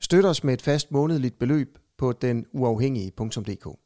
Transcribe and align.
Støt 0.00 0.24
os 0.24 0.44
med 0.44 0.54
et 0.54 0.62
fast 0.62 0.92
månedligt 0.92 1.38
beløb 1.38 1.78
på 1.98 2.12
denuafhængige.dk. 2.12 3.78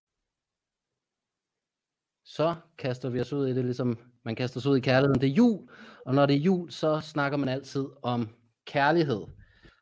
Så 2.25 2.55
kaster 2.79 3.11
vi 3.11 3.21
os 3.21 3.33
ud 3.33 3.49
i 3.49 3.55
det, 3.55 3.65
ligesom 3.65 3.99
man 4.25 4.37
kaster 4.37 4.61
sig 4.61 4.71
ud 4.71 4.77
i 4.77 4.81
kærligheden. 4.81 5.21
Det 5.21 5.29
er 5.29 5.35
jul, 5.35 5.69
og 6.07 6.15
når 6.15 6.27
det 6.27 6.37
er 6.37 6.41
jul, 6.41 6.71
så 6.71 7.01
snakker 7.01 7.39
man 7.39 7.49
altid 7.49 7.87
om 8.03 8.29
kærlighed. 8.67 9.23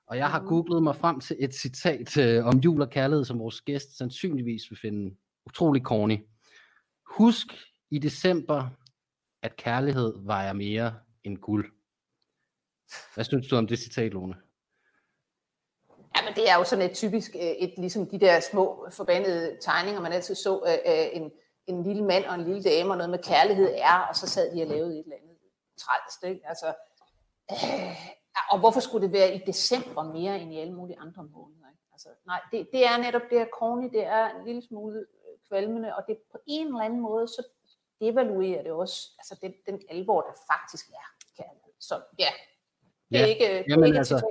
Og 0.07 0.17
jeg 0.17 0.31
har 0.31 0.43
googlet 0.45 0.83
mig 0.83 0.97
frem 0.97 1.21
til 1.21 1.37
et 1.41 1.55
citat 1.55 2.17
øh, 2.17 2.47
om 2.47 2.59
jul 2.59 2.83
og 2.83 2.91
kærlighed, 2.91 3.25
som 3.25 3.39
vores 3.39 3.61
gæst 3.61 3.99
sandsynligvis 3.99 4.63
vil 4.71 4.79
finde 4.83 5.17
utrolig 5.47 5.83
corny. 5.83 6.19
Husk 7.17 7.47
i 7.91 7.99
december, 7.99 8.69
at 9.43 9.57
kærlighed 9.57 10.13
vejer 10.25 10.53
mere 10.53 10.95
end 11.25 11.39
guld. 11.39 11.73
Hvad 13.15 13.25
synes 13.25 13.49
du 13.49 13.57
om 13.57 13.67
det 13.67 13.79
citat, 13.79 14.13
Lone? 14.13 14.35
Jamen, 16.17 16.35
det 16.35 16.51
er 16.51 16.57
jo 16.59 16.65
sådan 16.65 16.85
et 16.91 16.97
typisk, 16.97 17.31
øh, 17.35 17.41
et, 17.41 17.75
ligesom 17.79 18.07
de 18.07 18.21
der 18.21 18.41
små 18.41 18.87
forbandede 18.91 19.59
tegninger, 19.61 20.01
man 20.01 20.13
altid 20.13 20.35
så, 20.35 20.63
øh, 20.87 21.07
en, 21.13 21.33
en 21.67 21.83
lille 21.83 22.05
mand 22.05 22.25
og 22.25 22.35
en 22.35 22.45
lille 22.45 22.63
dame, 22.63 22.91
og 22.91 22.97
noget 22.97 23.11
med 23.11 23.19
kærlighed 23.19 23.75
er, 23.77 23.99
og 24.09 24.17
så 24.17 24.27
sad 24.27 24.57
de 24.57 24.63
og 24.63 24.69
lavede 24.69 24.99
et 24.99 25.05
eller 25.05 25.17
andet 25.17 25.37
trælst, 25.79 26.25
ikke? 26.25 26.49
Altså, 26.49 26.67
øh, 27.53 27.97
og 28.51 28.59
hvorfor 28.59 28.81
skulle 28.81 29.07
det 29.07 29.13
være 29.13 29.35
i 29.35 29.39
december 29.47 30.03
mere 30.03 30.39
end 30.41 30.53
i 30.55 30.59
alle 30.59 30.73
mulige 30.75 30.99
andre 30.99 31.23
måneder? 31.23 31.67
Ikke? 31.73 31.83
Altså, 31.93 32.09
nej, 32.27 32.41
det, 32.53 32.69
det 32.73 32.87
er 32.87 32.97
netop 32.97 33.23
det 33.31 33.39
her 33.39 33.47
corny, 33.59 33.91
det 33.93 34.05
er 34.07 34.25
en 34.31 34.45
lille 34.47 34.63
smule 34.69 35.07
kvalmende, 35.49 35.97
og 35.97 36.03
det 36.09 36.19
på 36.33 36.39
en 36.47 36.67
eller 36.67 36.81
anden 36.81 37.01
måde, 37.01 37.29
så 37.29 37.43
devaluerer 38.01 38.63
det 38.63 38.73
også 38.73 39.09
altså 39.19 39.35
den, 39.43 39.53
den 39.67 39.83
alvor, 39.91 40.21
der 40.21 40.33
faktisk 40.53 40.87
er 40.89 41.07
kærlighed. 41.43 41.73
Så 41.81 41.95
ja, 42.19 42.31
det 43.11 43.17
er 43.17 43.21
Ja, 43.21 43.27
ikke, 43.27 43.45
det 43.45 43.57
er 43.59 43.65
jamen 43.69 43.87
ikke 43.87 43.99
altså- 43.99 44.27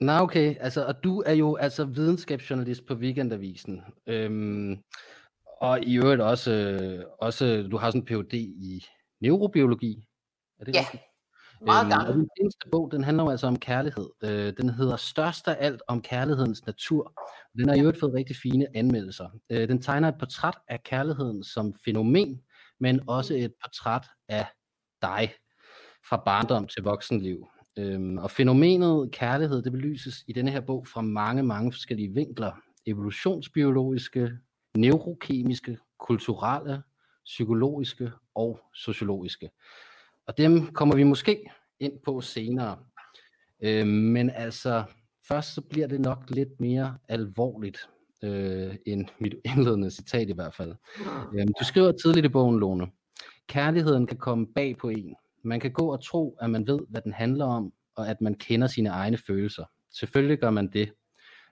Nej, 0.00 0.20
okay. 0.20 0.56
Altså, 0.60 0.86
og 0.86 1.04
du 1.04 1.22
er 1.26 1.32
jo 1.32 1.56
altså 1.56 1.84
videnskabsjournalist 1.84 2.86
på 2.86 2.94
Weekendavisen. 2.94 3.82
Øhm, 4.06 4.78
og 5.60 5.82
i 5.82 5.96
øvrigt 5.98 6.20
også, 6.20 6.52
øh, 6.52 7.04
også, 7.18 7.68
du 7.70 7.76
har 7.76 7.90
sådan 7.90 8.00
en 8.00 8.06
Ph.D. 8.06 8.34
i 8.34 8.84
neurobiologi. 9.20 10.08
Er 10.60 10.64
det 10.64 10.74
Ja, 10.74 10.80
rigtigt? 10.80 11.02
meget 11.66 11.86
Øhm, 11.86 12.08
og 12.08 12.14
den 12.14 12.28
seneste 12.38 12.68
bog, 12.70 12.92
den 12.92 13.04
handler 13.04 13.24
jo 13.24 13.30
altså 13.30 13.46
om 13.46 13.58
kærlighed. 13.58 14.08
Øh, 14.24 14.52
den 14.56 14.70
hedder 14.70 14.96
Størst 14.96 15.48
af 15.48 15.56
alt 15.60 15.82
om 15.88 16.02
kærlighedens 16.02 16.66
natur. 16.66 17.12
Den 17.58 17.68
har 17.68 17.76
i 17.76 17.80
øvrigt 17.80 18.00
fået 18.00 18.14
rigtig 18.14 18.36
fine 18.42 18.66
anmeldelser. 18.74 19.28
Øh, 19.50 19.68
den 19.68 19.82
tegner 19.82 20.08
et 20.08 20.18
portræt 20.18 20.58
af 20.68 20.82
kærligheden 20.82 21.44
som 21.44 21.74
fænomen, 21.84 22.40
men 22.80 23.00
også 23.08 23.34
et 23.34 23.52
portræt 23.62 24.06
af 24.28 24.46
dig 25.02 25.32
fra 26.08 26.22
barndom 26.24 26.66
til 26.66 26.82
voksenliv. 26.82 27.46
Øhm, 27.78 28.18
og 28.18 28.30
fænomenet 28.30 29.10
kærlighed, 29.12 29.62
det 29.62 29.72
belyses 29.72 30.24
i 30.26 30.32
denne 30.32 30.50
her 30.50 30.60
bog 30.60 30.86
fra 30.86 31.00
mange, 31.00 31.42
mange 31.42 31.72
forskellige 31.72 32.14
vinkler. 32.14 32.52
Evolutionsbiologiske, 32.86 34.30
neurokemiske, 34.76 35.78
kulturelle, 35.98 36.82
psykologiske 37.24 38.12
og 38.34 38.60
sociologiske. 38.74 39.50
Og 40.26 40.38
dem 40.38 40.66
kommer 40.66 40.96
vi 40.96 41.02
måske 41.02 41.50
ind 41.80 41.92
på 42.04 42.20
senere. 42.20 42.78
Øh, 43.62 43.86
men 43.86 44.30
altså, 44.30 44.84
først 45.28 45.54
så 45.54 45.60
bliver 45.60 45.86
det 45.86 46.00
nok 46.00 46.24
lidt 46.28 46.60
mere 46.60 46.98
alvorligt, 47.08 47.88
øh, 48.22 48.76
end 48.86 49.06
mit 49.18 49.34
indledende 49.56 49.90
citat 49.90 50.28
i 50.28 50.32
hvert 50.32 50.54
fald. 50.54 50.74
Øh, 51.34 51.46
du 51.60 51.64
skriver 51.64 51.92
tidligt 51.92 52.26
i 52.26 52.28
bogen, 52.28 52.60
Lone, 52.60 52.86
kærligheden 53.46 54.06
kan 54.06 54.16
komme 54.16 54.46
bag 54.46 54.76
på 54.76 54.88
en. 54.88 55.14
Man 55.42 55.60
kan 55.60 55.72
gå 55.72 55.92
og 55.92 56.04
tro, 56.04 56.36
at 56.40 56.50
man 56.50 56.66
ved, 56.66 56.80
hvad 56.88 57.00
den 57.00 57.12
handler 57.12 57.44
om, 57.44 57.72
og 57.96 58.08
at 58.08 58.20
man 58.20 58.34
kender 58.34 58.66
sine 58.66 58.88
egne 58.88 59.18
følelser. 59.26 59.64
Selvfølgelig 59.98 60.38
gør 60.38 60.50
man 60.50 60.72
det. 60.72 60.92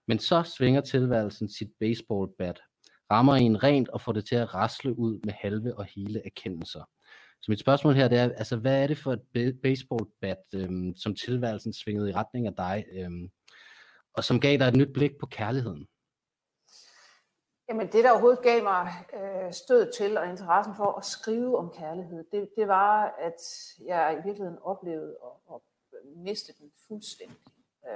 Men 0.09 0.19
så 0.19 0.43
svinger 0.43 0.81
tilværelsen 0.81 1.49
sit 1.49 1.71
baseballbat, 1.81 2.60
rammer 3.10 3.34
en 3.34 3.62
rent 3.62 3.88
og 3.88 4.00
får 4.00 4.12
det 4.12 4.27
til 4.27 4.34
at 4.34 4.54
rasle 4.54 4.98
ud 4.98 5.21
med 5.25 5.32
halve 5.32 5.78
og 5.78 5.84
hele 5.84 6.22
erkendelser. 6.27 6.84
Så 7.43 7.47
mit 7.48 7.60
spørgsmål 7.60 7.94
her, 7.94 8.09
det 8.09 8.19
er, 8.19 8.22
altså, 8.22 8.56
hvad 8.56 8.82
er 8.82 8.87
det 8.87 8.98
for 8.98 9.12
et 9.12 9.60
baseballbat, 9.62 10.43
øhm, 10.54 10.94
som 10.97 11.15
tilværelsen 11.15 11.72
svingede 11.72 12.10
i 12.10 12.12
retning 12.12 12.47
af 12.47 12.54
dig, 12.56 12.84
øhm, 12.93 13.28
og 14.15 14.25
som 14.25 14.41
gav 14.41 14.59
dig 14.59 14.69
et 14.69 14.77
nyt 14.77 14.93
blik 14.94 15.10
på 15.21 15.27
kærligheden? 15.27 15.87
Jamen 17.69 17.93
det, 17.93 18.05
der 18.05 18.11
overhovedet 18.11 18.43
gav 18.43 18.62
mig 18.62 18.93
øh, 19.12 19.53
stød 19.53 19.93
til 19.93 20.19
og 20.19 20.29
interessen 20.29 20.75
for 20.75 20.99
at 20.99 21.05
skrive 21.05 21.59
om 21.59 21.71
kærlighed, 21.71 22.25
det, 22.33 22.51
det 22.56 22.69
var, 22.69 23.15
at 23.19 23.41
jeg 23.84 24.12
i 24.12 24.23
virkeligheden 24.25 24.59
oplevede 24.62 25.17
at, 25.25 25.55
at 25.55 25.61
miste 26.05 26.53
den 26.59 26.73
fuldstændig. 26.89 27.37
Øh, 27.89 27.93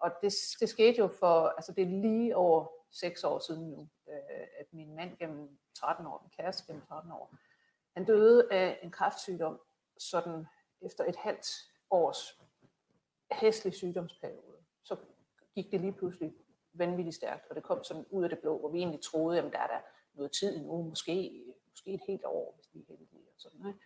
og 0.00 0.10
det, 0.22 0.32
det 0.60 0.68
skete 0.68 0.98
jo 0.98 1.08
for, 1.08 1.48
altså 1.48 1.72
det 1.72 1.82
er 1.82 2.00
lige 2.02 2.36
over 2.36 2.66
seks 2.90 3.24
år 3.24 3.38
siden 3.38 3.70
nu, 3.70 3.88
øh, 4.08 4.46
at 4.58 4.66
min 4.72 4.94
mand 4.94 5.16
gennem 5.18 5.58
13 5.74 6.06
år, 6.06 6.20
min 6.22 6.44
kæreste 6.44 6.66
gennem 6.66 6.82
13 6.86 7.12
år, 7.12 7.34
han 7.94 8.04
døde 8.04 8.48
af 8.52 8.78
en 8.82 8.90
kræftsygdom, 8.90 9.60
sådan 9.98 10.46
efter 10.82 11.04
et 11.04 11.16
halvt 11.16 11.48
års 11.90 12.40
hæslig 13.32 13.74
sygdomsperiode. 13.74 14.56
Så 14.82 14.96
gik 15.54 15.72
det 15.72 15.80
lige 15.80 15.92
pludselig 15.92 16.34
vanvittigt 16.78 17.16
stærkt, 17.16 17.46
og 17.50 17.56
det 17.56 17.62
kom 17.62 17.84
sådan 17.84 18.06
ud 18.10 18.24
af 18.24 18.30
det 18.30 18.38
blå, 18.38 18.58
hvor 18.58 18.68
vi 18.68 18.78
egentlig 18.78 19.00
troede, 19.00 19.38
at 19.38 19.52
der 19.52 19.58
er 19.58 19.66
der 19.66 19.80
noget 20.14 20.32
tid 20.32 20.56
endnu, 20.56 20.82
måske, 20.82 21.44
måske 21.70 21.90
et 21.94 22.00
helt 22.06 22.24
år, 22.24 22.54
hvis 22.56 22.68
vi 22.72 22.80
er 22.80 22.84
heldige. 22.88 23.26
Og, 23.34 23.40
sådan, 23.40 23.66
ikke? 23.66 23.80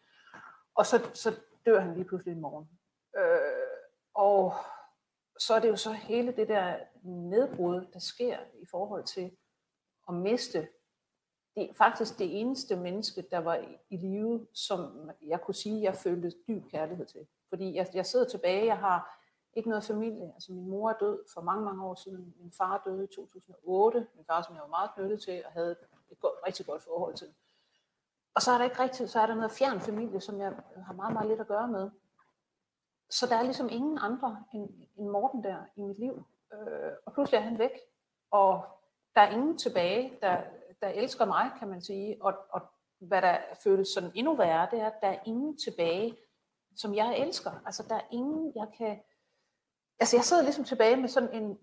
og 0.75 0.87
så, 0.87 1.11
så 1.15 1.41
dør 1.67 1.81
han 1.81 1.95
lige 1.95 2.05
pludselig 2.05 2.37
i 2.37 2.41
morgen. 2.41 2.69
Øh, 3.17 3.81
og 4.15 4.55
så 5.39 5.55
er 5.55 5.61
det 5.61 5.69
jo 5.69 5.77
så 5.77 5.93
hele 5.93 6.33
det 6.33 6.49
der 6.49 6.77
nedbrud, 7.03 7.87
der 7.93 7.99
sker 7.99 8.39
i 8.55 8.67
forhold 8.67 9.05
til 9.05 9.37
at 10.09 10.15
miste 10.15 10.69
det 11.57 11.71
er 11.71 11.75
faktisk 11.75 12.19
det 12.19 12.41
eneste 12.41 12.77
menneske, 12.77 13.23
der 13.31 13.39
var 13.39 13.65
i 13.91 13.97
live, 13.97 14.47
som 14.53 15.11
jeg 15.23 15.41
kunne 15.41 15.55
sige, 15.55 15.83
jeg 15.83 15.95
følte 15.95 16.33
dyb 16.49 16.71
kærlighed 16.71 17.07
til. 17.07 17.27
Fordi 17.49 17.75
jeg, 17.75 17.87
jeg 17.95 18.07
sidder 18.07 18.29
tilbage, 18.29 18.67
jeg 18.67 18.79
har 18.79 19.20
ikke 19.55 19.69
noget 19.69 19.85
familie. 19.85 20.33
Altså 20.35 20.53
min 20.53 20.69
mor 20.69 20.91
er 20.91 20.99
død 21.01 21.19
for 21.35 21.41
mange, 21.41 21.65
mange 21.65 21.85
år 21.85 21.95
siden. 21.95 22.35
Min 22.41 22.53
far 22.53 22.83
døde 22.85 23.05
i 23.05 23.15
2008. 23.15 24.07
Min 24.15 24.25
far, 24.25 24.43
som 24.43 24.55
jeg 24.55 24.63
var 24.63 24.69
meget 24.69 24.91
knyttet 24.95 25.23
til 25.23 25.43
og 25.47 25.53
havde 25.53 25.77
et 26.11 26.21
godt, 26.21 26.35
rigtig 26.47 26.67
godt 26.67 26.83
forhold 26.83 27.15
til. 27.15 27.29
Og 28.35 28.43
så 28.43 28.51
er 28.51 28.59
der 28.59 28.65
ikke 28.65 28.83
rigtigt, 28.83 29.11
så 29.11 29.21
er 29.21 29.27
der 29.27 29.35
noget 29.35 29.51
fjern 29.51 29.81
familie, 29.81 30.21
som 30.21 30.41
jeg 30.41 30.53
har 30.87 30.93
meget, 30.93 31.13
meget 31.13 31.29
lidt 31.29 31.41
at 31.41 31.47
gøre 31.47 31.69
med. 31.69 31.91
Så 33.11 33.27
der 33.27 33.37
er 33.37 33.43
ligesom 33.43 33.69
ingen 33.69 33.99
andre 33.99 34.45
end, 34.55 34.71
end 34.97 35.09
Morten 35.09 35.45
der 35.45 35.57
i 35.77 35.83
mit 35.83 35.99
liv. 35.99 36.25
Øh, 36.53 36.93
og 37.07 37.13
pludselig 37.13 37.39
er 37.39 37.43
han 37.43 37.59
væk. 37.59 37.81
Og 38.31 38.65
der 39.15 39.21
er 39.21 39.31
ingen 39.31 39.59
tilbage, 39.59 40.19
der, 40.23 40.43
der 40.83 40.89
elsker 40.89 41.25
mig, 41.25 41.51
kan 41.59 41.69
man 41.69 41.83
sige. 41.83 42.17
Og, 42.21 42.35
og 42.51 42.61
hvad 42.99 43.23
der 43.23 43.39
føles 43.63 43.89
sådan 43.89 44.13
endnu 44.15 44.37
værre, 44.37 44.69
det 44.71 44.81
er, 44.81 44.87
at 44.87 45.01
der 45.03 45.09
er 45.09 45.19
ingen 45.27 45.59
tilbage, 45.59 46.17
som 46.77 46.95
jeg 46.95 47.19
elsker. 47.19 47.51
Altså 47.67 47.85
der 47.89 47.95
er 47.95 48.07
ingen, 48.11 48.53
jeg 48.57 48.67
kan... 48.79 49.01
Altså 50.01 50.17
jeg 50.17 50.25
sidder 50.25 50.43
ligesom 50.43 50.65
tilbage 50.65 50.97
med 50.97 51.09
sådan 51.09 51.35
en 51.43 51.59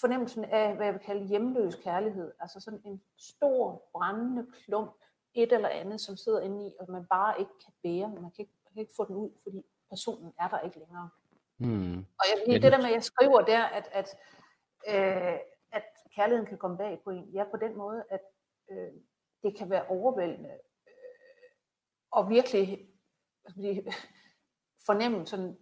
fornemmelse 0.00 0.46
af, 0.46 0.76
hvad 0.76 0.86
jeg 0.86 0.94
vil 0.94 1.02
kalde 1.02 1.26
hjemløs 1.26 1.74
kærlighed. 1.74 2.32
Altså 2.40 2.60
sådan 2.60 2.80
en 2.84 3.02
stor, 3.18 3.88
brændende 3.92 4.46
klump, 4.64 4.90
et 5.34 5.52
eller 5.52 5.68
andet, 5.68 6.00
som 6.00 6.16
sidder 6.16 6.40
inde 6.40 6.66
i, 6.68 6.72
og 6.80 6.90
man 6.90 7.06
bare 7.06 7.40
ikke 7.40 7.52
kan 7.64 7.72
bære. 7.82 8.08
Man 8.08 8.30
kan 8.30 8.38
ikke, 8.38 8.52
man 8.64 8.72
kan 8.72 8.80
ikke 8.80 8.92
få 8.96 9.04
den 9.04 9.16
ud, 9.16 9.30
fordi 9.42 9.62
personen 9.88 10.32
er 10.40 10.48
der 10.48 10.60
ikke 10.60 10.78
længere. 10.78 11.10
Hmm. 11.56 11.98
Og 11.98 12.24
jeg, 12.30 12.42
det- 12.46 12.62
det 12.62 12.72
der 12.72 12.78
med, 12.78 12.86
at 12.86 12.92
jeg 12.92 13.04
skriver 13.04 13.40
der, 13.40 13.62
at, 13.64 13.88
at, 13.92 14.16
øh, 14.88 15.38
at 15.72 15.84
kærligheden 16.14 16.46
kan 16.48 16.58
komme 16.58 16.76
bag 16.78 17.00
på 17.04 17.10
en, 17.10 17.24
ja, 17.24 17.44
på 17.44 17.56
den 17.56 17.76
måde, 17.76 18.04
at 18.10 18.20
øh, 18.70 18.92
det 19.42 19.56
kan 19.58 19.70
være 19.70 19.86
overvældende, 19.86 20.50
øh, 20.86 21.50
og 22.10 22.28
virkelig 22.30 22.66
hvad 23.42 23.50
skal 23.52 23.62
man 23.62 23.74
sige, 23.74 23.92
fornemme 24.86 25.26
sådan 25.26 25.58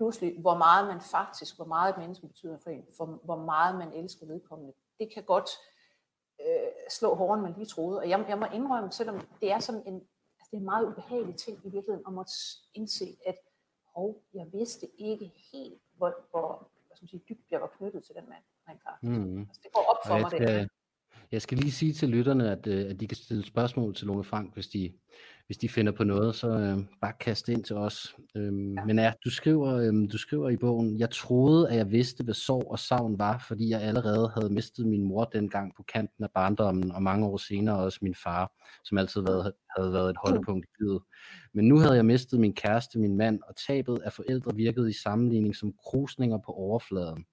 pludselig, 0.00 0.40
hvor 0.40 0.56
meget 0.56 0.86
man 0.86 1.00
faktisk, 1.00 1.56
hvor 1.56 1.64
meget 1.64 1.92
et 1.92 1.98
menneske 1.98 2.26
betyder 2.26 2.58
for 2.62 2.70
en, 2.70 2.84
for, 2.96 3.06
hvor 3.06 3.36
meget 3.52 3.78
man 3.78 3.92
elsker 3.92 4.26
vedkommende. 4.26 4.72
Det 4.98 5.14
kan 5.14 5.22
godt 5.22 5.50
øh, 6.40 6.72
slå 6.90 7.14
hårdere, 7.14 7.34
end 7.38 7.42
man 7.42 7.54
lige 7.56 7.66
troede. 7.66 7.98
Og 7.98 8.08
jeg, 8.08 8.24
jeg 8.28 8.38
må 8.38 8.46
indrømme, 8.52 8.92
selvom 8.92 9.20
det 9.40 9.52
er 9.52 9.58
sådan 9.58 9.82
en, 9.86 9.94
altså 10.38 10.48
det 10.50 10.56
er 10.56 10.62
en 10.64 10.70
meget 10.72 10.86
ubehagelig 10.86 11.36
ting 11.36 11.56
i 11.64 11.70
virkeligheden, 11.76 12.18
at 12.20 12.32
indse, 12.74 13.16
at 13.26 13.38
hov, 13.94 14.22
jeg 14.34 14.46
vidste 14.52 14.86
ikke 14.98 15.32
helt, 15.52 15.82
hvor, 15.96 16.10
hvor 16.30 16.48
hvad 16.86 16.96
skal 16.96 17.04
man 17.04 17.08
sige, 17.08 17.24
dybt 17.28 17.50
jeg 17.50 17.60
var 17.60 17.70
knyttet 17.78 18.04
til 18.04 18.14
den 18.14 18.28
mand. 18.28 18.44
rent 18.68 18.82
faktisk. 18.82 19.12
Mm. 19.12 19.40
Altså, 19.40 19.60
det 19.64 19.72
går 19.72 19.84
op 19.92 20.00
for 20.06 20.18
mig, 20.18 20.30
skal, 20.30 20.60
det 20.60 20.70
Jeg 21.32 21.42
skal 21.42 21.58
lige 21.58 21.72
sige 21.72 21.92
til 21.92 22.08
lytterne, 22.08 22.50
at, 22.50 22.66
øh, 22.66 22.90
at 22.90 23.00
de 23.00 23.06
kan 23.06 23.16
stille 23.16 23.44
spørgsmål 23.44 23.94
til 23.94 24.06
Lone 24.06 24.24
Frank, 24.24 24.54
hvis 24.54 24.68
de, 24.68 24.92
hvis 25.46 25.58
de 25.58 25.68
finder 25.68 25.92
på 25.92 26.04
noget, 26.04 26.34
så 26.34 26.48
øh, 26.48 26.78
bare 27.00 27.12
kast 27.20 27.48
ind 27.48 27.64
til 27.64 27.76
os. 27.76 28.16
Øhm, 28.34 28.74
ja. 28.74 28.84
Men 28.84 28.98
ja, 28.98 29.12
du 29.24 29.30
skriver, 29.30 29.76
øhm, 29.76 30.08
du 30.08 30.18
skriver 30.18 30.50
i 30.50 30.56
bogen, 30.56 30.98
jeg 30.98 31.10
troede, 31.10 31.70
at 31.70 31.76
jeg 31.76 31.90
vidste, 31.90 32.24
hvad 32.24 32.34
sorg 32.34 32.70
og 32.70 32.78
savn 32.78 33.18
var, 33.18 33.44
fordi 33.48 33.70
jeg 33.70 33.80
allerede 33.80 34.32
havde 34.34 34.52
mistet 34.52 34.86
min 34.86 35.02
mor 35.02 35.24
dengang 35.24 35.72
på 35.76 35.82
kanten 35.82 36.24
af 36.24 36.30
barndommen, 36.34 36.92
og 36.92 37.02
mange 37.02 37.26
år 37.26 37.36
senere 37.36 37.78
også 37.78 37.98
min 38.02 38.14
far, 38.14 38.52
som 38.84 38.98
altid 38.98 39.20
været, 39.20 39.52
havde 39.76 39.92
været 39.92 40.10
et 40.10 40.16
holdepunkt 40.24 40.66
i 40.66 40.82
livet. 40.82 41.02
Men 41.54 41.68
nu 41.68 41.78
havde 41.78 41.94
jeg 41.94 42.04
mistet 42.04 42.40
min 42.40 42.54
kæreste, 42.54 42.98
min 42.98 43.16
mand, 43.16 43.40
og 43.48 43.56
tabet 43.66 43.98
af 44.04 44.12
forældre 44.12 44.56
virkede 44.56 44.90
i 44.90 44.94
sammenligning 45.02 45.56
som 45.56 45.72
krusninger 45.86 46.38
på 46.38 46.52
overfladen. 46.52 47.24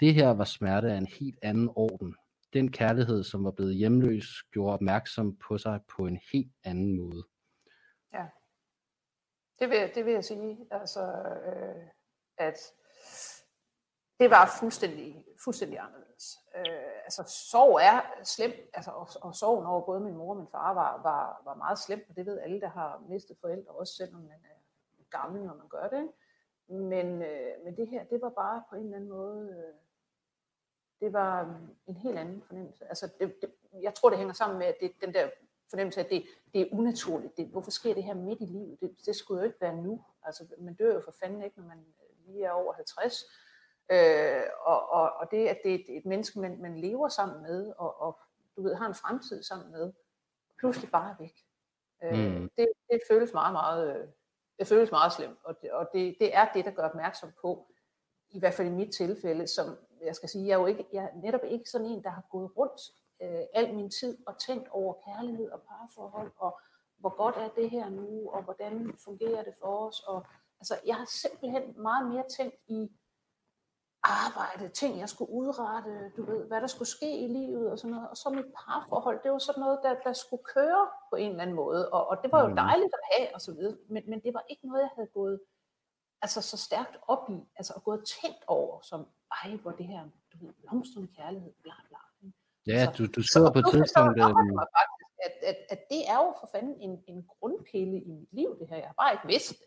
Det 0.00 0.14
her 0.14 0.28
var 0.28 0.44
smerte 0.44 0.92
af 0.92 0.96
en 0.96 1.08
helt 1.20 1.38
anden 1.42 1.68
orden. 1.76 2.14
Den 2.52 2.72
kærlighed, 2.72 3.24
som 3.24 3.44
var 3.44 3.50
blevet 3.50 3.74
hjemløs, 3.74 4.26
gjorde 4.52 4.74
opmærksom 4.74 5.36
på 5.36 5.58
sig 5.58 5.80
på 5.96 6.06
en 6.06 6.18
helt 6.32 6.52
anden 6.64 6.96
måde. 6.96 7.24
Ja, 8.12 8.26
det 9.58 9.70
vil, 9.70 9.94
det 9.94 10.04
vil 10.04 10.12
jeg 10.12 10.24
sige, 10.24 10.66
altså, 10.70 11.02
øh, 11.46 11.86
at 12.38 12.58
det 14.20 14.30
var 14.30 14.56
fuldstændig, 14.60 15.24
fuldstændig 15.44 15.78
anderledes. 15.78 16.38
Øh, 16.56 16.92
altså, 17.04 17.22
sorg 17.50 17.80
er 17.82 18.24
slemt, 18.24 18.60
altså, 18.74 18.90
og, 18.90 19.08
og 19.22 19.34
sorgen 19.34 19.66
over 19.66 19.86
både 19.86 20.00
min 20.00 20.16
mor 20.16 20.30
og 20.30 20.36
min 20.36 20.48
far 20.52 20.74
var, 20.74 21.02
var, 21.02 21.42
var 21.44 21.54
meget 21.54 21.78
slemt, 21.78 22.04
og 22.08 22.16
det 22.16 22.26
ved 22.26 22.40
alle, 22.40 22.60
der 22.60 22.68
har 22.68 23.04
mistet 23.08 23.36
forældre, 23.40 23.72
også 23.72 23.94
selvom 23.94 24.20
man 24.20 24.40
er 24.44 24.58
gammel, 25.10 25.42
når 25.42 25.54
man 25.54 25.68
gør 25.68 25.88
det. 25.88 26.10
Men, 26.68 27.22
øh, 27.22 27.64
men 27.64 27.76
det 27.76 27.88
her, 27.88 28.04
det 28.04 28.20
var 28.20 28.30
bare 28.30 28.62
på 28.70 28.76
en 28.76 28.84
eller 28.84 28.96
anden 28.96 29.10
måde, 29.10 29.50
øh, 29.50 29.74
det 31.00 31.12
var 31.12 31.60
en 31.86 31.96
helt 31.96 32.18
anden 32.18 32.42
fornemmelse. 32.42 32.84
Altså, 32.88 33.08
det, 33.20 33.34
det, 33.42 33.50
jeg 33.82 33.94
tror, 33.94 34.08
det 34.08 34.18
hænger 34.18 34.34
sammen 34.34 34.58
med, 34.58 34.66
at 34.66 34.76
det, 34.80 34.92
den 35.00 35.14
der 35.14 35.28
fornemmelse 35.70 36.00
af, 36.00 36.04
at 36.04 36.10
det, 36.10 36.24
det 36.54 36.60
er 36.60 36.66
unaturligt. 36.72 37.36
Det, 37.36 37.46
hvorfor 37.46 37.70
sker 37.70 37.94
det 37.94 38.04
her 38.04 38.14
midt 38.14 38.40
i 38.40 38.44
livet? 38.44 38.80
Det, 38.80 38.96
det 39.06 39.16
skulle 39.16 39.40
jo 39.40 39.46
ikke 39.46 39.60
være 39.60 39.76
nu. 39.76 40.04
Altså, 40.22 40.44
man 40.58 40.74
dør 40.74 40.94
jo 40.94 41.00
for 41.04 41.14
fanden 41.20 41.42
ikke, 41.42 41.56
når 41.56 41.66
man 41.68 41.86
lige 42.26 42.44
er 42.44 42.50
over 42.50 42.72
50. 42.72 43.24
Øh, 43.90 44.42
og, 44.60 44.88
og, 44.88 45.12
og 45.12 45.30
det, 45.30 45.46
at 45.46 45.58
det 45.64 45.74
er 45.74 45.78
et, 45.88 46.06
menneske, 46.06 46.40
man, 46.40 46.60
man 46.60 46.78
lever 46.78 47.08
sammen 47.08 47.42
med, 47.42 47.72
og, 47.78 48.00
og 48.00 48.18
du 48.56 48.62
ved, 48.62 48.74
har 48.74 48.86
en 48.86 48.94
fremtid 48.94 49.42
sammen 49.42 49.70
med, 49.70 49.92
pludselig 50.58 50.90
bare 50.90 51.16
væk. 51.18 51.34
Øh, 52.04 52.18
mm. 52.18 52.50
det, 52.56 52.68
det 52.90 53.00
føles 53.10 53.32
meget, 53.32 53.52
meget, 53.52 54.12
det 54.58 54.66
føles 54.66 54.90
meget 54.90 55.12
slemt, 55.12 55.38
og, 55.44 55.62
det, 55.62 55.72
og 55.72 55.88
det, 55.94 56.16
det 56.20 56.36
er 56.36 56.52
det, 56.54 56.64
der 56.64 56.70
gør 56.70 56.82
opmærksom 56.82 57.32
på, 57.40 57.66
i 58.30 58.38
hvert 58.38 58.54
fald 58.54 58.68
i 58.68 58.70
mit 58.70 58.94
tilfælde, 58.94 59.46
som 59.46 59.76
jeg 60.04 60.16
skal 60.16 60.28
sige, 60.28 60.46
jeg 60.46 60.54
er 60.54 60.58
jo 60.58 60.66
ikke, 60.66 60.86
jeg 60.92 61.04
er 61.04 61.16
netop 61.22 61.44
ikke 61.44 61.70
sådan 61.70 61.86
en, 61.86 62.04
der 62.04 62.10
har 62.10 62.24
gået 62.30 62.50
rundt 62.56 62.80
øh, 63.22 63.44
al 63.54 63.74
min 63.74 63.90
tid 63.90 64.18
og 64.26 64.38
tænkt 64.38 64.68
over 64.68 64.94
kærlighed 65.04 65.50
og 65.50 65.60
parforhold, 65.62 66.32
og 66.36 66.60
hvor 66.98 67.16
godt 67.16 67.36
er 67.36 67.48
det 67.48 67.70
her 67.70 67.88
nu, 67.88 68.30
og 68.30 68.42
hvordan 68.42 68.92
fungerer 69.04 69.42
det 69.42 69.54
for 69.60 69.86
os. 69.86 70.00
Og, 70.00 70.26
altså, 70.60 70.74
jeg 70.86 70.96
har 70.96 71.08
simpelthen 71.22 71.82
meget 71.82 72.08
mere 72.08 72.24
tænkt 72.36 72.56
i 72.68 72.90
arbejde, 74.02 74.68
ting 74.68 74.98
jeg 74.98 75.08
skulle 75.08 75.30
udrette, 75.30 76.12
du 76.16 76.24
ved, 76.24 76.46
hvad 76.46 76.60
der 76.60 76.66
skulle 76.66 76.88
ske 76.88 77.18
i 77.18 77.28
livet 77.28 77.70
og 77.70 77.78
sådan 77.78 77.90
noget. 77.94 78.10
Og 78.10 78.16
så 78.16 78.30
mit 78.30 78.52
parforhold, 78.56 79.20
det 79.22 79.32
var 79.32 79.38
sådan 79.38 79.60
noget, 79.60 79.80
der, 79.82 79.94
der 80.04 80.12
skulle 80.12 80.44
køre 80.44 80.88
på 81.10 81.16
en 81.16 81.30
eller 81.30 81.42
anden 81.42 81.56
måde. 81.56 81.92
Og, 81.92 82.06
og 82.06 82.16
det 82.22 82.32
var 82.32 82.40
jo 82.40 82.48
mm. 82.48 82.56
dejligt 82.56 82.94
at 82.94 83.00
have 83.12 83.34
og 83.34 83.40
så 83.40 83.52
videre, 83.52 83.76
men, 83.88 84.02
men 84.10 84.20
det 84.20 84.34
var 84.34 84.44
ikke 84.48 84.66
noget, 84.66 84.80
jeg 84.80 84.90
havde 84.94 85.08
gået 85.14 85.40
altså, 86.22 86.42
så 86.42 86.56
stærkt 86.56 86.96
op 87.08 87.30
i, 87.30 87.38
altså 87.56 87.72
og 87.76 87.82
gået 87.84 88.04
tænkt 88.22 88.44
over, 88.46 88.80
som, 88.80 89.06
ej, 89.42 89.56
hvor 89.62 89.70
det 89.70 89.86
her, 89.86 90.02
du 90.32 90.46
ved, 90.46 90.52
blomstrende 90.60 91.08
kærlighed, 91.16 91.52
bla 91.62 91.72
bla. 91.88 91.98
Ja, 92.66 92.84
så, 92.84 92.92
du, 92.98 93.06
du 93.06 93.22
skriver 93.22 93.50
på 93.52 93.58
et 93.58 93.66
tidspunkt... 93.72 94.18
Øh, 94.18 94.30
at, 95.26 95.32
at, 95.42 95.56
at 95.70 95.80
det 95.90 96.08
er 96.08 96.18
jo 96.24 96.34
for 96.40 96.48
fanden 96.52 96.80
en, 96.80 97.04
en 97.06 97.28
grundpille 97.40 97.96
i 98.02 98.10
mit 98.10 98.32
liv, 98.32 98.58
det 98.58 98.68
her. 98.68 98.76
Jeg 98.76 98.86
har 98.86 98.94
bare 99.02 99.12
ikke 99.12 99.26
vidst 99.26 99.48
det. 99.48 99.66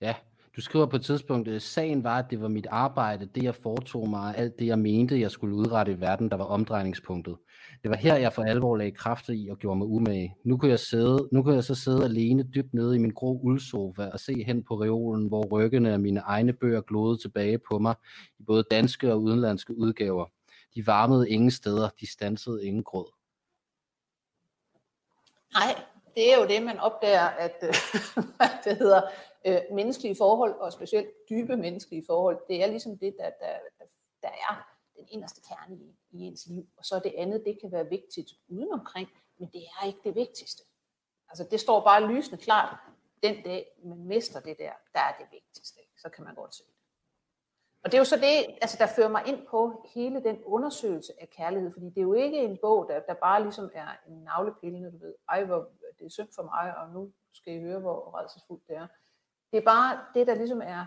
Ja, 0.00 0.14
du 0.56 0.60
skriver 0.60 0.86
på 0.86 0.96
et 0.96 1.04
tidspunkt, 1.04 1.48
at 1.48 1.62
sagen 1.62 2.04
var, 2.04 2.18
at 2.18 2.30
det 2.30 2.40
var 2.40 2.48
mit 2.48 2.66
arbejde, 2.70 3.26
det 3.26 3.42
jeg 3.42 3.54
foretog 3.54 4.08
mig, 4.08 4.36
alt 4.36 4.58
det 4.58 4.66
jeg 4.66 4.78
mente, 4.78 5.20
jeg 5.20 5.30
skulle 5.30 5.56
udrette 5.56 5.92
i 5.92 6.00
verden, 6.00 6.30
der 6.30 6.36
var 6.36 6.44
omdrejningspunktet. 6.44 7.36
Det 7.82 7.90
var 7.90 7.96
her, 7.96 8.16
jeg 8.16 8.32
for 8.32 8.42
alvor 8.42 8.76
lagde 8.76 8.90
kræfter 8.90 9.32
i 9.32 9.48
og 9.48 9.58
gjorde 9.58 9.78
mig 9.78 9.86
umage. 9.86 10.36
Nu 10.44 10.56
kunne 10.56 10.70
jeg, 10.70 10.78
sidde, 10.78 11.28
nu 11.32 11.42
kunne 11.42 11.54
jeg 11.54 11.64
så 11.64 11.74
sidde 11.74 12.04
alene 12.04 12.42
dybt 12.42 12.74
nede 12.74 12.96
i 12.96 12.98
min 12.98 13.10
grå 13.10 13.40
uldsofa 13.42 14.06
og 14.06 14.20
se 14.20 14.44
hen 14.44 14.62
på 14.62 14.82
reolen, 14.82 15.28
hvor 15.28 15.44
ryggene 15.44 15.92
af 15.92 16.00
mine 16.00 16.20
egne 16.20 16.52
bøger 16.52 16.80
glodede 16.80 17.22
tilbage 17.22 17.58
på 17.58 17.78
mig 17.78 17.94
i 18.38 18.42
både 18.42 18.64
danske 18.70 19.12
og 19.12 19.22
udenlandske 19.22 19.78
udgaver. 19.78 20.26
De 20.74 20.86
varmede 20.86 21.30
ingen 21.30 21.50
steder, 21.50 21.88
de 22.00 22.12
stansede 22.12 22.64
ingen 22.64 22.84
gråd. 22.84 23.12
Nej, 25.54 25.74
det 26.16 26.32
er 26.32 26.36
jo 26.40 26.46
det, 26.46 26.62
man 26.62 26.78
opdager, 26.78 27.28
at 27.28 27.56
øh, 27.62 27.74
det 28.64 28.76
hedder 28.76 29.02
øh, 29.46 29.60
menneskelige 29.72 30.16
forhold, 30.16 30.52
og 30.52 30.72
specielt 30.72 31.08
dybe 31.30 31.56
menneskelige 31.56 32.04
forhold, 32.06 32.38
det 32.48 32.62
er 32.62 32.66
ligesom 32.66 32.98
det, 32.98 33.14
der, 33.18 33.30
der, 33.40 33.52
der 34.22 34.28
er 34.28 34.68
den 34.96 35.06
inderste 35.08 35.40
kerne 35.48 35.76
i, 35.76 35.96
i 36.10 36.20
ens 36.20 36.46
liv. 36.46 36.66
Og 36.76 36.84
så 36.84 37.00
det 37.04 37.14
andet, 37.16 37.42
det 37.44 37.58
kan 37.60 37.72
være 37.72 37.88
vigtigt 37.88 38.30
udenomkring, 38.48 39.08
men 39.38 39.48
det 39.52 39.62
er 39.62 39.86
ikke 39.86 40.00
det 40.04 40.14
vigtigste. 40.14 40.62
Altså 41.28 41.46
det 41.50 41.60
står 41.60 41.84
bare 41.84 42.12
lysende 42.12 42.42
klart, 42.42 42.78
den 43.22 43.42
dag 43.42 43.66
man 43.84 43.98
mister 43.98 44.40
det 44.40 44.58
der, 44.58 44.72
der 44.92 45.00
er 45.00 45.16
det 45.18 45.26
vigtigste. 45.32 45.80
Så 45.96 46.08
kan 46.08 46.24
man 46.24 46.34
godt 46.34 46.54
se. 46.54 46.62
Og 47.86 47.92
det 47.92 47.98
er 47.98 48.00
jo 48.00 48.04
så 48.04 48.16
det, 48.16 48.58
altså, 48.62 48.76
der 48.80 48.86
fører 48.86 49.08
mig 49.08 49.22
ind 49.26 49.46
på 49.50 49.86
hele 49.94 50.24
den 50.24 50.38
undersøgelse 50.44 51.12
af 51.20 51.30
kærlighed, 51.30 51.72
fordi 51.72 51.86
det 51.86 51.98
er 51.98 52.02
jo 52.02 52.12
ikke 52.12 52.38
en 52.38 52.58
bog, 52.62 52.88
der, 52.88 53.00
der 53.00 53.14
bare 53.14 53.42
ligesom 53.42 53.70
er 53.74 53.88
en 54.08 54.16
navlepille, 54.24 54.90
du 54.90 54.98
ved, 54.98 55.14
ej, 55.28 55.44
hvor 55.44 55.68
det 55.98 56.04
er 56.04 56.10
synd 56.10 56.28
for 56.34 56.42
mig, 56.42 56.76
og 56.76 56.90
nu 56.90 57.12
skal 57.32 57.52
I 57.54 57.60
høre, 57.60 57.80
hvor 57.80 58.18
redselsfuldt 58.18 58.68
det 58.68 58.76
er. 58.76 58.86
Det 59.52 59.58
er 59.58 59.64
bare 59.64 60.00
det, 60.14 60.26
der 60.26 60.34
ligesom 60.34 60.60
er 60.64 60.86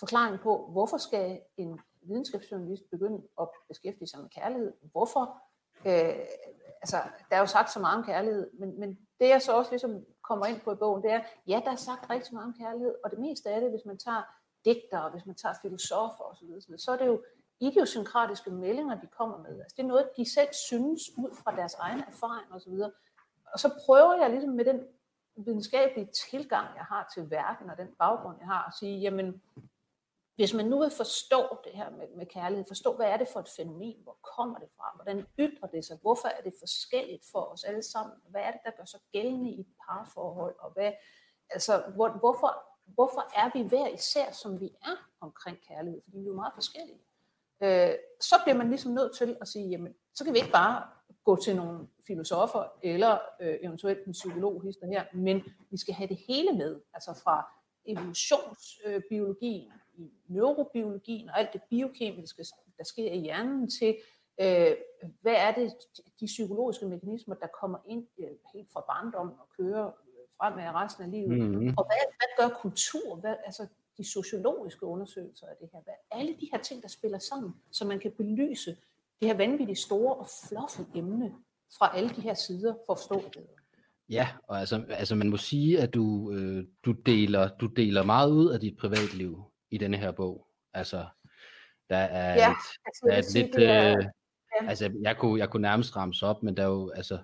forklaringen 0.00 0.40
på, 0.42 0.68
hvorfor 0.72 0.96
skal 0.96 1.40
en 1.56 1.80
videnskabsjournalist 2.02 2.90
begynde 2.90 3.22
at 3.40 3.48
beskæftige 3.68 4.08
sig 4.08 4.20
med 4.20 4.30
kærlighed? 4.30 4.72
Hvorfor? 4.92 5.42
Øh, 5.86 6.26
altså, 6.82 6.96
der 7.30 7.36
er 7.36 7.40
jo 7.40 7.46
sagt 7.46 7.70
så 7.70 7.80
meget 7.80 7.98
om 7.98 8.04
kærlighed, 8.04 8.50
men, 8.58 8.80
men 8.80 8.98
det 9.20 9.28
jeg 9.28 9.42
så 9.42 9.52
også 9.52 9.70
ligesom 9.70 10.04
kommer 10.28 10.46
ind 10.46 10.60
på 10.60 10.72
i 10.72 10.76
bogen, 10.76 11.02
det 11.02 11.12
er, 11.12 11.22
ja, 11.46 11.60
der 11.64 11.70
er 11.70 11.76
sagt 11.76 12.10
rigtig 12.10 12.34
meget 12.34 12.46
om 12.46 12.54
kærlighed, 12.58 12.94
og 13.04 13.10
det 13.10 13.18
meste 13.18 13.50
af 13.50 13.60
det, 13.60 13.70
hvis 13.70 13.86
man 13.86 13.98
tager 13.98 14.22
digtere, 14.64 15.10
hvis 15.10 15.26
man 15.26 15.34
tager 15.34 15.54
filosofer 15.62 16.24
osv., 16.24 16.60
så, 16.60 16.84
så 16.84 16.92
er 16.92 16.96
det 16.96 17.06
jo 17.06 17.22
idiosynkratiske 17.60 18.50
meldinger, 18.50 19.00
de 19.00 19.06
kommer 19.06 19.38
med. 19.38 19.60
Altså, 19.60 19.74
det 19.76 19.82
er 19.82 19.86
noget, 19.86 20.10
de 20.16 20.30
selv 20.30 20.48
synes 20.52 21.00
ud 21.18 21.36
fra 21.42 21.56
deres 21.56 21.74
egne 21.74 22.04
erfaringer 22.06 22.54
osv. 22.54 22.72
Og, 22.72 22.92
og 23.52 23.58
så 23.58 23.70
prøver 23.86 24.14
jeg 24.14 24.30
ligesom 24.30 24.50
med 24.50 24.64
den 24.64 24.80
videnskabelige 25.36 26.10
tilgang, 26.30 26.76
jeg 26.76 26.84
har 26.84 27.10
til 27.14 27.30
verden 27.30 27.70
og 27.70 27.76
den 27.78 27.88
baggrund, 27.98 28.36
jeg 28.40 28.46
har, 28.46 28.66
at 28.66 28.74
sige, 28.78 29.00
jamen, 29.00 29.42
hvis 30.34 30.54
man 30.54 30.66
nu 30.66 30.78
vil 30.80 30.90
forstå 30.90 31.58
det 31.64 31.72
her 31.72 31.90
med, 31.90 32.06
med 32.16 32.26
kærlighed, 32.26 32.64
forstå, 32.68 32.96
hvad 32.96 33.06
er 33.06 33.16
det 33.16 33.28
for 33.32 33.40
et 33.40 33.48
fænomen, 33.56 33.96
hvor 34.02 34.18
kommer 34.36 34.58
det 34.58 34.68
fra, 34.76 34.92
hvordan 34.94 35.26
ytrer 35.38 35.68
det 35.68 35.84
sig, 35.84 35.98
hvorfor 36.02 36.28
er 36.28 36.42
det 36.42 36.54
forskelligt 36.58 37.24
for 37.32 37.40
os 37.40 37.64
alle 37.64 37.82
sammen, 37.82 38.16
hvad 38.28 38.40
er 38.40 38.50
det, 38.50 38.60
der 38.64 38.70
gør 38.70 38.84
sig 38.84 39.00
gældende 39.12 39.50
i 39.50 39.60
et 39.60 39.66
parforhold, 39.86 40.56
og 40.58 40.70
hvad, 40.70 40.92
altså, 41.50 41.82
hvor, 41.94 42.08
hvorfor 42.08 42.71
hvorfor 42.94 43.40
er 43.40 43.50
vi 43.54 43.68
hver 43.68 43.88
især, 43.88 44.32
som 44.32 44.60
vi 44.60 44.70
er 44.82 45.08
omkring 45.20 45.58
kærlighed? 45.68 46.00
Fordi 46.04 46.16
vi 46.16 46.22
er 46.24 46.28
jo 46.28 46.34
meget 46.34 46.54
forskellige. 46.54 47.00
Øh, 47.62 47.94
så 48.20 48.34
bliver 48.44 48.56
man 48.56 48.68
ligesom 48.68 48.92
nødt 48.92 49.16
til 49.16 49.36
at 49.40 49.48
sige, 49.48 49.68
jamen, 49.68 49.94
så 50.14 50.24
kan 50.24 50.32
vi 50.34 50.38
ikke 50.38 50.52
bare 50.52 50.82
gå 51.24 51.36
til 51.36 51.56
nogle 51.56 51.88
filosofer 52.06 52.64
eller 52.82 53.18
øh, 53.40 53.58
eventuelt 53.62 54.06
en 54.06 54.12
psykolog 54.12 54.62
hister 54.62 54.86
her, 54.86 55.04
men 55.14 55.42
vi 55.70 55.76
skal 55.76 55.94
have 55.94 56.08
det 56.08 56.16
hele 56.28 56.52
med, 56.52 56.80
altså 56.94 57.20
fra 57.24 57.52
evolutionsbiologien, 57.84 59.72
i 59.94 60.10
neurobiologien 60.28 61.28
og 61.28 61.38
alt 61.38 61.52
det 61.52 61.62
biokemiske, 61.70 62.44
der 62.78 62.84
sker 62.84 63.12
i 63.12 63.18
hjernen 63.18 63.70
til, 63.70 63.96
øh, 64.40 64.72
hvad 65.20 65.34
er 65.34 65.54
det, 65.54 65.72
de 66.20 66.26
psykologiske 66.26 66.86
mekanismer, 66.86 67.34
der 67.34 67.46
kommer 67.60 67.78
ind 67.86 68.06
øh, 68.18 68.28
helt 68.54 68.72
fra 68.72 68.80
barndommen 68.80 69.34
og 69.38 69.48
kører 69.56 69.90
fremad 70.42 70.74
resten 70.74 71.04
af 71.04 71.10
livet. 71.10 71.38
Mm-hmm. 71.38 71.74
Og 71.78 71.84
hvad, 71.88 72.04
hvad 72.18 72.30
gør 72.38 72.58
kultur? 72.62 73.16
Hvad, 73.16 73.34
altså 73.44 73.66
de 73.98 74.04
sociologiske 74.04 74.86
undersøgelser 74.86 75.46
af 75.46 75.54
det 75.60 75.68
her. 75.72 75.80
Hvad, 75.84 75.94
alle 76.10 76.32
de 76.40 76.48
her 76.52 76.58
ting, 76.58 76.82
der 76.82 76.88
spiller 76.88 77.18
sammen, 77.18 77.54
så 77.70 77.84
man 77.86 77.98
kan 77.98 78.12
belyse 78.16 78.70
det 79.20 79.28
her 79.28 79.36
vanvittigt 79.36 79.78
store 79.78 80.14
og 80.14 80.28
fluffe 80.48 80.82
emne 80.94 81.32
fra 81.78 81.96
alle 81.96 82.08
de 82.08 82.20
her 82.20 82.34
sider 82.34 82.74
for 82.86 82.92
at 82.92 82.98
forstå 82.98 83.22
det. 83.34 83.46
Ja, 84.08 84.28
og 84.48 84.60
altså, 84.60 84.84
altså 84.88 85.14
man 85.14 85.30
må 85.30 85.36
sige, 85.36 85.80
at 85.80 85.94
du, 85.94 86.32
øh, 86.32 86.64
du, 86.84 86.92
deler, 86.92 87.48
du 87.48 87.66
deler 87.66 88.02
meget 88.02 88.30
ud 88.30 88.50
af 88.50 88.60
dit 88.60 88.76
privatliv 88.78 89.44
i 89.70 89.78
denne 89.78 89.96
her 89.96 90.12
bog. 90.12 90.46
Altså, 90.74 91.06
der 91.90 91.96
er 91.96 92.34
ja, 92.34 92.50
et, 92.50 92.56
altså, 92.86 93.06
der 93.06 93.12
er 93.12 93.18
et 93.18 93.34
lidt... 93.34 93.56
Er, 93.56 93.96
øh, 93.98 94.04
ja. 94.62 94.68
Altså, 94.68 94.92
jeg 95.02 95.16
kunne, 95.16 95.38
jeg 95.38 95.50
kunne 95.50 95.62
nærmest 95.62 95.96
ramse 95.96 96.26
op, 96.26 96.42
men 96.42 96.56
der 96.56 96.62
er 96.62 96.66
jo, 96.66 96.90
altså, 96.90 97.18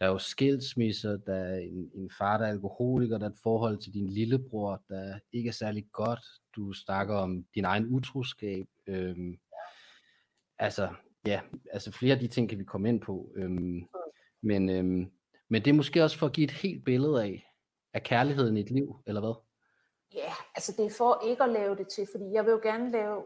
der 0.00 0.06
er 0.06 0.10
jo 0.10 0.18
skilsmisser, 0.18 1.16
der 1.16 1.34
er 1.34 1.58
en, 1.58 1.90
en 1.94 2.10
far, 2.18 2.38
der 2.38 2.46
er 2.46 2.50
alkoholiker, 2.50 3.18
der 3.18 3.26
er 3.26 3.30
et 3.30 3.38
forhold 3.42 3.78
til 3.78 3.94
din 3.94 4.08
lillebror, 4.08 4.82
der 4.88 5.18
ikke 5.32 5.48
er 5.48 5.52
særlig 5.52 5.86
godt. 5.92 6.20
Du 6.56 6.72
snakker 6.72 7.14
om 7.14 7.44
din 7.54 7.64
egen 7.64 7.86
utroskab. 7.86 8.66
Øhm, 8.86 9.38
altså, 10.58 10.88
ja, 11.26 11.40
altså 11.72 11.92
flere 11.92 12.14
af 12.14 12.20
de 12.20 12.28
ting 12.28 12.48
kan 12.48 12.58
vi 12.58 12.64
komme 12.64 12.88
ind 12.88 13.00
på. 13.00 13.32
Øhm, 13.36 13.88
men, 14.42 14.70
øhm, 14.70 15.10
men 15.48 15.64
det 15.64 15.70
er 15.70 15.74
måske 15.74 16.04
også 16.04 16.18
for 16.18 16.26
at 16.26 16.32
give 16.32 16.44
et 16.44 16.50
helt 16.50 16.84
billede 16.84 17.22
af, 17.22 17.54
af 17.92 18.02
kærligheden 18.02 18.56
i 18.56 18.60
et 18.60 18.70
liv, 18.70 18.96
eller 19.06 19.20
hvad? 19.20 19.34
Ja, 20.14 20.32
altså 20.54 20.74
det 20.76 20.86
er 20.86 20.94
for 20.98 21.22
ikke 21.26 21.42
at 21.42 21.50
lave 21.50 21.76
det 21.76 21.88
til, 21.88 22.08
fordi 22.12 22.24
jeg 22.32 22.44
vil 22.44 22.50
jo 22.50 22.60
gerne 22.62 22.90
lave, 22.90 23.24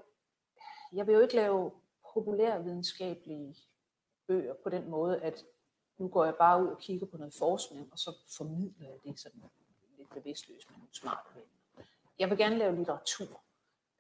jeg 0.93 1.07
vil 1.07 1.13
jo 1.13 1.21
ikke 1.21 1.35
lave 1.35 1.71
populærvidenskabelige 2.15 3.57
bøger 4.29 4.55
på 4.63 4.71
den 4.71 4.91
måde, 4.91 5.21
at 5.23 5.45
nu 6.03 6.09
går 6.09 6.25
jeg 6.25 6.35
bare 6.35 6.63
ud 6.63 6.69
og 6.69 6.79
kigger 6.79 7.07
på 7.07 7.17
noget 7.17 7.35
forskning, 7.35 7.89
og 7.93 7.99
så 7.99 8.11
formidler 8.37 8.89
jeg 8.89 8.99
det 9.05 9.21
sådan 9.21 9.43
lidt 9.99 10.11
bevidstløst 10.11 10.71
med 10.71 10.79
nogle 10.79 10.95
smarte 10.95 11.29
venner. 11.35 11.87
Jeg 12.19 12.31
vil 12.31 12.39
gerne 12.39 12.59
lave 12.59 12.77
litteratur, 12.77 13.41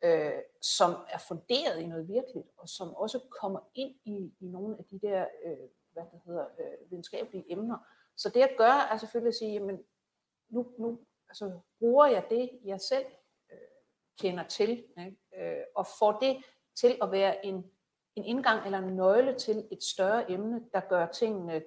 øh, 0.04 0.42
som 0.60 0.90
er 1.08 1.18
funderet 1.18 1.80
i 1.80 1.86
noget 1.86 2.08
virkeligt, 2.08 2.48
og 2.56 2.68
som 2.68 2.94
også 2.94 3.20
kommer 3.40 3.60
ind 3.74 3.94
i, 4.04 4.34
i 4.40 4.46
nogle 4.46 4.78
af 4.78 4.84
de 4.84 4.98
der 4.98 5.26
øh, 5.44 5.68
hvad 5.92 6.02
det 6.12 6.20
hedder, 6.26 6.46
øh, 6.58 6.90
videnskabelige 6.90 7.52
emner. 7.52 7.78
Så 8.16 8.28
det 8.28 8.40
jeg 8.40 8.54
gør, 8.58 8.88
er 8.92 8.96
selvfølgelig 8.96 9.28
at 9.28 9.34
sige, 9.34 9.52
jamen, 9.52 9.84
nu, 10.48 10.66
nu 10.78 10.98
altså, 11.28 11.60
bruger 11.78 12.06
jeg 12.06 12.26
det, 12.30 12.50
jeg 12.64 12.80
selv 12.80 13.06
øh, 13.52 13.58
kender 14.20 14.46
til, 14.48 14.84
ikke? 14.98 15.16
Øh, 15.36 15.64
og 15.74 15.86
får 15.98 16.12
det 16.12 16.44
til 16.74 16.98
at 17.02 17.12
være 17.12 17.46
en, 17.46 17.70
en 18.16 18.24
indgang 18.24 18.64
eller 18.64 18.78
en 18.78 18.96
nøgle 18.96 19.34
til 19.34 19.68
et 19.72 19.82
større 19.82 20.30
emne, 20.30 20.64
der 20.72 20.80
gør 20.80 21.06
tingene 21.06 21.62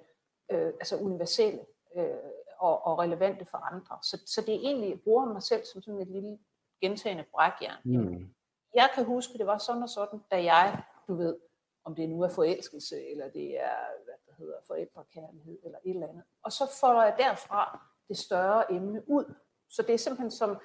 øh, 0.50 0.66
altså 0.66 0.96
universelle 0.96 1.60
øh, 1.96 2.10
og, 2.58 2.86
og 2.86 2.98
relevante 2.98 3.44
for 3.44 3.58
andre. 3.58 3.98
Så, 4.02 4.22
så 4.26 4.40
det 4.40 4.54
er 4.54 4.58
egentlig, 4.58 4.90
jeg 4.90 5.00
bruger 5.00 5.24
mig 5.24 5.42
selv 5.42 5.64
som 5.64 5.82
sådan 5.82 6.00
et 6.00 6.08
lille 6.08 6.38
gentagende 6.80 7.24
brækjern. 7.32 7.78
Mm. 7.84 8.34
Jeg 8.74 8.90
kan 8.94 9.04
huske, 9.04 9.38
det 9.38 9.46
var 9.46 9.58
sådan 9.58 9.82
og 9.82 9.88
sådan, 9.88 10.20
da 10.30 10.44
jeg, 10.44 10.82
du 11.08 11.14
ved, 11.14 11.36
om 11.84 11.94
det 11.94 12.08
nu 12.08 12.22
er 12.22 12.28
forelskelse, 12.28 13.06
eller 13.10 13.28
det 13.28 13.60
er, 13.60 13.76
hvad 14.04 14.14
der 14.26 14.32
hedder, 14.38 14.58
forældrekærlighed, 14.66 15.58
eller 15.64 15.78
et 15.84 15.94
eller 15.94 16.08
andet. 16.08 16.24
Og 16.42 16.52
så 16.52 16.78
folder 16.80 17.02
jeg 17.02 17.14
derfra 17.18 17.86
det 18.08 18.18
større 18.18 18.72
emne 18.72 19.02
ud. 19.08 19.34
Så 19.68 19.82
det 19.82 19.94
er 19.94 19.98
simpelthen 19.98 20.30
som, 20.30 20.58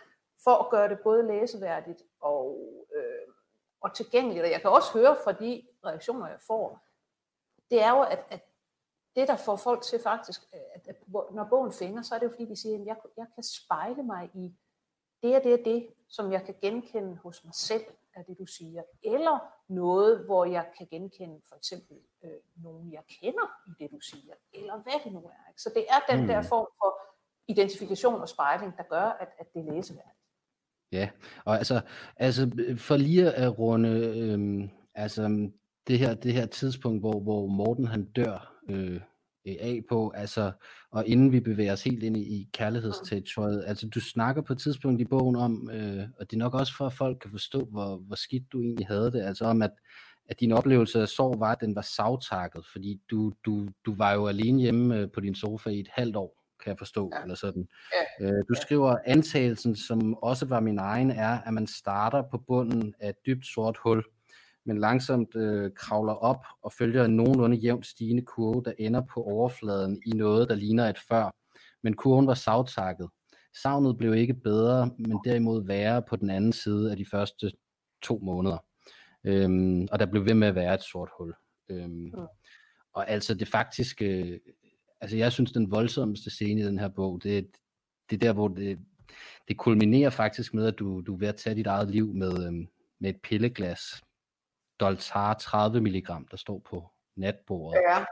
for 0.43 0.51
at 0.51 0.69
gøre 0.69 0.89
det 0.89 0.99
både 1.03 1.27
læseværdigt 1.27 2.03
og, 2.19 2.77
øh, 2.95 3.33
og 3.81 3.95
tilgængeligt. 3.95 4.43
Og 4.43 4.51
jeg 4.51 4.61
kan 4.61 4.69
også 4.69 4.93
høre 4.93 5.15
fra 5.23 5.31
de 5.31 5.67
reaktioner, 5.85 6.27
jeg 6.27 6.39
får, 6.47 6.79
det 7.69 7.83
er 7.83 7.89
jo, 7.89 8.01
at, 8.01 8.25
at 8.29 8.50
det, 9.15 9.27
der 9.27 9.35
får 9.35 9.55
folk 9.55 9.81
til 9.83 9.99
faktisk, 10.03 10.41
at, 10.51 10.87
at 10.87 10.95
når 11.07 11.47
bogen 11.49 11.71
fænger, 11.71 12.01
så 12.01 12.15
er 12.15 12.19
det 12.19 12.25
jo 12.25 12.29
fordi, 12.29 12.45
de 12.45 12.55
siger, 12.55 12.79
at 12.79 12.85
jeg, 12.85 12.95
jeg 13.17 13.27
kan 13.35 13.43
spejle 13.43 14.03
mig 14.03 14.29
i 14.33 14.55
det 15.23 15.35
og 15.35 15.43
det 15.43 15.53
og 15.53 15.65
det, 15.65 15.87
som 16.09 16.31
jeg 16.31 16.45
kan 16.45 16.55
genkende 16.61 17.17
hos 17.23 17.43
mig 17.45 17.55
selv 17.55 17.83
af 18.15 18.25
det, 18.25 18.37
du 18.39 18.45
siger. 18.45 18.83
Eller 19.03 19.39
noget, 19.69 20.25
hvor 20.25 20.45
jeg 20.45 20.65
kan 20.77 20.87
genkende 20.91 21.41
for 21.49 21.55
eksempel 21.55 21.97
øh, 22.23 22.31
nogen, 22.63 22.93
jeg 22.93 23.03
kender 23.21 23.47
i 23.67 23.83
det, 23.83 23.91
du 23.91 23.99
siger. 23.99 24.33
Eller 24.53 24.77
hvad 24.83 25.03
det 25.03 25.13
nu 25.13 25.19
er. 25.19 25.49
Ikke? 25.49 25.61
Så 25.61 25.71
det 25.75 25.85
er 25.89 26.13
den 26.13 26.21
mm. 26.21 26.27
der 26.27 26.41
form 26.41 26.67
for 26.79 26.99
identifikation 27.47 28.21
og 28.21 28.29
spejling, 28.29 28.77
der 28.77 28.83
gør, 28.83 29.05
at, 29.21 29.27
at 29.39 29.53
det 29.53 29.67
er 29.67 29.73
læseværdigt. 29.73 30.17
Ja, 30.91 31.09
og 31.45 31.57
altså, 31.57 31.81
altså 32.15 32.51
for 32.77 32.97
lige 32.97 33.31
at 33.31 33.59
runde 33.59 33.89
øh, 33.89 34.69
altså, 34.95 35.51
det, 35.87 35.99
her, 35.99 36.13
det 36.13 36.33
her 36.33 36.45
tidspunkt, 36.45 37.01
hvor, 37.01 37.19
hvor 37.19 37.47
Morten 37.47 37.87
han 37.87 38.11
dør, 38.11 38.60
øh, 38.71 39.01
af 39.45 39.81
på, 39.89 40.11
altså, 40.15 40.51
og 40.91 41.07
inden 41.07 41.31
vi 41.31 41.39
bevæger 41.39 41.73
os 41.73 41.83
helt 41.83 42.03
ind 42.03 42.17
i, 42.17 42.21
i 42.21 42.49
kærlighedsterritoriet, 42.53 43.63
altså 43.67 43.87
du 43.87 43.99
snakker 43.99 44.41
på 44.41 44.53
et 44.53 44.59
tidspunkt 44.59 45.01
i 45.01 45.05
bogen 45.05 45.35
om, 45.35 45.69
øh, 45.73 46.07
og 46.19 46.31
det 46.31 46.35
er 46.35 46.39
nok 46.39 46.53
også 46.53 46.77
for, 46.77 46.85
at 46.85 46.93
folk 46.93 47.17
kan 47.21 47.31
forstå, 47.31 47.65
hvor, 47.65 47.97
hvor 47.97 48.15
skidt 48.15 48.51
du 48.51 48.61
egentlig 48.61 48.87
havde 48.87 49.11
det, 49.11 49.21
altså 49.21 49.45
om, 49.45 49.61
at, 49.61 49.71
at 50.29 50.39
din 50.39 50.51
oplevelse 50.51 51.01
af 51.01 51.07
sorg 51.07 51.39
var, 51.39 51.51
at 51.51 51.61
den 51.61 51.75
var 51.75 51.81
savtakket, 51.81 52.65
fordi 52.71 53.01
du, 53.11 53.33
du, 53.45 53.67
du 53.85 53.95
var 53.95 54.13
jo 54.13 54.27
alene 54.27 54.61
hjemme 54.61 54.97
øh, 54.97 55.11
på 55.11 55.19
din 55.19 55.35
sofa 55.35 55.69
i 55.69 55.79
et 55.79 55.89
halvt 55.91 56.15
år, 56.15 56.43
kan 56.63 56.69
jeg 56.69 56.77
forstå, 56.77 57.11
ja. 57.15 57.21
eller 57.21 57.35
sådan. 57.35 57.67
Ja. 58.19 58.25
Øh, 58.25 58.43
du 58.49 58.53
skriver, 58.61 58.97
antagelsen, 59.05 59.75
som 59.75 60.13
også 60.13 60.45
var 60.45 60.59
min 60.59 60.77
egen, 60.77 61.11
er, 61.11 61.39
at 61.39 61.53
man 61.53 61.67
starter 61.67 62.23
på 62.31 62.37
bunden 62.37 62.93
af 62.99 63.09
et 63.09 63.25
dybt 63.25 63.45
sort 63.45 63.77
hul, 63.83 64.03
men 64.65 64.77
langsomt 64.77 65.35
øh, 65.35 65.71
kravler 65.75 66.13
op 66.13 66.45
og 66.61 66.73
følger 66.73 67.05
en 67.05 67.15
nogenlunde 67.15 67.57
jævnt 67.57 67.85
stigende 67.85 68.21
kurve, 68.21 68.63
der 68.65 68.73
ender 68.79 69.01
på 69.13 69.23
overfladen 69.23 70.01
i 70.05 70.09
noget, 70.09 70.49
der 70.49 70.55
ligner 70.55 70.89
et 70.89 70.99
før. 71.09 71.35
Men 71.83 71.93
kurven 71.93 72.27
var 72.27 72.33
savtakket. 72.33 73.09
Savnet 73.61 73.97
blev 73.97 74.13
ikke 74.13 74.33
bedre, 74.33 74.91
men 74.97 75.19
derimod 75.25 75.65
værre 75.65 76.01
på 76.09 76.15
den 76.15 76.29
anden 76.29 76.53
side 76.53 76.91
af 76.91 76.97
de 76.97 77.05
første 77.11 77.51
to 78.01 78.19
måneder. 78.23 78.57
Øhm, 79.23 79.87
og 79.91 79.99
der 79.99 80.05
blev 80.05 80.25
ved 80.25 80.33
med 80.33 80.47
at 80.47 80.55
være 80.55 80.73
et 80.73 80.83
sort 80.83 81.09
hul. 81.17 81.33
Øhm, 81.69 82.07
ja. 82.07 82.25
Og 82.93 83.09
altså 83.09 83.33
det 83.33 83.47
faktiske, 83.47 84.39
altså 85.01 85.17
jeg 85.17 85.31
synes 85.31 85.51
den 85.51 85.71
voldsomste 85.71 86.29
scene 86.29 86.61
i 86.61 86.65
den 86.65 86.79
her 86.79 86.87
bog, 86.87 87.23
det, 87.23 87.47
det 88.09 88.15
er 88.15 88.19
der, 88.19 88.33
hvor 88.33 88.47
det, 88.47 88.79
det 89.47 89.57
kulminerer 89.57 90.09
faktisk 90.09 90.53
med, 90.53 90.65
at 90.65 90.79
du, 90.79 91.01
du 91.01 91.13
er 91.13 91.17
ved 91.17 91.27
at 91.27 91.35
tage 91.35 91.55
dit 91.55 91.67
eget 91.67 91.91
liv 91.91 92.13
med, 92.13 92.47
øhm, 92.47 92.67
med 92.99 93.09
et 93.09 93.21
pilleglas 93.23 94.01
Doltar 94.81 95.33
30 95.33 95.81
mg, 95.81 96.07
der 96.31 96.37
står 96.37 96.59
på 96.59 96.83
natbordet. 97.15 97.81
Ja, 97.81 98.05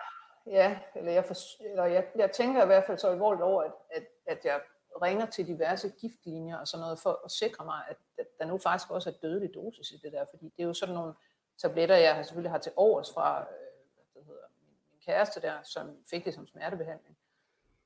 ja 0.47 0.79
eller, 0.95 1.11
jeg, 1.11 1.25
for, 1.25 1.35
eller 1.69 1.85
jeg, 1.85 2.07
jeg 2.15 2.31
tænker 2.31 2.63
i 2.63 2.65
hvert 2.65 2.83
fald 2.85 2.97
så 2.97 3.07
alvorligt 3.07 3.43
over, 3.43 3.63
at, 3.63 3.71
at, 3.95 4.03
at 4.27 4.45
jeg 4.45 4.61
ringer 5.01 5.25
til 5.25 5.47
diverse 5.47 5.89
giftlinjer 5.89 6.57
og 6.57 6.67
sådan 6.67 6.81
noget 6.81 6.99
for 6.99 7.21
at 7.25 7.31
sikre 7.31 7.65
mig, 7.65 7.81
at, 7.89 7.97
at 8.17 8.27
der 8.39 8.45
nu 8.45 8.57
faktisk 8.57 8.91
også 8.91 9.09
er 9.09 9.13
dødelig 9.21 9.53
dosis 9.53 9.91
i 9.91 9.97
det 10.03 10.11
der, 10.11 10.25
fordi 10.29 10.45
det 10.45 10.63
er 10.63 10.67
jo 10.67 10.73
sådan 10.73 10.95
nogle 10.95 11.13
tabletter, 11.61 11.95
jeg 11.95 12.25
selvfølgelig 12.25 12.51
har 12.51 12.57
til 12.57 12.71
overs 12.75 13.13
fra 13.13 13.41
øh, 13.41 13.45
hvad 14.13 14.23
hedder, 14.23 14.47
min 14.61 14.99
kæreste 15.05 15.41
der, 15.41 15.53
som 15.63 15.97
fik 16.09 16.25
det 16.25 16.33
som 16.33 16.47
smertebehandling. 16.47 17.17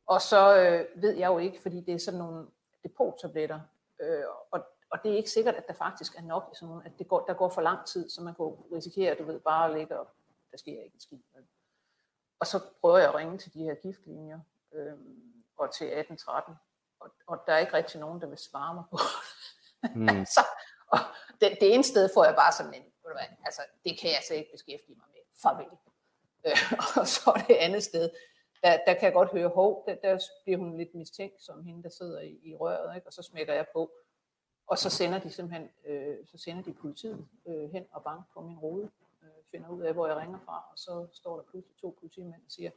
Og 0.05 0.21
så 0.21 0.57
øh, 0.57 1.01
ved 1.01 1.17
jeg 1.17 1.27
jo 1.27 1.37
ikke, 1.37 1.61
fordi 1.61 1.81
det 1.81 1.93
er 1.93 1.99
sådan 1.99 2.19
nogle 2.19 2.47
depottabletter, 2.83 3.59
øh, 3.99 4.23
og 4.51 4.65
og 4.93 4.99
det 5.03 5.11
er 5.11 5.17
ikke 5.17 5.29
sikkert, 5.29 5.55
at 5.55 5.67
der 5.67 5.73
faktisk 5.73 6.15
er 6.15 6.21
nok 6.21 6.49
i 6.51 6.55
sådan 6.55 6.67
nogle, 6.67 6.85
at 6.85 6.91
det 6.99 7.07
går, 7.07 7.25
der 7.25 7.33
går 7.33 7.49
for 7.49 7.61
lang 7.61 7.85
tid, 7.85 8.09
så 8.09 8.21
man 8.21 8.35
kan 8.35 8.45
risikere, 8.45 9.11
at 9.11 9.17
du 9.17 9.23
ved, 9.23 9.39
bare 9.39 9.69
at 9.69 9.77
ligge 9.77 9.99
og 9.99 10.07
der 10.51 10.57
sker 10.57 10.71
ikke 10.71 10.93
en 10.93 10.99
skid. 10.99 11.19
Og 12.39 12.47
så 12.47 12.59
prøver 12.81 12.97
jeg 12.97 13.09
at 13.09 13.15
ringe 13.15 13.37
til 13.37 13.53
de 13.53 13.63
her 13.63 13.75
giftlinjer, 13.75 14.39
øh, 14.73 14.93
og 15.57 15.73
til 15.73 15.85
1813, 15.85 16.55
og, 16.99 17.09
og 17.27 17.43
der 17.47 17.53
er 17.53 17.57
ikke 17.57 17.73
rigtig 17.73 17.99
nogen, 17.99 18.21
der 18.21 18.27
vil 18.27 18.37
svare 18.37 18.73
mig 18.73 18.83
på 18.91 18.97
mm. 19.95 20.09
altså, 20.09 20.45
og 20.93 20.99
det, 21.41 21.57
det 21.61 21.73
ene 21.73 21.83
sted 21.83 22.09
får 22.13 22.25
jeg 22.25 22.35
bare 22.35 22.51
sådan 22.51 22.73
en, 22.73 22.83
altså 23.45 23.61
det 23.85 23.99
kan 23.99 24.09
jeg 24.09 24.23
så 24.27 24.33
ikke 24.33 24.51
beskæftige 24.51 24.95
mig 24.95 25.07
med, 25.13 25.21
farvel. 25.41 25.77
Øh, 26.45 26.73
og 26.97 27.07
så 27.07 27.43
det 27.47 27.55
andet 27.55 27.83
sted, 27.83 28.09
der, 28.63 28.77
der 28.87 28.93
kan 28.93 29.03
jeg 29.03 29.13
godt 29.13 29.31
høre, 29.31 29.47
hov, 29.47 29.83
der, 29.87 29.95
der 29.95 30.19
bliver 30.43 30.57
hun 30.57 30.77
lidt 30.77 30.95
mistænkt 30.95 31.41
som 31.41 31.63
hende, 31.63 31.83
der 31.83 31.89
sidder 31.89 32.19
i, 32.19 32.39
i 32.43 32.55
røret, 32.55 32.95
ikke? 32.95 33.07
og 33.07 33.13
så 33.13 33.21
smækker 33.21 33.53
jeg 33.53 33.65
på. 33.73 33.91
Og 34.73 34.79
så 34.79 34.89
sender 34.89 35.19
de 35.19 35.29
simpelthen, 35.29 35.69
øh, 35.87 36.15
så 36.25 36.37
sender 36.37 36.63
de 36.63 36.73
politiet 36.73 37.25
øh, 37.47 37.71
hen 37.71 37.83
og 37.91 38.03
banker 38.03 38.23
på 38.33 38.41
min 38.41 38.57
rode, 38.57 38.89
øh, 39.23 39.29
finder 39.51 39.69
ud 39.69 39.81
af, 39.81 39.93
hvor 39.93 40.07
jeg 40.07 40.17
ringer 40.17 40.39
fra, 40.45 40.65
og 40.71 40.77
så 40.77 41.07
står 41.13 41.35
der 41.35 41.43
pludselig 41.51 41.75
to 41.81 41.97
politimænd 41.99 42.41
og 42.45 42.51
siger, 42.51 42.71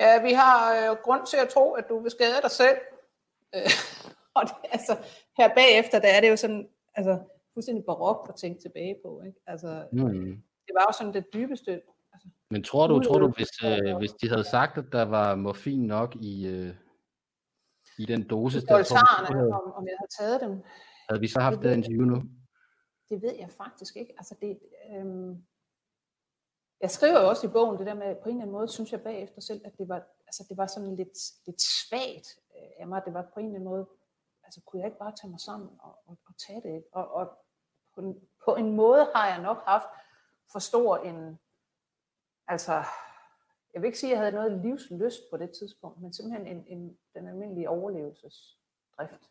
ja, 0.00 0.22
vi 0.22 0.32
har 0.32 0.74
øh, 0.76 0.96
grund 1.04 1.26
til 1.26 1.36
at 1.36 1.48
tro, 1.48 1.72
at 1.72 1.84
du 1.88 1.98
vil 2.00 2.10
skade 2.10 2.42
dig 2.42 2.50
selv. 2.50 2.78
Øh, 3.54 3.70
og 4.36 4.42
det, 4.46 4.54
altså, 4.72 4.96
her 5.38 5.54
bagefter, 5.54 5.98
der 5.98 6.08
er 6.08 6.20
det 6.20 6.30
jo 6.30 6.36
sådan, 6.36 6.68
altså, 6.94 7.18
fuldstændig 7.54 7.84
barok 7.84 8.26
at 8.28 8.34
tænke 8.34 8.60
tilbage 8.60 8.96
på. 9.04 9.22
Ikke? 9.26 9.38
Altså, 9.46 9.86
mm. 9.92 10.42
Det 10.66 10.74
var 10.74 10.84
jo 10.88 10.92
sådan 10.98 11.14
det 11.14 11.24
dybeste. 11.32 11.72
Altså, 12.12 12.28
Men 12.50 12.62
tror 12.64 12.86
du, 12.86 13.00
tror 13.00 13.18
du 13.18 13.28
hvis, 13.28 13.64
øh, 13.64 13.96
hvis 13.96 14.12
de 14.12 14.28
havde 14.28 14.44
sagt, 14.44 14.78
at 14.78 14.84
der 14.92 15.02
var 15.02 15.34
morfin 15.34 15.86
nok 15.86 16.16
i, 16.16 16.46
øh, 16.46 16.74
i 17.98 18.04
den 18.04 18.28
dosis, 18.28 18.64
der 18.64 18.82
tror, 18.82 19.52
om, 19.52 19.72
om 19.72 19.86
jeg 19.86 19.96
havde 19.98 20.12
taget 20.18 20.40
dem. 20.40 20.62
Havde 21.08 21.20
vi 21.20 21.28
så 21.28 21.40
haft 21.40 21.56
det, 21.56 21.64
det 21.64 21.76
interview 21.76 22.04
nu? 22.04 22.22
Det 23.10 23.22
ved 23.22 23.34
jeg 23.34 23.50
faktisk 23.50 23.96
ikke. 23.96 24.14
Altså 24.18 24.34
det, 24.40 24.58
øhm, 24.90 25.44
jeg 26.80 26.90
skriver 26.90 27.20
jo 27.20 27.28
også 27.28 27.46
i 27.46 27.50
bogen 27.50 27.78
det 27.78 27.86
der 27.86 27.94
med, 27.94 28.14
på 28.22 28.28
en 28.28 28.34
eller 28.34 28.42
anden 28.42 28.52
måde 28.52 28.68
synes 28.68 28.92
jeg 28.92 29.02
bagefter 29.02 29.40
selv, 29.40 29.60
at 29.64 29.78
det 29.78 29.88
var, 29.88 30.02
altså 30.26 30.44
det 30.48 30.56
var 30.56 30.66
sådan 30.66 30.96
lidt, 30.96 31.18
lidt 31.46 31.62
svagt 31.62 32.28
af 32.80 32.86
mig. 32.86 33.02
Det 33.04 33.14
var 33.14 33.30
på 33.34 33.40
en 33.40 33.46
eller 33.46 33.58
anden 33.58 33.70
måde, 33.70 33.86
altså 34.44 34.60
kunne 34.66 34.80
jeg 34.80 34.86
ikke 34.86 34.98
bare 34.98 35.16
tage 35.20 35.30
mig 35.30 35.40
sammen 35.40 35.70
og, 35.80 35.98
og, 36.06 36.18
og 36.28 36.34
tage 36.46 36.62
det? 36.62 36.84
Og, 36.92 37.12
og 37.14 37.38
på, 37.94 38.00
en, 38.00 38.14
på 38.44 38.54
en 38.54 38.76
måde 38.76 39.08
har 39.14 39.26
jeg 39.26 39.42
nok 39.42 39.58
haft 39.66 39.88
for 40.52 40.58
stor 40.58 40.96
en, 40.96 41.38
altså 42.48 42.84
jeg 43.74 43.82
vil 43.82 43.86
ikke 43.86 43.98
sige, 43.98 44.10
at 44.10 44.16
jeg 44.16 44.20
havde 44.20 44.32
noget 44.32 44.64
livslyst 44.64 45.20
på 45.30 45.36
det 45.36 45.50
tidspunkt, 45.58 46.00
men 46.02 46.12
simpelthen 46.12 46.56
en, 46.56 46.64
en, 46.66 46.96
den 47.14 47.28
almindelige 47.28 47.68
overlevelsesdrift. 47.68 49.22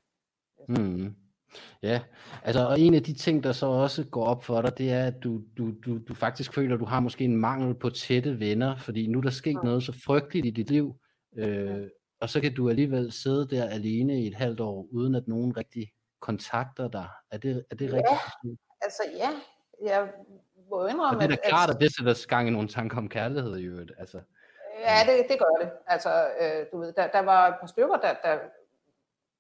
Mm. 0.68 1.16
Ja, 1.84 2.02
altså 2.44 2.68
og 2.68 2.80
en 2.80 2.94
af 2.94 3.04
de 3.04 3.14
ting, 3.14 3.44
der 3.44 3.52
så 3.52 3.66
også 3.66 4.06
går 4.12 4.26
op 4.26 4.44
for 4.44 4.62
dig, 4.62 4.78
det 4.78 4.92
er, 4.92 5.06
at 5.06 5.24
du, 5.24 5.42
du, 5.58 5.72
du, 5.86 5.98
du 5.98 6.14
faktisk 6.14 6.54
føler, 6.54 6.74
at 6.74 6.80
du 6.80 6.86
har 6.86 7.00
måske 7.00 7.26
en 7.26 7.38
mangel 7.38 7.76
på 7.76 7.90
tætte 7.90 8.40
venner, 8.40 8.78
fordi 8.78 9.08
nu 9.08 9.18
er 9.18 9.22
der 9.22 9.30
sket 9.30 9.58
ja. 9.64 9.64
noget 9.64 9.84
så 9.84 10.02
frygteligt 10.06 10.46
i 10.46 10.50
dit 10.50 10.70
liv, 10.70 10.96
øh, 11.38 11.66
ja. 11.66 11.88
og 12.22 12.30
så 12.30 12.42
kan 12.42 12.54
du 12.54 12.70
alligevel 12.70 13.12
sidde 13.12 13.48
der 13.48 13.70
alene 13.70 14.22
i 14.22 14.28
et 14.28 14.36
halvt 14.36 14.60
år, 14.60 14.88
uden 14.92 15.16
at 15.16 15.28
nogen 15.28 15.58
rigtig 15.58 15.92
kontakter 16.20 16.88
dig. 16.88 17.08
Er 17.32 17.38
det, 17.38 17.66
er 17.72 17.76
det 17.76 17.90
ja, 17.90 17.96
rigtigt? 17.96 18.62
altså 18.82 19.04
ja, 19.16 19.30
jeg 19.82 20.14
må 20.70 20.88
indrømme, 20.88 21.18
og 21.18 21.30
det 21.30 21.32
er 21.32 21.36
da 21.36 21.50
klart, 21.50 21.70
at, 21.70 21.76
at 21.76 21.82
det 21.82 21.96
sætter 21.96 22.28
gang 22.28 22.48
i 22.48 22.52
nogle 22.52 22.68
tanker 22.68 22.98
om 22.98 23.10
kærlighed 23.10 23.58
i 23.58 23.66
øvrigt. 23.66 23.92
Altså. 23.98 24.22
Ja, 24.80 24.98
det, 25.08 25.30
det 25.30 25.40
gør 25.40 25.66
det. 25.66 25.72
Altså, 25.88 26.32
øh, 26.40 26.66
du 26.72 26.80
ved, 26.80 26.94
der, 26.94 27.08
der 27.08 27.20
var 27.20 27.48
et 27.48 27.56
par 27.60 27.68
stykker, 27.68 27.98
der, 27.98 28.14
der 28.24 28.40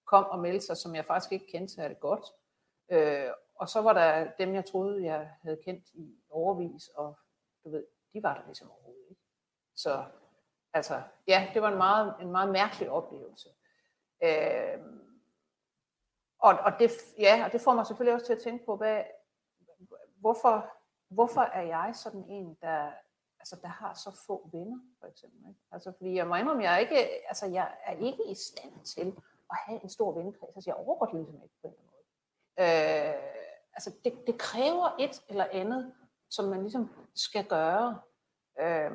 kom 0.05 0.25
og 0.25 0.39
meldte 0.39 0.65
sig, 0.65 0.77
som 0.77 0.95
jeg 0.95 1.05
faktisk 1.05 1.31
ikke 1.31 1.47
kendte 1.51 1.73
særlig 1.73 1.99
godt. 1.99 2.25
Øh, 2.91 3.29
og 3.55 3.69
så 3.69 3.81
var 3.81 3.93
der 3.93 4.27
dem, 4.39 4.53
jeg 4.53 4.65
troede, 4.65 5.03
jeg 5.03 5.29
havde 5.43 5.59
kendt 5.65 5.85
i 5.93 6.15
overvis, 6.29 6.87
og 6.87 7.17
du 7.63 7.69
ved, 7.69 7.83
de 8.13 8.23
var 8.23 8.33
der 8.33 8.41
ligesom 8.45 8.71
overhovedet 8.71 9.05
ikke. 9.09 9.21
Så 9.75 10.03
altså, 10.73 11.01
ja, 11.27 11.47
det 11.53 11.61
var 11.61 11.71
en 11.71 11.77
meget, 11.77 12.13
en 12.21 12.31
meget 12.31 12.49
mærkelig 12.49 12.89
oplevelse. 12.89 13.49
Øh, 14.23 14.79
og, 16.39 16.57
og, 16.59 16.71
det, 16.79 16.91
ja, 17.19 17.45
og 17.45 17.51
det 17.51 17.61
får 17.61 17.73
mig 17.73 17.87
selvfølgelig 17.87 18.13
også 18.13 18.25
til 18.25 18.33
at 18.33 18.41
tænke 18.41 18.65
på, 18.65 18.75
hvad, 18.75 19.03
hvorfor, 20.19 20.76
hvorfor 21.09 21.41
er 21.41 21.61
jeg 21.61 21.91
sådan 21.95 22.25
en, 22.29 22.57
der, 22.61 22.91
altså, 23.39 23.55
der 23.61 23.67
har 23.67 23.93
så 23.93 24.23
få 24.27 24.49
venner, 24.53 24.79
for 24.99 25.07
eksempel. 25.07 25.49
Ikke? 25.49 25.59
Altså, 25.71 25.91
fordi 25.97 26.15
jeg 26.15 26.27
må 26.27 26.35
indrømme, 26.35 26.63
jeg 26.63 26.73
er 26.73 26.77
ikke, 26.77 27.27
altså, 27.27 27.45
jeg 27.45 27.75
er 27.83 27.93
ikke 27.93 28.31
i 28.31 28.35
stand 28.35 28.85
til 28.85 29.15
at 29.51 29.57
have 29.65 29.83
en 29.83 29.89
stor 29.89 30.11
vennekreds. 30.11 30.55
Altså, 30.55 30.69
jeg 30.69 30.75
overgår 30.75 31.05
det 31.05 31.15
ligesom 31.15 31.43
ikke 31.43 31.55
på 31.61 31.67
en 31.67 31.75
måde. 31.85 32.03
Øh, 32.59 33.13
altså, 33.73 33.93
det, 34.03 34.27
det 34.27 34.37
kræver 34.37 34.95
et 34.99 35.23
eller 35.29 35.47
andet, 35.51 35.93
som 36.29 36.45
man 36.45 36.61
ligesom 36.61 36.89
skal 37.15 37.45
gøre. 37.45 38.01
Øh, 38.59 38.91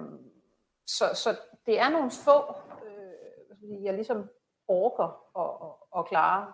så, 0.87 1.05
så 1.15 1.39
det 1.67 1.81
er 1.81 1.89
nogle 1.89 2.11
få, 2.11 2.55
øh, 2.87 3.85
jeg 3.85 3.95
ligesom 3.95 4.31
orker 4.69 5.39
at, 5.39 5.69
at, 5.69 6.01
at 6.01 6.07
klare. 6.07 6.53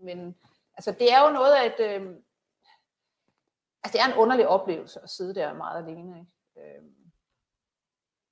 Men 0.00 0.36
altså, 0.74 0.92
det 0.92 1.12
er 1.12 1.26
jo 1.26 1.30
noget 1.30 1.54
af 1.54 1.66
et... 1.66 2.00
Øh, 2.00 2.16
altså, 3.82 3.92
det 3.92 4.00
er 4.00 4.12
en 4.12 4.18
underlig 4.18 4.48
oplevelse 4.48 5.00
at 5.02 5.10
sidde 5.10 5.34
der 5.34 5.54
meget 5.54 5.84
alene. 5.84 6.18
Ikke? 6.18 6.76
Øh, 6.76 6.82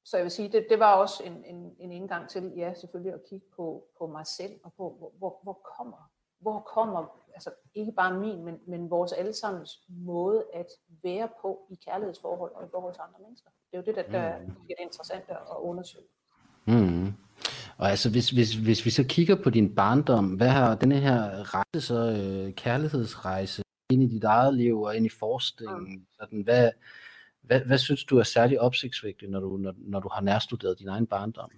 så 0.04 0.16
jeg 0.16 0.24
vil 0.24 0.30
sige, 0.30 0.52
det, 0.52 0.66
det 0.70 0.78
var 0.78 0.94
også 0.94 1.22
en, 1.22 1.44
en, 1.44 1.74
en 1.78 1.92
indgang 1.92 2.28
til, 2.28 2.52
ja, 2.56 2.74
selvfølgelig 2.74 3.14
at 3.14 3.20
kigge 3.28 3.46
på, 3.56 3.84
på 3.98 4.06
mig 4.06 4.26
selv, 4.26 4.52
og 4.64 4.72
på, 4.76 4.96
hvor, 4.98 5.12
hvor, 5.18 5.40
hvor 5.42 5.76
kommer, 5.76 6.10
hvor 6.38 6.60
kommer, 6.60 7.06
altså 7.34 7.50
ikke 7.74 7.92
bare 7.92 8.18
min, 8.18 8.44
men, 8.44 8.60
men 8.66 8.90
vores 8.90 9.12
allesammens 9.12 9.70
måde 9.88 10.44
at 10.54 10.66
være 11.02 11.28
på 11.42 11.66
i 11.70 11.74
kærlighedsforhold 11.74 12.52
og 12.54 12.64
i 12.64 12.68
forhold 12.70 12.94
til 12.94 13.00
andre 13.00 13.20
mennesker. 13.20 13.50
Det 13.70 13.78
er 13.78 13.82
jo 13.82 13.84
det, 13.86 13.96
der, 13.96 14.02
der 14.02 14.38
mm. 14.38 14.44
er 14.44 14.74
det 14.76 14.76
interessante 14.80 15.32
at 15.32 15.56
undersøge. 15.58 16.06
Mm. 16.66 17.12
Og 17.78 17.90
altså, 17.90 18.10
hvis, 18.10 18.30
hvis, 18.30 18.54
hvis 18.54 18.84
vi 18.84 18.90
så 18.90 19.04
kigger 19.08 19.42
på 19.42 19.50
din 19.50 19.74
barndom, 19.74 20.26
hvad 20.26 20.48
har 20.48 20.74
denne 20.74 20.94
her 20.94 21.54
rejse 21.54 21.86
så, 21.86 21.94
øh, 21.94 22.54
kærlighedsrejse, 22.54 23.62
ind 23.90 24.02
i 24.02 24.06
dit 24.06 24.24
eget 24.24 24.54
liv 24.54 24.82
og 24.82 24.96
ind 24.96 25.06
i 25.06 25.08
forskningen, 25.08 25.94
mm. 25.94 26.06
sådan, 26.20 26.42
hvad, 26.42 26.72
hvad, 27.40 27.60
hvad 27.60 27.78
synes 27.78 28.04
du 28.04 28.18
er 28.18 28.22
særlig 28.22 28.60
opsigtsvægtigt, 28.60 29.30
når 29.30 29.40
du, 29.40 29.56
når, 29.56 29.74
når 29.76 30.00
du 30.00 30.08
har 30.08 30.20
nærstuderet 30.20 30.78
din 30.78 30.88
egen 30.88 31.06
barndom? 31.06 31.50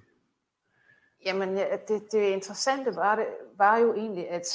Jamen, 1.25 1.57
det, 1.57 2.13
det 2.13 2.29
interessante 2.29 2.97
var, 2.97 3.17
det, 3.17 3.27
var 3.57 3.79
jo 3.79 3.95
egentlig, 3.95 4.29
at 4.29 4.47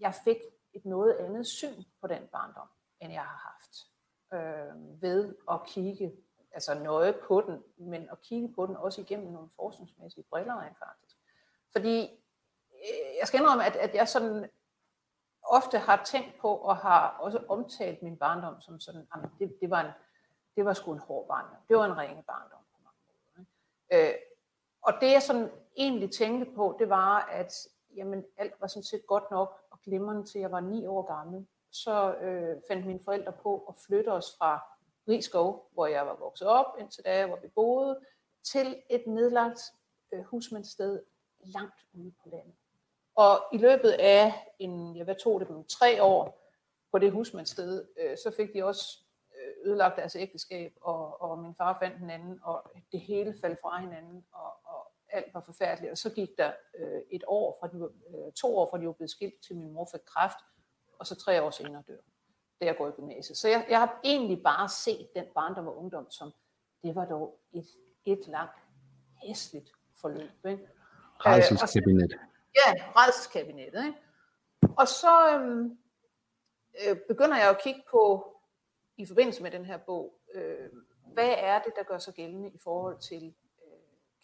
jeg 0.00 0.14
fik 0.24 0.36
et 0.74 0.84
noget 0.84 1.12
andet 1.12 1.46
syn 1.46 1.82
på 2.00 2.06
den 2.06 2.22
barndom, 2.32 2.68
end 3.00 3.12
jeg 3.12 3.22
har 3.22 3.52
haft. 3.52 3.86
Øh, 4.34 5.02
ved 5.02 5.34
at 5.50 5.60
kigge 5.66 6.12
altså 6.52 6.74
nøje 6.74 7.14
på 7.28 7.40
den, 7.46 7.62
men 7.76 8.08
at 8.12 8.20
kigge 8.20 8.52
på 8.54 8.66
den 8.66 8.76
også 8.76 9.00
igennem 9.00 9.32
nogle 9.32 9.48
forskningsmæssige 9.56 10.24
briller 10.30 10.60
rent 10.60 10.78
faktisk. 10.78 11.16
Fordi 11.72 12.00
øh, 12.70 13.16
jeg 13.20 13.26
skal 13.26 13.40
indrømme, 13.40 13.66
at, 13.66 13.76
at 13.76 13.94
jeg 13.94 14.08
sådan 14.08 14.50
ofte 15.48 15.78
har 15.78 16.04
tænkt 16.04 16.38
på 16.40 16.48
og 16.48 16.76
har 16.76 17.16
også 17.20 17.44
omtalt 17.48 18.02
min 18.02 18.16
barndom 18.16 18.60
som 18.60 18.80
sådan, 18.80 19.08
at 19.14 19.20
det, 19.38 19.56
det, 19.60 19.70
var 19.70 19.80
en, 19.80 19.90
det 20.56 20.64
var 20.64 20.72
sgu 20.72 20.92
en 20.92 20.98
hård 20.98 21.28
barndom. 21.28 21.56
Det 21.68 21.76
var 21.76 21.84
en 21.84 21.98
ringe 21.98 22.22
barndom 22.22 22.60
på 22.72 22.78
mange 22.84 23.00
måder. 23.08 23.46
Ikke? 23.90 24.12
Øh, 24.12 24.18
og 24.82 24.92
det 25.00 25.12
jeg 25.12 25.22
sådan 25.22 25.50
egentlig 25.76 26.12
tænkte 26.12 26.52
på, 26.54 26.76
det 26.78 26.88
var, 26.88 27.18
at 27.20 27.52
jamen, 27.96 28.24
alt 28.36 28.60
var 28.60 28.66
sådan 28.66 28.82
set 28.82 29.06
godt 29.06 29.30
nok 29.30 29.60
og 29.70 29.80
glimrende 29.82 30.24
til 30.24 30.40
jeg 30.40 30.52
var 30.52 30.60
ni 30.60 30.86
år 30.86 31.02
gammel. 31.02 31.46
Så 31.70 32.14
øh, 32.14 32.56
fandt 32.68 32.86
mine 32.86 33.00
forældre 33.04 33.32
på 33.32 33.64
at 33.68 33.74
flytte 33.86 34.08
os 34.12 34.36
fra 34.38 34.76
Rigskov, 35.08 35.70
hvor 35.72 35.86
jeg 35.86 36.06
var 36.06 36.16
vokset 36.16 36.48
op, 36.48 36.66
indtil 36.78 37.04
da, 37.04 37.26
hvor 37.26 37.36
vi 37.36 37.48
boede, 37.48 38.00
til 38.44 38.82
et 38.90 39.06
nedlagt 39.06 39.60
øh, 40.12 40.22
husmandssted 40.22 41.02
langt 41.40 41.86
ude 41.94 42.12
på 42.22 42.28
landet. 42.28 42.54
Og 43.16 43.44
i 43.52 43.58
løbet 43.58 43.90
af 43.90 44.34
en, 44.58 44.96
jeg 44.96 45.04
hvad 45.04 45.14
tog 45.14 45.40
det 45.40 45.48
dem, 45.48 45.64
tre 45.64 46.02
år 46.02 46.50
på 46.92 46.98
det 46.98 47.12
husmandssted, 47.12 47.84
øh, 48.00 48.16
så 48.16 48.32
fik 48.36 48.54
de 48.54 48.64
også 48.64 48.98
øh, 49.36 49.70
ødelagt 49.70 49.96
deres 49.96 50.16
ægteskab, 50.16 50.72
og, 50.80 51.22
og 51.22 51.38
min 51.38 51.54
far 51.54 51.78
fandt 51.82 52.00
den 52.00 52.10
anden, 52.10 52.38
og 52.42 52.70
det 52.92 53.00
hele 53.00 53.34
faldt 53.40 53.60
fra 53.60 53.80
hinanden, 53.80 54.24
og, 54.32 54.52
og 54.64 54.92
alt 55.08 55.34
var 55.34 55.40
forfærdeligt. 55.40 55.90
Og 55.90 55.98
så 55.98 56.10
gik 56.10 56.28
der 56.38 56.52
øh, 56.78 57.00
et 57.10 57.24
år, 57.26 57.56
fra 57.60 57.68
de 57.68 57.80
var, 57.80 57.86
øh, 57.86 58.32
to 58.32 58.58
år 58.58 58.70
fra 58.70 58.78
de 58.78 58.86
var 58.86 58.92
blevet 58.92 59.10
skilt, 59.10 59.34
til 59.46 59.56
min 59.56 59.72
mor 59.72 59.88
fik 59.92 60.00
kræft, 60.06 60.38
og 60.98 61.06
så 61.06 61.14
tre 61.14 61.42
år 61.42 61.50
senere 61.50 61.82
dør 61.88 61.96
da 62.60 62.64
jeg 62.66 62.76
går 62.76 62.88
i 62.88 62.90
gymnasiet. 62.90 63.38
Så 63.38 63.48
jeg, 63.48 63.66
jeg 63.70 63.78
har 63.78 64.00
egentlig 64.04 64.42
bare 64.42 64.68
set 64.68 65.08
den 65.14 65.24
barndom 65.34 65.68
og 65.68 65.78
ungdom 65.78 66.10
som, 66.10 66.32
det 66.82 66.94
var 66.94 67.04
dog 67.04 67.40
et, 67.52 67.66
et 68.04 68.26
langt, 68.26 68.58
hæsligt 69.22 69.72
forløb. 70.00 70.30
Ikke? 70.48 70.68
Rejselskabinet. 71.18 72.12
Øh, 72.12 72.18
ja, 72.56 72.72
rejselskabinettet. 72.96 73.86
Ikke? 73.86 73.98
Og 74.78 74.88
så 74.88 75.38
øhm, 75.38 75.78
øh, 76.86 76.96
begynder 77.08 77.36
jeg 77.36 77.50
at 77.50 77.62
kigge 77.62 77.82
på, 77.90 78.32
i 78.96 79.06
forbindelse 79.06 79.42
med 79.42 79.50
den 79.50 79.64
her 79.64 79.78
bog, 79.78 80.20
øh, 80.34 80.70
hvad 81.12 81.34
er 81.38 81.62
det, 81.62 81.72
der 81.76 81.82
gør 81.82 81.98
sig 81.98 82.14
gældende 82.14 82.50
i 82.50 82.58
forhold 82.58 82.98
til 82.98 83.34
øh, 83.64 83.78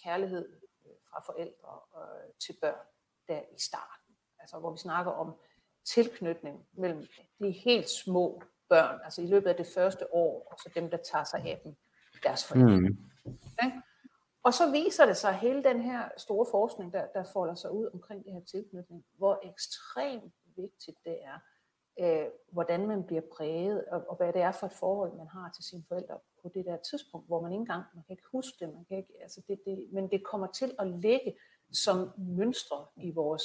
kærlighed 0.05 0.49
øh, 0.87 0.93
fra 1.11 1.23
forældre 1.27 1.81
øh, 1.97 2.33
til 2.47 2.57
børn 2.61 2.87
der 3.29 3.41
i 3.41 3.61
starten. 3.61 4.15
Altså 4.39 4.59
hvor 4.59 4.71
vi 4.71 4.79
snakker 4.79 5.13
om 5.13 5.35
tilknytning 5.85 6.67
mellem 6.73 7.07
de 7.39 7.51
helt 7.51 7.89
små 7.89 8.43
børn, 8.69 9.01
altså 9.05 9.23
i 9.23 9.27
løbet 9.27 9.51
af 9.51 9.57
det 9.57 9.67
første 9.75 10.15
år, 10.15 10.49
og 10.51 10.59
så 10.59 10.71
dem, 10.75 10.91
der 10.91 10.97
tager 10.97 11.25
sig 11.25 11.41
af 11.41 11.61
dem, 11.65 11.77
deres 12.23 12.45
forældre. 12.45 12.79
Mm. 12.79 12.99
Okay? 13.25 13.71
Og 14.45 14.55
så 14.55 14.71
viser 14.71 15.07
det 15.07 15.17
sig 15.17 15.35
hele 15.35 15.65
den 15.65 15.81
her 15.81 16.09
store 16.17 16.47
forskning, 16.51 16.93
der, 16.93 17.07
der 17.07 17.25
folder 17.25 17.55
sig 17.55 17.71
ud 17.71 17.91
omkring 17.95 18.25
det 18.25 18.33
her 18.33 18.41
tilknytning, 18.41 19.05
hvor 19.13 19.41
ekstremt 19.43 20.35
vigtigt 20.57 20.99
det 21.05 21.19
er, 21.25 21.39
øh, 22.01 22.31
hvordan 22.53 22.87
man 22.87 23.05
bliver 23.05 23.23
præget, 23.37 23.85
og, 23.85 24.05
og 24.09 24.17
hvad 24.17 24.33
det 24.33 24.43
er 24.43 24.53
for 24.53 24.67
et 24.67 24.73
forhold, 24.73 25.17
man 25.17 25.29
har 25.29 25.51
til 25.55 25.65
sine 25.65 25.85
forældre 25.89 26.19
på 26.43 26.51
det 26.55 26.65
der 26.65 26.77
tidspunkt, 26.77 27.27
hvor 27.27 27.41
man 27.41 27.53
ikke 27.53 27.61
engang, 27.61 27.85
man 27.95 28.05
kan 28.05 28.13
ikke 28.13 28.29
huske 28.33 28.57
det, 28.61 28.75
man 28.75 28.85
kan 28.85 28.97
ikke, 28.97 29.15
altså 29.23 29.43
det, 29.49 29.61
det, 29.67 29.89
men 29.93 30.11
det 30.11 30.25
kommer 30.25 30.47
til 30.47 30.75
at 30.79 30.87
ligge 30.87 31.37
som 31.73 32.11
mønstre 32.19 32.87
i 32.97 33.11
vores 33.11 33.45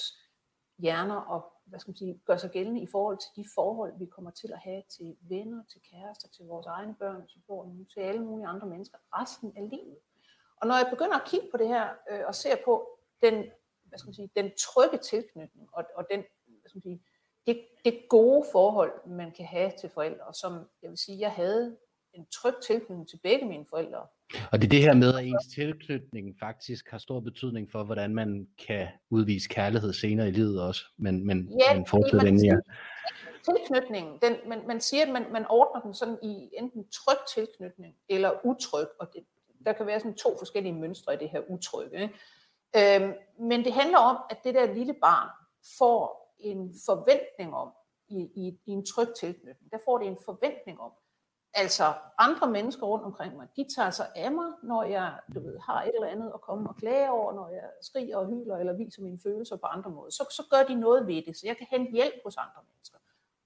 hjerner 0.78 1.16
og 1.16 1.54
hvad 1.66 1.80
skal 1.80 1.90
man 1.90 1.98
sige, 1.98 2.22
gør 2.26 2.38
sig 2.38 2.52
gældende 2.52 2.82
i 2.82 2.88
forhold 2.92 3.18
til 3.18 3.44
de 3.44 3.50
forhold, 3.56 4.00
vi 4.00 4.06
kommer 4.06 4.32
til 4.32 4.54
at 4.54 4.60
have 4.60 4.84
til 4.90 5.18
venner, 5.22 5.64
til 5.72 5.82
kærester, 5.92 6.28
til 6.28 6.46
vores 6.46 6.66
egne 6.66 6.96
børn, 6.96 7.28
til 7.28 7.42
børn, 7.48 7.86
til 7.86 8.00
alle 8.00 8.24
mulige 8.24 8.48
andre 8.48 8.68
mennesker 8.68 8.98
resten 9.14 9.54
af 9.58 9.70
livet. 9.70 9.98
Og 10.62 10.68
når 10.68 10.76
jeg 10.76 10.88
begynder 10.90 11.16
at 11.16 11.28
kigge 11.28 11.48
på 11.52 11.58
det 11.58 11.68
her 11.68 11.88
øh, 12.12 12.20
og 12.28 12.36
ser 12.36 12.56
på 12.66 13.00
den, 13.22 13.34
hvad 13.84 14.00
skal 14.00 14.08
man 14.08 14.14
sige, 14.14 14.30
den 14.36 14.52
trygge 14.66 14.98
tilknytning 14.98 15.70
og, 15.74 15.84
og 15.96 16.06
den, 16.12 16.20
hvad 16.46 16.70
skal 16.70 16.78
man 16.78 16.82
sige, 16.82 17.02
det, 17.48 17.66
det 17.86 18.00
gode 18.10 18.46
forhold, 18.52 18.92
man 19.08 19.32
kan 19.32 19.46
have 19.46 19.72
til 19.80 19.90
forældre, 19.90 20.34
som 20.34 20.54
jeg 20.82 20.90
vil 20.90 20.98
sige, 20.98 21.20
jeg 21.20 21.32
havde 21.32 21.78
en 22.14 22.26
tryg 22.32 22.54
tilknytning 22.68 23.10
til 23.10 23.20
begge 23.24 23.46
mine 23.46 23.66
forældre. 23.70 24.08
Og 24.52 24.62
det 24.62 24.64
er 24.64 24.70
det 24.70 24.82
her 24.82 24.94
med, 24.94 25.14
at 25.14 25.26
ens 25.26 25.48
tilknytning 25.56 26.36
faktisk 26.40 26.90
har 26.90 26.98
stor 26.98 27.20
betydning 27.20 27.72
for, 27.72 27.84
hvordan 27.84 28.16
man 28.16 28.48
kan 28.68 28.88
udvise 29.10 29.50
kærlighed 29.50 29.94
senere 29.94 30.28
i 30.28 30.32
livet 30.32 30.62
også, 30.62 30.82
men, 30.98 31.28
men, 31.28 31.60
ja, 31.60 31.76
men 31.76 31.86
fortsætte 31.88 32.26
den 32.26 32.40
her. 32.46 32.62
Tilknytningen, 33.44 34.20
den, 34.22 34.50
man, 34.50 34.68
man 34.68 34.82
siger, 34.82 35.06
at 35.06 35.10
man, 35.10 35.26
man 35.32 35.46
ordner 35.50 35.82
den 35.82 35.94
sådan 35.94 36.18
i 36.24 36.50
enten 36.54 36.88
tryg 36.90 37.18
tilknytning 37.36 37.96
eller 38.10 38.46
utryg, 38.46 38.88
og 39.00 39.08
det, 39.14 39.24
der 39.66 39.74
kan 39.74 39.86
være 39.86 40.00
sådan 40.00 40.16
to 40.16 40.38
forskellige 40.38 40.74
mønstre 40.74 41.14
i 41.14 41.18
det 41.18 41.30
her 41.30 41.42
utrygge. 41.50 42.02
Ikke? 42.02 43.06
Øhm, 43.06 43.14
men 43.40 43.64
det 43.64 43.74
handler 43.74 43.98
om, 43.98 44.18
at 44.30 44.38
det 44.44 44.56
der 44.56 44.74
lille 44.74 44.94
barn 44.94 45.30
får 45.78 46.34
en 46.40 46.76
forventning 46.86 47.56
om, 47.56 47.72
i, 48.10 48.20
i, 48.20 48.60
i 48.66 48.72
en 48.72 48.86
tryg 48.86 49.08
tilknytning, 49.20 49.72
der 49.72 49.78
får 49.86 49.98
det 49.98 50.08
en 50.08 50.18
forventning 50.26 50.82
om, 50.82 50.92
Altså 51.54 51.94
andre 52.18 52.52
mennesker 52.52 52.86
rundt 52.86 53.06
omkring 53.06 53.36
mig, 53.36 53.48
de 53.56 53.66
tager 53.76 53.90
sig 53.90 54.08
af 54.16 54.32
mig, 54.32 54.52
når 54.64 54.84
jeg 54.84 55.20
du 55.36 55.40
ved, 55.40 55.60
har 55.60 55.84
et 55.84 55.92
eller 55.96 56.08
andet 56.08 56.32
at 56.34 56.42
komme 56.42 56.70
og 56.70 56.76
klage 56.76 57.12
over, 57.12 57.34
når 57.34 57.50
jeg 57.50 57.70
skriger 57.82 58.18
og 58.18 58.28
hyler 58.28 58.58
eller 58.58 58.74
viser 58.74 59.02
mine 59.02 59.20
følelser 59.24 59.56
på 59.56 59.66
andre 59.66 59.90
måder. 59.90 60.10
Så, 60.10 60.24
så 60.32 60.44
gør 60.52 60.64
de 60.64 60.76
noget 60.76 61.08
ved 61.08 61.22
det, 61.26 61.38
så 61.38 61.48
jeg 61.48 61.58
kan 61.58 61.68
hente 61.70 61.92
hjælp 61.92 62.16
hos 62.26 62.38
andre 62.38 62.62
mennesker. 62.70 62.98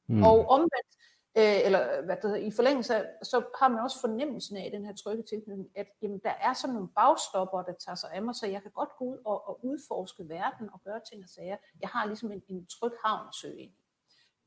Mm. 0.08 0.24
Og 0.24 0.50
omvendt, 0.50 0.92
øh, 1.38 1.66
eller 1.66 1.98
øh, 1.98 2.06
hvad 2.06 2.16
det 2.16 2.24
hedder, 2.24 2.38
i 2.38 2.52
forlængelse 2.52 2.96
af, 2.96 3.06
så 3.24 3.44
har 3.60 3.68
man 3.68 3.80
også 3.80 4.02
fornemmelsen 4.02 4.58
af 4.58 4.72
den 4.72 4.86
her 4.86 4.96
trygge 4.96 5.24
tilknytning, 5.24 5.70
at 5.76 5.88
jamen, 6.02 6.20
der 6.24 6.30
er 6.30 6.54
sådan 6.54 6.74
nogle 6.74 6.90
bagstopper, 6.96 7.62
der 7.62 7.74
tager 7.74 7.96
sig 7.96 8.12
af 8.14 8.22
mig, 8.22 8.36
så 8.36 8.48
jeg 8.48 8.62
kan 8.62 8.72
godt 8.72 8.90
gå 8.98 9.06
ud 9.06 9.18
og, 9.26 9.48
og 9.50 9.66
udforske 9.66 10.30
verden 10.30 10.70
og 10.74 10.82
gøre 10.84 11.00
ting 11.10 11.24
og 11.24 11.30
sager. 11.30 11.58
Jeg 11.82 11.90
har 11.90 12.06
ligesom 12.06 12.32
en, 12.32 12.44
en 12.48 12.66
tryg 12.66 12.92
havn 13.06 13.28
at 13.28 13.36
søge 13.36 13.60
ind 13.60 13.72
i. 13.72 13.82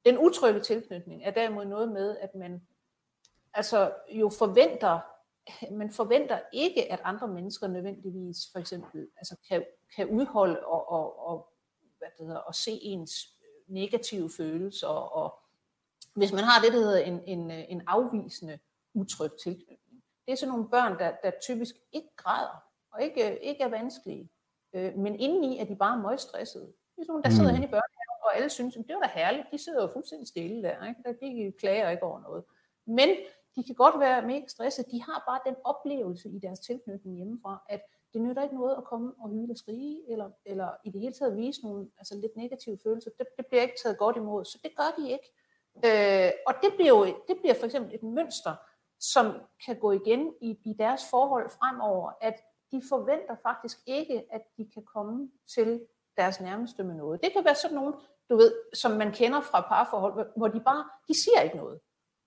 Den 0.05 0.19
utrygge 0.19 0.61
tilknytning 0.61 1.25
er 1.25 1.31
derimod 1.31 1.65
noget 1.65 1.93
med, 1.93 2.17
at 2.19 2.35
man 2.35 2.63
altså 3.55 3.93
jo 4.09 4.29
forventer, 4.29 5.01
man 5.81 5.91
forventer 5.91 6.41
ikke, 6.53 6.93
at 6.93 7.01
andre 7.05 7.29
mennesker 7.29 7.67
nødvendigvis 7.67 8.37
for 8.53 8.59
eksempel 8.59 9.09
altså 9.17 9.37
kan, 9.49 9.65
kan 9.97 10.09
udholde 10.09 10.61
og, 10.67 10.89
og, 10.91 11.29
og, 11.29 11.49
hvad 11.99 12.09
det 12.19 12.27
hedder, 12.27 12.41
og 12.41 12.55
se 12.55 12.71
ens 12.71 13.27
øh, 13.43 13.75
negative 13.75 14.31
følelser. 14.37 14.89
Og 14.89 15.39
hvis 16.15 16.33
man 16.33 16.45
har 16.45 16.63
det, 16.63 16.73
der 16.73 16.79
hedder 16.79 16.99
en, 16.99 17.21
en, 17.27 17.51
en 17.51 17.83
afvisende 17.87 18.59
utryg 18.95 19.31
tilknytning. 19.43 20.03
Det 20.27 20.33
er 20.33 20.37
sådan 20.37 20.53
nogle 20.53 20.69
børn, 20.69 20.99
der, 20.99 21.13
der 21.23 21.31
typisk 21.43 21.75
ikke 21.93 22.09
græder 22.17 22.65
og 22.93 23.03
ikke, 23.03 23.45
ikke 23.45 23.63
er 23.63 23.69
vanskelige. 23.69 24.31
Øh, 24.75 24.99
men 24.99 25.21
indeni 25.21 25.59
er 25.59 25.65
de 25.65 25.77
bare 25.77 25.99
møgstressede. 25.99 26.67
Det 26.67 27.03
er 27.03 27.05
sådan 27.07 27.23
der 27.23 27.31
sidder 27.31 27.51
mm. 27.51 27.57
hen 27.57 27.65
i 27.65 27.73
børnehaven, 27.77 28.21
og 28.25 28.37
alle 28.37 28.51
synes, 28.51 28.77
at 28.77 28.85
det 28.89 28.95
var 28.95 29.01
da 29.01 29.11
herligt. 29.15 29.47
De 29.53 29.59
sidder 29.59 29.83
jo 29.83 29.89
fuldstændig 29.93 30.29
stille 30.29 30.63
der. 30.63 30.87
Ikke? 30.89 31.17
De 31.21 31.53
klager 31.59 31.91
ikke 31.91 32.03
over 32.03 32.21
noget. 32.21 32.45
Men 32.87 33.09
de 33.57 33.65
kan 33.65 33.75
godt 33.75 34.01
være 34.01 34.27
mega 34.27 34.47
stressede. 34.49 34.91
De 34.91 35.03
har 35.03 35.23
bare 35.29 35.41
den 35.47 35.57
oplevelse 35.65 36.29
i 36.29 36.39
deres 36.39 36.61
tilknytning 36.61 37.17
hjemmefra, 37.17 37.63
at 37.69 37.81
det 38.13 38.23
nytter 38.23 38.43
ikke 38.43 38.55
noget 38.55 38.77
at 38.77 38.85
komme 38.85 39.13
og 39.19 39.31
hyle 39.31 39.53
og 39.53 39.59
skrige, 39.59 40.13
eller, 40.13 40.31
eller 40.45 40.69
i 40.85 40.91
det 40.91 41.01
hele 41.01 41.15
taget 41.15 41.37
vise 41.37 41.63
nogle 41.63 41.91
altså 41.99 42.15
lidt 42.19 42.37
negative 42.37 42.79
følelser. 42.83 43.11
Det, 43.19 43.27
det 43.37 43.47
bliver 43.47 43.63
ikke 43.63 43.81
taget 43.83 43.99
godt 43.99 44.17
imod, 44.17 44.45
så 44.45 44.59
det 44.63 44.77
gør 44.77 44.91
de 44.99 45.11
ikke. 45.11 45.33
Øh, 45.77 46.31
og 46.47 46.55
det 46.63 46.71
bliver 46.77 46.89
jo 46.89 47.05
det 47.05 47.37
bliver 47.41 47.55
for 47.55 47.67
eksempel 47.67 47.95
et 47.95 48.03
mønster, 48.03 48.55
som 49.01 49.27
kan 49.67 49.79
gå 49.79 49.93
igen 49.93 50.33
i, 50.41 50.51
i 50.65 50.75
deres 50.79 51.03
forhold 51.11 51.51
fremover, 51.59 52.11
at 52.21 52.37
de 52.73 52.83
forventer 52.89 53.37
faktisk 53.43 53.79
ikke, 53.87 54.23
at 54.33 54.43
de 54.57 54.67
kan 54.75 54.83
komme 54.95 55.31
til 55.55 55.81
deres 56.17 56.41
nærmeste 56.41 56.85
med 56.85 56.95
noget. 56.95 57.21
Det 57.23 57.33
kan 57.33 57.45
være 57.45 57.55
sådan 57.55 57.75
nogen, 57.75 57.95
du 58.31 58.37
ved, 58.37 58.53
som 58.75 58.91
man 58.91 59.13
kender 59.13 59.41
fra 59.41 59.61
parforhold, 59.61 60.27
hvor 60.37 60.49
de 60.49 60.61
bare, 60.61 60.85
de 61.09 61.15
siger 61.23 61.41
ikke 61.41 61.57
noget. 61.57 61.81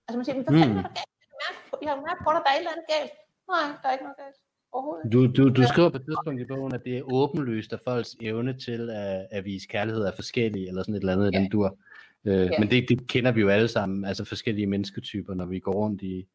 Altså 0.08 0.16
man 0.18 0.24
siger, 0.24 0.34
hvad 0.34 0.60
fanden 0.60 0.78
er 0.78 0.82
der 0.82 0.88
galt? 0.88 1.82
Jeg 1.82 1.90
har 1.90 2.00
mærket 2.08 2.24
på 2.26 2.30
dig, 2.34 2.40
der 2.44 2.50
er 2.50 2.54
et 2.54 2.58
eller 2.58 2.74
andet 2.74 2.88
galt. 2.94 3.12
Nej, 3.54 3.66
der 3.80 3.88
er 3.88 3.92
ikke 3.92 4.04
noget 4.04 4.20
galt. 4.24 4.38
Du, 5.12 5.18
du, 5.36 5.42
du 5.58 5.62
skriver 5.72 5.90
på 5.90 5.96
et 5.96 6.04
tidspunkt 6.08 6.40
i 6.40 6.44
bogen, 6.44 6.74
at 6.74 6.84
det 6.84 6.98
er 6.98 7.02
åbenlyst, 7.12 7.72
at 7.72 7.80
folks 7.84 8.16
evne 8.20 8.58
til 8.58 8.90
at, 8.90 9.26
at 9.30 9.44
vise 9.44 9.68
kærlighed 9.68 10.02
er 10.04 10.12
forskellige, 10.14 10.68
eller 10.68 10.82
sådan 10.82 10.94
et 10.94 11.00
eller 11.00 11.12
andet 11.12 11.34
ja. 11.34 11.38
den 11.38 11.50
dur. 11.50 11.78
Øh, 12.24 12.46
ja. 12.52 12.58
Men 12.58 12.70
det, 12.70 12.88
det 12.88 13.08
kender 13.08 13.32
vi 13.32 13.40
jo 13.40 13.48
alle 13.48 13.68
sammen, 13.68 14.04
altså 14.04 14.24
forskellige 14.24 14.66
mennesketyper, 14.66 15.34
når 15.34 15.46
vi 15.46 15.58
går 15.58 15.72
rundt 15.72 16.02
i... 16.02 16.28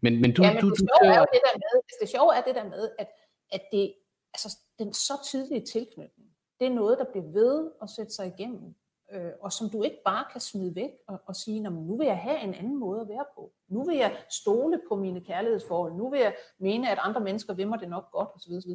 Men, 0.00 0.20
men 0.20 0.34
du, 0.34 0.42
ja, 0.42 0.52
men 0.52 0.62
du, 0.62 0.70
det, 0.70 0.78
du, 0.80 0.86
sjove 1.00 1.14
er 1.14 1.24
det 1.24 1.40
der 1.44 1.58
med, 1.58 1.82
det 2.00 2.08
sjove 2.08 2.36
er 2.36 2.42
det 2.42 2.54
der 2.54 2.64
med, 2.64 2.90
at, 2.98 3.08
at 3.52 3.62
det, 3.72 3.94
altså, 4.34 4.58
den 4.78 4.92
så 4.92 5.12
tydelige 5.24 5.66
tilknytning, 5.66 6.28
det 6.60 6.66
er 6.66 6.70
noget, 6.70 6.98
der 6.98 7.04
bliver 7.12 7.32
ved 7.32 7.70
at 7.82 7.90
sætte 7.90 8.12
sig 8.12 8.26
igennem, 8.38 8.74
øh, 9.12 9.30
og 9.40 9.52
som 9.52 9.70
du 9.70 9.82
ikke 9.82 10.00
bare 10.04 10.24
kan 10.32 10.40
smide 10.40 10.74
væk 10.74 10.90
og, 11.08 11.20
og 11.26 11.36
sige, 11.36 11.60
nu 11.60 11.96
vil 11.96 12.06
jeg 12.06 12.18
have 12.18 12.40
en 12.40 12.54
anden 12.54 12.76
måde 12.76 13.00
at 13.00 13.08
være 13.08 13.24
på. 13.34 13.52
Nu 13.68 13.84
vil 13.84 13.96
jeg 13.96 14.16
stole 14.30 14.80
på 14.88 14.96
mine 14.96 15.20
kærlighedsforhold. 15.20 15.94
Nu 15.94 16.10
vil 16.10 16.20
jeg 16.20 16.34
mene, 16.58 16.90
at 16.90 16.98
andre 17.00 17.20
mennesker 17.20 17.54
vil 17.54 17.68
mig 17.68 17.80
det 17.80 17.88
nok 17.88 18.10
godt 18.10 18.28
osv. 18.34 18.52
osv. 18.52 18.70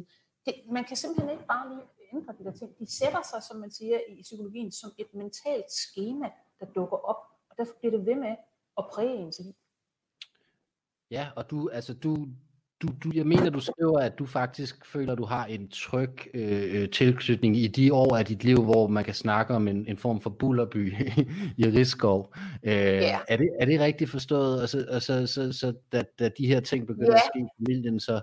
Det, 0.46 0.54
man 0.70 0.84
kan 0.84 0.96
simpelthen 0.96 1.30
ikke 1.30 1.46
bare 1.46 1.68
lige 1.68 1.82
ændre 2.12 2.34
de 2.38 2.44
der 2.44 2.52
ting. 2.52 2.78
De 2.78 2.96
sætter 2.98 3.22
sig, 3.30 3.42
som 3.42 3.56
man 3.56 3.70
siger 3.70 3.98
i 4.08 4.22
psykologien, 4.22 4.72
som 4.72 4.90
et 4.98 5.14
mentalt 5.14 5.70
schema, 5.70 6.30
der 6.62 6.72
dukker 6.72 6.96
op, 6.96 7.16
og 7.50 7.54
derfor 7.58 7.74
bliver 7.80 7.96
det 7.96 8.06
ved 8.06 8.14
med 8.14 8.34
at 8.78 8.84
præge 8.92 9.16
ens 9.16 9.40
liv. 9.44 9.54
Ja, 11.10 11.28
og 11.36 11.50
du, 11.50 11.68
altså 11.68 11.94
du, 11.94 12.28
du, 12.82 12.88
du, 13.04 13.10
jeg 13.14 13.26
mener, 13.26 13.50
du 13.50 13.60
skriver, 13.60 13.98
at 13.98 14.18
du 14.18 14.26
faktisk 14.26 14.86
føler, 14.86 15.12
at 15.12 15.18
du 15.18 15.24
har 15.24 15.46
en 15.46 15.68
tryg 15.68 16.16
øh, 16.34 16.82
øh, 16.82 16.90
tilknytning 16.90 17.56
i 17.56 17.66
de 17.66 17.94
år 17.94 18.16
af 18.16 18.24
dit 18.24 18.44
liv, 18.44 18.64
hvor 18.64 18.86
man 18.86 19.04
kan 19.04 19.14
snakke 19.14 19.54
om 19.54 19.68
en, 19.68 19.86
en 19.88 19.96
form 19.96 20.20
for 20.20 20.30
bullerby 20.30 20.94
i 21.62 21.64
Rigskov. 21.66 22.34
Øh, 22.62 22.72
yeah. 22.72 23.20
er, 23.28 23.36
det, 23.36 23.48
er 23.60 23.64
det 23.64 23.80
rigtigt 23.80 24.10
forstået? 24.10 24.62
Og 24.62 24.68
så, 24.68 24.86
og 24.90 25.02
så, 25.02 25.26
så, 25.26 25.52
så 25.52 25.74
da, 25.92 26.02
da 26.18 26.28
de 26.28 26.46
her 26.46 26.60
ting 26.60 26.86
begynder 26.86 27.10
yeah. 27.10 27.20
at 27.24 27.30
ske 27.34 27.40
i 27.40 27.48
familien, 27.58 28.00
så 28.00 28.20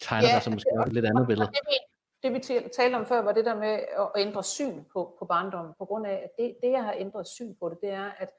tegner 0.00 0.28
yeah. 0.28 0.34
der 0.34 0.40
sig 0.40 0.52
måske 0.52 0.70
et 0.86 0.92
lidt 0.92 1.06
andet 1.06 1.26
billede. 1.26 1.46
Det, 1.46 1.78
det 2.22 2.32
vi 2.32 2.40
talte 2.76 2.96
om 2.96 3.06
før, 3.06 3.22
var 3.22 3.32
det 3.32 3.44
der 3.44 3.54
med 3.54 3.84
at 3.98 4.10
ændre 4.16 4.44
syn 4.44 4.84
på, 4.84 5.16
på 5.18 5.24
barndommen, 5.24 5.74
på 5.78 5.84
grund 5.84 6.06
af, 6.06 6.14
at 6.24 6.30
det, 6.38 6.56
det, 6.62 6.70
jeg 6.70 6.84
har 6.84 6.94
ændret 6.96 7.26
syn 7.26 7.54
på 7.54 7.68
det, 7.68 7.78
det 7.80 7.90
er, 7.90 8.10
at 8.10 8.30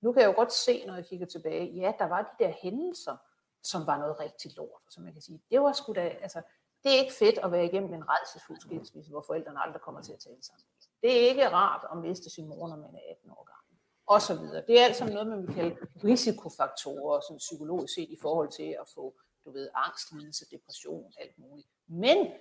nu 0.00 0.12
kan 0.12 0.22
jeg 0.22 0.28
jo 0.28 0.34
godt 0.36 0.52
se, 0.52 0.86
når 0.86 0.94
jeg 0.94 1.04
kigger 1.04 1.26
tilbage, 1.26 1.66
ja, 1.66 1.92
der 1.98 2.04
var 2.04 2.22
de 2.22 2.44
der 2.44 2.52
hændelser, 2.62 3.16
som 3.62 3.86
var 3.86 3.98
noget 3.98 4.20
rigtig 4.20 4.50
lort, 4.56 4.82
som 4.90 5.02
man 5.02 5.12
kan 5.12 5.22
sige. 5.22 5.42
Det 5.50 5.60
var 5.60 5.72
sgu 5.72 5.92
da, 5.92 6.00
altså, 6.00 6.42
det 6.84 6.94
er 6.94 6.98
ikke 6.98 7.12
fedt 7.12 7.38
at 7.38 7.52
være 7.52 7.64
igennem 7.64 7.94
en 7.94 8.04
redselsfuld 8.08 8.60
skilsmisse, 8.60 9.10
hvor 9.10 9.24
forældrene 9.26 9.62
aldrig 9.62 9.82
kommer 9.82 10.02
til 10.02 10.12
at 10.12 10.18
tale 10.18 10.42
sammen. 10.42 10.64
Det 11.02 11.12
er 11.12 11.28
ikke 11.28 11.48
rart 11.48 11.86
at 11.92 11.98
miste 11.98 12.30
sin 12.30 12.48
mor, 12.48 12.68
når 12.68 12.76
man 12.76 12.94
er 12.94 13.10
18 13.10 13.30
år 13.30 13.44
gammel. 13.44 13.76
Og 14.06 14.22
så 14.22 14.34
videre. 14.34 14.64
Det 14.66 14.80
er 14.80 14.84
alt 14.84 14.96
sammen 14.96 15.14
noget, 15.14 15.28
man 15.28 15.46
vil 15.46 15.54
kalde 15.54 15.76
risikofaktorer, 16.04 17.20
som 17.20 17.36
psykologisk 17.36 17.94
set 17.94 18.10
i 18.10 18.18
forhold 18.22 18.48
til 18.48 18.76
at 18.80 18.88
få, 18.94 19.14
du 19.44 19.50
ved, 19.50 19.68
angst, 19.74 20.12
lidelse, 20.12 20.44
depression, 20.50 21.12
alt 21.18 21.38
muligt. 21.38 21.68
Men 21.86 22.32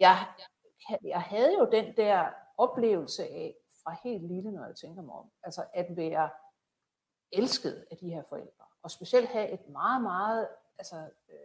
jeg, 0.00 0.26
jeg 1.02 1.22
havde 1.22 1.58
jo 1.58 1.68
den 1.72 1.96
der 1.96 2.28
oplevelse 2.58 3.24
af, 3.24 3.54
fra 3.82 3.96
helt 4.04 4.22
lille, 4.22 4.52
når 4.52 4.66
jeg 4.66 4.76
tænker 4.76 5.02
mig 5.02 5.14
om, 5.14 5.30
altså 5.42 5.64
at 5.74 5.96
være 5.96 6.30
elsket 7.32 7.86
af 7.90 7.96
de 7.96 8.10
her 8.10 8.22
forældre. 8.28 8.64
Og 8.82 8.90
specielt 8.90 9.28
have 9.28 9.50
et 9.50 9.68
meget, 9.68 10.02
meget 10.02 10.48
altså, 10.78 10.96
øh, 11.28 11.36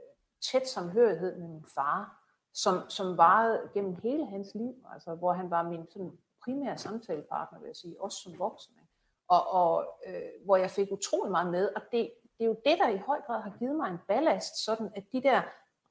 tæt 0.41 0.67
samhørighed 0.67 1.37
med 1.37 1.47
min 1.47 1.65
far, 1.75 2.17
som, 2.53 2.89
som 2.89 3.17
varede 3.17 3.69
gennem 3.73 3.95
hele 3.95 4.25
hans 4.25 4.55
liv, 4.55 4.85
altså, 4.93 5.15
hvor 5.15 5.33
han 5.33 5.49
var 5.49 5.63
min 5.63 5.87
sådan, 5.89 6.17
primære 6.43 6.77
samtalepartner, 6.77 7.59
vil 7.59 7.67
jeg 7.67 7.75
sige, 7.75 8.01
også 8.01 8.17
som 8.17 8.39
voksen. 8.39 8.73
Ikke? 8.73 8.93
Og, 9.27 9.47
og 9.47 9.99
øh, 10.07 10.45
hvor 10.45 10.55
jeg 10.55 10.71
fik 10.71 10.91
utrolig 10.91 11.31
meget 11.31 11.51
med, 11.51 11.69
og 11.75 11.81
det, 11.91 12.11
det 12.37 12.43
er 12.43 12.45
jo 12.45 12.57
det, 12.65 12.79
der 12.79 12.89
i 12.89 12.97
høj 12.97 13.21
grad 13.21 13.41
har 13.41 13.53
givet 13.59 13.75
mig 13.75 13.89
en 13.91 13.99
ballast, 14.07 14.65
sådan 14.65 14.91
at 14.95 15.03
de 15.11 15.23
der 15.23 15.41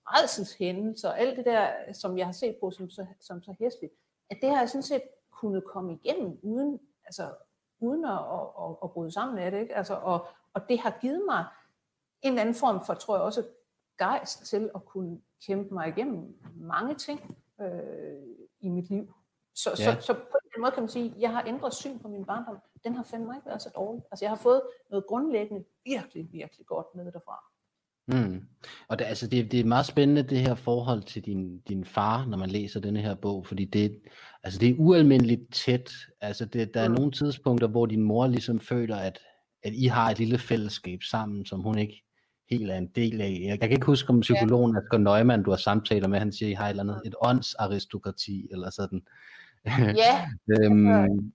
redselshændelser, 0.06 1.12
alt 1.12 1.36
det 1.36 1.44
der, 1.44 1.92
som 1.92 2.18
jeg 2.18 2.26
har 2.26 2.32
set 2.32 2.56
på 2.60 2.70
som 2.70 2.90
så, 2.90 3.06
som 3.20 3.42
så 3.42 3.54
hæsligt, 3.58 3.92
at 4.30 4.38
det 4.42 4.50
har 4.50 4.58
jeg 4.58 4.68
sådan 4.68 4.82
set 4.82 5.02
kunnet 5.30 5.64
komme 5.64 5.94
igennem, 5.94 6.38
uden, 6.42 6.80
altså, 7.04 7.34
uden 7.80 8.04
at, 8.04 8.10
at, 8.10 8.46
at, 8.64 8.76
at 8.84 8.90
bryde 8.92 9.12
sammen 9.12 9.38
af 9.38 9.50
det. 9.50 9.60
Ikke? 9.60 9.76
Altså, 9.76 9.94
og, 9.94 10.26
og 10.54 10.68
det 10.68 10.78
har 10.80 10.98
givet 11.00 11.22
mig 11.26 11.44
en 12.22 12.32
eller 12.32 12.40
anden 12.40 12.54
form 12.54 12.84
for, 12.86 12.94
tror 12.94 13.16
jeg 13.16 13.24
også, 13.24 13.44
gejst 13.98 14.46
til 14.46 14.70
at 14.74 14.84
kunne 14.84 15.20
kæmpe 15.46 15.74
mig 15.74 15.88
igennem 15.88 16.38
mange 16.54 16.94
ting 16.94 17.36
øh, 17.60 18.22
i 18.60 18.68
mit 18.68 18.90
liv. 18.90 19.14
Så, 19.54 19.70
ja. 19.70 20.00
så, 20.00 20.06
så 20.06 20.14
på 20.14 20.38
en 20.56 20.60
måde 20.60 20.72
kan 20.72 20.82
man 20.82 20.88
sige, 20.88 21.14
at 21.14 21.20
jeg 21.20 21.30
har 21.30 21.44
ændret 21.46 21.74
syn 21.74 21.98
på 21.98 22.08
min 22.08 22.24
barndom. 22.24 22.58
Den 22.84 22.94
har 22.94 23.02
fandme 23.02 23.34
ikke 23.36 23.46
været 23.46 23.62
så 23.62 23.70
dårlig. 23.74 24.02
Altså 24.10 24.24
jeg 24.24 24.30
har 24.30 24.36
fået 24.36 24.62
noget 24.90 25.06
grundlæggende 25.06 25.64
virkelig, 25.84 26.32
virkelig 26.32 26.66
godt 26.66 26.86
med 26.94 27.12
derfra. 27.12 27.44
Mm. 28.08 28.40
Og 28.88 28.98
det, 28.98 29.04
altså 29.04 29.26
det, 29.26 29.52
det 29.52 29.60
er 29.60 29.64
meget 29.64 29.86
spændende 29.86 30.22
det 30.22 30.38
her 30.38 30.54
forhold 30.54 31.02
til 31.02 31.22
din, 31.22 31.58
din 31.58 31.84
far, 31.84 32.26
når 32.26 32.38
man 32.38 32.50
læser 32.50 32.80
denne 32.80 33.00
her 33.00 33.14
bog, 33.14 33.46
fordi 33.46 33.64
det, 33.64 33.98
altså 34.42 34.58
det 34.58 34.68
er 34.68 34.74
ualmindeligt 34.78 35.52
tæt. 35.52 35.92
Altså 36.20 36.44
det, 36.44 36.74
der 36.74 36.80
er 36.80 36.88
mm. 36.88 36.94
nogle 36.94 37.12
tidspunkter, 37.12 37.68
hvor 37.68 37.86
din 37.86 38.02
mor 38.02 38.26
ligesom 38.26 38.60
føler, 38.60 38.96
at, 38.96 39.18
at 39.62 39.72
I 39.74 39.86
har 39.86 40.10
et 40.10 40.18
lille 40.18 40.38
fællesskab 40.38 41.02
sammen, 41.02 41.46
som 41.46 41.60
hun 41.60 41.78
ikke 41.78 42.04
helt 42.50 42.70
er 42.70 42.78
en 42.78 42.88
del 42.94 43.20
af. 43.20 43.40
Jeg, 43.44 43.60
kan 43.60 43.70
ikke 43.70 43.86
huske 43.86 44.10
om 44.10 44.20
psykologen 44.20 44.74
ja. 44.74 44.80
Asger 44.80 44.98
Neumann, 44.98 45.42
du 45.42 45.50
har 45.50 45.56
samtaler 45.56 46.08
med, 46.08 46.18
han 46.18 46.32
siger, 46.32 46.48
at 46.48 46.52
I 46.52 46.54
har 46.54 46.66
et 46.66 46.70
eller 46.70 46.82
andet, 46.82 47.02
et 47.06 47.14
åndsaristokrati, 47.22 48.48
eller 48.52 48.70
sådan. 48.70 49.02
Ja, 49.66 50.26
øhm, 50.52 50.88
altså 50.88 51.30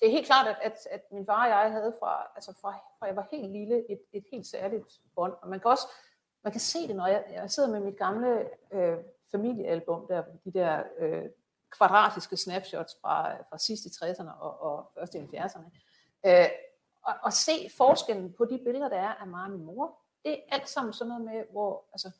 det 0.00 0.08
er 0.08 0.10
helt 0.10 0.26
klart, 0.26 0.46
at, 0.46 0.56
at, 0.62 0.86
at 0.90 1.12
min 1.12 1.26
far 1.26 1.44
og 1.44 1.48
jeg 1.48 1.72
havde 1.72 1.94
fra, 1.98 2.32
altså 2.34 2.52
fra, 2.60 2.72
fra 2.98 3.06
jeg 3.06 3.16
var 3.16 3.28
helt 3.30 3.52
lille, 3.52 3.90
et, 3.90 4.00
et 4.12 4.24
helt 4.32 4.46
særligt 4.46 5.00
bånd. 5.14 5.32
Og 5.42 5.48
man 5.48 5.60
kan 5.60 5.70
også, 5.70 5.86
man 6.44 6.52
kan 6.52 6.60
se 6.60 6.88
det, 6.88 6.96
når 6.96 7.06
jeg, 7.06 7.24
jeg 7.32 7.50
sidder 7.50 7.70
med 7.70 7.80
mit 7.80 7.98
gamle 7.98 8.48
øh, 8.72 8.98
familiealbum, 9.30 10.06
der, 10.08 10.22
de 10.44 10.52
der 10.52 10.82
øh, 10.98 11.24
kvadratiske 11.70 12.36
snapshots 12.36 12.96
fra, 13.00 13.36
fra 13.42 13.58
sidst 13.58 13.86
i 13.86 13.88
60'erne 13.88 14.40
og, 14.40 14.60
og 14.60 14.90
først 14.98 15.14
i 15.14 15.18
70'erne. 15.18 15.70
Øh, 16.26 16.48
og, 17.02 17.14
og 17.22 17.32
se 17.32 17.70
forskellen 17.76 18.32
på 18.32 18.44
de 18.44 18.58
billeder, 18.64 18.88
der 18.88 18.96
er 18.98 19.14
af 19.14 19.26
mig 19.26 19.44
og 19.44 19.50
min 19.50 19.64
mor, 19.64 19.98
det 20.24 20.32
er 20.32 20.42
alt 20.48 20.68
sammen 20.68 20.92
sådan 20.92 21.08
noget 21.08 21.24
med, 21.24 21.44
hvor, 21.50 21.84
altså, 21.92 22.10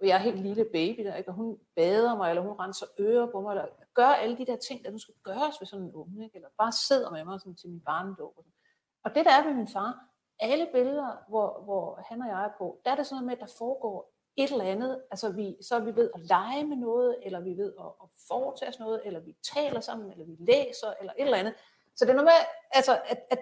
hvor 0.00 0.06
jeg 0.06 0.16
er 0.16 0.28
helt 0.28 0.38
lille 0.38 0.64
baby, 0.64 1.04
der, 1.04 1.14
ikke? 1.14 1.30
og 1.30 1.34
hun 1.34 1.58
bader 1.76 2.16
mig, 2.16 2.28
eller 2.30 2.42
hun 2.42 2.52
renser 2.52 2.86
ører 3.00 3.26
på 3.32 3.40
mig, 3.40 3.50
eller 3.50 3.66
gør 3.94 4.06
alle 4.06 4.38
de 4.38 4.46
der 4.46 4.56
ting, 4.56 4.84
der 4.84 4.90
nu 4.90 4.98
skal 4.98 5.14
gøres 5.22 5.60
ved 5.60 5.66
sådan 5.66 5.84
en 5.84 5.92
unge, 5.92 6.24
ikke? 6.24 6.36
eller 6.36 6.48
bare 6.58 6.72
sidder 6.72 7.10
med 7.10 7.24
mig 7.24 7.40
sådan, 7.40 7.56
til 7.56 7.68
min 7.70 7.80
barndåb. 7.80 8.38
Og 9.04 9.14
det 9.14 9.24
der 9.24 9.30
er 9.30 9.44
med 9.44 9.54
min 9.54 9.68
far, 9.68 10.04
alle 10.40 10.68
billeder, 10.72 11.24
hvor, 11.28 11.62
hvor 11.64 12.04
han 12.08 12.22
og 12.22 12.28
jeg 12.28 12.44
er 12.44 12.50
på, 12.58 12.80
der 12.84 12.90
er 12.90 12.96
det 12.96 13.06
sådan 13.06 13.14
noget 13.14 13.26
med, 13.26 13.34
at 13.34 13.48
der 13.48 13.54
foregår 13.58 14.12
et 14.36 14.50
eller 14.52 14.64
andet, 14.64 15.02
altså 15.10 15.32
vi, 15.32 15.56
så 15.62 15.76
er 15.76 15.80
vi 15.80 15.96
ved 15.96 16.10
at 16.14 16.20
lege 16.20 16.64
med 16.66 16.76
noget, 16.76 17.16
eller 17.22 17.40
vi 17.40 17.56
ved 17.56 17.72
at, 17.80 17.86
at 18.02 18.08
foretage 18.28 18.68
os 18.68 18.78
noget, 18.78 19.00
eller 19.04 19.20
vi 19.20 19.36
taler 19.54 19.80
sammen, 19.80 20.12
eller 20.12 20.24
vi 20.24 20.36
læser, 20.38 20.92
eller 21.00 21.12
et 21.18 21.24
eller 21.24 21.38
andet. 21.38 21.54
Så 21.96 22.04
det 22.04 22.10
er 22.10 22.14
noget 22.14 22.24
med, 22.32 22.40
altså, 22.72 23.00
at, 23.06 23.20
at 23.30 23.38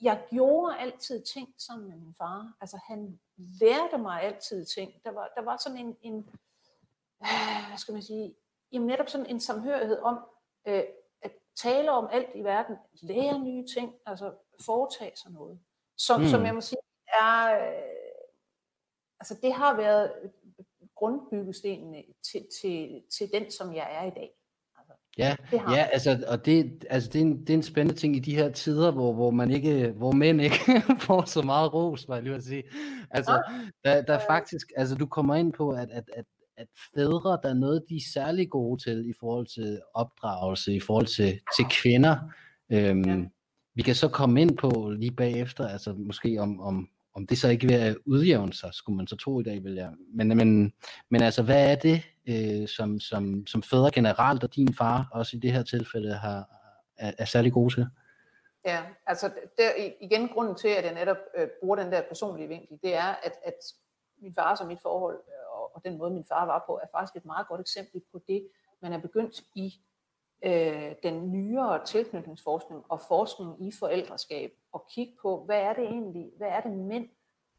jeg 0.00 0.22
gjorde 0.30 0.78
altid 0.78 1.22
ting 1.22 1.54
sammen 1.58 1.88
med 1.88 1.96
min 1.96 2.14
far. 2.14 2.56
Altså 2.60 2.78
han 2.86 3.20
lærte 3.36 3.98
mig 3.98 4.22
altid 4.22 4.64
ting. 4.64 5.04
Der 5.04 5.10
var, 5.10 5.32
der 5.36 5.42
var 5.42 5.56
sådan 5.56 5.78
en, 5.78 5.96
en 6.02 6.30
øh, 7.22 7.68
hvad 7.68 7.78
skal 7.78 7.92
man 7.92 8.02
sige, 8.02 8.34
jamen 8.72 8.86
netop 8.86 9.08
sådan 9.08 9.26
en 9.26 9.40
samhørighed 9.40 9.98
om 9.98 10.18
øh, 10.66 10.82
at 11.22 11.32
tale 11.56 11.90
om 11.90 12.08
alt 12.12 12.28
i 12.34 12.44
verden, 12.44 12.76
lære 12.92 13.38
nye 13.38 13.66
ting, 13.66 13.94
altså 14.06 14.34
foretage 14.60 15.16
sig 15.16 15.32
noget. 15.32 15.60
Som, 15.96 16.20
mm. 16.20 16.26
som 16.26 16.44
jeg 16.44 16.54
må 16.54 16.60
sige, 16.60 16.80
er, 17.20 17.68
øh, 17.68 17.82
altså 19.20 19.38
det 19.42 19.52
har 19.52 19.76
været 19.76 20.30
grundbyggestenene 20.94 22.04
til, 22.22 22.46
til, 22.60 23.02
til 23.10 23.32
den, 23.32 23.50
som 23.50 23.74
jeg 23.74 23.88
er 23.90 24.04
i 24.04 24.10
dag. 24.10 24.39
Ja, 25.18 25.36
ja, 25.52 25.86
altså, 25.92 26.24
og 26.28 26.46
det, 26.46 26.84
altså, 26.90 27.10
det, 27.12 27.20
er 27.20 27.24
en, 27.24 27.40
det 27.40 27.50
er 27.50 27.54
en 27.54 27.62
spændende 27.62 28.00
ting 28.00 28.16
i 28.16 28.18
de 28.18 28.34
her 28.34 28.50
tider, 28.50 28.90
hvor, 28.90 29.12
hvor, 29.12 29.30
man 29.30 29.50
ikke, 29.50 29.88
hvor 29.96 30.12
mænd 30.12 30.40
ikke 30.40 30.82
får 31.06 31.24
så 31.24 31.42
meget 31.42 31.74
ros, 31.74 32.08
var 32.08 32.14
jeg 32.14 32.24
lige 32.24 32.34
at 32.34 32.44
sige. 32.44 32.62
Altså, 33.10 33.42
der, 33.84 34.02
der 34.02 34.14
er 34.14 34.22
faktisk, 34.30 34.72
altså 34.76 34.94
du 34.94 35.06
kommer 35.06 35.34
ind 35.34 35.52
på, 35.52 35.70
at, 35.70 35.88
at, 35.90 36.04
at 36.16 36.24
at 36.60 36.66
fædre, 36.94 37.38
der 37.42 37.48
er 37.48 37.54
noget, 37.54 37.84
de 37.88 37.96
er 37.96 38.10
særlig 38.12 38.50
gode 38.50 38.82
til 38.82 39.10
i 39.10 39.12
forhold 39.20 39.46
til 39.46 39.80
opdragelse, 39.94 40.74
i 40.74 40.80
forhold 40.80 41.06
til, 41.06 41.40
til 41.56 41.64
kvinder. 41.70 42.16
Øhm, 42.70 43.04
ja. 43.04 43.24
Vi 43.74 43.82
kan 43.82 43.94
så 43.94 44.08
komme 44.08 44.40
ind 44.40 44.58
på 44.58 44.92
lige 44.98 45.12
bagefter, 45.12 45.68
altså 45.68 45.92
måske 45.92 46.38
om, 46.38 46.60
om, 46.60 46.88
om 47.20 47.26
det 47.26 47.38
så 47.38 47.48
ikke 47.48 47.66
vil 47.66 47.74
at 47.74 47.96
udjævne 48.06 48.52
sig, 48.52 48.74
skulle 48.74 48.96
man 48.96 49.06
så 49.06 49.16
tro 49.16 49.40
i 49.40 49.42
dag, 49.42 49.64
vil 49.64 49.74
jeg. 49.74 49.92
Men, 50.14 50.28
men, 50.28 50.72
men 51.08 51.22
altså, 51.22 51.42
hvad 51.42 51.70
er 51.72 51.74
det, 51.74 52.02
øh, 52.28 52.68
som, 52.68 53.00
som, 53.00 53.46
som 53.46 53.62
fædre 53.62 53.90
generelt, 53.90 54.44
og 54.44 54.56
din 54.56 54.74
far 54.74 55.08
også 55.12 55.36
i 55.36 55.40
det 55.40 55.52
her 55.52 55.62
tilfælde, 55.62 56.14
har, 56.14 56.48
er, 56.98 57.12
er 57.18 57.24
særlig 57.24 57.52
gode 57.52 57.74
til? 57.74 57.86
Ja, 58.64 58.82
altså 59.06 59.30
der, 59.58 59.70
igen 60.00 60.28
grunden 60.28 60.54
til, 60.54 60.68
at 60.68 60.84
jeg 60.84 60.94
netop 60.94 61.16
øh, 61.38 61.48
bruger 61.60 61.76
den 61.76 61.92
der 61.92 62.02
personlige 62.08 62.48
vinkel, 62.48 62.78
det 62.82 62.94
er, 62.94 63.14
at, 63.22 63.32
at 63.44 63.54
min 64.22 64.34
far 64.34 64.56
og 64.60 64.66
mit 64.66 64.82
forhold 64.82 65.16
øh, 65.16 65.74
og 65.74 65.84
den 65.84 65.98
måde 65.98 66.10
min 66.10 66.24
far 66.28 66.46
var 66.46 66.64
på, 66.66 66.80
er 66.82 66.86
faktisk 66.94 67.16
et 67.16 67.24
meget 67.24 67.48
godt 67.48 67.60
eksempel 67.60 68.00
på 68.12 68.20
det, 68.28 68.48
man 68.82 68.92
er 68.92 68.98
begyndt 68.98 69.40
i 69.54 69.74
øh, 70.42 70.94
den 71.02 71.32
nyere 71.32 71.84
tilknytningsforskning 71.84 72.84
og 72.88 73.00
forskning 73.00 73.66
i 73.66 73.72
forældreskab, 73.72 74.52
og 74.72 74.86
kigge 74.90 75.16
på, 75.22 75.44
hvad 75.44 75.60
er 75.60 75.72
det 75.72 75.84
egentlig, 75.84 76.32
hvad 76.36 76.48
er 76.48 76.60
det 76.60 76.72
mænd 76.72 77.08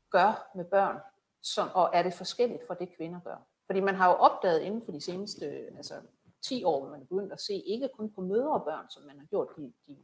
gør 0.10 0.52
med 0.56 0.66
børn, 0.66 0.98
som, 1.42 1.70
og 1.74 1.90
er 1.94 2.04
det 2.04 2.14
forskelligt 2.14 2.68
fra 2.68 2.74
det 2.74 2.96
kvinder 2.96 3.20
gør? 3.20 3.48
Fordi 3.66 3.80
man 3.80 3.96
har 3.96 4.10
jo 4.10 4.16
opdaget 4.16 4.62
inden 4.62 4.82
for 4.82 4.92
de 4.92 5.02
seneste 5.02 5.46
altså 5.78 5.94
10 6.42 6.64
år, 6.64 6.80
hvor 6.80 6.90
man 6.90 7.02
er 7.02 7.06
begyndt 7.06 7.34
at 7.34 7.42
se 7.42 7.54
ikke 7.54 7.90
kun 7.98 8.12
på 8.12 8.22
mødre 8.22 8.54
og 8.54 8.64
børn, 8.64 8.90
som 8.90 9.04
man 9.04 9.20
har 9.20 9.26
gjort 9.26 9.48
de, 9.58 9.74
de 9.88 9.98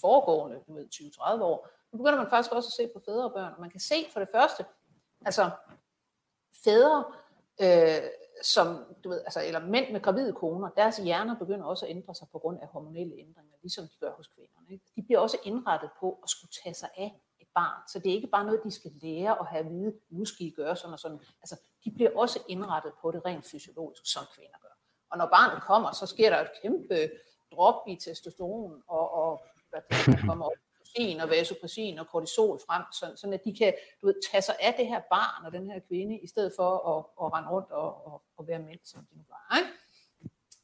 foregående 0.00 0.56
20-30 0.94 1.42
år, 1.42 1.68
nu 1.92 1.98
begynder 1.98 2.18
man 2.18 2.30
faktisk 2.30 2.52
også 2.52 2.68
at 2.68 2.72
se 2.72 2.92
på 2.94 3.02
fædre 3.04 3.24
og 3.24 3.32
børn, 3.32 3.52
og 3.54 3.60
man 3.60 3.70
kan 3.70 3.80
se 3.80 3.94
for 4.12 4.20
det 4.20 4.28
første, 4.32 4.64
altså 5.24 5.50
fædre 6.64 7.04
øh, 7.60 8.10
som, 8.42 8.84
du 9.04 9.08
ved, 9.08 9.20
altså, 9.20 9.44
eller 9.44 9.60
mænd 9.60 9.92
med 9.92 10.00
gravide 10.00 10.32
koner, 10.32 10.68
deres 10.68 10.96
hjerner 10.96 11.38
begynder 11.38 11.66
også 11.66 11.86
at 11.86 11.90
ændre 11.90 12.14
sig 12.14 12.28
på 12.32 12.38
grund 12.38 12.58
af 12.62 12.68
hormonelle 12.68 13.14
ændringer, 13.18 13.54
ligesom 13.62 13.84
de 13.84 13.96
gør 14.00 14.12
hos 14.12 14.26
kvinderne. 14.26 14.66
Ikke? 14.72 14.84
De 14.96 15.02
bliver 15.02 15.20
også 15.20 15.38
indrettet 15.44 15.90
på 16.00 16.18
at 16.22 16.30
skulle 16.30 16.50
tage 16.62 16.74
sig 16.74 16.88
af 16.96 17.20
et 17.40 17.46
barn, 17.54 17.88
så 17.88 17.98
det 17.98 18.10
er 18.10 18.14
ikke 18.14 18.26
bare 18.26 18.44
noget, 18.44 18.60
de 18.64 18.70
skal 18.70 18.90
lære 19.02 19.38
og 19.38 19.46
have 19.46 19.64
at 19.64 19.70
vide, 19.70 19.94
nu 20.10 20.24
skal 20.24 20.46
I 20.46 20.50
gøre 20.50 20.76
sådan 20.76 20.92
og 20.92 20.98
sådan. 20.98 21.20
Altså, 21.40 21.60
de 21.84 21.90
bliver 21.90 22.10
også 22.16 22.38
indrettet 22.48 22.92
på 23.02 23.10
det 23.10 23.24
rent 23.24 23.44
fysiologisk, 23.46 24.02
som 24.12 24.24
kvinder 24.34 24.58
gør. 24.62 24.76
Og 25.10 25.18
når 25.18 25.26
barnet 25.26 25.62
kommer, 25.62 25.92
så 25.92 26.06
sker 26.06 26.30
der 26.30 26.40
et 26.40 26.50
kæmpe 26.62 27.10
drop 27.52 27.88
i 27.88 27.96
testosteron, 27.96 28.82
og, 28.86 29.10
og 29.12 29.42
hvad 29.70 29.80
der 29.88 30.26
kommer 30.26 30.44
op 30.46 30.52
oxytocin 30.98 31.20
og 31.20 31.30
vasopressin 31.30 31.98
og 31.98 32.08
kortisol 32.08 32.60
frem, 32.66 32.82
så, 32.92 33.12
sådan 33.16 33.34
at 33.34 33.44
de 33.44 33.56
kan 33.56 33.74
du 34.00 34.06
ved, 34.06 34.14
tage 34.30 34.42
sig 34.42 34.54
af 34.60 34.74
det 34.74 34.86
her 34.86 35.00
barn 35.10 35.46
og 35.46 35.52
den 35.52 35.70
her 35.70 35.80
kvinde, 35.80 36.18
i 36.18 36.26
stedet 36.26 36.52
for 36.56 36.70
at, 36.92 37.26
at 37.26 37.32
rende 37.32 37.50
rundt 37.50 37.70
og, 37.70 38.06
og, 38.06 38.22
og 38.36 38.48
være 38.48 38.58
mænd, 38.58 38.80
som 38.84 39.06
de 39.10 39.16
nu 39.16 39.24
var. 39.28 39.58
Ikke? 39.58 39.70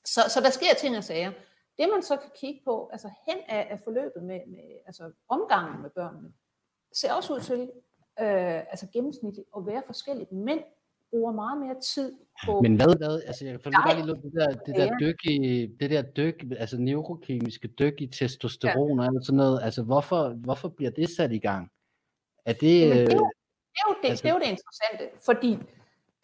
Så, 0.04 0.20
så 0.28 0.40
der 0.40 0.50
sker 0.50 0.74
ting 0.74 0.96
og 0.96 1.04
sager. 1.04 1.32
Det 1.78 1.88
man 1.92 2.02
så 2.02 2.16
kan 2.16 2.30
kigge 2.34 2.60
på, 2.64 2.88
altså 2.92 3.10
hen 3.26 3.38
af, 3.48 3.66
af 3.70 3.80
forløbet 3.80 4.22
med, 4.22 4.40
med 4.46 4.78
altså 4.86 5.12
omgangen 5.28 5.82
med 5.82 5.90
børnene, 5.90 6.32
ser 6.92 7.12
også 7.12 7.34
ud 7.34 7.40
til 7.40 7.60
øh, 8.20 8.58
altså 8.58 8.86
gennemsnitligt 8.92 9.48
at 9.56 9.66
være 9.66 9.82
forskelligt. 9.86 10.32
Mænd 10.32 10.64
bruger 11.14 11.32
meget 11.32 11.58
mere 11.64 11.80
tid 11.80 12.12
på... 12.46 12.60
Men 12.60 12.76
hvad, 12.76 12.98
hvad 12.98 13.22
altså 13.26 13.46
jeg 13.46 13.60
får 13.60 13.70
bare 13.70 13.96
lige 13.96 14.06
det 14.06 14.32
der, 14.38 14.50
det 14.66 14.74
der 14.76 14.98
dyk 15.00 15.20
i, 15.24 15.66
det 15.80 15.90
der 15.90 16.02
dyk, 16.02 16.44
altså 16.58 16.76
neurokemiske 16.78 17.68
dyk 17.68 18.00
i 18.00 18.06
testosteron 18.06 19.00
ja. 19.00 19.06
og 19.06 19.24
sådan 19.24 19.36
noget, 19.36 19.60
altså 19.62 19.82
hvorfor, 19.82 20.28
hvorfor 20.28 20.68
bliver 20.68 20.90
det 20.90 21.08
sat 21.10 21.32
i 21.32 21.38
gang? 21.38 21.70
Er 22.46 22.52
det... 22.52 22.80
Jamen, 22.80 22.96
det, 22.96 23.12
er 23.12 23.16
jo, 23.16 23.28
det, 23.72 23.80
er 23.80 23.88
jo 23.88 23.94
det, 24.02 24.08
altså, 24.08 24.22
det 24.22 24.28
er 24.28 24.34
jo 24.34 24.40
det 24.44 24.50
interessante, 24.54 25.04
fordi 25.24 25.58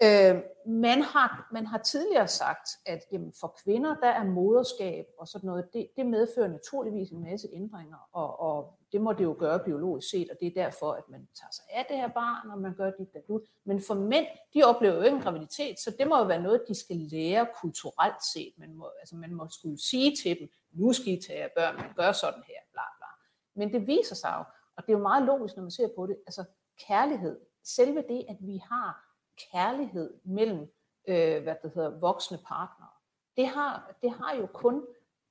Øh, 0.02 0.42
man, 0.66 1.02
har, 1.02 1.48
man 1.52 1.66
har 1.66 1.78
tidligere 1.78 2.28
sagt, 2.28 2.68
at 2.86 3.00
jamen, 3.12 3.32
for 3.40 3.56
kvinder, 3.64 3.94
der 3.94 4.08
er 4.08 4.24
moderskab 4.24 5.06
og 5.18 5.28
sådan 5.28 5.46
noget, 5.46 5.72
det, 5.72 5.88
det 5.96 6.06
medfører 6.06 6.48
naturligvis 6.48 7.10
en 7.10 7.22
masse 7.22 7.48
ændringer, 7.52 8.08
og, 8.12 8.40
og 8.40 8.78
det 8.92 9.00
må 9.00 9.12
det 9.12 9.24
jo 9.24 9.36
gøre 9.38 9.58
biologisk 9.64 10.10
set, 10.10 10.30
og 10.30 10.36
det 10.40 10.46
er 10.46 10.64
derfor, 10.64 10.92
at 10.92 11.08
man 11.08 11.28
tager 11.40 11.52
sig 11.52 11.64
af 11.70 11.86
det 11.88 11.96
her 11.96 12.08
barn, 12.08 12.50
og 12.50 12.58
man 12.58 12.74
gør 12.74 12.90
dit 12.90 13.12
der 13.12 13.20
du. 13.28 13.40
Men 13.64 13.80
for 13.80 13.94
mænd, 13.94 14.26
de 14.54 14.62
oplever 14.62 14.94
jo 14.94 15.02
ikke 15.02 15.16
en 15.16 15.22
graviditet, 15.22 15.78
så 15.80 15.94
det 15.98 16.08
må 16.08 16.18
jo 16.18 16.24
være 16.24 16.42
noget, 16.42 16.64
de 16.68 16.74
skal 16.74 16.96
lære 16.96 17.46
kulturelt 17.60 18.24
set. 18.32 18.52
Man 18.56 18.74
må, 18.74 18.90
altså 19.00 19.16
man 19.16 19.34
må 19.34 19.46
skulle 19.50 19.82
sige 19.82 20.16
til 20.22 20.40
dem, 20.40 20.48
nu 20.72 20.92
skal 20.92 21.08
I 21.08 21.22
tage 21.26 21.48
børn, 21.56 21.76
man 21.76 21.92
gør 21.96 22.12
sådan 22.12 22.42
her, 22.46 22.60
bla 22.72 22.82
bla. 22.98 23.06
Men 23.54 23.72
det 23.72 23.86
viser 23.86 24.14
sig 24.14 24.34
jo, 24.38 24.44
og 24.76 24.86
det 24.86 24.92
er 24.92 24.96
jo 24.96 25.02
meget 25.02 25.26
logisk, 25.26 25.56
når 25.56 25.62
man 25.62 25.70
ser 25.70 25.88
på 25.96 26.06
det, 26.06 26.16
altså 26.26 26.44
kærlighed, 26.86 27.40
selve 27.64 28.04
det, 28.08 28.24
at 28.28 28.36
vi 28.40 28.62
har 28.70 29.10
kærlighed 29.53 30.14
mellem 30.24 30.72
øh, 31.09 31.42
hvad 31.42 31.55
det 31.62 31.72
hedder, 31.74 31.98
voksne 31.98 32.38
partnere. 32.38 32.90
Det 33.37 33.46
har, 33.46 33.94
det 34.03 34.11
har 34.11 34.35
jo 34.35 34.46
kun 34.46 34.87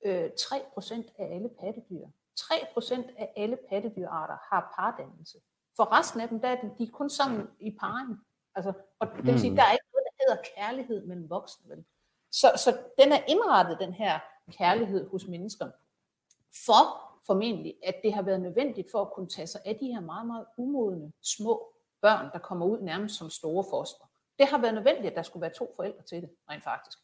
øh, 0.06 0.30
3% 0.39 0.93
af 1.19 1.36
alle 1.36 1.50
pattedyr. 1.60 2.06
3% 2.39 3.19
af 3.19 3.34
alle 3.38 3.58
pattedyrarter 3.69 4.38
har 4.50 4.74
pardannelse. 4.76 5.38
For 5.76 6.00
resten 6.00 6.22
af 6.22 6.30
dem, 6.30 6.39
der 6.39 6.48
er 6.48 6.62
de, 6.62 6.72
de 6.78 6.84
er 6.84 6.91
kun 6.91 7.10
sammen 7.10 7.48
i 7.60 7.78
parring. 7.80 8.19
Altså, 8.56 8.74
og 9.00 9.08
det 9.15 9.26
vil 9.26 9.39
sige, 9.39 9.50
mm. 9.50 9.56
der 9.56 9.63
er 9.63 9.72
ikke 9.72 9.86
noget, 9.93 10.06
der 10.06 10.24
hedder 10.24 10.43
kærlighed 10.56 11.06
mellem 11.06 11.30
voksne. 11.30 11.69
Vel? 11.69 11.86
Så, 12.32 12.52
så 12.56 12.78
den 12.98 13.12
er 13.12 13.24
indrettet, 13.28 13.78
den 13.80 13.93
her 13.93 14.19
kærlighed 14.52 15.10
hos 15.10 15.28
mennesker, 15.28 15.72
for 16.65 17.10
formentlig, 17.26 17.76
at 17.84 17.95
det 18.04 18.13
har 18.13 18.22
været 18.22 18.41
nødvendigt 18.41 18.91
for 18.91 19.02
at 19.02 19.13
kunne 19.13 19.30
tage 19.30 19.48
sig 19.48 19.62
af 19.65 19.76
de 19.76 19.88
her 19.88 20.00
meget, 20.00 20.28
meget 20.28 20.45
umodne 20.58 21.12
små 21.22 21.74
børn, 22.01 22.29
der 22.33 22.39
kommer 22.39 22.65
ud 22.65 22.81
nærmest 22.81 23.15
som 23.15 23.29
store 23.29 23.65
foster. 23.69 24.05
Det 24.39 24.47
har 24.47 24.57
været 24.57 24.73
nødvendigt, 24.73 25.07
at 25.07 25.15
der 25.15 25.21
skulle 25.21 25.41
være 25.41 25.53
to 25.53 25.73
forældre 25.75 26.03
til 26.03 26.21
det, 26.21 26.29
rent 26.49 26.63
faktisk. 26.63 26.97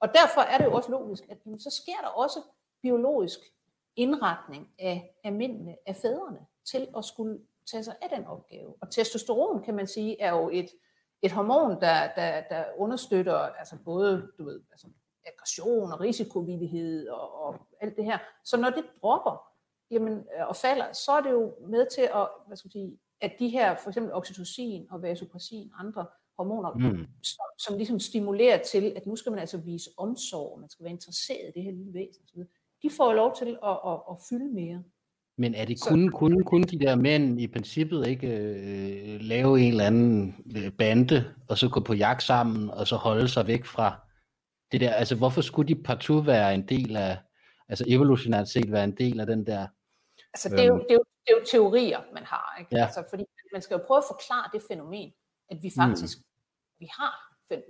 Og 0.00 0.08
derfor 0.14 0.40
er 0.40 0.58
det 0.58 0.64
jo 0.64 0.74
også 0.74 0.90
logisk, 0.90 1.24
at 1.28 1.38
jamen, 1.46 1.60
så 1.60 1.70
sker 1.70 2.00
der 2.00 2.08
også 2.08 2.38
biologisk 2.82 3.40
indretning 3.96 4.68
af, 4.78 5.14
af 5.24 5.32
mændene, 5.32 5.76
af 5.86 5.96
fædrene, 5.96 6.46
til 6.64 6.88
at 6.96 7.04
skulle 7.04 7.40
tage 7.66 7.84
sig 7.84 7.96
af 8.02 8.08
den 8.08 8.26
opgave. 8.26 8.74
Og 8.80 8.90
testosteron, 8.90 9.62
kan 9.62 9.74
man 9.74 9.86
sige, 9.86 10.20
er 10.20 10.30
jo 10.30 10.50
et, 10.52 10.70
et 11.22 11.32
hormon, 11.32 11.80
der, 11.80 12.14
der, 12.14 12.40
der 12.40 12.64
understøtter 12.76 13.38
altså 13.38 13.76
både 13.84 14.32
du 14.38 14.44
ved, 14.44 14.60
altså 14.70 14.86
aggression 15.26 15.92
og 15.92 16.00
risikovillighed 16.00 17.08
og, 17.08 17.44
og 17.44 17.66
alt 17.80 17.96
det 17.96 18.04
her. 18.04 18.18
Så 18.44 18.56
når 18.56 18.70
det 18.70 18.84
dropper 19.02 19.52
jamen, 19.90 20.26
øh, 20.38 20.48
og 20.48 20.56
falder, 20.56 20.92
så 20.92 21.12
er 21.12 21.20
det 21.20 21.30
jo 21.30 21.54
med 21.60 21.86
til 21.86 22.02
at 22.02 22.28
hvad 22.46 22.56
skal 22.56 22.66
man 22.66 22.72
sige, 22.72 22.98
at 23.22 23.32
de 23.38 23.48
her, 23.48 23.76
for 23.82 23.90
eksempel 23.90 24.12
oxytocin 24.12 24.86
og 24.90 25.02
vasopressin, 25.02 25.70
andre 25.78 26.06
hormoner, 26.38 26.72
mm. 26.72 27.06
som, 27.22 27.44
som 27.58 27.76
ligesom 27.76 28.00
stimulerer 28.00 28.62
til, 28.62 28.92
at 28.96 29.06
nu 29.06 29.16
skal 29.16 29.32
man 29.32 29.38
altså 29.38 29.58
vise 29.58 29.90
omsorg, 29.98 30.60
man 30.60 30.70
skal 30.70 30.84
være 30.84 30.92
interesseret 30.92 31.48
i 31.48 31.52
det 31.54 31.62
her 31.62 31.72
lille 31.72 31.94
væsen 31.94 32.22
osv., 32.24 32.40
de 32.82 32.90
får 32.96 33.12
lov 33.12 33.36
til 33.38 33.58
at, 33.64 33.78
at, 33.86 33.98
at 34.10 34.16
fylde 34.28 34.54
mere. 34.54 34.82
Men 35.38 35.54
er 35.54 35.64
det 35.64 35.80
kun, 35.88 36.10
så, 36.10 36.16
kun, 36.16 36.44
kun 36.44 36.62
de 36.62 36.78
der 36.78 36.96
mænd 36.96 37.40
i 37.40 37.46
princippet 37.46 38.06
ikke 38.06 38.28
øh, 38.28 39.20
lave 39.20 39.60
en 39.60 39.70
eller 39.70 39.84
anden 39.84 40.36
øh, 40.56 40.72
bande, 40.72 41.24
og 41.48 41.58
så 41.58 41.68
gå 41.68 41.80
på 41.80 41.94
jagt 41.94 42.22
sammen, 42.22 42.70
og 42.70 42.86
så 42.86 42.96
holde 42.96 43.28
sig 43.28 43.46
væk 43.46 43.64
fra 43.64 44.00
det 44.72 44.80
der? 44.80 44.92
Altså 44.92 45.14
hvorfor 45.14 45.40
skulle 45.40 45.74
de 45.74 45.82
partout 45.82 46.26
være 46.26 46.54
en 46.54 46.68
del 46.68 46.96
af, 46.96 47.18
altså 47.68 47.84
evolutionært 47.88 48.48
set 48.48 48.72
være 48.72 48.84
en 48.84 48.96
del 48.96 49.20
af 49.20 49.26
den 49.26 49.46
der 49.46 49.66
Altså, 50.34 50.48
det 50.48 50.60
er, 50.60 50.64
jo, 50.64 50.74
øhm. 50.74 50.82
det, 50.82 50.90
er 50.90 50.94
jo, 50.94 51.04
det 51.26 51.32
er 51.32 51.38
jo 51.38 51.44
teorier, 51.44 52.02
man 52.14 52.24
har. 52.24 52.56
Ikke? 52.60 52.76
Ja. 52.76 52.84
Altså, 52.84 53.04
fordi 53.10 53.24
man 53.52 53.62
skal 53.62 53.74
jo 53.78 53.84
prøve 53.86 53.98
at 53.98 54.04
forklare 54.06 54.50
det 54.52 54.62
fænomen, 54.68 55.12
at 55.50 55.62
vi 55.62 55.72
faktisk 55.76 56.18
mm. 56.18 56.24
vi 56.78 56.88
har, 56.98 57.14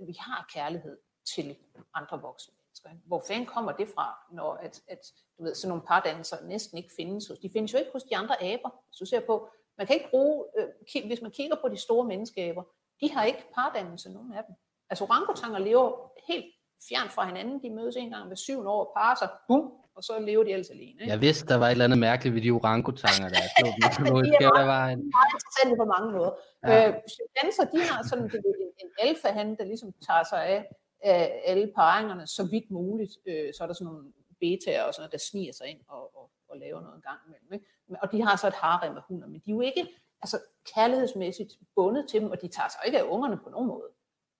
vi 0.05 0.15
har 0.19 0.49
kærlighed 0.53 0.97
til 1.35 1.57
andre 1.93 2.21
voksne 2.21 2.53
mennesker. 2.63 2.89
Hvor 3.07 3.23
fanden 3.27 3.45
kommer 3.45 3.71
det 3.71 3.87
fra, 3.95 4.17
når 4.31 4.53
at, 4.53 4.81
at 4.87 4.99
du 5.37 5.43
ved, 5.43 5.55
sådan 5.55 5.69
nogle 5.69 5.87
pardannelser 5.87 6.37
næsten 6.43 6.77
ikke 6.77 6.93
findes 6.97 7.27
hos? 7.27 7.39
De 7.39 7.49
findes 7.49 7.73
jo 7.73 7.77
ikke 7.77 7.91
hos 7.93 8.03
de 8.03 8.17
andre 8.17 8.43
aber, 8.43 8.69
hvis 8.87 8.97
du 8.97 9.05
ser 9.05 9.19
på. 9.19 9.49
Man 9.77 9.87
kan 9.87 9.95
ikke 9.95 10.09
bruge, 10.09 10.45
øh, 10.57 11.05
hvis 11.05 11.21
man 11.21 11.31
kigger 11.31 11.55
på 11.61 11.69
de 11.69 11.77
store 11.77 12.05
menneskeaber, 12.05 12.63
de 13.01 13.11
har 13.11 13.23
ikke 13.23 13.45
pardannelse, 13.55 14.13
nogen 14.13 14.33
af 14.33 14.43
dem. 14.47 14.55
Altså 14.89 15.03
orangutanger 15.03 15.59
lever 15.59 16.11
helt 16.27 16.45
fjern 16.89 17.09
fra 17.09 17.25
hinanden. 17.25 17.63
De 17.63 17.69
mødes 17.69 17.95
en 17.95 18.09
gang 18.09 18.27
hver 18.27 18.35
syvende 18.35 18.71
år 18.71 18.85
og 18.85 18.91
parer 18.95 19.15
sig. 19.15 19.29
Bum, 19.47 19.73
og 19.95 20.03
så 20.03 20.19
lever 20.19 20.43
de 20.43 20.53
altså 20.53 20.73
alene. 20.73 21.01
Ikke? 21.01 21.07
Jeg 21.07 21.21
vidste, 21.21 21.47
der 21.47 21.55
var 21.55 21.67
et 21.67 21.71
eller 21.71 21.85
andet 21.85 21.99
mærkeligt 21.99 22.35
ved 22.35 22.41
de 22.41 22.51
orangutanger 22.51 23.29
der. 23.29 23.35
Så, 23.57 23.61
ja, 23.65 24.37
de 24.39 24.45
er 24.45 24.53
meget, 24.53 24.67
var 24.67 24.87
en... 24.87 25.11
meget 25.17 25.31
interessante 25.35 25.75
på 25.81 25.85
mange 25.95 26.11
måder. 26.17 26.31
Ja. 26.63 26.87
Øh, 26.87 26.93
chimpanser, 27.13 27.65
de 27.73 27.79
har 27.89 27.99
sådan 28.09 28.23
en, 28.23 28.45
en 28.83 28.89
alfa-han, 28.99 29.55
der 29.57 29.65
ligesom 29.65 29.93
tager 30.07 30.23
sig 30.29 30.45
af, 30.45 30.65
af 31.03 31.41
alle 31.45 31.71
paringerne 31.75 32.27
så 32.27 32.43
vidt 32.51 32.71
muligt. 32.71 33.13
Øh, 33.25 33.53
så 33.53 33.63
er 33.63 33.67
der 33.67 33.73
sådan 33.73 33.85
nogle 33.93 34.03
betaer 34.39 34.83
og 34.83 34.93
sådan 34.93 35.01
noget, 35.01 35.11
der 35.11 35.27
sniger 35.29 35.53
sig 35.53 35.67
ind 35.67 35.79
og, 35.87 36.17
og, 36.17 36.29
og 36.49 36.57
laver 36.57 36.81
noget 36.81 36.95
en 36.95 37.01
gang 37.01 37.19
imellem. 37.27 37.53
Ikke? 37.53 37.65
Og 38.01 38.11
de 38.11 38.21
har 38.21 38.35
så 38.35 38.47
et 38.47 38.53
harem 38.53 38.97
af 38.97 39.03
hunder, 39.07 39.27
men 39.27 39.41
de 39.45 39.51
er 39.51 39.55
jo 39.55 39.61
ikke 39.61 39.87
altså 40.21 40.37
kærlighedsmæssigt 40.75 41.53
bundet 41.75 42.05
til 42.09 42.21
dem, 42.21 42.31
og 42.31 42.41
de 42.41 42.47
tager 42.47 42.69
sig 42.69 42.81
ikke 42.85 42.99
af 42.99 43.03
ungerne 43.03 43.37
på 43.43 43.49
nogen 43.49 43.67
måde. 43.67 43.89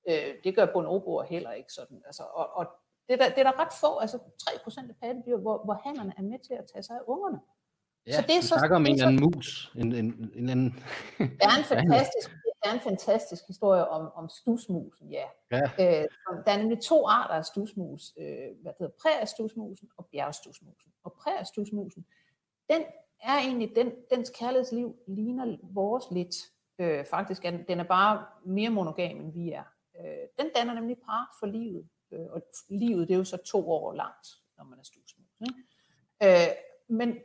Øh, 0.09 0.35
det 0.43 0.55
gør 0.55 0.65
bonoboer 0.73 1.23
heller 1.23 1.51
ikke 1.51 1.73
sådan. 1.73 2.01
Altså, 2.05 2.23
og, 2.23 2.57
og 2.57 2.67
det, 3.07 3.13
er 3.13 3.17
der, 3.17 3.29
det 3.29 3.37
er 3.37 3.43
der 3.51 3.59
ret 3.59 3.73
få, 3.81 3.97
altså 3.97 4.17
3% 4.17 4.89
af 4.89 4.95
pattedyr, 5.01 5.37
hvor, 5.37 5.63
hvor 5.65 5.73
hannerne 5.83 6.13
er 6.17 6.21
med 6.21 6.39
til 6.47 6.53
at 6.53 6.65
tage 6.73 6.83
sig 6.83 6.95
af 6.95 7.03
ungerne. 7.07 7.39
Ja, 8.07 8.11
så 8.11 8.21
det 8.21 8.35
er 8.35 8.41
så, 8.41 8.55
snakker 8.57 8.75
om 8.75 8.85
en 8.85 8.93
eller 8.93 9.07
anden 9.07 9.21
mus. 9.23 9.71
En, 9.75 9.95
en, 9.95 10.31
en 10.35 10.49
anden... 10.49 10.69
Det 11.39 11.47
er 11.51 11.57
en 11.57 11.63
fantastisk, 11.63 12.29
det 12.63 12.69
er 12.69 12.73
en 12.73 12.79
fantastisk 12.79 13.43
historie 13.47 13.87
om, 13.87 14.11
om 14.15 14.29
stusmusen, 14.29 15.11
ja. 15.11 15.25
ja. 15.51 15.61
Øh, 15.61 16.07
der 16.45 16.51
er 16.51 16.57
nemlig 16.57 16.81
to 16.81 17.07
arter 17.07 17.33
af 17.33 17.45
stusmus, 17.45 18.13
øh, 18.17 18.49
hvad 18.61 18.71
hedder 18.79 18.93
præastusmusen 19.01 19.89
og 19.97 20.05
bjergstusmusen. 20.11 20.91
Og 21.03 21.13
præastusmusen, 21.13 22.05
den 22.69 22.81
er 23.23 23.37
egentlig, 23.37 23.71
den, 23.75 23.91
dens 24.11 24.31
kærlighedsliv 24.39 24.95
ligner 25.07 25.57
vores 25.61 26.05
lidt. 26.11 26.35
Øh, 26.79 27.05
faktisk 27.05 27.43
den, 27.43 27.65
den 27.67 27.79
er 27.79 27.83
bare 27.83 28.25
mere 28.45 28.69
monogam, 28.69 29.17
end 29.17 29.33
vi 29.33 29.51
er. 29.51 29.63
Øh, 29.99 30.27
den 30.39 30.51
danner 30.55 30.73
nemlig 30.73 30.97
par 30.97 31.35
for 31.39 31.47
livet. 31.47 31.87
Øh, 32.13 32.25
og 32.29 32.41
livet, 32.69 33.07
det 33.07 33.13
er 33.13 33.17
jo 33.17 33.23
så 33.23 33.37
to 33.37 33.69
år 33.71 33.93
langt, 33.93 34.27
når 34.57 34.63
man 34.63 34.79
er 34.79 34.83
stusmus. 34.83 35.27
Ikke? 35.41 35.53
Øh, 36.23 36.55
men 36.87 37.15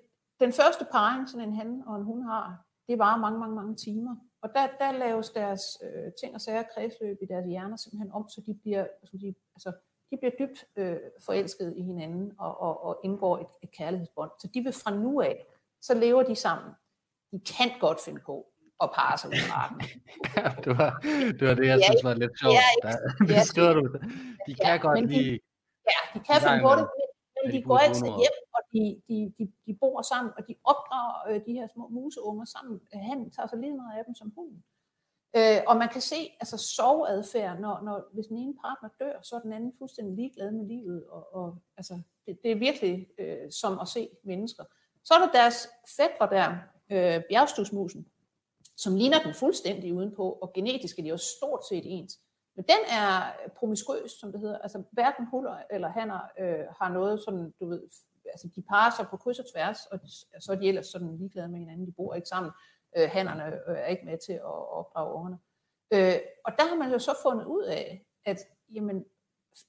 den 0.40 0.53
første 0.53 0.87
parring, 0.90 1.29
sådan 1.29 1.48
en 1.48 1.55
han 1.55 1.83
og 1.87 1.96
en 1.96 2.05
hun 2.05 2.22
har, 2.22 2.64
det 2.88 2.98
var 2.98 3.16
mange, 3.16 3.38
mange, 3.38 3.57
mange 3.57 3.77
timer. 3.77 4.16
Og 4.42 4.51
der, 4.55 4.66
der 4.79 4.92
laves 4.92 5.31
deres 5.31 5.62
øh, 5.83 6.12
ting 6.20 6.35
og 6.35 6.40
sager 6.40 6.62
kredsløb 6.74 7.18
i 7.22 7.27
deres 7.27 7.46
hjerner 7.46 7.77
simpelthen 7.77 8.12
om, 8.12 8.29
så 8.29 8.42
de 8.46 8.55
bliver, 8.55 8.87
skal 9.05 9.20
de, 9.20 9.35
altså, 9.55 9.72
de 10.11 10.16
bliver 10.16 10.33
dybt 10.38 10.64
øh, 10.77 10.98
forelsket 11.24 11.74
i 11.77 11.83
hinanden 11.83 12.33
og, 12.38 12.61
og, 12.61 12.83
og 12.85 13.01
indgår 13.05 13.38
et, 13.38 13.46
et 13.62 13.70
kærlighedsbånd. 13.70 14.31
Så 14.38 14.48
de 14.55 14.61
vil 14.61 14.72
fra 14.72 14.94
nu 14.94 15.20
af, 15.20 15.46
så 15.81 15.94
lever 15.94 16.22
de 16.22 16.35
sammen. 16.35 16.72
De 17.33 17.40
kan 17.40 17.70
godt 17.81 18.01
finde 18.01 18.20
på 18.20 18.46
at 18.85 18.88
parre 18.97 19.19
sig 19.19 19.31
af 19.33 19.45
arten. 19.62 19.81
ja, 20.37 20.47
det 20.64 20.73
var, 20.79 20.91
det 21.38 21.45
var 21.49 21.55
det, 21.61 21.67
jeg 21.73 21.79
ja, 21.79 21.87
synes 21.88 22.05
var 22.09 22.14
lidt 22.23 22.35
sjovt. 22.41 22.55
Ja, 22.61 22.69
ja, 22.85 22.93
ja, 23.35 23.43
skriver 23.53 23.73
du 23.79 23.85
det. 23.93 24.01
De 24.47 24.53
kan 24.55 24.73
ja, 24.75 24.77
godt 24.87 25.07
lide... 25.12 25.38
Ja, 25.93 26.01
de 26.14 26.19
kan 26.27 26.37
finde 26.45 26.62
på 26.69 26.73
det, 26.79 26.87
men 27.37 27.47
de 27.55 27.62
går 27.69 27.79
altid 27.87 28.09
hjem, 28.21 28.37
og 28.57 28.62
de, 28.73 28.83
de, 29.09 29.17
de, 29.38 29.45
de 29.67 29.73
bor 29.83 30.03
sammen, 30.12 30.33
og 30.38 30.43
de 30.49 30.55
opdrager 30.73 31.17
øh, 31.29 31.41
de 31.47 31.53
her 31.59 31.67
små 31.75 31.85
museunger 31.88 32.47
sammen. 32.55 32.81
Han 32.93 33.31
tager 33.31 33.49
sig 33.49 33.59
lige 33.59 33.77
meget 33.83 33.99
af 33.99 34.05
dem 34.09 34.14
som 34.14 34.33
hunden. 34.37 34.64
Øh, 35.37 35.61
og 35.67 35.77
man 35.77 35.88
kan 35.88 36.01
se 36.01 36.21
altså 36.41 36.57
soveadfærd, 36.57 37.61
når, 37.61 37.81
når 37.87 37.97
hvis 38.14 38.27
den 38.27 38.38
ene 38.38 38.55
partner 38.64 38.88
dør, 39.01 39.23
så 39.23 39.37
er 39.37 39.41
den 39.41 39.53
anden 39.53 39.73
fuldstændig 39.79 40.14
ligeglad 40.17 40.51
med 40.51 40.67
livet. 40.67 41.05
Og, 41.07 41.35
og, 41.35 41.57
altså, 41.77 42.01
det, 42.27 42.38
det 42.43 42.51
er 42.53 42.57
virkelig 42.57 43.07
øh, 43.19 43.51
som 43.51 43.79
at 43.79 43.88
se 43.88 44.09
mennesker. 44.25 44.64
Så 45.05 45.14
er 45.14 45.19
der 45.19 45.33
deres 45.33 45.69
fætter 45.97 46.27
der, 46.37 46.49
øh, 46.91 47.23
bjergstusmusen, 47.31 48.07
som 48.79 48.97
ligner 48.97 49.23
den 49.23 49.35
fuldstændig 49.35 49.95
udenpå, 49.95 50.38
og 50.43 50.53
genetisk 50.53 50.99
er 50.99 51.03
de 51.03 51.12
også 51.12 51.27
stort 51.37 51.67
set 51.69 51.83
ens. 51.87 52.19
Men 52.57 52.64
den 52.64 52.83
er 52.91 53.33
promiskuøs, 53.57 54.11
som 54.11 54.33
det 54.33 54.41
hedder. 54.41 54.59
Altså 54.59 54.83
hverken 54.93 55.27
huller 55.31 55.57
eller 55.71 55.88
hanner 55.88 56.21
øh, 56.38 56.64
har 56.81 56.93
noget 56.93 57.21
sådan, 57.21 57.55
du 57.61 57.69
ved, 57.69 57.83
altså 58.27 58.49
de 58.57 58.62
parer 58.62 58.91
sig 58.97 59.07
på 59.11 59.17
kryds 59.17 59.38
og 59.38 59.45
tværs, 59.53 59.87
og 59.87 60.01
så 60.41 60.53
er 60.53 60.57
de 60.57 60.69
ellers 60.69 60.87
sådan 60.87 61.17
ligeglade 61.17 61.49
med 61.49 61.59
hinanden, 61.59 61.87
de 61.87 61.93
bor 61.93 62.14
ikke 62.14 62.29
sammen. 62.29 62.53
Øh, 62.97 63.09
hannerne 63.12 63.45
øh, 63.47 63.77
er 63.79 63.87
ikke 63.87 64.05
med 64.05 64.19
til 64.27 64.33
at 64.33 64.69
opdrage 64.79 65.14
ungerne. 65.14 65.38
Øh, 65.91 66.21
og 66.45 66.53
der 66.59 66.69
har 66.69 66.77
man 66.77 66.93
jo 66.93 66.99
så 66.99 67.14
fundet 67.23 67.45
ud 67.45 67.62
af, 67.62 68.07
at 68.25 68.38
jamen, 68.75 69.05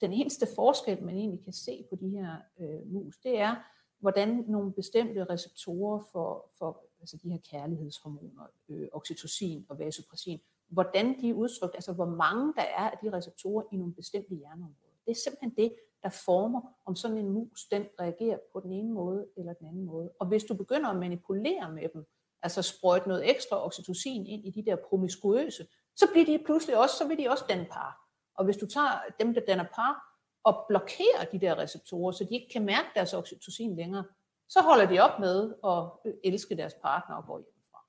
den 0.02 0.14
eneste 0.14 0.48
forskel, 0.56 1.04
man 1.04 1.18
egentlig 1.18 1.44
kan 1.44 1.54
se 1.54 1.86
på 1.90 1.96
de 1.96 2.10
her 2.10 2.36
øh, 2.60 2.92
mus, 2.94 3.18
det 3.18 3.40
er, 3.40 3.56
hvordan 4.00 4.44
nogle 4.48 4.74
bestemte 4.74 5.26
receptorer 5.26 6.04
for, 6.12 6.52
for 6.58 6.89
altså 7.00 7.18
de 7.24 7.30
her 7.30 7.38
kærlighedshormoner, 7.52 8.44
øh, 8.70 8.88
oxytocin 8.92 9.66
og 9.70 9.80
vasopressin, 9.80 10.40
hvordan 10.68 11.22
de 11.22 11.30
er 11.30 11.34
udtrykt, 11.34 11.76
altså 11.76 11.94
hvor 11.94 12.06
mange 12.06 12.54
der 12.54 12.62
er 12.62 12.90
af 12.90 12.98
de 13.04 13.12
receptorer 13.14 13.64
i 13.72 13.76
nogle 13.76 13.94
bestemte 13.94 14.36
hjerneområder. 14.36 14.96
Det 15.06 15.12
er 15.12 15.16
simpelthen 15.16 15.54
det, 15.58 15.76
der 16.04 16.10
former, 16.10 16.62
om 16.86 16.96
sådan 16.96 17.18
en 17.18 17.30
mus, 17.30 17.66
den 17.72 17.86
reagerer 18.00 18.38
på 18.54 18.60
den 18.60 18.74
ene 18.74 18.94
måde 18.94 19.28
eller 19.38 19.54
den 19.54 19.68
anden 19.68 19.86
måde. 19.86 20.12
Og 20.20 20.28
hvis 20.28 20.44
du 20.44 20.54
begynder 20.54 20.90
at 20.90 20.96
manipulere 20.98 21.72
med 21.72 21.90
dem, 21.94 22.06
altså 22.42 22.62
sprøjte 22.62 23.08
noget 23.08 23.30
ekstra 23.30 23.66
oxytocin 23.66 24.26
ind 24.26 24.46
i 24.46 24.50
de 24.50 24.66
der 24.66 24.76
promiskuøse, 24.76 25.68
så 25.96 26.08
bliver 26.12 26.26
de 26.26 26.44
pludselig 26.46 26.78
også, 26.78 26.96
så 26.96 27.08
vil 27.08 27.18
de 27.18 27.30
også 27.30 27.44
danne 27.50 27.66
par. 27.72 28.10
Og 28.36 28.46
hvis 28.46 28.58
du 28.58 28.66
tager 28.66 29.02
dem, 29.20 29.34
der 29.34 29.42
danner 29.48 29.66
par, 29.76 30.10
og 30.44 30.66
blokerer 30.68 31.26
de 31.32 31.40
der 31.40 31.58
receptorer, 31.58 32.12
så 32.12 32.24
de 32.24 32.34
ikke 32.36 32.50
kan 32.54 32.66
mærke 32.66 32.88
deres 32.96 33.14
oxytocin 33.14 33.76
længere, 33.76 34.04
så 34.50 34.62
holder 34.62 34.86
de 34.86 35.00
op 35.00 35.20
med 35.20 35.54
at 35.66 36.14
elske 36.24 36.58
deres 36.58 36.74
partner 36.82 37.16
og 37.16 37.26
går 37.26 37.38
hjemmefra. 37.38 37.82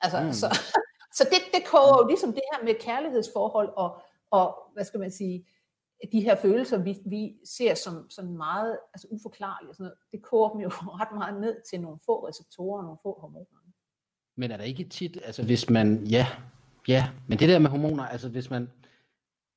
Altså, 0.00 0.20
mm. 0.20 0.32
så, 0.32 0.46
så 1.18 1.24
det, 1.30 1.40
det 1.54 1.66
koger 1.66 2.02
jo 2.02 2.08
ligesom 2.08 2.32
det 2.32 2.42
her 2.52 2.64
med 2.64 2.74
kærlighedsforhold 2.80 3.68
og, 3.76 4.00
og 4.30 4.56
hvad 4.74 4.84
skal 4.84 5.00
man 5.00 5.10
sige, 5.10 5.46
de 6.12 6.20
her 6.20 6.36
følelser, 6.36 6.78
vi, 6.78 6.98
vi 7.06 7.36
ser 7.44 7.74
som 7.74 8.10
sådan 8.10 8.36
meget 8.36 8.78
altså 8.94 9.06
uforklarlige, 9.10 9.74
sådan 9.74 9.84
noget, 9.84 9.98
det 10.12 10.22
koger 10.22 10.50
dem 10.50 10.60
jo 10.60 10.68
ret 11.00 11.12
meget 11.14 11.40
ned 11.40 11.56
til 11.70 11.80
nogle 11.80 11.98
få 12.06 12.28
receptorer 12.28 12.78
og 12.78 12.84
nogle 12.84 12.98
få 13.02 13.18
hormoner. 13.20 13.58
Men 14.36 14.50
er 14.50 14.56
der 14.56 14.64
ikke 14.64 14.84
tit, 14.84 15.18
altså 15.24 15.44
hvis 15.44 15.70
man, 15.70 16.04
ja, 16.04 16.26
ja, 16.88 17.10
men 17.28 17.38
det 17.38 17.48
der 17.48 17.58
med 17.58 17.70
hormoner, 17.70 18.04
altså 18.04 18.28
hvis 18.28 18.50
man, 18.50 18.70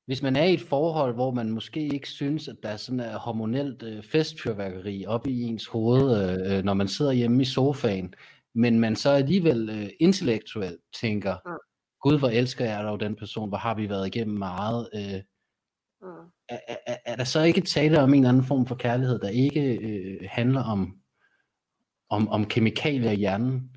hvis 0.05 0.21
man 0.21 0.35
er 0.35 0.43
i 0.43 0.53
et 0.53 0.61
forhold, 0.61 1.13
hvor 1.13 1.31
man 1.31 1.49
måske 1.49 1.87
ikke 1.87 2.09
synes, 2.09 2.47
at 2.47 2.55
der 2.63 2.69
er 2.69 2.77
sådan 2.77 2.99
et 2.99 3.13
hormonelt 3.13 3.83
øh, 3.83 4.03
festfyrværkeri 4.03 5.05
op 5.05 5.27
i 5.27 5.41
ens 5.41 5.65
hoved, 5.65 6.23
øh, 6.23 6.57
øh, 6.57 6.63
når 6.63 6.73
man 6.73 6.87
sidder 6.87 7.11
hjemme 7.11 7.41
i 7.41 7.45
sofaen, 7.45 8.13
men 8.55 8.79
man 8.79 8.95
så 8.95 9.09
alligevel 9.09 9.69
øh, 9.69 9.89
intellektuelt 9.99 10.81
tænker, 11.01 11.35
mm. 11.45 11.51
gud 12.01 12.19
hvor 12.19 12.29
elsker 12.29 12.65
jeg 12.65 12.83
dog 12.83 12.99
den 12.99 13.15
person, 13.15 13.49
hvor 13.49 13.57
har 13.57 13.75
vi 13.75 13.89
været 13.89 14.07
igennem 14.07 14.37
meget. 14.37 14.89
Øh, 14.95 15.21
mm. 16.01 16.27
er, 16.49 16.59
er, 16.87 16.97
er 17.05 17.15
der 17.15 17.23
så 17.23 17.41
ikke 17.41 17.61
tale 17.61 18.01
om 18.01 18.13
en 18.13 18.19
eller 18.19 18.29
anden 18.29 18.43
form 18.43 18.65
for 18.65 18.75
kærlighed, 18.75 19.19
der 19.19 19.29
ikke 19.29 19.77
øh, 19.77 20.27
handler 20.29 20.63
om, 20.63 20.95
om, 22.09 22.29
om 22.29 22.45
kemikalier 22.45 23.11
i 23.11 23.15
hjernen? 23.15 23.71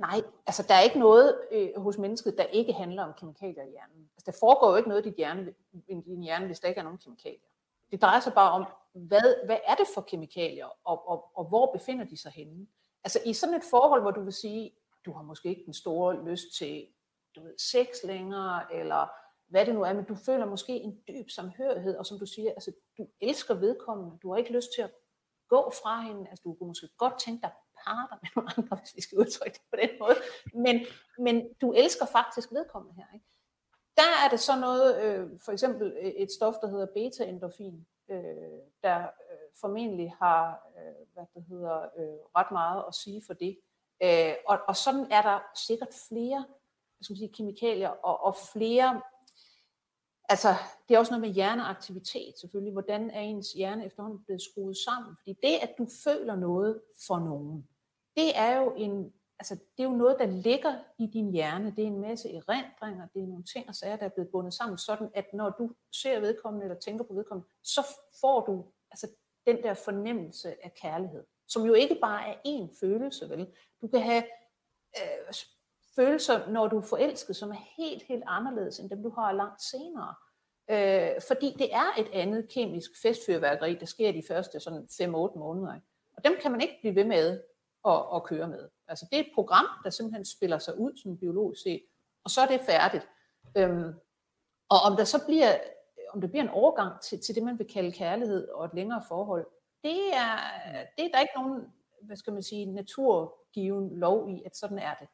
Nej, 0.00 0.22
altså 0.46 0.62
der 0.68 0.74
er 0.74 0.80
ikke 0.80 0.98
noget 0.98 1.40
øh, 1.52 1.68
hos 1.76 1.98
mennesket, 1.98 2.34
der 2.38 2.44
ikke 2.44 2.72
handler 2.72 3.02
om 3.04 3.12
kemikalier 3.18 3.62
i 3.62 3.70
hjernen. 3.70 4.10
Altså 4.16 4.26
der 4.26 4.38
foregår 4.40 4.70
jo 4.70 4.76
ikke 4.76 4.88
noget 4.88 5.06
i 5.06 5.08
din 5.08 5.16
hjerne, 5.16 5.54
i 5.72 5.94
din 5.94 6.22
hjerne, 6.22 6.46
hvis 6.46 6.60
der 6.60 6.68
ikke 6.68 6.78
er 6.78 6.84
nogen 6.84 6.98
kemikalier. 6.98 7.48
Det 7.90 8.02
drejer 8.02 8.20
sig 8.20 8.32
bare 8.32 8.52
om, 8.52 8.66
hvad, 8.92 9.46
hvad 9.46 9.58
er 9.66 9.74
det 9.74 9.86
for 9.94 10.00
kemikalier, 10.00 10.66
og, 10.84 11.08
og, 11.08 11.30
og 11.34 11.44
hvor 11.44 11.72
befinder 11.72 12.04
de 12.04 12.16
sig 12.16 12.32
henne? 12.32 12.66
Altså 13.04 13.18
i 13.26 13.32
sådan 13.32 13.54
et 13.54 13.64
forhold, 13.70 14.00
hvor 14.02 14.10
du 14.10 14.22
vil 14.22 14.32
sige, 14.32 14.72
du 15.04 15.12
har 15.12 15.22
måske 15.22 15.48
ikke 15.48 15.64
den 15.64 15.74
store 15.74 16.24
lyst 16.24 16.54
til 16.58 16.86
du 17.34 17.42
ved, 17.42 17.58
sex 17.58 17.88
længere, 18.04 18.74
eller 18.74 19.06
hvad 19.48 19.66
det 19.66 19.74
nu 19.74 19.82
er, 19.82 19.92
men 19.92 20.04
du 20.04 20.14
føler 20.14 20.46
måske 20.46 20.72
en 20.72 21.00
dyb 21.08 21.30
samhørighed, 21.30 21.96
og 21.96 22.06
som 22.06 22.18
du 22.18 22.26
siger, 22.26 22.50
altså 22.50 22.72
du 22.98 23.06
elsker 23.20 23.54
vedkommende, 23.54 24.18
du 24.22 24.30
har 24.30 24.38
ikke 24.38 24.52
lyst 24.52 24.68
til 24.74 24.82
at 24.82 24.90
gå 25.48 25.72
fra 25.82 26.00
hende, 26.00 26.28
altså 26.30 26.42
du 26.44 26.54
kunne 26.54 26.68
måske 26.68 26.88
godt 26.98 27.18
tænke 27.18 27.42
dig 27.42 27.50
parter 27.86 28.16
med 28.22 28.30
nogle 28.36 28.50
andre, 28.56 28.76
hvis 28.76 28.96
vi 28.96 29.00
skal 29.00 29.18
udtrykke 29.18 29.58
det 29.58 29.70
på 29.70 29.76
den 29.82 29.90
måde, 30.00 30.16
men, 30.54 30.86
men 31.18 31.54
du 31.60 31.72
elsker 31.72 32.06
faktisk 32.06 32.52
vedkommende 32.52 32.94
her. 32.96 33.06
Ikke? 33.14 33.26
Der 33.96 34.12
er 34.24 34.28
det 34.30 34.40
så 34.40 34.60
noget, 34.60 35.02
øh, 35.02 35.40
for 35.44 35.52
eksempel 35.52 35.96
et 36.00 36.32
stof, 36.32 36.54
der 36.62 36.68
hedder 36.68 36.86
beta-endorfin, 36.86 37.86
øh, 38.08 38.60
der 38.82 38.98
øh, 39.02 39.48
formentlig 39.60 40.14
har 40.18 40.68
øh, 40.78 41.06
hvad 41.14 41.24
det 41.34 41.44
hedder, 41.48 41.80
øh, 41.98 42.18
ret 42.36 42.50
meget 42.50 42.84
at 42.88 42.94
sige 42.94 43.22
for 43.26 43.34
det. 43.34 43.58
Øh, 44.02 44.34
og, 44.46 44.58
og 44.68 44.76
sådan 44.76 45.06
er 45.10 45.22
der 45.22 45.38
sikkert 45.54 45.94
flere 46.08 46.44
skal 47.02 47.12
man 47.12 47.18
sige, 47.18 47.32
kemikalier 47.32 47.88
og, 47.88 48.24
og 48.24 48.36
flere 48.52 49.00
altså, 50.30 50.54
det 50.88 50.94
er 50.94 50.98
også 50.98 51.12
noget 51.12 51.26
med 51.26 51.34
hjerneaktivitet 51.34 52.38
selvfølgelig. 52.40 52.72
Hvordan 52.72 53.10
er 53.10 53.20
ens 53.20 53.52
hjerne 53.52 53.86
efterhånden 53.86 54.24
blevet 54.24 54.42
skruet 54.42 54.76
sammen? 54.76 55.16
Fordi 55.20 55.32
det, 55.42 55.58
at 55.62 55.74
du 55.78 55.86
føler 56.04 56.36
noget 56.36 56.80
for 57.06 57.18
nogen, 57.18 57.68
det 58.16 58.38
er 58.38 58.56
jo 58.56 58.74
en, 58.76 59.12
altså, 59.38 59.54
det 59.54 59.84
er 59.84 59.88
jo 59.90 59.96
noget, 59.96 60.16
der 60.18 60.26
ligger 60.26 60.74
i 60.98 61.06
din 61.06 61.30
hjerne. 61.32 61.74
Det 61.76 61.82
er 61.82 61.86
en 61.86 62.00
masse 62.00 62.36
erindringer, 62.36 63.08
det 63.14 63.22
er 63.22 63.26
nogle 63.26 63.44
ting 63.44 63.68
og 63.68 63.74
sager, 63.74 63.96
der 63.96 64.04
er 64.04 64.14
blevet 64.14 64.30
bundet 64.30 64.54
sammen, 64.54 64.78
sådan 64.78 65.10
at 65.14 65.26
når 65.32 65.50
du 65.50 65.70
ser 65.92 66.20
vedkommende 66.20 66.64
eller 66.64 66.80
tænker 66.80 67.04
på 67.04 67.14
vedkommende, 67.14 67.48
så 67.62 67.86
får 68.20 68.40
du 68.46 68.64
altså, 68.90 69.08
den 69.46 69.62
der 69.62 69.74
fornemmelse 69.74 70.64
af 70.64 70.74
kærlighed, 70.74 71.24
som 71.48 71.62
jo 71.62 71.74
ikke 71.74 71.98
bare 72.00 72.28
er 72.28 72.34
én 72.46 72.78
følelse, 72.80 73.30
vel? 73.30 73.46
Du 73.82 73.88
kan 73.88 74.00
have 74.00 74.24
øh, 74.96 75.32
følelser, 75.96 76.50
når 76.50 76.68
du 76.68 76.78
er 76.78 76.82
forelsket, 76.82 77.36
som 77.36 77.50
er 77.50 77.62
helt, 77.76 78.02
helt 78.02 78.24
anderledes 78.26 78.78
end 78.78 78.90
dem, 78.90 79.02
du 79.02 79.10
har 79.10 79.32
langt 79.32 79.62
senere. 79.62 80.14
Øh, 80.70 81.20
fordi 81.28 81.56
det 81.58 81.74
er 81.74 81.94
et 81.98 82.08
andet 82.12 82.48
kemisk 82.48 82.90
festfyrværkeri, 83.02 83.74
der 83.74 83.86
sker 83.86 84.12
de 84.12 84.22
første 84.28 84.60
sådan 84.60 84.88
5-8 84.92 85.38
måneder. 85.38 85.80
Og 86.16 86.24
dem 86.24 86.36
kan 86.42 86.50
man 86.50 86.60
ikke 86.60 86.76
blive 86.80 86.94
ved 86.94 87.04
med 87.04 87.40
at, 87.86 88.04
at 88.14 88.24
køre 88.24 88.48
med. 88.48 88.68
Altså 88.88 89.06
det 89.10 89.18
er 89.18 89.20
et 89.20 89.32
program, 89.34 89.66
der 89.84 89.90
simpelthen 89.90 90.24
spiller 90.24 90.58
sig 90.58 90.78
ud 90.78 90.96
som 91.02 91.18
biologisk 91.18 91.62
set, 91.62 91.82
og 92.24 92.30
så 92.30 92.40
er 92.40 92.46
det 92.46 92.60
færdigt. 92.60 93.08
Øhm, 93.56 93.94
og 94.68 94.78
om 94.90 94.96
der 94.96 95.04
så 95.04 95.24
bliver, 95.26 95.58
om 96.12 96.20
det 96.20 96.30
bliver 96.30 96.42
en 96.42 96.50
overgang 96.50 97.00
til, 97.00 97.20
til 97.20 97.34
det, 97.34 97.42
man 97.42 97.58
vil 97.58 97.66
kalde 97.66 97.92
kærlighed 97.92 98.48
og 98.48 98.64
et 98.64 98.74
længere 98.74 99.02
forhold, 99.08 99.46
det 99.84 100.14
er, 100.14 100.36
det 100.96 101.04
er 101.04 101.10
der 101.12 101.20
ikke 101.20 101.32
nogen, 101.36 101.72
hvad 102.02 102.16
skal 102.16 102.32
man 102.32 102.42
sige, 102.42 102.66
naturgiven 102.66 103.98
lov 103.98 104.30
i, 104.30 104.42
at 104.46 104.56
sådan 104.56 104.78
er 104.78 104.94
det. 104.94 105.08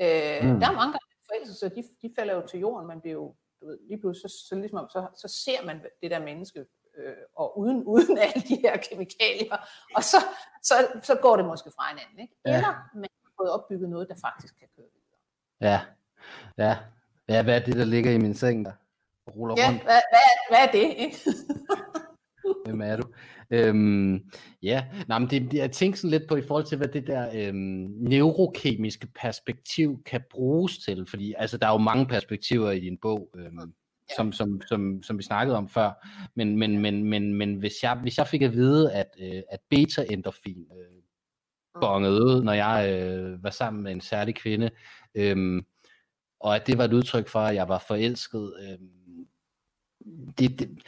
Øh, 0.00 0.40
mm. 0.44 0.60
Der 0.60 0.68
er 0.68 0.72
mange 0.72 0.98
forelskelse, 1.26 1.68
de, 1.68 1.84
de 2.02 2.14
falder 2.18 2.34
jo 2.34 2.46
til 2.46 2.60
jorden, 2.60 2.86
man 2.86 3.00
bliver 3.00 3.14
jo, 3.14 3.34
du 3.60 3.66
ved, 3.66 3.78
lige 3.88 4.00
pludselig, 4.00 4.30
så, 4.30 4.46
så, 4.48 4.54
ligesom, 4.54 4.88
så, 4.88 5.06
så 5.16 5.28
ser 5.28 5.66
man 5.66 5.80
det 6.02 6.10
der 6.10 6.18
menneske, 6.18 6.66
øh, 6.98 7.14
og 7.36 7.58
uden, 7.58 7.84
uden 7.94 8.18
alle 8.18 8.42
de 8.48 8.56
her 8.56 8.76
kemikalier, 8.76 9.56
og 9.96 10.04
så, 10.04 10.16
så, 10.62 10.74
så 11.02 11.14
går 11.22 11.36
det 11.36 11.44
måske 11.46 11.70
fra 11.70 11.84
hinanden, 11.88 12.18
ikke? 12.20 12.34
Ja. 12.44 12.56
Eller 12.56 12.72
man 12.94 13.08
har 13.24 13.32
fået 13.40 13.50
opbygget 13.50 13.88
noget, 13.88 14.08
der 14.08 14.14
faktisk 14.14 14.58
kan 14.58 14.68
køre 14.76 14.86
videre. 14.92 15.72
Ja, 15.72 15.80
ja. 16.64 16.76
Ja, 17.28 17.42
hvad 17.42 17.54
er 17.60 17.64
det, 17.64 17.76
der 17.76 17.84
ligger 17.84 18.10
i 18.10 18.18
min 18.18 18.34
seng, 18.34 18.64
der 18.64 18.72
ruller 19.36 19.54
ja, 19.58 19.68
rundt? 19.68 19.82
Hvad, 19.82 20.00
hvad, 20.10 20.28
hvad 20.50 20.58
er 20.58 20.72
det, 20.72 20.94
ikke? 20.98 21.16
Hvem 22.64 22.80
er 22.80 22.96
du? 22.96 23.02
Øhm, 23.50 24.20
ja, 24.62 24.84
Nej, 25.08 25.18
men 25.18 25.30
det, 25.30 25.54
jeg 25.54 25.72
tænker 25.72 25.96
sådan 25.96 26.10
lidt 26.10 26.28
på 26.28 26.36
i 26.36 26.42
forhold 26.42 26.64
til, 26.64 26.78
hvad 26.78 26.88
det 26.88 27.06
der 27.06 27.48
øhm, 27.48 27.88
neurokemiske 27.98 29.06
perspektiv 29.20 30.02
kan 30.06 30.20
bruges 30.30 30.78
til, 30.78 31.06
fordi 31.08 31.34
altså, 31.38 31.58
der 31.58 31.66
er 31.66 31.72
jo 31.72 31.78
mange 31.78 32.06
perspektiver 32.06 32.70
i 32.70 32.80
din 32.80 32.98
bog, 33.02 33.30
øhm, 33.36 33.58
ja. 33.58 34.14
som, 34.16 34.32
som, 34.32 34.60
som, 34.68 35.02
som 35.02 35.18
vi 35.18 35.22
snakkede 35.22 35.56
om 35.56 35.68
før, 35.68 36.06
men, 36.34 36.58
men, 36.58 36.78
men, 36.78 37.04
men, 37.04 37.34
men 37.34 37.54
hvis, 37.54 37.82
jeg, 37.82 37.98
hvis 38.02 38.18
jeg 38.18 38.26
fik 38.26 38.42
at 38.42 38.52
vide, 38.52 38.92
at, 38.92 39.06
øh, 39.20 39.42
at 39.50 39.60
beta-endorfin 39.70 40.66
øh, 40.72 40.96
mm. 41.74 41.80
bongede 41.80 42.22
ud, 42.22 42.42
når 42.42 42.52
jeg 42.52 42.88
øh, 42.90 43.42
var 43.42 43.50
sammen 43.50 43.82
med 43.82 43.92
en 43.92 44.00
særlig 44.00 44.34
kvinde, 44.34 44.70
øh, 45.14 45.62
og 46.40 46.56
at 46.56 46.66
det 46.66 46.78
var 46.78 46.84
et 46.84 46.92
udtryk 46.92 47.28
for, 47.28 47.40
at 47.40 47.54
jeg 47.54 47.68
var 47.68 47.84
forelsket, 47.88 48.54
øh, 48.62 48.78
det, 50.38 50.58
det, 50.58 50.82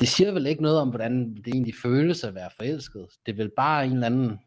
det 0.00 0.08
siger 0.08 0.32
vel 0.32 0.46
ikke 0.46 0.62
noget 0.62 0.80
om, 0.80 0.88
hvordan 0.88 1.34
det 1.34 1.46
egentlig 1.46 1.74
føles 1.82 2.24
at 2.24 2.34
være 2.34 2.50
forelsket. 2.56 3.08
Det 3.26 3.32
er 3.32 3.36
vel 3.36 3.50
bare 3.50 3.86
en 3.86 3.92
eller 3.92 4.06
anden 4.06 4.40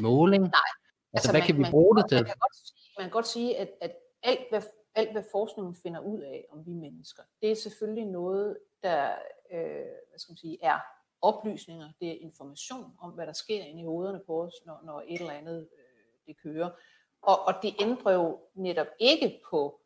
måling. 0.00 0.42
Nej. 0.42 0.50
Altså, 0.50 1.28
altså 1.28 1.30
hvad 1.30 1.40
man, 1.40 1.46
kan 1.46 1.58
vi 1.58 1.64
bruge 1.70 1.96
det 1.96 2.08
til? 2.08 2.16
Man 2.18 2.26
kan 2.26 2.38
godt 2.38 2.56
sige, 2.56 2.92
man 2.98 3.04
kan 3.04 3.10
godt 3.10 3.26
sige 3.26 3.58
at, 3.58 3.70
at 3.80 3.92
alt, 4.22 4.40
hvad, 4.50 4.62
alt, 4.94 5.12
hvad 5.12 5.22
forskningen 5.32 5.76
finder 5.82 6.00
ud 6.00 6.20
af 6.20 6.46
om 6.50 6.66
vi 6.66 6.72
mennesker, 6.72 7.22
det 7.42 7.50
er 7.50 7.56
selvfølgelig 7.56 8.06
noget, 8.06 8.58
der 8.82 9.12
øh, 9.52 9.86
hvad 10.08 10.18
skal 10.18 10.32
man 10.32 10.36
sige, 10.36 10.58
er 10.62 10.78
oplysninger, 11.22 11.88
det 12.00 12.08
er 12.08 12.18
information 12.20 12.92
om, 13.00 13.10
hvad 13.10 13.26
der 13.26 13.32
sker 13.32 13.62
inde 13.62 13.82
i 13.82 13.84
hovederne 13.84 14.20
på 14.26 14.42
os, 14.42 14.52
når, 14.66 14.80
når 14.84 15.04
et 15.08 15.20
eller 15.20 15.32
andet 15.32 15.68
øh, 15.78 16.26
det 16.26 16.42
kører. 16.42 16.70
Og, 17.22 17.46
og 17.46 17.54
det 17.62 17.74
ændrer 17.80 18.12
jo 18.12 18.40
netop 18.54 18.86
ikke 18.98 19.40
på 19.50 19.80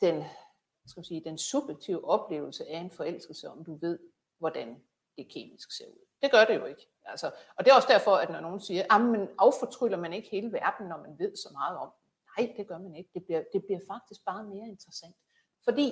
den 0.00 0.24
skal 0.86 1.04
sige, 1.04 1.24
den 1.24 1.38
subjektive 1.38 2.08
oplevelse 2.08 2.66
af 2.66 2.78
en 2.78 2.90
forelskelse, 2.90 3.50
om 3.50 3.64
du 3.64 3.74
ved, 3.74 3.98
hvordan 4.38 4.82
det 5.18 5.28
kemisk 5.28 5.76
ser 5.76 5.86
ud. 5.86 6.06
Det 6.22 6.30
gør 6.30 6.44
det 6.44 6.54
jo 6.54 6.64
ikke. 6.64 6.88
Altså, 7.04 7.30
og 7.56 7.64
det 7.64 7.70
er 7.70 7.74
også 7.74 7.88
derfor, 7.90 8.16
at 8.16 8.30
når 8.30 8.40
nogen 8.40 8.60
siger, 8.60 8.84
ah, 8.90 9.00
at 9.00 9.06
man 9.06 9.28
affortryller 9.38 9.98
man 9.98 10.12
ikke 10.12 10.28
hele 10.28 10.52
verden, 10.52 10.86
når 10.86 10.96
man 10.96 11.18
ved 11.18 11.36
så 11.36 11.48
meget 11.52 11.78
om 11.78 11.92
den. 11.96 12.12
Nej, 12.38 12.54
det 12.56 12.68
gør 12.68 12.78
man 12.78 12.96
ikke. 12.96 13.10
Det 13.14 13.24
bliver, 13.24 13.42
det 13.52 13.64
bliver 13.64 13.80
faktisk 13.88 14.24
bare 14.24 14.44
mere 14.44 14.68
interessant. 14.68 15.16
Fordi 15.64 15.88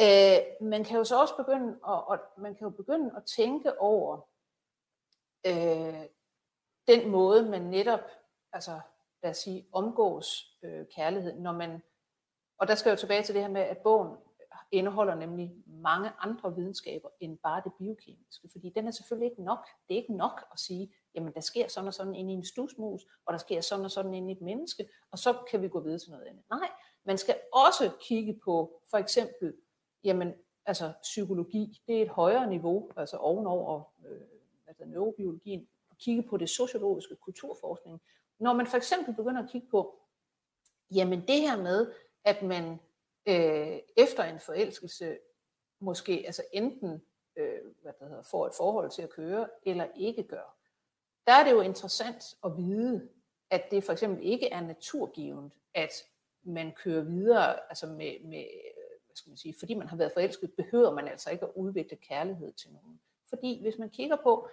øh, 0.00 0.68
man 0.68 0.84
kan 0.84 0.96
jo 0.96 1.04
så 1.04 1.20
også 1.20 1.36
begynde 1.36 1.68
at, 1.68 2.08
og 2.08 2.18
man 2.38 2.54
kan 2.54 2.64
jo 2.64 2.70
begynde 2.70 3.16
at 3.16 3.24
tænke 3.24 3.80
over 3.80 4.28
øh, 5.46 6.04
den 6.88 7.08
måde, 7.08 7.50
man 7.50 7.62
netop, 7.62 8.00
altså 8.52 8.80
lad 9.22 9.30
os 9.30 9.36
sige, 9.36 9.66
omgås 9.72 10.58
øh, 10.62 10.86
kærlighed, 10.86 11.34
når 11.40 11.52
man 11.52 11.82
og 12.58 12.68
der 12.68 12.74
skal 12.74 12.90
jeg 12.90 12.96
jo 12.96 13.00
tilbage 13.00 13.22
til 13.22 13.34
det 13.34 13.42
her 13.42 13.50
med, 13.50 13.60
at 13.60 13.78
bogen 13.78 14.16
indeholder 14.72 15.14
nemlig 15.14 15.52
mange 15.66 16.10
andre 16.18 16.56
videnskaber 16.56 17.08
end 17.20 17.38
bare 17.38 17.62
det 17.64 17.72
biokemiske, 17.78 18.48
fordi 18.52 18.72
den 18.74 18.86
er 18.86 18.90
selvfølgelig 18.90 19.30
ikke 19.30 19.42
nok. 19.42 19.66
Det 19.88 19.94
er 19.94 20.00
ikke 20.00 20.16
nok 20.16 20.44
at 20.52 20.58
sige, 20.58 20.92
jamen 21.14 21.32
der 21.34 21.40
sker 21.40 21.68
sådan 21.68 21.88
og 21.88 21.94
sådan 21.94 22.14
inde 22.14 22.32
i 22.32 22.36
en 22.36 22.44
stusmus, 22.44 23.06
og 23.26 23.32
der 23.32 23.38
sker 23.38 23.60
sådan 23.60 23.84
og 23.84 23.90
sådan 23.90 24.14
inde 24.14 24.28
i 24.28 24.36
et 24.36 24.40
menneske, 24.40 24.88
og 25.10 25.18
så 25.18 25.36
kan 25.50 25.62
vi 25.62 25.68
gå 25.68 25.80
videre 25.80 25.98
til 25.98 26.10
noget 26.10 26.24
andet. 26.24 26.42
Nej, 26.50 26.70
man 27.04 27.18
skal 27.18 27.36
også 27.52 27.90
kigge 28.00 28.40
på 28.44 28.80
for 28.90 28.98
eksempel, 28.98 29.54
jamen 30.04 30.34
altså 30.66 30.92
psykologi, 31.02 31.82
det 31.86 31.98
er 31.98 32.02
et 32.02 32.08
højere 32.08 32.46
niveau, 32.46 32.90
altså 32.96 33.16
ovenover 33.16 33.92
øh, 34.06 34.20
altså 34.66 34.84
neurobiologien, 34.84 35.68
og 35.90 35.98
kigge 35.98 36.22
på 36.22 36.36
det 36.36 36.50
sociologiske 36.50 37.16
kulturforskning. 37.16 38.00
Når 38.38 38.52
man 38.52 38.66
for 38.66 38.76
eksempel 38.76 39.14
begynder 39.14 39.42
at 39.42 39.50
kigge 39.50 39.68
på, 39.70 39.94
jamen 40.90 41.20
det 41.20 41.40
her 41.40 41.56
med, 41.56 41.92
at 42.24 42.42
man 42.42 42.80
øh, 43.28 43.78
efter 43.96 44.24
en 44.24 44.40
forelskelse 44.40 45.18
måske 45.80 46.22
altså 46.26 46.42
enten 46.52 47.02
øh, 47.36 47.60
hvad 47.82 47.92
det 48.00 48.08
hedder, 48.08 48.22
får 48.22 48.46
et 48.46 48.54
forhold 48.56 48.90
til 48.90 49.02
at 49.02 49.10
køre, 49.10 49.48
eller 49.66 49.86
ikke 49.96 50.22
gør. 50.22 50.56
Der 51.26 51.32
er 51.32 51.44
det 51.44 51.50
jo 51.50 51.60
interessant 51.60 52.24
at 52.44 52.56
vide, 52.56 53.08
at 53.50 53.70
det 53.70 53.84
for 53.84 53.92
eksempel 53.92 54.26
ikke 54.26 54.48
er 54.48 54.60
naturgivet, 54.60 55.52
at 55.74 55.92
man 56.42 56.72
kører 56.72 57.04
videre, 57.04 57.60
altså 57.68 57.86
med, 57.86 58.24
med 58.24 58.44
hvad 59.06 59.16
skal 59.16 59.30
man 59.30 59.36
sige, 59.36 59.54
fordi 59.58 59.74
man 59.74 59.88
har 59.88 59.96
været 59.96 60.12
forelsket, 60.12 60.52
behøver 60.56 60.94
man 60.94 61.08
altså 61.08 61.30
ikke 61.30 61.44
at 61.44 61.52
udvikle 61.54 61.96
kærlighed 61.96 62.52
til 62.52 62.72
nogen. 62.72 63.00
Fordi 63.28 63.60
hvis 63.60 63.78
man 63.78 63.90
kigger 63.90 64.16
på, 64.22 64.48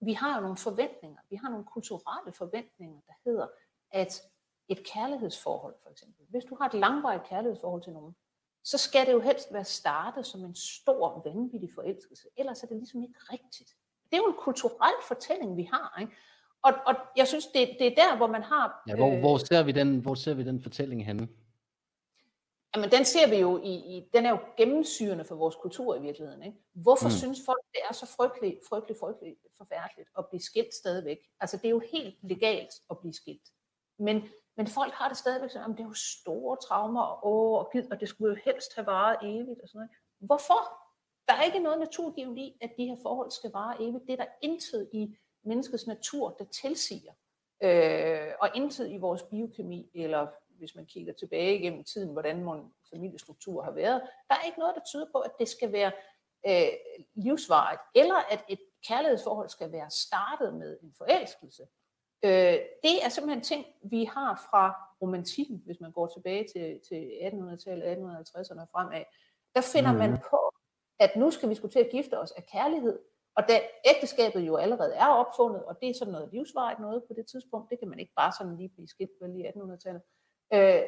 vi 0.00 0.12
har 0.12 0.36
jo 0.36 0.42
nogle 0.42 0.56
forventninger, 0.56 1.20
vi 1.30 1.36
har 1.36 1.48
nogle 1.50 1.64
kulturelle 1.64 2.32
forventninger, 2.32 3.00
der 3.06 3.12
hedder, 3.24 3.46
at 3.90 4.22
et 4.70 4.84
kærlighedsforhold 4.84 5.74
for 5.82 5.90
eksempel. 5.90 6.26
Hvis 6.28 6.44
du 6.44 6.54
har 6.54 6.66
et 6.66 6.74
langvarigt 6.74 7.28
kærlighedsforhold 7.28 7.82
til 7.82 7.92
nogen, 7.92 8.14
så 8.64 8.78
skal 8.78 9.06
det 9.06 9.12
jo 9.12 9.20
helst 9.20 9.52
være 9.52 9.64
startet 9.64 10.26
som 10.26 10.44
en 10.44 10.54
stor, 10.54 11.22
vanvittig 11.24 11.70
forelskelse. 11.74 12.28
Ellers 12.36 12.62
er 12.62 12.66
det 12.66 12.76
ligesom 12.76 13.02
ikke 13.02 13.18
rigtigt. 13.32 13.70
Det 14.10 14.16
er 14.16 14.22
jo 14.22 14.26
en 14.26 14.38
kulturel 14.38 14.94
fortælling, 15.08 15.56
vi 15.56 15.62
har. 15.62 15.98
Ikke? 16.00 16.12
Og, 16.62 16.72
og 16.86 16.94
jeg 17.16 17.28
synes, 17.28 17.46
det, 17.46 17.76
det 17.78 17.86
er 17.86 17.94
der, 17.94 18.16
hvor 18.16 18.26
man 18.26 18.42
har... 18.42 18.82
Ja, 18.88 18.96
hvor, 18.96 19.12
øh, 19.12 19.18
hvor, 19.18 19.38
ser 19.38 19.62
vi 19.62 19.72
den, 19.72 19.98
hvor 19.98 20.14
ser 20.14 20.34
vi 20.34 20.44
den 20.44 20.62
fortælling 20.62 21.06
henne? 21.06 21.28
Jamen, 22.76 22.90
den 22.90 23.04
ser 23.04 23.30
vi 23.30 23.36
jo 23.36 23.62
i, 23.62 23.74
i 23.74 24.08
den 24.12 24.26
er 24.26 24.30
jo 24.30 24.38
gennemsyrende 24.56 25.24
for 25.24 25.34
vores 25.34 25.56
kultur 25.56 25.96
i 25.96 26.00
virkeligheden. 26.00 26.42
Ikke? 26.42 26.58
Hvorfor 26.72 27.08
mm. 27.08 27.14
synes 27.14 27.38
folk, 27.46 27.64
det 27.72 27.80
er 27.90 27.94
så 27.94 28.06
frygteligt, 28.06 28.58
frygteligt, 28.68 29.00
frygteligt 29.00 29.38
forfærdeligt 29.56 30.08
at 30.18 30.26
blive 30.28 30.40
skilt 30.40 30.74
stadigvæk? 30.74 31.18
Altså, 31.40 31.56
det 31.56 31.64
er 31.64 31.70
jo 31.70 31.82
helt 31.92 32.14
legalt 32.22 32.74
at 32.90 32.98
blive 32.98 33.12
skilt. 33.12 33.48
Men 33.98 34.28
men 34.56 34.66
folk 34.66 34.92
har 34.92 35.08
det 35.08 35.16
stadigvæk 35.16 35.50
sådan, 35.50 35.70
at 35.70 35.76
det 35.76 35.82
er 35.82 35.88
jo 35.88 35.94
store 35.94 36.56
traumer, 36.68 37.02
og, 37.02 37.24
og, 37.24 37.70
og 37.90 38.00
det 38.00 38.08
skulle 38.08 38.34
jo 38.34 38.40
helst 38.44 38.74
have 38.74 38.86
varet 38.86 39.16
evigt 39.22 39.60
og 39.62 39.68
sådan 39.68 39.78
noget. 39.78 39.90
Hvorfor? 40.18 40.60
Der 41.28 41.34
er 41.36 41.42
ikke 41.42 41.58
noget 41.58 41.78
naturgivet 41.78 42.38
i, 42.38 42.58
at 42.60 42.70
de 42.76 42.86
her 42.86 42.96
forhold 43.02 43.30
skal 43.30 43.50
vare 43.52 43.82
evigt. 43.82 44.06
Det 44.06 44.12
er 44.12 44.16
der 44.16 44.30
intet 44.42 44.90
i 44.92 45.16
menneskets 45.44 45.86
natur, 45.86 46.30
der 46.38 46.44
tilsiger. 46.44 47.12
Øh, 47.62 48.32
og 48.40 48.50
intet 48.54 48.90
i 48.90 48.96
vores 48.96 49.22
biokemi, 49.22 49.90
eller 49.94 50.26
hvis 50.58 50.74
man 50.74 50.86
kigger 50.86 51.12
tilbage 51.12 51.58
igennem 51.58 51.84
tiden, 51.84 52.12
hvordan 52.12 52.44
mon 52.44 52.72
familiestruktur 52.90 53.62
har 53.62 53.70
været, 53.70 54.02
der 54.28 54.34
er 54.34 54.46
ikke 54.46 54.58
noget, 54.58 54.74
der 54.74 54.80
tyder 54.90 55.06
på, 55.12 55.18
at 55.18 55.30
det 55.38 55.48
skal 55.48 55.72
være 55.72 55.92
øh, 56.46 56.72
livsvarigt, 57.14 57.80
eller 57.94 58.14
at 58.30 58.44
et 58.48 58.60
kærlighedsforhold 58.88 59.48
skal 59.48 59.72
være 59.72 59.90
startet 59.90 60.54
med 60.54 60.78
en 60.82 60.94
forelskelse. 60.98 61.66
Øh, 62.22 62.58
det 62.84 63.04
er 63.04 63.08
simpelthen 63.08 63.42
ting, 63.42 63.66
vi 63.82 64.04
har 64.04 64.48
fra 64.50 64.74
romantikken, 65.02 65.62
hvis 65.64 65.80
man 65.80 65.92
går 65.92 66.06
tilbage 66.06 66.46
til, 66.52 66.80
til 66.88 67.10
1800-tallet, 67.22 67.84
1850'erne 67.84 68.60
og 68.60 68.68
fremad. 68.68 69.04
Der 69.54 69.60
finder 69.60 69.92
mm. 69.92 69.98
man 69.98 70.18
på, 70.30 70.40
at 70.98 71.16
nu 71.16 71.30
skal 71.30 71.48
vi 71.48 71.54
skulle 71.54 71.72
til 71.72 71.78
at 71.78 71.90
gifte 71.90 72.18
os 72.18 72.30
af 72.30 72.46
kærlighed, 72.46 72.98
og 73.36 73.42
da 73.48 73.60
ægteskabet 73.94 74.40
jo 74.40 74.56
allerede 74.56 74.94
er 74.94 75.06
opfundet, 75.06 75.64
og 75.64 75.80
det 75.80 75.90
er 75.90 75.94
sådan 75.94 76.12
noget 76.12 76.28
livsvarigt 76.32 76.80
noget 76.80 77.04
på 77.08 77.14
det 77.14 77.26
tidspunkt, 77.26 77.70
det 77.70 77.78
kan 77.78 77.88
man 77.88 77.98
ikke 77.98 78.12
bare 78.16 78.32
sådan 78.38 78.56
lige 78.56 78.68
blive 78.68 78.88
skilt 78.88 79.16
vel 79.20 79.36
i 79.36 79.46
1800-tallet, 79.48 80.02
øh, 80.54 80.82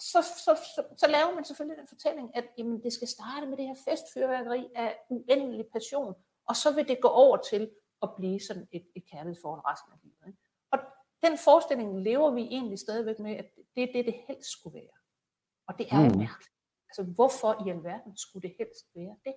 så, 0.00 0.22
så, 0.44 0.52
så, 0.74 0.82
så 0.96 1.06
laver 1.08 1.34
man 1.34 1.44
selvfølgelig 1.44 1.78
den 1.78 1.88
fortælling, 1.88 2.36
at 2.36 2.44
jamen, 2.58 2.82
det 2.82 2.92
skal 2.92 3.08
starte 3.08 3.46
med 3.46 3.56
det 3.56 3.66
her 3.66 3.74
festfyrværkeri 3.88 4.68
af 4.74 4.98
uendelig 5.10 5.66
passion, 5.72 6.14
og 6.48 6.56
så 6.56 6.74
vil 6.74 6.88
det 6.88 7.00
gå 7.00 7.08
over 7.08 7.36
til 7.36 7.70
at 8.02 8.08
blive 8.16 8.40
sådan 8.40 8.68
et, 8.72 8.86
et 8.96 9.04
kærlighedsforhold 9.10 9.62
resten 9.64 9.92
af 9.92 9.98
livet. 10.02 10.26
Ikke? 10.26 10.38
Den 11.22 11.38
forestilling 11.44 12.02
lever 12.02 12.30
vi 12.30 12.40
egentlig 12.40 12.78
stadigvæk 12.78 13.18
med, 13.18 13.36
at 13.36 13.46
det 13.76 13.82
er 13.82 13.92
det, 13.92 14.06
det 14.06 14.14
helst 14.28 14.50
skulle 14.52 14.74
være. 14.74 14.96
Og 15.68 15.74
det 15.78 15.86
er 15.90 15.96
jo 15.96 16.08
mm. 16.08 16.18
mærkeligt. 16.18 16.50
Altså, 16.88 17.02
hvorfor 17.14 17.66
i 17.66 17.70
alverden 17.70 18.16
skulle 18.16 18.48
det 18.48 18.54
helst 18.58 18.86
være 18.94 19.16
det? 19.24 19.34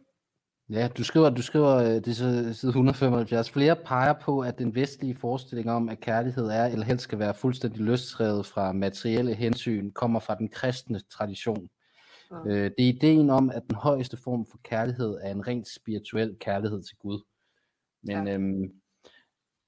Ja, 0.69 0.87
du 0.97 1.03
skriver, 1.03 1.29
du 1.29 1.41
skriver 1.41 1.75
øh, 1.75 1.85
det 1.85 2.07
er 2.07 2.53
side 2.53 2.69
175. 2.69 3.51
Flere 3.51 3.75
peger 3.75 4.13
på, 4.13 4.39
at 4.39 4.57
den 4.57 4.75
vestlige 4.75 5.15
forestilling 5.15 5.71
om, 5.71 5.89
at 5.89 5.99
kærlighed 5.99 6.47
er 6.47 6.65
eller 6.65 6.85
helst 6.85 7.03
skal 7.03 7.19
være 7.19 7.33
fuldstændig 7.33 7.81
løsrevet 7.81 8.45
fra 8.45 8.71
materielle 8.71 9.33
hensyn, 9.33 9.91
kommer 9.91 10.19
fra 10.19 10.35
den 10.35 10.49
kristne 10.49 10.99
tradition. 10.99 11.69
Mm. 12.31 12.49
Øh, 12.49 12.71
det 12.77 12.85
er 12.85 12.93
ideen 12.93 13.29
om, 13.29 13.49
at 13.49 13.63
den 13.67 13.75
højeste 13.75 14.17
form 14.17 14.45
for 14.45 14.59
kærlighed 14.63 15.17
er 15.21 15.31
en 15.31 15.47
rent 15.47 15.67
spirituel 15.67 16.37
kærlighed 16.39 16.83
til 16.83 16.97
Gud. 16.97 17.21
Men 18.03 18.27
ja. 18.27 18.33
øhm, 18.33 18.80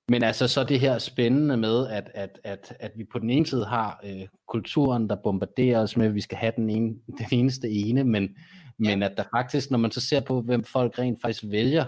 men 0.09 0.23
altså 0.23 0.47
så 0.47 0.63
det 0.63 0.79
her 0.79 0.97
spændende 0.97 1.57
med, 1.57 1.87
at, 1.87 2.11
at, 2.13 2.39
at, 2.43 2.75
at 2.79 2.91
vi 2.95 3.03
på 3.11 3.19
den 3.19 3.29
ene 3.29 3.45
side 3.45 3.65
har 3.65 3.99
øh, 4.03 4.27
kulturen, 4.47 5.09
der 5.09 5.15
bombarderer 5.15 5.81
os 5.81 5.97
med, 5.97 6.05
at 6.05 6.15
vi 6.15 6.21
skal 6.21 6.37
have 6.37 6.53
den, 6.55 6.69
ene, 6.69 6.95
den 7.19 7.27
eneste 7.31 7.69
ene, 7.69 8.03
men, 8.03 8.37
men 8.77 9.03
at 9.03 9.17
der 9.17 9.23
faktisk, 9.35 9.71
når 9.71 9.77
man 9.77 9.91
så 9.91 10.01
ser 10.01 10.19
på, 10.19 10.41
hvem 10.41 10.63
folk 10.63 10.99
rent 10.99 11.21
faktisk 11.21 11.43
vælger, 11.51 11.85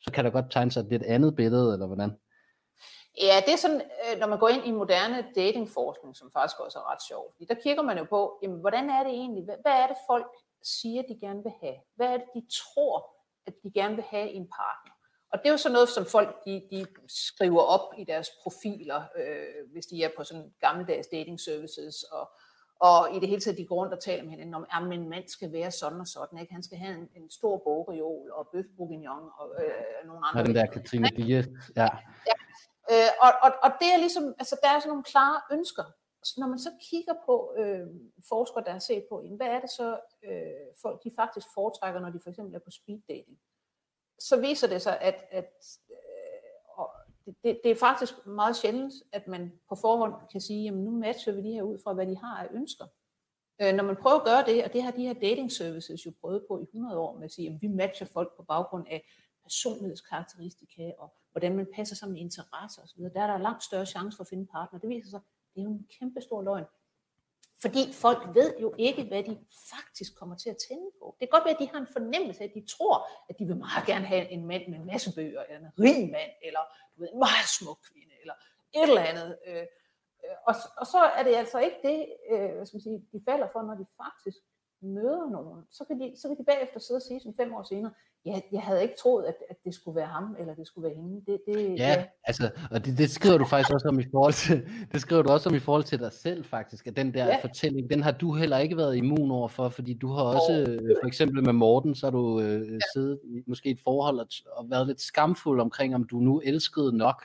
så 0.00 0.12
kan 0.12 0.24
der 0.24 0.30
godt 0.30 0.50
tegne 0.50 0.70
sig 0.70 0.80
et 0.80 0.90
lidt 0.90 1.02
andet 1.02 1.36
billede, 1.36 1.72
eller 1.72 1.86
hvordan? 1.86 2.10
Ja, 3.20 3.36
det 3.46 3.52
er 3.52 3.56
sådan, 3.56 3.80
øh, 3.80 4.20
når 4.20 4.26
man 4.26 4.38
går 4.38 4.48
ind 4.48 4.66
i 4.66 4.70
moderne 4.70 5.24
datingforskning, 5.34 6.16
som 6.16 6.30
faktisk 6.32 6.60
også 6.60 6.78
er 6.78 6.92
ret 6.92 7.02
sjovt, 7.08 7.48
der 7.48 7.54
kigger 7.62 7.82
man 7.82 7.98
jo 7.98 8.04
på, 8.04 8.38
jamen, 8.42 8.60
hvordan 8.60 8.90
er 8.90 9.02
det 9.02 9.12
egentlig, 9.12 9.44
hvad 9.44 9.72
er 9.82 9.86
det 9.86 9.96
folk 10.10 10.26
siger, 10.62 11.02
de 11.02 11.18
gerne 11.20 11.42
vil 11.42 11.52
have? 11.62 11.76
Hvad 11.96 12.06
er 12.06 12.16
det, 12.16 12.26
de 12.34 12.42
tror, 12.60 12.96
at 13.46 13.54
de 13.62 13.70
gerne 13.74 13.94
vil 13.94 14.04
have 14.10 14.30
i 14.32 14.36
en 14.36 14.48
partner? 14.48 14.93
Og 15.34 15.40
det 15.40 15.48
er 15.48 15.52
jo 15.52 15.56
sådan 15.56 15.72
noget, 15.72 15.88
som 15.88 16.06
folk 16.06 16.44
de, 16.44 16.62
de 16.70 16.86
skriver 17.08 17.62
op 17.62 17.94
i 17.98 18.04
deres 18.04 18.28
profiler, 18.42 19.02
øh, 19.16 19.70
hvis 19.72 19.86
de 19.86 20.02
er 20.02 20.10
på 20.16 20.24
sådan 20.24 20.52
gammeldags 20.60 21.06
dating 21.06 21.40
services, 21.40 22.02
og, 22.02 22.30
og 22.80 23.16
i 23.16 23.18
det 23.20 23.28
hele 23.28 23.40
taget, 23.40 23.58
de 23.58 23.66
går 23.66 23.76
rundt 23.76 23.92
og 23.92 24.02
taler 24.02 24.22
med 24.22 24.30
hinanden 24.30 24.54
om, 24.54 24.66
at 24.72 24.98
en 24.98 25.08
mand 25.08 25.28
skal 25.28 25.52
være 25.52 25.70
sådan 25.70 26.00
og 26.00 26.06
sådan, 26.06 26.38
ikke? 26.38 26.52
han 26.52 26.62
skal 26.62 26.78
have 26.78 26.94
en, 26.98 27.08
en 27.16 27.30
stor 27.30 27.58
bogreol 27.58 28.32
og 28.32 28.48
bøf 28.52 28.64
bourguignon 28.76 29.30
og 29.38 29.46
øh, 29.64 30.06
nogle 30.06 30.26
andre. 30.26 30.40
Ja, 30.40 30.46
den 30.46 30.54
der 30.54 30.66
Katrine 30.66 31.08
Dias, 31.16 31.46
ja. 31.76 31.88
ja. 32.30 32.36
Øh, 32.92 33.10
og, 33.20 33.30
og, 33.42 33.50
og 33.62 33.70
det 33.80 33.88
er 33.94 33.98
ligesom, 33.98 34.34
altså 34.38 34.56
der 34.62 34.68
er 34.68 34.78
sådan 34.78 34.88
nogle 34.88 35.04
klare 35.04 35.40
ønsker. 35.52 35.84
Så 36.22 36.34
når 36.40 36.48
man 36.48 36.58
så 36.58 36.70
kigger 36.90 37.14
på 37.26 37.54
øh, 37.58 37.86
forskere, 38.28 38.64
der 38.64 38.72
har 38.72 38.78
set 38.78 39.04
på, 39.10 39.24
hvad 39.36 39.46
er 39.46 39.60
det 39.60 39.70
så, 39.70 39.88
øh, 40.28 40.66
folk 40.82 41.04
de 41.04 41.10
faktisk 41.16 41.46
foretrækker, 41.54 42.00
når 42.00 42.10
de 42.10 42.20
for 42.22 42.30
eksempel 42.30 42.54
er 42.54 42.64
på 42.64 42.70
speed 42.70 43.00
dating, 43.08 43.38
så 44.18 44.40
viser 44.40 44.68
det 44.68 44.82
sig, 44.82 45.00
at, 45.00 45.24
at 45.30 45.78
øh, 45.90 47.34
det, 47.44 47.60
det 47.64 47.70
er 47.70 47.76
faktisk 47.76 48.26
meget 48.26 48.56
sjældent, 48.56 48.94
at 49.12 49.28
man 49.28 49.52
på 49.68 49.74
forhånd 49.74 50.14
kan 50.32 50.40
sige, 50.40 50.64
jamen 50.64 50.84
nu 50.84 50.90
matcher 50.90 51.32
vi 51.32 51.42
de 51.42 51.52
her 51.52 51.62
ud 51.62 51.78
fra, 51.84 51.92
hvad 51.92 52.06
de 52.06 52.16
har 52.16 52.36
af 52.36 52.48
ønsker. 52.54 52.84
Øh, 53.62 53.74
når 53.74 53.84
man 53.84 53.96
prøver 53.96 54.16
at 54.16 54.24
gøre 54.24 54.44
det, 54.46 54.64
og 54.64 54.72
det 54.72 54.82
har 54.82 54.90
de 54.90 55.02
her 55.02 55.12
dating 55.12 55.52
services 55.52 56.06
jo 56.06 56.12
prøvet 56.20 56.44
på 56.48 56.58
i 56.58 56.62
100 56.62 56.98
år, 56.98 57.16
med 57.16 57.24
at 57.24 57.32
sige, 57.32 57.48
at 57.48 57.62
vi 57.62 57.68
matcher 57.68 58.06
folk 58.06 58.36
på 58.36 58.42
baggrund 58.42 58.86
af 58.90 59.04
personlighedskarakteristika, 59.42 60.92
og 60.98 61.14
hvordan 61.32 61.56
man 61.56 61.66
passer 61.74 61.96
sammen 61.96 62.14
med 62.14 62.22
interesser 62.22 62.82
osv., 62.82 63.02
der 63.02 63.22
er 63.22 63.26
der 63.26 63.38
langt 63.38 63.64
større 63.64 63.86
chance 63.86 64.16
for 64.16 64.24
at 64.24 64.28
finde 64.28 64.40
en 64.40 64.46
partner. 64.46 64.78
Det 64.78 64.88
viser 64.88 65.10
sig, 65.10 65.20
det 65.54 65.60
er 65.60 65.64
jo 65.64 65.70
en 65.70 65.86
kæmpe 65.98 66.20
stor 66.20 66.42
løgn. 66.42 66.64
Fordi 67.64 67.82
folk 68.04 68.20
ved 68.38 68.50
jo 68.64 68.74
ikke, 68.78 69.02
hvad 69.10 69.22
de 69.22 69.34
faktisk 69.72 70.10
kommer 70.20 70.36
til 70.36 70.50
at 70.50 70.58
tænde 70.68 70.90
på. 71.00 71.06
Det 71.16 71.22
kan 71.24 71.34
godt 71.36 71.44
være, 71.46 71.56
at 71.58 71.62
de 71.62 71.72
har 71.72 71.80
en 71.80 71.94
fornemmelse 71.98 72.40
af, 72.42 72.48
at 72.48 72.54
de 72.54 72.64
tror, 72.74 72.96
at 73.28 73.34
de 73.38 73.44
vil 73.50 73.56
meget 73.66 73.84
gerne 73.86 74.06
have 74.14 74.24
en 74.36 74.46
mand 74.50 74.64
med 74.70 74.78
en 74.78 74.86
masse 74.92 75.14
bøger, 75.18 75.42
eller 75.42 75.58
en 75.60 75.72
rig 75.84 76.00
mand, 76.16 76.32
eller 76.46 76.62
du 76.92 76.96
ved, 77.00 77.08
en 77.12 77.22
meget 77.28 77.48
smuk 77.58 77.78
kvinde, 77.88 78.14
eller 78.22 78.36
et 78.78 78.88
eller 78.88 79.04
andet. 79.10 79.30
Øh, 79.48 79.66
øh 80.24 80.36
og, 80.48 80.54
og 80.80 80.86
så 80.92 81.00
er 81.18 81.22
det 81.22 81.34
altså 81.42 81.58
ikke 81.66 81.80
det, 81.88 81.98
øh, 82.32 82.50
hvad 82.54 82.66
skal 82.66 82.76
man 82.76 82.86
sige, 82.88 82.98
de 83.12 83.20
falder 83.28 83.48
for, 83.52 83.62
når 83.68 83.76
de 83.82 83.86
faktisk 84.02 84.40
møder 84.96 85.26
nogen. 85.36 85.60
Så 85.70 85.82
kan 85.84 86.00
de, 86.00 86.06
så 86.20 86.24
kan 86.28 86.38
de 86.38 86.44
bagefter 86.44 86.78
sidde 86.80 86.98
og 86.98 87.06
sige, 87.08 87.20
som 87.20 87.36
fem 87.40 87.54
år 87.54 87.62
senere, 87.62 87.92
ja, 88.26 88.40
jeg 88.52 88.62
havde 88.62 88.82
ikke 88.82 88.94
troet, 89.02 89.24
at, 89.24 89.34
at 89.50 89.56
det 89.64 89.74
skulle 89.74 89.96
være 89.96 90.06
ham, 90.06 90.36
eller 90.38 90.54
det 90.54 90.66
skulle 90.66 90.88
være 90.88 90.96
hende. 90.96 91.22
Det, 91.26 91.40
det, 91.46 91.78
ja, 91.78 91.88
ja, 91.88 92.04
altså, 92.24 92.50
og 92.70 92.84
det, 92.86 92.98
det 92.98 93.10
skriver 93.10 93.38
du 93.38 93.44
faktisk 93.44 93.74
også 93.74 93.88
om 93.88 94.00
i 94.00 94.04
forhold 94.12 94.32
til, 94.32 94.68
det 94.92 95.00
skriver 95.00 95.22
du 95.22 95.30
også 95.30 95.48
om 95.48 95.54
i 95.54 95.58
forhold 95.58 95.84
til 95.84 95.98
dig 95.98 96.12
selv 96.12 96.44
faktisk, 96.44 96.86
at 96.86 96.96
den 96.96 97.14
der 97.14 97.26
ja. 97.26 97.38
fortælling, 97.42 97.90
den 97.90 98.02
har 98.02 98.12
du 98.12 98.34
heller 98.34 98.58
ikke 98.58 98.76
været 98.76 98.96
immun 98.96 99.30
over 99.30 99.48
for, 99.48 99.68
fordi 99.68 99.94
du 99.94 100.08
har 100.12 100.22
også, 100.22 100.52
oh. 100.68 100.96
for 101.02 101.06
eksempel 101.06 101.44
med 101.44 101.52
Morten, 101.52 101.94
så 101.94 102.06
har 102.06 102.10
du 102.10 102.40
øh, 102.40 102.72
ja. 102.72 102.78
siddet 102.94 103.20
i 103.24 103.42
måske 103.46 103.70
et 103.70 103.80
forhold 103.84 104.18
og, 104.18 104.26
og 104.56 104.70
været 104.70 104.86
lidt 104.86 105.00
skamfuld 105.00 105.60
omkring, 105.60 105.94
om 105.94 106.04
du 106.04 106.16
nu 106.16 106.40
elskede 106.44 106.96
nok, 106.96 107.24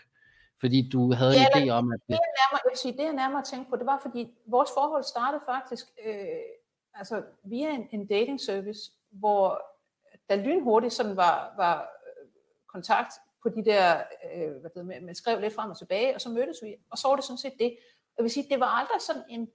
fordi 0.60 0.90
du 0.90 1.14
havde 1.14 1.34
ja, 1.34 1.46
en 1.56 1.70
idé 1.70 1.70
om, 1.70 1.92
at 1.92 2.00
det... 2.00 2.08
Det 2.08 2.14
er 2.14 2.38
nærmere, 2.42 2.62
jeg 2.64 2.70
vil 2.72 2.78
sige, 2.78 2.98
det 2.98 3.06
er 3.06 3.12
nærmere 3.12 3.40
at 3.40 3.46
tænke 3.46 3.70
på, 3.70 3.76
det 3.76 3.86
var 3.86 4.00
fordi, 4.02 4.28
vores 4.48 4.70
forhold 4.74 5.04
startede 5.04 5.42
faktisk, 5.46 5.86
øh, 6.06 6.14
altså 6.94 7.22
via 7.44 7.70
en, 7.76 7.88
en 7.92 8.08
dating 8.08 8.42
service, 8.42 8.92
hvor 9.12 9.62
der 10.30 10.36
lynhurtigt 10.36 10.94
sådan 10.94 11.18
var, 11.18 11.54
var 11.58 11.82
øh, 11.82 12.28
kontakt 12.68 13.14
på 13.44 13.50
de 13.50 13.66
der, 13.66 14.04
øh, 14.34 14.52
hvad 14.62 14.70
det, 14.76 14.86
med, 14.86 15.02
man 15.02 15.16
skrev 15.16 15.40
lidt 15.40 15.56
frem 15.56 15.70
og 15.70 15.78
tilbage, 15.78 16.16
og 16.16 16.22
så 16.22 16.30
mødtes 16.30 16.58
vi, 16.64 16.76
og 16.90 16.98
så 16.98 17.08
var 17.08 17.16
det 17.16 17.26
sådan 17.26 17.38
set 17.38 17.54
det. 17.60 17.78
Jeg 18.18 18.24
vil 18.24 18.32
sige, 18.32 18.50
det 18.50 18.60
var 18.60 18.66
aldrig 18.66 19.02
sådan 19.02 19.24
en, 19.30 19.52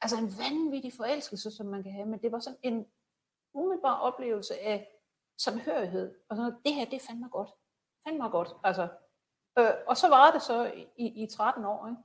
altså 0.00 0.16
en 0.16 0.32
vanvittig 0.38 0.92
forelskelse, 0.92 1.50
som 1.50 1.66
man 1.66 1.82
kan 1.82 1.92
have, 1.92 2.06
men 2.06 2.22
det 2.22 2.32
var 2.32 2.38
sådan 2.38 2.58
en 2.62 2.86
umiddelbar 3.54 3.98
oplevelse 3.98 4.60
af 4.60 4.88
samhørighed, 5.38 6.14
og 6.28 6.36
sådan, 6.36 6.52
det 6.64 6.74
her, 6.74 6.84
det 6.84 7.02
fandt 7.02 7.20
mig 7.20 7.30
godt. 7.30 7.50
Fandt 8.04 8.18
mig 8.18 8.30
godt, 8.30 8.48
altså. 8.64 8.88
Øh, 9.58 9.70
og 9.86 9.96
så 9.96 10.08
var 10.08 10.30
det 10.30 10.42
så 10.42 10.72
i, 10.96 11.22
i 11.22 11.26
13 11.26 11.64
år, 11.64 11.86
ikke? 11.86 12.02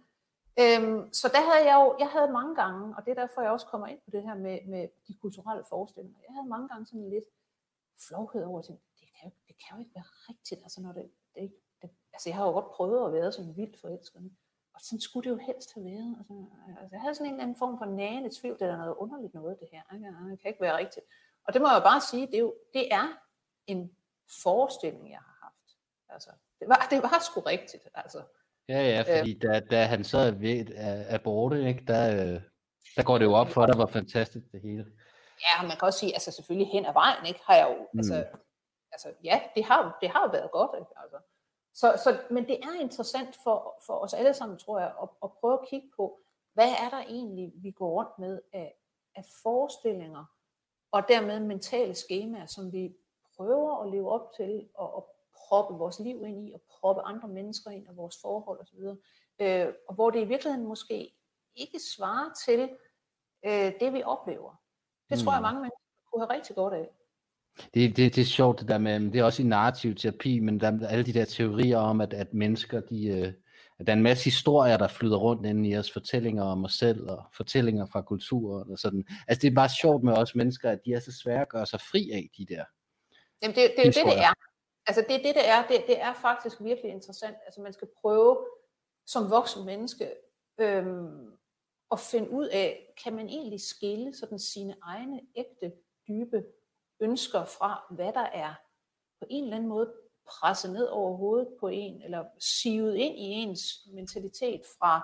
Øhm, 0.59 1.13
så 1.13 1.27
der 1.35 1.41
havde 1.49 1.65
jeg 1.71 1.75
jo, 1.81 1.95
jeg 1.99 2.09
havde 2.09 2.31
mange 2.31 2.55
gange, 2.55 2.95
og 2.97 3.05
det 3.05 3.11
er 3.11 3.21
derfor, 3.21 3.41
jeg 3.41 3.51
også 3.51 3.65
kommer 3.65 3.87
ind 3.87 3.99
på 4.05 4.09
det 4.11 4.23
her 4.23 4.35
med, 4.35 4.59
med 4.67 4.87
de 5.07 5.13
kulturelle 5.21 5.63
forestillinger. 5.69 6.19
Jeg 6.27 6.33
havde 6.35 6.49
mange 6.49 6.67
gange 6.67 6.85
sådan 6.85 7.09
lidt, 7.09 7.23
flovhed 8.07 8.43
over, 8.43 8.59
at 8.59 8.67
det 8.99 9.07
kan, 9.15 9.29
jo, 9.29 9.31
det 9.47 9.55
kan 9.61 9.69
jo 9.75 9.79
ikke 9.79 9.95
være 9.95 10.09
rigtigt, 10.29 10.61
altså 10.61 10.81
når 10.81 10.91
det, 10.91 11.11
det, 11.35 11.53
det 11.81 11.89
altså 12.13 12.29
jeg 12.29 12.35
har 12.37 12.45
jo 12.45 12.51
godt 12.51 12.71
prøvet 12.71 13.05
at 13.05 13.13
være 13.13 13.31
sådan 13.31 13.57
vildt 13.57 13.79
forelsket, 13.81 14.31
og 14.73 14.81
sådan 14.81 15.01
skulle 15.01 15.23
det 15.29 15.35
jo 15.35 15.39
helst 15.47 15.73
have 15.73 15.85
været. 15.85 16.15
Altså, 16.19 16.33
altså 16.81 16.95
jeg 16.95 17.01
havde 17.01 17.15
sådan 17.15 17.27
en 17.27 17.33
eller 17.33 17.43
anden 17.43 17.61
form 17.63 17.77
for 17.77 17.85
nagende 17.85 18.29
tvivl, 18.39 18.59
det 18.59 18.67
er 18.67 18.77
noget 18.77 18.95
underligt 18.95 19.33
noget, 19.33 19.59
det 19.59 19.67
her, 19.71 19.83
ikke? 19.93 20.07
det 20.31 20.41
kan 20.41 20.49
ikke 20.49 20.61
være 20.61 20.77
rigtigt. 20.77 21.05
Og 21.45 21.53
det 21.53 21.61
må 21.61 21.67
jeg 21.67 21.83
bare 21.83 22.01
sige, 22.01 22.27
det 22.27 22.35
er, 22.35 22.39
jo, 22.39 22.55
det 22.73 22.93
er 22.93 23.07
en 23.67 23.91
forestilling, 24.43 25.09
jeg 25.09 25.19
har 25.27 25.37
haft. 25.43 25.67
Altså, 26.09 26.29
det 26.59 26.67
var, 26.67 26.87
det 26.89 27.03
var 27.03 27.19
sgu 27.27 27.39
rigtigt, 27.39 27.87
altså. 27.93 28.21
Ja, 28.69 28.81
ja, 28.93 29.19
fordi 29.19 29.35
øh, 29.35 29.41
da, 29.41 29.59
da 29.59 29.85
han 29.85 30.03
så 30.03 30.17
er, 30.17 30.31
ved, 30.31 30.65
er, 30.75 30.93
er 31.15 31.17
borte, 31.17 31.67
ikke, 31.67 31.83
der, 31.87 32.03
øh, 32.13 32.41
der 32.95 33.03
går 33.03 33.17
det 33.17 33.25
jo 33.25 33.33
op 33.33 33.49
for 33.49 33.65
dig, 33.65 33.75
hvor 33.75 33.85
fantastisk 33.85 34.45
det 34.51 34.61
hele. 34.61 34.85
Ja, 35.45 35.67
man 35.67 35.77
kan 35.77 35.85
også 35.85 35.99
sige, 35.99 36.13
altså 36.13 36.31
selvfølgelig 36.31 36.71
hen 36.71 36.85
ad 36.85 36.93
vejen, 36.93 37.25
ikke, 37.25 37.41
har 37.43 37.55
jeg 37.55 37.67
jo, 37.69 37.87
mm. 37.93 37.99
altså, 37.99 38.25
altså 38.91 39.13
ja, 39.23 39.41
det 39.55 39.63
har, 39.63 39.97
det 40.01 40.09
har 40.09 40.21
jo 40.21 40.29
været 40.31 40.51
godt, 40.51 40.71
ikke, 40.79 40.91
altså. 41.03 41.17
Så, 41.73 42.01
så, 42.03 42.19
men 42.29 42.47
det 42.47 42.59
er 42.63 42.81
interessant 42.81 43.37
for, 43.43 43.83
for 43.85 43.93
os 43.93 44.13
alle 44.13 44.33
sammen, 44.33 44.57
tror 44.57 44.79
jeg, 44.79 44.93
at, 45.01 45.09
at 45.23 45.31
prøve 45.31 45.53
at 45.53 45.67
kigge 45.67 45.91
på, 45.95 46.19
hvad 46.53 46.69
er 46.69 46.89
der 46.89 46.99
egentlig, 46.99 47.51
vi 47.55 47.71
går 47.71 47.89
rundt 47.89 48.19
med 48.19 48.41
af, 48.53 48.75
af 49.15 49.25
forestillinger, 49.43 50.25
og 50.91 51.07
dermed 51.07 51.39
mentale 51.39 51.95
skemaer, 51.95 52.45
som 52.45 52.71
vi 52.71 52.95
prøver 53.35 53.83
at 53.83 53.91
leve 53.91 54.11
op 54.11 54.33
til, 54.37 54.69
og, 54.75 54.95
og 54.95 55.15
proppe 55.35 55.75
vores 55.75 55.99
liv 55.99 56.25
ind 56.25 56.47
i, 56.47 56.51
og 56.53 56.61
proppe 56.61 57.01
andre 57.01 57.27
mennesker 57.27 57.71
ind, 57.71 57.87
og 57.87 57.95
vores 57.95 58.17
forhold 58.21 58.59
osv., 58.59 58.79
øh, 59.39 59.73
og 59.87 59.95
hvor 59.95 60.09
det 60.09 60.21
i 60.21 60.25
virkeligheden 60.25 60.67
måske 60.67 61.13
ikke 61.55 61.79
svarer 61.95 62.33
til 62.45 62.77
øh, 63.45 63.73
det, 63.79 63.93
vi 63.93 64.03
oplever. 64.03 64.60
Det 65.11 65.19
tror 65.19 65.31
jeg, 65.31 65.39
mm. 65.39 65.43
mange 65.43 65.59
mennesker 65.59 65.81
kunne 66.11 66.25
have 66.25 66.33
rigtig 66.37 66.55
godt 66.55 66.73
af. 66.73 66.89
Det, 67.73 67.97
det, 67.97 68.15
det 68.15 68.21
er 68.21 68.25
sjovt 68.25 68.59
det 68.59 68.67
der 68.67 68.77
med, 68.77 68.99
det 68.99 69.15
er 69.15 69.23
også 69.23 69.41
i 69.41 69.45
narrativ 69.45 69.95
terapi, 69.95 70.39
men 70.39 70.59
der 70.59 70.71
er 70.71 70.87
alle 70.87 71.05
de 71.05 71.13
der 71.13 71.25
teorier 71.25 71.77
om, 71.77 72.01
at, 72.01 72.13
at 72.13 72.33
mennesker, 72.33 72.79
de, 72.79 73.07
øh, 73.07 73.33
at 73.79 73.87
der 73.87 73.93
er 73.93 73.97
en 73.97 74.03
masse 74.03 74.23
historier, 74.23 74.77
der 74.77 74.87
flyder 74.87 75.17
rundt 75.17 75.45
inde 75.45 75.69
i 75.69 75.77
os, 75.77 75.91
fortællinger 75.91 76.43
om 76.43 76.65
os 76.65 76.73
selv, 76.73 77.09
og 77.09 77.23
fortællinger 77.33 77.85
fra 77.85 78.01
kulturen 78.01 78.71
og 78.71 78.77
sådan. 78.77 79.03
Altså 79.27 79.41
det 79.41 79.51
er 79.51 79.55
bare 79.55 79.69
sjovt 79.69 80.03
med 80.03 80.13
os 80.13 80.35
mennesker, 80.35 80.69
at 80.69 80.79
de 80.85 80.93
er 80.93 80.99
så 80.99 81.11
svære 81.23 81.41
at 81.41 81.49
gøre 81.49 81.65
sig 81.65 81.81
fri 81.81 82.09
af, 82.13 82.29
de 82.37 82.45
der 82.55 82.63
Jamen 83.41 83.55
det, 83.55 83.73
det 83.77 83.79
er 83.79 83.85
jo 83.85 84.07
det, 84.09 84.17
det 84.17 84.23
er. 84.23 84.33
Altså 84.87 85.05
det 85.09 85.15
er 85.15 85.23
det, 85.23 85.35
det 85.35 85.49
er. 85.49 85.67
Det, 85.67 85.83
det 85.87 86.01
er 86.01 86.13
faktisk 86.13 86.63
virkelig 86.63 86.91
interessant. 86.91 87.35
Altså 87.45 87.61
man 87.61 87.73
skal 87.73 87.87
prøve 88.01 88.37
som 89.05 89.29
voksen 89.29 89.65
menneske 89.65 90.11
øhm, 90.59 91.31
at 91.91 91.99
finde 91.99 92.29
ud 92.29 92.47
af, 92.47 92.93
kan 93.03 93.15
man 93.15 93.29
egentlig 93.29 93.61
skille 93.61 94.13
sådan 94.15 94.39
sine 94.39 94.75
egne 94.81 95.21
ægte, 95.35 95.73
dybe 96.07 96.43
ønsker 96.99 97.45
fra, 97.45 97.83
hvad 97.89 98.13
der 98.13 98.27
er 98.33 98.53
på 99.19 99.25
en 99.29 99.43
eller 99.43 99.55
anden 99.55 99.69
måde 99.69 99.93
presset 100.27 100.71
ned 100.71 100.87
over 100.87 101.17
hovedet 101.17 101.47
på 101.59 101.67
en, 101.67 102.01
eller 102.01 102.25
sivet 102.39 102.95
ind 102.95 103.15
i 103.17 103.21
ens 103.21 103.87
mentalitet 103.93 104.61
fra, 104.79 105.01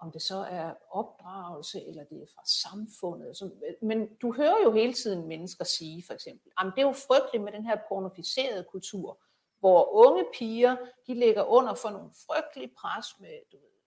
om 0.00 0.12
det 0.12 0.22
så 0.22 0.36
er 0.36 0.74
opdragelse, 0.90 1.84
eller 1.86 2.04
det 2.04 2.22
er 2.22 2.26
fra 2.34 2.42
samfundet. 2.46 3.52
Men 3.82 4.16
du 4.16 4.32
hører 4.32 4.62
jo 4.64 4.72
hele 4.72 4.92
tiden 4.92 5.28
mennesker 5.28 5.64
sige, 5.64 6.04
for 6.06 6.14
eksempel, 6.14 6.52
at 6.58 6.72
det 6.76 6.82
er 6.82 6.86
jo 6.86 6.92
frygteligt 6.92 7.44
med 7.44 7.52
den 7.52 7.64
her 7.64 7.76
pornoficerede 7.88 8.64
kultur, 8.64 9.20
hvor 9.58 9.92
unge 9.92 10.24
piger, 10.38 10.76
de 11.06 11.14
ligger 11.14 11.44
under 11.44 11.74
for 11.74 11.90
nogle 11.90 12.10
frygtelige 12.26 12.74
pres 12.76 13.06
med 13.20 13.38
du 13.52 13.56
ved, 13.56 13.77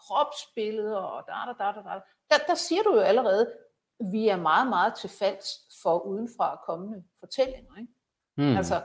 kropsbilleder 0.00 0.96
og 0.96 1.24
da, 1.26 1.32
da, 1.32 1.64
da, 1.64 1.80
da, 1.80 1.94
da. 1.94 2.00
Der, 2.30 2.36
der 2.46 2.54
siger 2.54 2.82
du 2.82 2.94
jo 2.94 3.00
allerede, 3.00 3.52
vi 4.00 4.28
er 4.28 4.36
meget, 4.36 4.68
meget 4.68 4.94
til 4.94 5.10
falds 5.10 5.48
for 5.82 5.98
udenfra 5.98 6.60
kommende 6.66 7.04
fortællinger. 7.20 7.76
Ikke? 7.78 7.92
Mm. 8.36 8.56
Altså, 8.56 8.82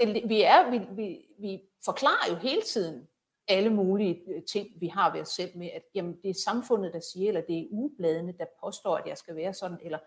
det, 0.00 0.28
vi, 0.28 0.42
er, 0.42 0.70
vi, 0.70 0.78
vi, 0.78 1.26
vi 1.38 1.62
forklarer 1.84 2.30
jo 2.30 2.36
hele 2.36 2.62
tiden 2.62 3.08
alle 3.48 3.70
mulige 3.70 4.22
øh, 4.28 4.42
ting, 4.42 4.68
vi 4.80 4.86
har 4.86 5.12
ved 5.12 5.20
os 5.20 5.28
selv 5.28 5.56
med, 5.56 5.70
at 5.74 5.82
jamen, 5.94 6.18
det 6.22 6.30
er 6.30 6.34
samfundet, 6.34 6.92
der 6.92 7.00
siger, 7.00 7.28
eller 7.28 7.40
det 7.40 7.58
er 7.58 7.66
ugebladene, 7.70 8.34
der 8.38 8.44
påstår, 8.64 8.96
at 8.96 9.06
jeg 9.06 9.18
skal 9.18 9.36
være 9.36 9.54
sådan, 9.54 9.78
eller 9.82 9.98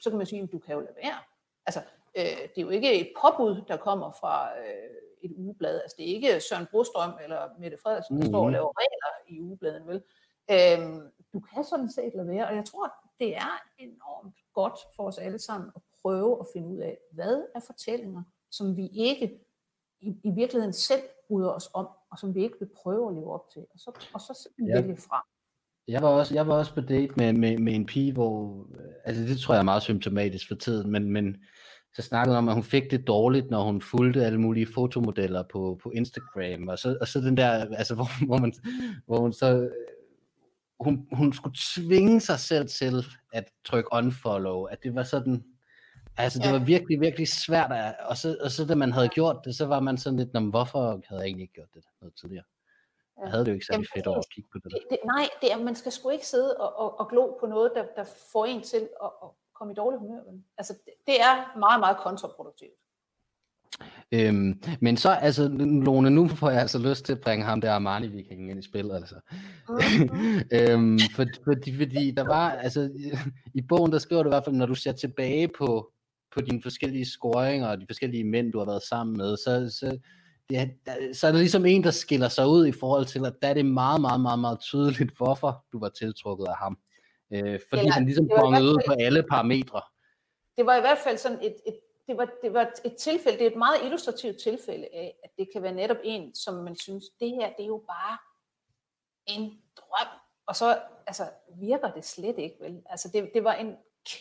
så 0.00 0.10
kan 0.10 0.16
man 0.16 0.26
sige, 0.26 0.42
at 0.42 0.52
du 0.52 0.58
kan 0.58 0.74
jo 0.74 0.80
lade 0.80 0.96
være. 1.02 1.18
Altså, 1.66 1.80
øh, 2.16 2.24
det 2.24 2.58
er 2.58 2.62
jo 2.62 2.68
ikke 2.68 3.00
et 3.00 3.12
påbud, 3.20 3.62
der 3.68 3.76
kommer 3.76 4.10
fra 4.10 4.58
øh, 4.58 4.90
et 5.22 5.32
ugeblad. 5.36 5.80
Altså, 5.82 5.94
det 5.98 6.10
er 6.10 6.14
ikke 6.14 6.40
Søren 6.40 6.66
Brostrøm 6.70 7.12
eller 7.22 7.48
Mette 7.58 7.78
Frederiksen, 7.82 8.16
der 8.16 8.24
mm. 8.24 8.30
står 8.30 8.44
og 8.44 8.52
laver 8.52 8.72
regler 8.78 9.15
i 9.28 9.40
ugebladen, 9.40 9.86
vel? 9.86 10.02
Øhm, 10.50 11.00
du 11.32 11.40
kan 11.40 11.64
sådan 11.64 11.90
set 11.90 12.12
lade 12.14 12.28
være, 12.28 12.46
og 12.48 12.54
jeg 12.56 12.64
tror, 12.64 12.92
det 13.20 13.36
er 13.36 13.62
enormt 13.78 14.36
godt 14.52 14.78
for 14.96 15.02
os 15.02 15.18
alle 15.18 15.38
sammen 15.38 15.70
at 15.76 15.82
prøve 16.02 16.40
at 16.40 16.46
finde 16.52 16.68
ud 16.68 16.78
af, 16.78 16.98
hvad 17.12 17.42
er 17.54 17.60
fortællinger, 17.60 18.22
som 18.50 18.76
vi 18.76 18.86
ikke 18.86 19.40
i, 20.00 20.08
i 20.24 20.30
virkeligheden 20.30 20.72
selv 20.72 21.02
bryder 21.28 21.50
os 21.50 21.70
om, 21.74 21.88
og 22.10 22.18
som 22.18 22.34
vi 22.34 22.42
ikke 22.42 22.58
vil 22.58 22.70
prøve 22.76 23.08
at 23.08 23.14
leve 23.14 23.32
op 23.32 23.50
til, 23.52 23.66
og 23.70 23.78
så, 23.78 23.90
og 24.14 24.20
så 24.20 24.48
ja. 24.68 24.80
vælge 24.80 24.96
fra. 24.96 25.26
Jeg 25.88 26.02
var 26.02 26.08
også, 26.08 26.34
jeg 26.34 26.46
var 26.48 26.58
også 26.58 26.74
på 26.74 26.80
date 26.80 27.12
med, 27.16 27.32
med, 27.32 27.58
med 27.58 27.74
en 27.74 27.86
pige, 27.86 28.12
hvor, 28.12 28.66
altså 29.04 29.22
det 29.22 29.38
tror 29.38 29.54
jeg 29.54 29.60
er 29.60 29.64
meget 29.64 29.82
symptomatisk 29.82 30.48
for 30.48 30.54
tiden, 30.54 30.90
men, 30.90 31.10
men 31.10 31.36
så 31.96 32.02
snakkede 32.02 32.38
om, 32.38 32.48
at 32.48 32.54
hun 32.54 32.64
fik 32.64 32.90
det 32.90 33.06
dårligt, 33.06 33.50
når 33.50 33.62
hun 33.62 33.82
fulgte 33.82 34.24
alle 34.24 34.40
mulige 34.40 34.66
fotomodeller 34.74 35.42
på, 35.42 35.78
på 35.82 35.90
Instagram, 35.90 36.68
og 36.68 36.78
så, 36.78 36.98
og 37.00 37.08
så 37.08 37.20
den 37.20 37.36
der, 37.36 37.76
altså 37.76 37.94
hvor, 37.94 38.26
hvor, 38.26 38.38
man, 38.38 38.52
hvor 39.06 39.18
hun 39.18 39.32
så, 39.32 39.70
hun, 40.80 41.08
hun 41.12 41.32
skulle 41.32 41.56
tvinge 41.74 42.20
sig 42.20 42.38
selv 42.38 42.68
til 42.68 43.04
at 43.32 43.44
trykke 43.64 43.88
unfollow, 43.92 44.64
at 44.64 44.82
det 44.82 44.94
var 44.94 45.02
sådan, 45.02 45.44
altså 46.16 46.38
det 46.38 46.46
ja. 46.46 46.52
var 46.52 46.58
virkelig, 46.58 47.00
virkelig 47.00 47.28
svært, 47.28 47.72
at, 47.72 47.94
og, 48.04 48.16
så, 48.16 48.36
og 48.40 48.50
så 48.50 48.64
da 48.64 48.74
man 48.74 48.92
havde 48.92 49.08
gjort 49.08 49.36
det, 49.44 49.56
så 49.56 49.66
var 49.66 49.80
man 49.80 49.98
sådan 49.98 50.18
lidt, 50.18 50.50
hvorfor 50.50 51.00
havde 51.08 51.20
jeg 51.20 51.26
egentlig 51.26 51.42
ikke 51.42 51.54
gjort 51.54 51.74
det 51.74 51.84
noget 52.00 52.14
tidligere? 52.20 52.44
Jeg 53.22 53.30
havde 53.30 53.44
det 53.44 53.50
jo 53.50 53.54
ikke 53.54 53.66
særlig 53.66 53.86
fedt 53.94 54.06
over 54.06 54.18
at 54.18 54.30
kigge 54.34 54.50
på 54.52 54.58
det. 54.58 54.72
det, 54.72 54.80
det 54.90 54.98
nej, 55.04 55.28
det 55.40 55.52
er, 55.52 55.58
man 55.58 55.74
skal 55.74 55.92
sgu 55.92 56.10
ikke 56.10 56.26
sidde 56.26 56.56
og, 56.56 56.78
og, 56.78 57.00
og 57.00 57.08
glo 57.08 57.36
på 57.40 57.46
noget, 57.46 57.72
der, 57.74 57.84
der 57.96 58.04
får 58.32 58.44
en 58.44 58.62
til 58.62 58.88
at, 59.02 59.10
at 59.22 59.28
komme 59.58 59.72
i 59.72 59.76
dårlig 59.76 59.98
humør. 60.00 60.20
Altså, 60.58 60.72
det, 60.84 60.92
det 61.06 61.20
er 61.20 61.58
meget, 61.58 61.80
meget 61.80 61.96
kontraproduktivt. 61.96 62.76
Øhm, 64.12 64.62
men 64.80 64.96
så, 64.96 65.10
altså, 65.10 65.48
Lone, 65.58 66.10
nu 66.10 66.28
får 66.28 66.50
jeg 66.50 66.60
altså 66.60 66.78
lyst 66.78 67.04
til 67.04 67.12
at 67.12 67.20
bringe 67.20 67.44
ham 67.44 67.60
der 67.60 67.72
Armani-vikingen 67.72 68.50
ind 68.50 68.58
i 68.58 68.62
spillet, 68.62 68.94
altså. 68.94 69.14
Mm-hmm. 69.68 70.40
øhm, 70.56 70.98
for, 71.16 71.24
fordi, 71.44 71.76
fordi 71.76 72.10
der 72.10 72.24
var, 72.24 72.50
altså, 72.50 72.90
i 73.54 73.62
bogen, 73.62 73.92
der 73.92 73.98
skriver 73.98 74.22
du 74.22 74.28
i 74.28 74.34
hvert 74.34 74.44
fald, 74.44 74.56
når 74.56 74.66
du 74.66 74.74
ser 74.74 74.92
tilbage 74.92 75.48
på, 75.58 75.92
på 76.34 76.40
dine 76.40 76.62
forskellige 76.62 77.06
scoringer 77.06 77.68
og 77.68 77.80
de 77.80 77.86
forskellige 77.88 78.24
mænd, 78.24 78.52
du 78.52 78.58
har 78.58 78.66
været 78.66 78.82
sammen 78.82 79.16
med, 79.16 79.36
så, 79.36 79.76
så, 79.80 79.98
det 80.48 80.58
er, 80.58 80.66
så 81.12 81.26
er 81.26 81.32
der 81.32 81.38
ligesom 81.38 81.66
en, 81.66 81.84
der 81.84 81.90
skiller 81.90 82.28
sig 82.28 82.46
ud 82.48 82.66
i 82.66 82.72
forhold 82.72 83.06
til, 83.06 83.26
at 83.26 83.34
der 83.42 83.48
er 83.48 83.54
det 83.54 83.66
meget, 83.66 84.00
meget, 84.00 84.20
meget, 84.20 84.38
meget 84.38 84.60
tydeligt, 84.60 85.16
hvorfor 85.16 85.64
du 85.72 85.78
var 85.78 85.88
tiltrukket 85.88 86.46
af 86.46 86.56
ham. 86.56 86.78
Øh, 87.30 87.60
fordi 87.68 87.80
Eller, 87.80 87.92
han 87.92 88.04
ligesom 88.04 88.28
bongede 88.28 88.64
ud 88.64 88.82
på 88.86 88.94
alle 89.00 89.22
parametre. 89.22 89.82
Det 90.56 90.66
var 90.66 90.76
i 90.76 90.80
hvert 90.80 90.98
fald 90.98 91.18
sådan 91.18 91.38
et, 91.42 91.56
et 91.66 91.80
det 92.06 92.16
var, 92.16 92.28
det 92.42 92.52
var 92.52 92.72
et 92.84 92.96
tilfælde, 92.96 93.38
det 93.38 93.46
er 93.46 93.50
et 93.50 93.56
meget 93.56 93.82
illustrativt 93.84 94.38
tilfælde 94.42 94.88
af, 94.92 95.18
at 95.24 95.30
det 95.38 95.48
kan 95.52 95.62
være 95.62 95.72
netop 95.72 95.96
en, 96.04 96.34
som 96.34 96.54
man 96.54 96.76
synes, 96.76 97.04
det 97.20 97.30
her, 97.30 97.52
det 97.56 97.62
er 97.62 97.66
jo 97.66 97.84
bare 97.86 98.18
en 99.26 99.62
drøm. 99.76 100.08
Og 100.46 100.56
så 100.56 100.78
altså, 101.06 101.30
virker 101.48 101.92
det 101.92 102.04
slet 102.04 102.38
ikke, 102.38 102.56
vel? 102.60 102.82
Altså, 102.86 103.10
det, 103.12 103.30
det 103.34 103.44
var 103.44 103.54
en 103.54 103.76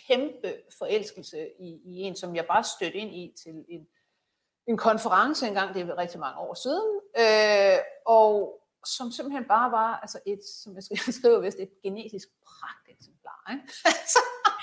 kæmpe 0.07 0.53
forelskelse 0.77 1.49
i, 1.59 1.81
i 1.85 2.01
en, 2.01 2.15
som 2.15 2.35
jeg 2.35 2.45
bare 2.45 2.63
stødte 2.63 2.97
ind 2.97 3.15
i 3.15 3.33
til 3.43 3.65
en, 3.69 3.87
en 4.67 4.77
konference 4.77 5.47
engang, 5.47 5.73
det 5.73 5.81
er 5.81 5.97
rigtig 5.97 6.19
mange 6.19 6.39
år 6.39 6.53
siden, 6.53 6.99
øh, 7.17 7.79
og 8.05 8.59
som 8.88 9.11
simpelthen 9.11 9.45
bare 9.45 9.71
var 9.71 9.99
altså 9.99 10.19
et, 10.25 10.45
som 10.45 10.75
jeg 10.75 10.83
skriver 11.19 11.39
vist, 11.39 11.59
et 11.59 11.81
genetisk 11.83 12.27
pragteksemplar. 12.45 13.51
Ikke? 13.51 13.73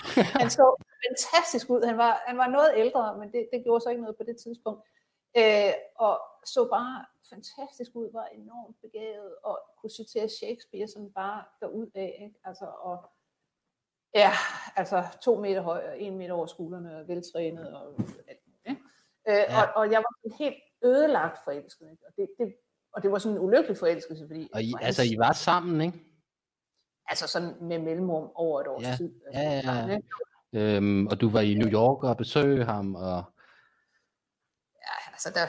Altså, 0.05 0.29
han 0.41 0.51
så 0.51 0.77
fantastisk 1.07 1.71
ud. 1.71 1.83
Han 1.83 1.99
var, 1.99 2.23
han 2.27 2.39
var 2.39 2.47
noget 2.47 2.71
ældre, 2.77 3.19
men 3.19 3.33
det, 3.33 3.49
det 3.53 3.65
gjorde 3.65 3.81
så 3.81 3.89
ikke 3.91 4.03
noget 4.03 4.17
på 4.17 4.23
det 4.23 4.37
tidspunkt. 4.37 4.89
Øh, 5.37 5.73
og 5.97 6.21
så 6.45 6.69
bare 6.69 7.07
fantastisk 7.31 7.91
ud, 7.95 8.13
var 8.13 8.27
enormt 8.27 8.77
begavet, 8.81 9.35
og 9.43 9.61
kunne 9.81 9.91
citere 9.91 10.29
Shakespeare 10.29 10.89
sådan 10.89 11.13
bare 11.13 11.45
derud 11.61 11.91
af. 11.95 12.19
Ikke? 12.25 12.39
Altså, 12.45 12.65
og, 12.65 13.11
ja, 14.15 14.33
altså 14.77 15.05
to 15.23 15.41
meter 15.41 15.61
høj, 15.61 15.89
og 15.89 16.01
en 16.01 16.19
meter 16.19 16.35
over 16.35 16.47
skuldrene, 16.47 17.09
veltrænet 17.09 17.77
og 17.77 17.87
alt 18.29 18.41
muligt. 18.47 18.83
Øh, 19.29 19.35
ja. 19.35 19.63
og, 19.63 19.69
og 19.77 19.91
jeg 19.91 19.99
var 19.99 20.37
helt 20.39 20.63
ødelagt 20.85 21.39
forelsket. 21.45 21.91
Ikke? 21.91 22.07
Og, 22.07 22.13
det, 22.17 22.29
det, 22.39 22.55
og 22.95 23.03
det 23.03 23.13
var 23.13 23.19
sådan 23.19 23.37
en 23.37 23.45
ulykkelig 23.45 23.77
forelskelse. 23.77 24.27
Fordi, 24.27 24.49
og 24.55 24.63
I, 24.63 24.73
altså, 24.81 25.03
I 25.03 25.19
var 25.19 25.33
sammen, 25.33 25.81
ikke? 25.81 25.99
Altså 27.07 27.27
sådan 27.27 27.55
med 27.61 27.79
mellemrum 27.79 28.31
over 28.35 28.61
et 28.61 28.69
års 28.69 28.83
ja. 28.83 28.97
tid. 28.97 29.15
Altså, 29.27 29.41
ja, 29.41 29.61
ja, 29.65 29.87
ja. 29.87 29.99
Øhm, 30.55 31.07
og 31.07 31.21
du 31.21 31.31
var 31.31 31.41
i 31.41 31.55
New 31.55 31.69
York 31.69 32.05
og 32.05 32.17
besøgte 32.17 32.65
ham. 32.65 32.95
Og... 32.95 33.25
Ja, 34.85 35.13
altså 35.13 35.31
der, 35.39 35.47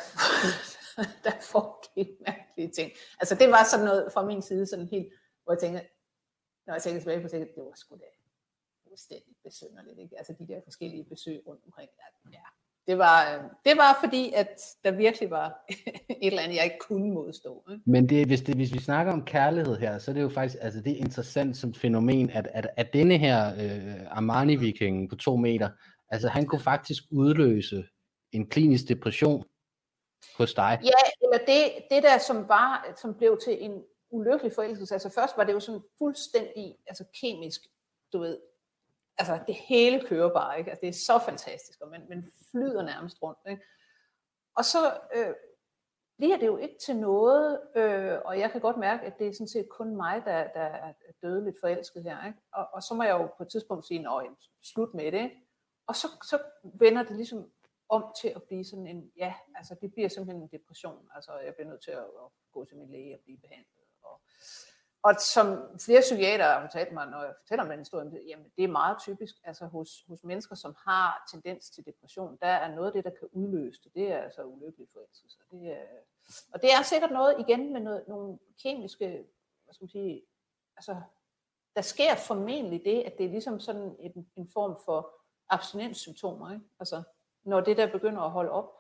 der 1.26 1.32
foregik 1.42 2.08
mærkelige 2.28 2.72
ting. 2.72 2.92
Altså 3.20 3.36
det 3.36 3.50
var 3.50 3.64
sådan 3.64 3.86
noget 3.86 4.12
fra 4.14 4.26
min 4.26 4.42
side, 4.42 4.66
sådan 4.66 4.88
helt, 4.88 5.14
hvor 5.44 5.54
jeg 5.54 5.60
tænkte, 5.60 5.82
når 6.66 6.74
jeg 6.74 6.82
tænker 6.84 7.00
tilbage 7.00 7.22
på 7.22 7.28
det, 7.28 7.52
det 7.56 7.64
var 7.64 7.76
sgu 7.76 7.96
da 7.96 8.10
fuldstændig 8.88 9.36
besynderligt. 9.44 10.00
Ikke? 10.00 10.18
Altså 10.18 10.34
de 10.40 10.48
der 10.48 10.62
forskellige 10.64 11.06
besøg 11.10 11.44
rundt 11.48 11.66
omkring. 11.66 11.90
Ja, 12.32 12.46
det 12.88 12.98
var, 12.98 13.34
øh, 13.34 13.44
det 13.66 13.78
var 13.78 13.98
fordi, 14.04 14.34
at 14.36 14.62
der 14.84 14.92
virkelig 14.92 15.30
var 15.30 15.66
et 16.24 16.28
eller 16.28 16.42
andet, 16.42 16.56
jeg 16.56 16.64
ikke 16.64 16.80
kunne 16.80 17.14
modstå. 17.14 17.64
Ikke? 17.72 17.84
Men 17.86 18.10
det, 18.10 18.28
hvis, 18.28 18.42
det, 18.42 18.56
hvis 18.56 18.74
vi 18.74 18.80
snakker 18.80 19.14
om 19.14 19.26
kærlighed 19.26 19.78
her, 19.78 20.00
så 20.00 20.12
er 20.12 20.16
det 20.16 20.22
jo 20.22 20.30
faktisk 20.30 20.58
altså 20.62 20.82
det 20.82 20.92
er 20.92 20.98
interessant 20.98 21.58
som 21.58 21.74
fænomen, 21.74 22.30
at, 22.30 22.48
at, 22.54 22.68
at 22.78 22.94
denne 22.94 23.18
her 23.18 23.48
øh, 23.48 24.18
Armani-viking 24.18 25.10
på 25.10 25.16
to 25.16 25.36
meter, 25.36 25.70
altså 26.10 26.28
han 26.28 26.46
kunne 26.46 26.62
faktisk 26.62 27.04
udløse 27.12 27.86
en 28.32 28.50
klinisk 28.50 28.88
depression 28.88 29.44
hos 30.38 30.54
dig. 30.54 30.80
Ja, 30.84 31.26
eller 31.26 31.38
det, 31.38 31.72
det 31.90 32.04
der, 32.04 32.18
som 32.18 32.48
var, 32.48 32.94
som 33.02 33.14
blev 33.14 33.40
til 33.44 33.58
en 33.64 33.84
ulykkelig 34.12 34.52
forelskelse. 34.56 34.96
Altså 34.96 35.10
først 35.10 35.38
var 35.38 35.44
det 35.44 35.54
jo 35.54 35.60
sådan 35.60 35.82
fuldstændig 35.98 36.76
altså 36.88 37.04
kemisk, 37.22 37.62
du 38.14 38.20
ved, 38.20 38.38
altså 39.18 39.40
det 39.48 39.56
hele 39.56 40.08
kører 40.08 40.34
bare, 40.34 40.60
ikke? 40.60 40.72
Altså, 40.72 40.82
det 40.82 40.90
er 40.90 40.94
så 40.94 41.20
fantastisk, 41.26 41.82
og 41.82 41.90
man, 41.90 42.06
man 42.10 42.32
flyder 42.52 42.84
nærmest 42.84 43.22
rundt. 43.22 43.40
Ikke? 43.50 43.64
Og 44.56 44.66
så 44.66 45.00
øh, 45.16 45.34
bliver 46.18 46.38
det 46.38 46.46
jo 46.46 46.58
ikke 46.58 46.78
til 46.86 46.96
noget, 46.96 47.62
øh, 47.76 48.20
og 48.26 48.40
jeg 48.40 48.52
kan 48.52 48.62
godt 48.62 48.78
mærke, 48.78 49.06
at 49.06 49.20
det 49.20 49.28
er 49.28 49.34
sådan 49.34 49.48
set 49.48 49.70
kun 49.70 49.96
mig, 49.96 50.22
der, 50.26 50.48
der 50.48 50.62
er 50.62 50.94
dødeligt 51.22 51.58
forelsket 51.62 52.04
her. 52.04 52.26
Ikke? 52.28 52.40
Og, 52.54 52.68
og 52.74 52.84
så 52.84 52.94
må 52.94 53.04
jeg 53.04 53.20
jo 53.20 53.28
på 53.38 53.44
et 53.44 53.50
tidspunkt 53.50 53.88
sige, 53.88 54.00
at 54.00 54.30
slut 54.62 54.94
med 54.94 55.12
det. 55.12 55.32
Og 55.88 55.96
så, 55.96 56.08
så 56.24 56.40
vender 56.64 57.04
det 57.04 57.16
ligesom 57.16 57.52
om 57.90 58.14
til 58.22 58.28
at 58.36 58.44
blive 58.44 58.66
sådan 58.66 58.88
en, 58.88 59.12
ja, 59.18 59.34
altså 59.56 59.76
det 59.82 59.94
bliver 59.94 60.10
simpelthen 60.10 60.44
en 60.44 60.50
depression. 60.52 61.10
Altså 61.16 61.32
jeg 61.46 61.54
bliver 61.56 61.70
nødt 61.70 61.84
til 61.84 61.92
at, 61.92 62.08
at 62.24 62.28
gå 62.52 62.66
til 62.66 62.78
min 62.78 62.92
læge 62.92 63.16
og 63.16 63.22
blive 63.24 63.38
behandlet. 63.38 63.84
Og, 64.04 64.22
og 65.04 65.16
som 65.20 65.80
flere 65.80 66.02
psykiater 66.02 66.46
har 66.46 66.62
fortalt 66.62 66.94
mig, 66.94 67.08
når 67.08 67.24
jeg 67.24 67.34
fortæller 67.40 67.64
om 67.64 67.70
den 67.70 67.80
historie, 67.80 68.12
jamen 68.28 68.52
det 68.58 68.64
er 68.64 68.68
meget 68.68 68.98
typisk, 69.00 69.36
altså 69.44 69.66
hos, 69.66 70.04
hos 70.08 70.24
mennesker, 70.24 70.56
som 70.56 70.76
har 70.88 71.28
tendens 71.32 71.70
til 71.70 71.86
depression, 71.86 72.38
der 72.42 72.48
er 72.48 72.76
noget 72.76 72.88
af 72.88 72.94
det, 72.94 73.04
der 73.04 73.10
kan 73.20 73.28
udløse 73.32 73.84
det, 73.84 73.94
det 73.94 74.12
er 74.12 74.18
altså 74.18 74.44
ulykkelig 74.44 74.88
forelskelse. 74.94 75.40
Det 75.52 75.72
er, 75.72 75.86
og 76.54 76.62
det 76.62 76.74
er 76.74 76.82
sikkert 76.82 77.12
noget 77.12 77.36
igen 77.40 77.74
med 77.74 77.82
noget, 77.82 78.08
nogle 78.08 78.40
kemiske, 78.64 79.08
hvad 79.64 79.74
skal 79.74 79.84
man 79.84 79.90
sige, 79.90 80.22
altså 80.78 81.02
der 81.76 81.82
sker 81.82 82.16
formentlig 82.16 82.82
det, 82.86 83.02
at 83.02 83.18
det 83.18 83.26
er 83.26 83.30
ligesom 83.30 83.60
sådan 83.60 83.96
en, 84.00 84.28
en 84.36 84.48
form 84.48 84.78
for 84.86 85.16
abstinenssymptomer, 85.50 86.52
ikke? 86.52 86.66
Altså 86.80 87.04
når 87.44 87.62
det 87.62 87.78
der 87.78 87.92
begynder 87.92 88.22
at 88.22 88.32
holde 88.32 88.52
op, 88.52 88.72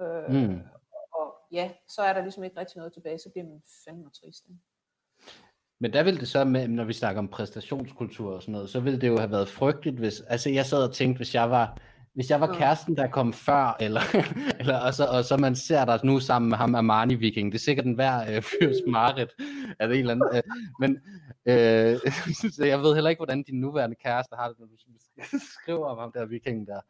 øh, 0.00 0.30
mm. 0.30 0.60
og 1.12 1.34
ja, 1.50 1.72
så 1.88 2.02
er 2.02 2.12
der 2.12 2.22
ligesom 2.22 2.44
ikke 2.44 2.60
rigtig 2.60 2.76
noget 2.76 2.92
tilbage, 2.92 3.18
så 3.18 3.30
bliver 3.30 3.44
man 3.44 3.62
fandme 3.84 4.10
trist. 4.10 4.44
Ikke? 4.48 4.60
Men 5.82 5.92
der 5.92 6.02
ville 6.02 6.20
det 6.20 6.28
så, 6.28 6.44
med, 6.44 6.68
når 6.68 6.84
vi 6.84 6.92
snakker 6.92 7.18
om 7.18 7.28
præstationskultur 7.28 8.34
og 8.34 8.42
sådan 8.42 8.52
noget, 8.52 8.70
så 8.70 8.80
ville 8.80 9.00
det 9.00 9.08
jo 9.08 9.18
have 9.18 9.30
været 9.30 9.48
frygteligt, 9.48 9.96
hvis, 9.98 10.20
altså 10.20 10.50
jeg 10.50 10.66
sad 10.66 10.88
og 10.88 10.94
tænkte, 10.94 11.16
hvis 11.16 11.34
jeg 11.34 11.50
var, 11.50 11.78
hvis 12.14 12.30
jeg 12.30 12.40
var 12.40 12.54
kæresten, 12.54 12.96
der 12.96 13.06
kom 13.06 13.32
før, 13.32 13.76
eller, 13.80 14.00
eller 14.60 14.78
og, 14.78 14.94
så, 14.94 15.04
og 15.06 15.24
så 15.24 15.36
man 15.36 15.56
ser 15.56 15.84
dig 15.84 16.00
nu 16.04 16.20
sammen 16.20 16.48
med 16.48 16.58
ham 16.58 16.74
Armani 16.74 17.14
Viking, 17.14 17.52
det 17.52 17.58
er 17.58 17.62
sikkert 17.62 17.86
en 17.86 17.94
hver 17.94 18.36
øh, 18.36 18.42
fyrs 18.42 18.76
marit, 18.86 19.30
er 19.80 19.86
det 19.86 19.94
en 19.94 20.00
eller 20.00 20.14
anden, 20.14 20.28
øh, 20.36 20.42
men 20.80 20.90
øh, 21.46 21.98
så 22.56 22.64
jeg 22.72 22.80
ved 22.80 22.94
heller 22.94 23.10
ikke, 23.10 23.20
hvordan 23.20 23.42
din 23.42 23.60
nuværende 23.60 23.96
kæreste 24.04 24.36
har 24.36 24.48
det, 24.48 24.58
når 24.58 24.66
du 24.66 24.76
skriver 25.62 25.86
om 25.86 25.98
ham 25.98 26.12
der 26.12 26.26
viking 26.26 26.66
der. 26.66 26.80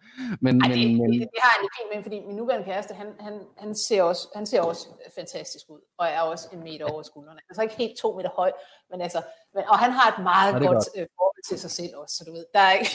Men, 0.41 0.62
Ej, 0.62 0.68
det, 0.68 0.79
men, 0.79 1.12
det, 1.12 1.20
det, 1.20 1.29
det, 1.35 1.43
har 1.43 1.53
jeg 1.62 1.68
fint 1.79 1.91
med, 1.95 2.03
fordi 2.03 2.18
min 2.27 2.37
nuværende 2.37 2.64
kæreste, 2.64 2.95
han, 2.95 3.07
han, 3.20 3.35
han, 3.59 3.75
ser 3.75 4.03
også, 4.03 4.29
han 4.35 4.47
ser 4.47 4.61
også 4.61 4.85
fantastisk 5.18 5.66
ud, 5.70 5.81
og 5.99 6.07
er 6.07 6.20
også 6.20 6.49
en 6.53 6.61
meter 6.61 6.85
over 6.93 7.03
skuldrene. 7.03 7.41
Altså 7.49 7.62
ikke 7.62 7.75
helt 7.75 7.97
to 7.99 8.16
meter 8.16 8.31
høj, 8.37 8.53
men 8.91 9.01
altså, 9.01 9.20
men, 9.55 9.64
og 9.68 9.79
han 9.79 9.93
har 9.93 10.07
et 10.14 10.23
meget 10.23 10.55
godt, 10.55 10.64
godt. 10.66 10.89
Øh, 10.97 11.07
forhold 11.18 11.45
til 11.49 11.59
sig 11.59 11.70
selv 11.70 11.93
også, 11.97 12.14
så 12.16 12.25
du 12.27 12.33
ved, 12.33 12.45
der 12.55 12.61
er 12.61 12.73
ikke, 12.73 12.91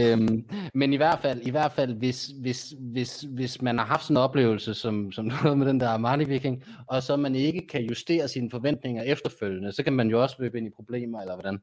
øhm, 0.00 0.48
men 0.74 0.92
i 0.92 0.96
hvert 0.96 1.20
fald, 1.20 1.40
i 1.42 1.50
hvert 1.50 1.72
fald 1.72 1.94
hvis, 1.94 2.26
hvis, 2.26 2.74
hvis, 2.78 3.20
hvis 3.20 3.62
man 3.62 3.78
har 3.78 3.84
haft 3.84 4.02
sådan 4.02 4.16
en 4.16 4.22
oplevelse, 4.22 4.74
som, 4.74 5.12
som 5.12 5.24
noget 5.44 5.58
med 5.58 5.66
den 5.66 5.80
der 5.80 5.88
Armani 5.88 6.24
Viking, 6.24 6.64
og 6.88 7.02
så 7.02 7.16
man 7.16 7.34
ikke 7.34 7.66
kan 7.66 7.82
justere 7.82 8.28
sine 8.28 8.50
forventninger 8.50 9.02
efterfølgende, 9.02 9.72
så 9.72 9.82
kan 9.82 9.92
man 9.92 10.08
jo 10.08 10.22
også 10.22 10.36
løbe 10.38 10.58
ind 10.58 10.66
i 10.66 10.70
problemer, 10.70 11.20
eller 11.20 11.34
hvordan? 11.34 11.58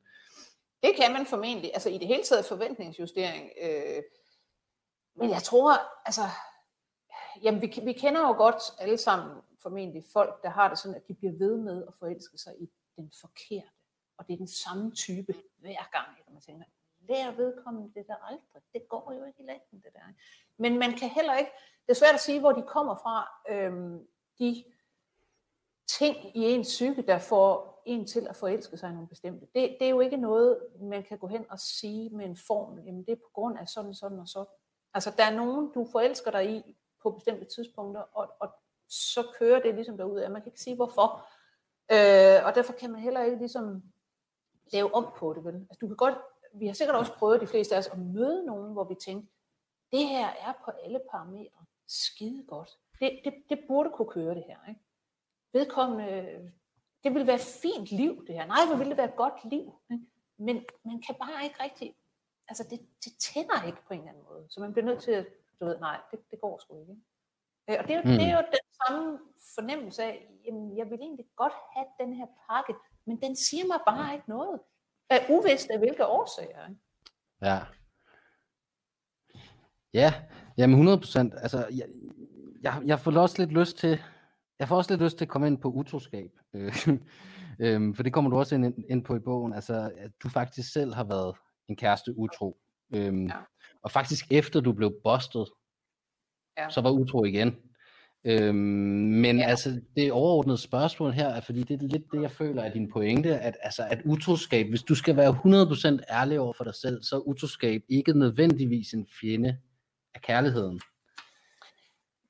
Det 0.83 0.91
kan 1.01 1.13
man 1.13 1.25
formentlig, 1.25 1.71
altså 1.73 1.89
i 1.89 1.97
det 1.97 2.07
hele 2.07 2.23
taget 2.23 2.45
forventningsjustering. 2.45 3.49
Øh, 3.61 4.03
men 5.15 5.29
jeg 5.29 5.43
tror, 5.43 5.71
altså, 6.05 6.21
jamen 7.43 7.61
vi, 7.61 7.73
vi 7.83 7.93
kender 7.93 8.21
jo 8.21 8.33
godt 8.33 8.63
alle 8.79 8.97
sammen 8.97 9.31
formentlig 9.61 10.03
folk, 10.13 10.43
der 10.43 10.49
har 10.49 10.69
det 10.69 10.79
sådan, 10.79 10.95
at 10.95 11.07
de 11.07 11.13
bliver 11.13 11.33
ved 11.33 11.57
med 11.57 11.83
at 11.87 11.93
forelske 11.99 12.37
sig 12.37 12.53
i 12.59 12.69
den 12.95 13.11
forkerte. 13.21 13.69
Og 14.17 14.27
det 14.27 14.33
er 14.33 14.37
den 14.37 14.47
samme 14.47 14.91
type 14.91 15.33
hver 15.57 15.91
gang, 15.91 16.07
at 16.27 16.33
man 16.33 16.41
tænker, 16.41 16.65
lær 17.09 17.31
vedkommende 17.31 17.93
det 17.93 18.07
der 18.07 18.15
aldrig. 18.15 18.61
Det 18.73 18.89
går 18.89 19.13
jo 19.13 19.23
ikke 19.23 19.43
i 19.43 19.45
længden, 19.45 19.81
det 19.81 19.93
der. 19.93 20.01
Men 20.57 20.79
man 20.79 20.91
kan 20.91 21.09
heller 21.09 21.37
ikke, 21.37 21.51
det 21.85 21.91
er 21.91 21.99
svært 21.99 22.13
at 22.13 22.19
sige, 22.19 22.39
hvor 22.39 22.51
de 22.51 22.61
kommer 22.61 22.95
fra, 22.95 23.27
øhm, 23.49 24.07
de 24.39 24.63
ting 25.87 26.37
i 26.37 26.43
ens 26.43 26.67
psyke, 26.67 27.01
der 27.01 27.19
får 27.19 27.81
en 27.85 28.07
til 28.07 28.27
at 28.27 28.35
forelske 28.35 28.77
sig 28.77 28.89
i 28.89 28.93
nogle 28.93 29.07
bestemte. 29.07 29.47
Det, 29.55 29.77
det 29.79 29.85
er 29.85 29.89
jo 29.89 29.99
ikke 29.99 30.17
noget, 30.17 30.59
man 30.81 31.03
kan 31.03 31.17
gå 31.17 31.27
hen 31.27 31.45
og 31.49 31.59
sige 31.59 32.09
med 32.09 32.25
en 32.25 32.37
formel, 32.47 32.83
jamen 32.83 33.03
det 33.05 33.11
er 33.11 33.15
på 33.15 33.29
grund 33.33 33.57
af 33.59 33.67
sådan, 33.67 33.93
sådan 33.93 34.19
og 34.19 34.27
sådan. 34.27 34.53
Altså 34.93 35.13
der 35.17 35.23
er 35.23 35.35
nogen, 35.35 35.71
du 35.73 35.87
forelsker 35.91 36.31
dig 36.31 36.49
i 36.49 36.77
på 37.03 37.11
bestemte 37.11 37.45
tidspunkter, 37.45 38.01
og, 38.01 38.31
og 38.39 38.49
så 38.89 39.27
kører 39.39 39.61
det 39.61 39.75
ligesom 39.75 39.97
derud 39.97 40.19
af. 40.19 40.31
Man 40.31 40.41
kan 40.41 40.49
ikke 40.49 40.61
sige 40.61 40.75
hvorfor. 40.75 41.27
Øh, 41.91 42.45
og 42.45 42.55
derfor 42.55 42.73
kan 42.73 42.91
man 42.91 43.01
heller 43.01 43.23
ikke 43.23 43.37
ligesom 43.37 43.83
lave 44.73 44.93
om 44.93 45.13
på 45.17 45.33
det. 45.33 45.43
Vel? 45.43 45.55
Altså, 45.55 45.77
du 45.81 45.87
kan 45.87 45.95
godt, 45.95 46.17
vi 46.53 46.67
har 46.67 46.73
sikkert 46.73 46.97
også 46.97 47.13
prøvet 47.13 47.41
de 47.41 47.47
fleste 47.47 47.75
af 47.75 47.79
os 47.79 47.87
at 47.87 47.97
møde 47.97 48.45
nogen, 48.45 48.73
hvor 48.73 48.83
vi 48.83 48.95
tænker, 48.95 49.27
det 49.91 50.07
her 50.07 50.27
er 50.27 50.53
på 50.65 50.71
alle 50.83 51.01
parametre 51.11 51.65
skide 51.87 52.43
godt. 52.47 52.69
Det, 52.99 53.21
det, 53.25 53.33
det 53.49 53.59
burde 53.67 53.89
kunne 53.89 54.07
køre 54.07 54.35
det 54.35 54.43
her. 54.47 54.57
Ikke? 54.69 54.81
Vedkommende, 55.53 56.51
det 57.03 57.13
ville 57.13 57.27
være 57.27 57.39
fint 57.39 57.91
liv 57.91 58.27
det 58.27 58.35
her. 58.35 58.45
Nej, 58.45 58.65
hvor 58.67 58.75
ville 58.75 58.89
det 58.89 58.97
være 58.97 59.09
et 59.09 59.15
godt 59.15 59.45
liv. 59.45 59.73
Ikke? 59.91 60.05
Men 60.37 60.65
man 60.85 61.01
kan 61.01 61.15
bare 61.15 61.43
ikke 61.43 61.63
rigtig, 61.63 61.95
altså 62.47 62.63
det, 62.69 62.79
det 63.05 63.13
tænder 63.19 63.67
ikke 63.67 63.81
på 63.87 63.93
en 63.93 63.99
eller 63.99 64.11
anden 64.11 64.25
måde. 64.29 64.45
Så 64.49 64.59
man 64.59 64.73
bliver 64.73 64.85
nødt 64.85 65.01
til 65.03 65.11
at, 65.11 65.27
du 65.59 65.65
ved, 65.65 65.79
nej, 65.79 65.99
det, 66.11 66.31
det 66.31 66.41
går 66.41 66.59
sgu 66.59 66.79
ikke. 66.79 66.95
Øh, 67.69 67.75
og 67.79 67.87
det 67.87 67.95
er, 67.95 68.01
mm. 68.01 68.09
det 68.09 68.27
er 68.27 68.37
jo 68.37 68.43
den 68.51 68.67
samme 68.85 69.19
fornemmelse 69.55 70.03
af, 70.03 70.29
jamen 70.45 70.77
jeg 70.77 70.89
vil 70.89 70.99
egentlig 70.99 71.25
godt 71.35 71.53
have 71.75 71.85
den 71.99 72.13
her 72.13 72.27
pakke, 72.49 72.75
men 73.05 73.21
den 73.21 73.35
siger 73.35 73.65
mig 73.65 73.79
bare 73.87 74.13
ikke 74.13 74.29
noget. 74.29 74.59
Af 75.11 75.25
uvist 75.29 75.69
af 75.69 75.79
hvilke 75.79 76.05
årsager. 76.05 76.67
Ikke? 76.69 76.81
Ja. 77.41 77.59
Ja, 79.93 80.13
jamen 80.57 80.73
100 80.73 80.97
procent. 80.97 81.33
Altså, 81.37 81.67
jeg, 81.71 81.87
jeg, 82.61 82.81
jeg 82.85 82.99
får 82.99 83.19
også 83.19 83.35
lidt 83.41 83.51
lyst 83.51 83.77
til, 83.77 84.01
jeg 84.59 84.67
får 84.67 84.77
også 84.77 84.91
lidt 84.91 85.01
lyst 85.01 85.17
til 85.17 85.25
at 85.25 85.29
komme 85.29 85.47
ind 85.47 85.57
på 85.57 85.71
utroskab. 85.71 86.31
øhm, 87.63 87.95
for 87.95 88.03
det 88.03 88.13
kommer 88.13 88.31
du 88.31 88.37
også 88.37 88.55
ind, 88.55 88.83
ind 88.89 89.05
på 89.05 89.15
i 89.15 89.19
bogen. 89.19 89.53
Altså, 89.53 89.91
at 89.97 90.11
du 90.23 90.29
faktisk 90.29 90.73
selv 90.73 90.93
har 90.93 91.03
været 91.03 91.35
en 91.69 91.75
kæreste 91.75 92.17
utro. 92.17 92.57
Øhm, 92.95 93.27
ja. 93.27 93.35
Og 93.83 93.91
faktisk 93.91 94.31
efter 94.31 94.59
du 94.59 94.73
blev 94.73 94.93
bustet, 95.03 95.47
ja. 96.57 96.69
så 96.69 96.81
var 96.81 96.91
utro 96.91 97.25
igen. 97.25 97.70
Øhm, 98.25 98.55
men 99.23 99.39
ja. 99.39 99.45
altså, 99.45 99.81
det 99.95 100.11
overordnede 100.11 100.57
spørgsmål 100.57 101.11
her 101.11 101.27
er, 101.27 101.41
fordi 101.41 101.63
det 101.63 101.81
er 101.81 101.87
lidt 101.87 102.11
det, 102.11 102.21
jeg 102.21 102.31
føler 102.31 102.63
er 102.63 102.73
din 102.73 102.91
pointe, 102.91 103.39
at, 103.39 103.57
altså, 103.61 103.87
at 103.89 104.01
utroskab, 104.05 104.69
hvis 104.69 104.83
du 104.83 104.95
skal 104.95 105.17
være 105.17 105.29
100% 105.29 106.13
ærlig 106.13 106.39
over 106.39 106.53
for 106.53 106.63
dig 106.63 106.75
selv, 106.75 107.03
så 107.03 107.15
er 107.15 107.19
utroskab 107.19 107.81
ikke 107.89 108.19
nødvendigvis 108.19 108.93
en 108.93 109.07
fjende 109.21 109.57
af 110.15 110.21
kærligheden. 110.21 110.81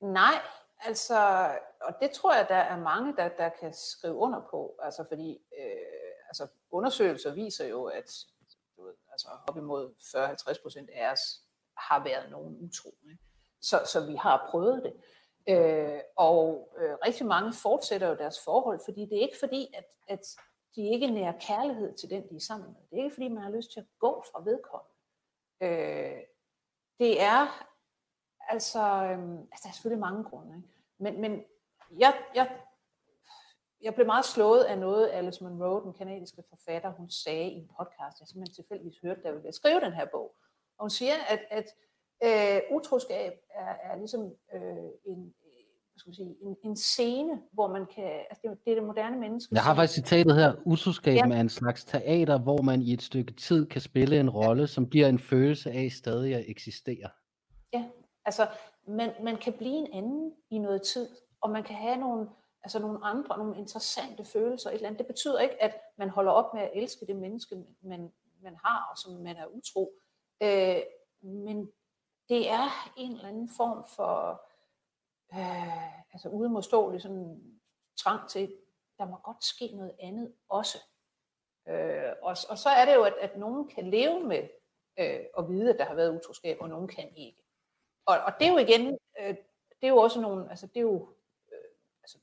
Nej, 0.01 0.41
altså, 0.79 1.49
og 1.81 1.93
det 2.01 2.11
tror 2.11 2.35
jeg, 2.35 2.45
der 2.49 2.55
er 2.55 2.79
mange, 2.79 3.15
der, 3.17 3.29
der 3.37 3.49
kan 3.59 3.73
skrive 3.73 4.15
under 4.15 4.39
på, 4.51 4.79
altså 4.83 5.05
fordi 5.09 5.31
øh, 5.31 6.11
altså, 6.27 6.47
undersøgelser 6.71 7.33
viser 7.33 7.67
jo, 7.67 7.83
at 7.83 8.09
du 8.77 8.83
ved, 8.85 8.93
altså, 9.11 9.27
op 9.47 9.57
imod 9.57 9.93
40-50% 9.99 10.99
af 10.99 11.11
os 11.11 11.19
har 11.77 12.03
været 12.03 12.31
nogen 12.31 12.55
utro. 12.59 12.95
Ikke? 13.11 13.23
Så, 13.61 13.81
så 13.85 14.05
vi 14.05 14.15
har 14.15 14.47
prøvet 14.51 14.83
det. 14.83 14.93
Øh, 15.49 15.99
og 16.15 16.69
øh, 16.77 16.95
rigtig 17.05 17.25
mange 17.25 17.53
fortsætter 17.53 18.07
jo 18.07 18.15
deres 18.15 18.43
forhold, 18.43 18.79
fordi 18.85 19.01
det 19.05 19.17
er 19.17 19.21
ikke 19.21 19.39
fordi, 19.39 19.73
at, 19.77 19.85
at 20.07 20.35
de 20.75 20.89
ikke 20.89 21.07
nærer 21.07 21.33
kærlighed 21.39 21.93
til 21.93 22.09
den, 22.09 22.29
de 22.29 22.35
er 22.35 22.39
sammen 22.39 22.67
med. 22.67 22.81
Det 22.89 22.99
er 22.99 23.03
ikke 23.03 23.13
fordi, 23.13 23.27
man 23.27 23.43
har 23.43 23.51
lyst 23.51 23.71
til 23.71 23.79
at 23.79 23.85
gå 23.99 24.23
fra 24.31 24.41
vedkommende. 24.43 24.95
Øh, 25.61 26.21
det 26.99 27.21
er 27.21 27.67
altså, 28.49 28.79
øh, 28.79 29.39
altså, 29.51 29.61
der 29.63 29.69
er 29.69 29.73
selvfølgelig 29.73 29.99
mange 29.99 30.23
grunde, 30.23 30.55
ikke? 30.57 30.69
men, 30.97 31.21
men 31.21 31.43
jeg, 31.99 32.23
jeg, 32.35 32.61
jeg 33.81 33.95
blev 33.95 34.05
meget 34.05 34.25
slået 34.25 34.63
af 34.63 34.77
noget, 34.77 35.09
Alice 35.09 35.43
Munro, 35.43 35.83
den 35.83 35.93
kanadiske 35.93 36.43
forfatter, 36.49 36.89
hun 36.89 37.09
sagde 37.09 37.49
i 37.51 37.55
en 37.55 37.69
podcast, 37.77 38.19
jeg 38.19 38.27
simpelthen 38.27 38.55
tilfældigvis 38.55 38.99
hørte, 38.99 39.21
da 39.21 39.27
jeg 39.27 39.35
ville 39.35 39.53
skrive 39.53 39.79
den 39.79 39.93
her 39.93 40.05
bog. 40.05 40.35
Og 40.77 40.83
hun 40.83 40.89
siger, 40.89 41.13
at, 41.29 41.39
at 41.49 41.65
Øh, 42.23 42.61
utroskab 42.71 43.33
er, 43.53 43.91
er 43.91 43.97
ligesom 43.97 44.21
øh, 44.53 44.89
en, 45.05 45.33
hvad 45.91 45.97
skal 45.97 46.09
man 46.09 46.15
sige, 46.15 46.35
en, 46.41 46.55
en 46.63 46.75
scene, 46.75 47.41
hvor 47.51 47.67
man 47.67 47.85
kan, 47.95 48.11
altså 48.29 48.41
det, 48.43 48.57
det 48.65 48.71
er 48.71 48.75
det 48.75 48.83
moderne 48.83 49.19
menneske. 49.19 49.55
Jeg 49.55 49.63
har 49.63 49.75
faktisk 49.75 49.93
citatet 49.93 50.35
her, 50.35 50.53
utroskab 50.65 51.15
ja. 51.15 51.35
er 51.35 51.41
en 51.41 51.49
slags 51.49 51.85
teater, 51.85 52.39
hvor 52.39 52.61
man 52.61 52.81
i 52.81 52.93
et 52.93 53.01
stykke 53.01 53.33
tid 53.33 53.65
kan 53.65 53.81
spille 53.81 54.19
en 54.19 54.29
rolle, 54.29 54.61
ja. 54.61 54.67
som 54.67 54.89
giver 54.89 55.07
en 55.07 55.19
følelse 55.19 55.71
af 55.71 55.91
stadig 55.91 56.35
at 56.35 56.43
eksistere. 56.47 57.09
Ja, 57.73 57.85
altså 58.25 58.47
man, 58.87 59.11
man 59.23 59.37
kan 59.37 59.53
blive 59.53 59.75
en 59.75 59.87
anden 59.93 60.33
i 60.49 60.57
noget 60.57 60.81
tid, 60.81 61.09
og 61.41 61.49
man 61.49 61.63
kan 61.63 61.75
have 61.75 61.97
nogle, 61.97 62.29
altså 62.63 62.79
nogle 62.79 62.99
andre, 63.03 63.37
nogle 63.37 63.57
interessante 63.57 64.23
følelser. 64.25 64.69
Et 64.69 64.73
eller 64.73 64.87
andet. 64.87 64.99
Det 64.99 65.07
betyder 65.07 65.39
ikke, 65.39 65.63
at 65.63 65.77
man 65.97 66.09
holder 66.09 66.31
op 66.31 66.53
med 66.53 66.61
at 66.61 66.71
elske 66.75 67.05
det 67.05 67.15
menneske, 67.15 67.55
man, 67.81 68.11
man 68.43 68.55
har, 68.65 68.87
og 68.91 68.97
som 68.97 69.13
man 69.13 69.35
er 69.35 69.45
utro. 69.45 69.91
Øh, 70.43 70.81
men 71.23 71.69
det 72.29 72.49
er 72.49 72.91
en 72.97 73.11
eller 73.11 73.27
anden 73.27 73.49
form 73.49 73.85
for 73.95 74.41
øh, 75.33 76.13
altså 76.13 76.29
uimodståelig 76.29 77.01
sådan 77.01 77.59
trang 77.95 78.29
til, 78.29 78.55
der 78.97 79.05
må 79.05 79.17
godt 79.23 79.43
ske 79.43 79.67
noget 79.67 79.95
andet 79.99 80.33
også. 80.49 80.77
Øh, 81.67 82.11
og, 82.21 82.37
og 82.49 82.57
så 82.57 82.69
er 82.69 82.85
det 82.85 82.95
jo, 82.95 83.03
at, 83.03 83.13
at 83.13 83.37
nogen 83.37 83.67
kan 83.67 83.89
leve 83.89 84.19
med 84.19 84.49
øh, 84.99 85.25
at 85.37 85.49
vide, 85.49 85.73
at 85.73 85.79
der 85.79 85.85
har 85.85 85.95
været 85.95 86.15
utroskab, 86.15 86.57
og 86.61 86.69
nogen 86.69 86.87
kan 86.87 87.15
ikke. 87.15 87.43
Og, 88.05 88.17
og 88.19 88.33
det 88.39 88.47
er 88.47 88.51
jo 88.51 88.57
igen, 88.57 88.97
øh, 89.19 89.35
det 89.81 89.87
er 89.87 89.89
jo 89.89 89.97
også 89.97 90.21
nogle, 90.21 90.49
altså 90.49 90.67
det 90.67 90.77
er 90.77 90.81
jo 90.81 91.09
øh, 91.51 91.71
altså 92.03 92.17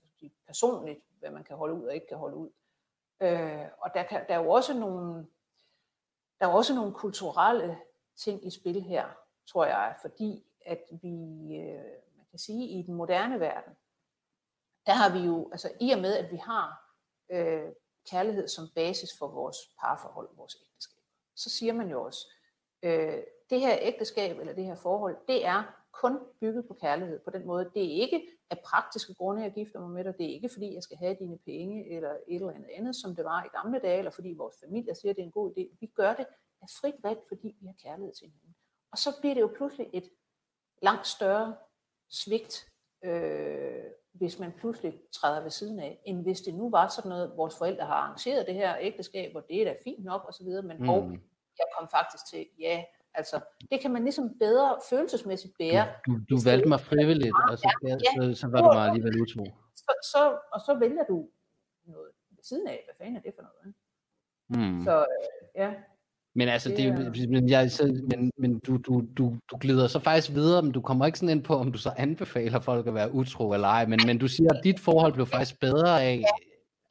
personligt, 0.47 1.05
hvad 1.19 1.31
man 1.31 1.45
kan 1.45 1.57
holde 1.57 1.75
ud 1.75 1.85
og 1.85 1.95
ikke 1.95 2.07
kan 2.07 2.19
holde 2.19 2.37
ud. 2.37 2.51
Øh, 3.21 3.67
og 3.79 3.91
der, 3.95 4.03
kan, 4.03 4.25
der 4.29 4.35
er 4.35 4.43
jo 4.43 4.51
også 4.51 4.75
nogle, 4.75 5.27
der 6.41 6.47
er 6.47 6.53
også 6.53 6.75
nogle 6.75 6.95
kulturelle 6.95 7.79
ting 8.17 8.47
i 8.47 8.51
spil 8.51 8.83
her, 8.83 9.09
tror 9.49 9.65
jeg, 9.67 9.95
fordi 10.01 10.45
at 10.67 10.83
vi, 10.91 11.17
øh, 11.57 11.85
man 12.17 12.27
kan 12.31 12.39
sige, 12.39 12.69
i 12.69 12.83
den 12.83 12.95
moderne 12.95 13.41
verden, 13.41 13.73
der 14.87 14.93
har 14.93 15.13
vi 15.13 15.19
jo, 15.19 15.49
altså 15.53 15.73
i 15.81 15.91
og 15.91 16.01
med, 16.01 16.17
at 16.17 16.33
vi 16.33 16.37
har 16.37 16.95
øh, 17.31 17.73
kærlighed 18.11 18.49
som 18.49 18.65
basis 18.75 19.11
for 19.19 19.29
vores 19.29 19.57
parforhold, 19.81 20.29
vores 20.37 20.57
ægteskab, 20.63 21.05
så 21.35 21.51
siger 21.51 21.73
man 21.73 21.91
jo 21.91 22.03
også, 22.03 22.33
øh, 22.83 23.23
det 23.51 23.61
her 23.61 23.79
ægteskab 23.81 24.39
eller 24.39 24.53
det 24.53 24.65
her 24.65 24.75
forhold, 24.75 25.17
det 25.29 25.47
er 25.47 25.79
kun 25.93 26.19
bygget 26.41 26.69
på 26.69 26.75
kærlighed 26.75 27.19
på 27.19 27.31
den 27.31 27.47
måde. 27.47 27.71
Det 27.75 27.85
er 27.85 28.03
ikke 28.03 28.29
af 28.51 28.59
praktiske 28.59 29.15
grunde, 29.15 29.43
jeg 29.43 29.53
gifter 29.53 29.81
mig 29.81 29.91
med 29.91 30.05
dig. 30.05 30.19
Det 30.19 30.27
er 30.27 30.35
ikke 30.35 30.49
fordi, 30.49 30.75
jeg 30.75 30.83
skal 30.83 30.97
have 30.97 31.17
dine 31.21 31.39
penge 31.39 31.91
eller 31.97 32.11
et 32.11 32.35
eller 32.35 32.51
andet 32.51 32.71
andet, 32.73 32.97
som 32.97 33.17
det 33.17 33.25
var 33.25 33.45
i 33.45 33.49
gamle 33.57 33.79
dage, 33.79 33.99
eller 33.99 34.11
fordi 34.11 34.35
vores 34.37 34.57
familie 34.65 34.95
siger, 34.95 35.11
at 35.11 35.17
det 35.17 35.23
er 35.23 35.27
en 35.27 35.33
god 35.33 35.51
idé. 35.51 35.77
Vi 35.81 35.87
gør 35.87 36.15
det 36.15 36.27
af 36.63 36.69
frit 36.81 37.03
valg, 37.03 37.19
fordi 37.29 37.57
vi 37.61 37.67
har 37.67 37.75
kærlighed 37.83 38.15
til 38.15 38.27
hinanden. 38.27 38.55
Og 38.93 38.99
så 38.99 39.11
bliver 39.21 39.35
det 39.35 39.41
jo 39.41 39.51
pludselig 39.57 39.91
et 39.93 40.11
langt 40.83 41.07
større 41.07 41.57
svigt, 42.11 42.67
øh, 43.05 43.85
hvis 44.13 44.39
man 44.39 44.53
pludselig 44.53 45.01
træder 45.13 45.43
ved 45.43 45.51
siden 45.51 45.79
af, 45.81 46.01
end 46.07 46.23
hvis 46.23 46.41
det 46.41 46.55
nu 46.55 46.71
var 46.71 46.89
sådan 46.89 47.09
noget, 47.09 47.33
vores 47.37 47.59
forældre 47.59 47.87
har 47.87 47.95
arrangeret 47.95 48.47
det 48.47 48.55
her 48.55 48.77
ægteskab, 48.81 49.37
og 49.37 49.45
det 49.49 49.61
er 49.61 49.65
da 49.65 49.75
fint 49.85 50.05
nok 50.05 50.25
osv., 50.29 50.47
men 50.47 50.77
mm. 50.79 50.89
og 50.89 51.13
jeg 51.59 51.67
kom 51.79 51.89
faktisk 51.89 52.27
til, 52.31 52.47
ja, 52.61 52.85
altså, 53.15 53.41
det 53.71 53.81
kan 53.81 53.93
man 53.93 54.03
ligesom 54.03 54.39
bedre 54.39 54.79
følelsesmæssigt 54.91 55.55
bære. 55.59 55.87
Du, 56.07 56.13
du, 56.13 56.19
du 56.31 56.37
valgte 56.45 56.69
mig 56.69 56.81
frivilligt, 56.81 57.35
og 57.51 57.59
så, 57.59 57.71
ja, 57.87 57.99
så, 57.99 58.41
så 58.41 58.47
var 58.49 58.61
du 58.61 58.69
mig 58.77 58.87
alligevel 58.89 59.21
utro. 59.23 59.45
Så, 59.77 59.93
så, 60.13 60.39
og 60.53 60.61
så 60.61 60.75
vælger 60.75 61.05
du 61.05 61.29
noget 61.85 62.11
ved 62.31 62.43
siden 62.43 62.67
af, 62.69 62.83
hvad 62.87 62.95
fanden 62.99 63.17
er 63.17 63.21
det 63.21 63.35
for 63.37 63.43
noget? 63.43 63.75
Mm. 64.49 64.85
Så 64.85 64.95
øh, 65.01 65.61
ja, 65.63 65.75
men 66.39 66.49
altså, 66.49 66.69
det, 66.69 67.15
det 67.15 67.31
men, 67.31 67.49
jeg, 67.49 67.71
så, 67.71 67.85
men, 68.11 68.33
men 68.37 68.59
du, 68.59 68.77
du, 68.77 69.03
du, 69.17 69.37
du 69.51 69.57
glider 69.61 69.87
så 69.89 70.01
faktisk 70.01 70.31
videre, 70.35 70.63
men 70.63 70.73
du 70.73 70.81
kommer 70.81 71.07
ikke 71.07 71.19
sådan 71.19 71.37
ind 71.37 71.45
på, 71.45 71.55
om 71.55 71.73
du 71.73 71.79
så 71.79 71.93
anbefaler 71.97 72.61
folk 72.61 72.87
at 72.87 72.95
være 72.95 73.13
utro 73.13 73.53
eller 73.53 73.69
ej, 73.69 73.87
men, 73.87 74.01
men 74.07 74.19
du 74.19 74.29
siger, 74.29 74.51
at 74.55 74.61
dit 74.65 74.81
forhold 74.81 75.13
blev 75.13 75.27
faktisk 75.27 75.61
bedre 75.61 76.03
af... 76.03 76.17
Ja, 76.17 76.35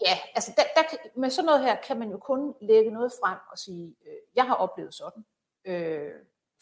ja 0.07 0.17
altså 0.35 0.51
der, 0.57 0.63
der, 0.75 0.97
med 1.19 1.29
sådan 1.29 1.45
noget 1.45 1.61
her 1.61 1.75
kan 1.87 1.99
man 1.99 2.09
jo 2.11 2.17
kun 2.17 2.53
lægge 2.61 2.91
noget 2.91 3.11
frem 3.21 3.37
og 3.51 3.57
sige, 3.57 3.95
øh, 4.05 4.19
jeg 4.35 4.43
har 4.43 4.55
oplevet 4.55 4.93
sådan. 4.93 5.25
Øh, 5.65 6.11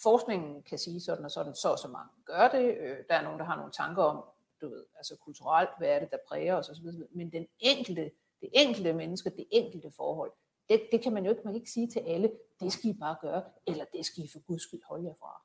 forskningen 0.03 0.63
kan 0.69 0.77
sige 0.77 1.01
sådan 1.01 1.25
og 1.25 1.31
sådan, 1.31 1.55
så 1.55 1.69
og 1.69 1.79
så 1.79 1.87
mange 1.87 2.09
gør 2.25 2.47
det. 2.47 2.77
Øh, 2.79 2.97
der 3.09 3.15
er 3.15 3.23
nogen, 3.23 3.39
der 3.39 3.45
har 3.45 3.55
nogle 3.55 3.71
tanker 3.71 4.03
om, 4.03 4.23
du 4.61 4.69
ved, 4.69 4.83
altså 4.97 5.15
kulturelt, 5.25 5.69
hvad 5.77 5.89
er 5.89 5.99
det, 5.99 6.11
der 6.11 6.17
præger 6.27 6.55
os 6.55 6.69
osv. 6.69 6.87
Men 7.11 7.31
den 7.31 7.47
enkelte, 7.59 8.11
det 8.41 8.49
enkelte 8.53 8.93
menneske, 8.93 9.29
det 9.29 9.45
enkelte 9.51 9.91
forhold, 9.95 10.31
det, 10.69 10.87
det 10.91 11.03
kan 11.03 11.13
man 11.13 11.25
jo 11.25 11.29
ikke, 11.29 11.41
man 11.43 11.53
kan 11.53 11.61
ikke 11.61 11.71
sige 11.71 11.87
til 11.87 11.99
alle, 11.99 12.31
det 12.59 12.73
skal 12.73 12.89
I 12.89 12.93
bare 12.93 13.15
gøre, 13.21 13.43
eller 13.67 13.85
det 13.93 14.05
skal 14.05 14.23
I 14.23 14.29
for 14.31 14.39
guds 14.39 14.63
skyld 14.63 14.81
holde 14.89 15.05
jer 15.07 15.13
fra. 15.19 15.41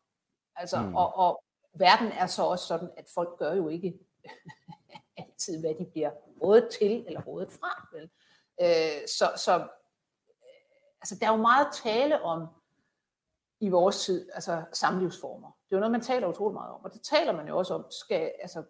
Altså, 0.57 0.81
mm. 0.81 0.97
og, 0.97 1.14
og 1.14 1.45
verden 1.75 2.12
er 2.12 2.27
så 2.27 2.43
også 2.43 2.66
sådan, 2.66 2.91
at 2.97 3.05
folk 3.14 3.39
gør 3.39 3.55
jo 3.55 3.68
ikke 3.68 3.99
altid, 5.16 5.61
hvad 5.61 5.75
de 5.75 5.85
bliver 5.93 6.11
rådet 6.43 6.68
til 6.79 7.05
eller 7.07 7.23
rådet 7.23 7.53
fra. 7.53 7.89
Vel? 7.93 8.11
Øh, 8.61 9.09
så, 9.09 9.33
så 9.37 9.68
altså, 11.01 11.16
der 11.21 11.27
er 11.27 11.31
jo 11.31 11.43
meget 11.43 11.68
tale 11.73 12.23
om 12.23 12.49
i 13.61 13.68
vores 13.68 14.05
tid, 14.05 14.31
altså 14.35 14.64
samlivsformer. 14.73 15.51
det 15.64 15.73
er 15.73 15.77
jo 15.77 15.81
noget, 15.81 15.93
man 15.93 16.01
taler 16.01 16.29
utrolig 16.29 16.55
meget 16.55 16.73
om, 16.73 16.85
og 16.85 16.93
det 16.93 17.03
taler 17.03 17.33
man 17.33 17.49
jo 17.49 17.59
også 17.59 17.75
om, 17.75 17.91
skal, 17.91 18.33
altså, 18.41 18.62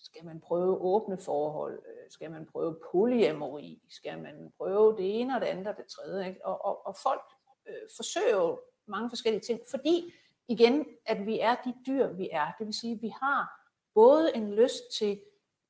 skal 0.00 0.24
man 0.24 0.40
prøve 0.40 0.80
åbne 0.80 1.18
forhold, 1.18 1.82
øh, 1.86 2.10
skal 2.10 2.30
man 2.30 2.46
prøve 2.46 2.80
polyamori, 2.92 3.82
skal 3.88 4.22
man 4.22 4.52
prøve 4.58 4.96
det 4.96 5.20
ene 5.20 5.34
og 5.34 5.40
det 5.40 5.46
andet 5.46 5.66
og 5.66 5.76
det 5.76 5.86
tredje, 5.86 6.28
ikke? 6.28 6.46
Og, 6.46 6.64
og, 6.64 6.86
og 6.86 6.96
folk 7.02 7.22
øh, 7.68 7.88
forsøger 7.96 8.36
jo 8.36 8.60
mange 8.86 9.10
forskellige 9.10 9.40
ting, 9.40 9.60
fordi 9.70 10.12
igen, 10.48 10.86
at 11.06 11.26
vi 11.26 11.40
er 11.40 11.54
de 11.54 11.74
dyr, 11.86 12.12
vi 12.12 12.28
er. 12.32 12.52
Det 12.58 12.66
vil 12.66 12.74
sige, 12.74 12.94
at 12.94 13.02
vi 13.02 13.08
har 13.08 13.68
både 13.94 14.36
en 14.36 14.54
lyst 14.54 14.82
til 14.98 15.20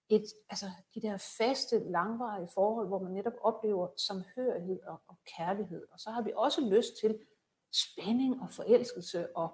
et, 0.09 0.25
altså 0.51 0.67
de 0.95 1.03
der 1.03 1.17
faste, 1.39 1.79
langvarige 1.79 2.49
forhold, 2.55 2.87
hvor 2.87 2.99
man 2.99 3.13
netop 3.13 3.33
oplever 3.41 3.89
samhørighed 3.97 4.81
og, 4.83 5.03
og 5.09 5.17
kærlighed. 5.37 5.87
Og 5.93 6.01
så 6.01 6.11
har 6.11 6.23
vi 6.23 6.33
også 6.37 6.61
lyst 6.61 7.01
til 7.01 7.19
spænding 7.73 8.43
og 8.43 8.51
forelskelse 8.51 9.37
og 9.37 9.49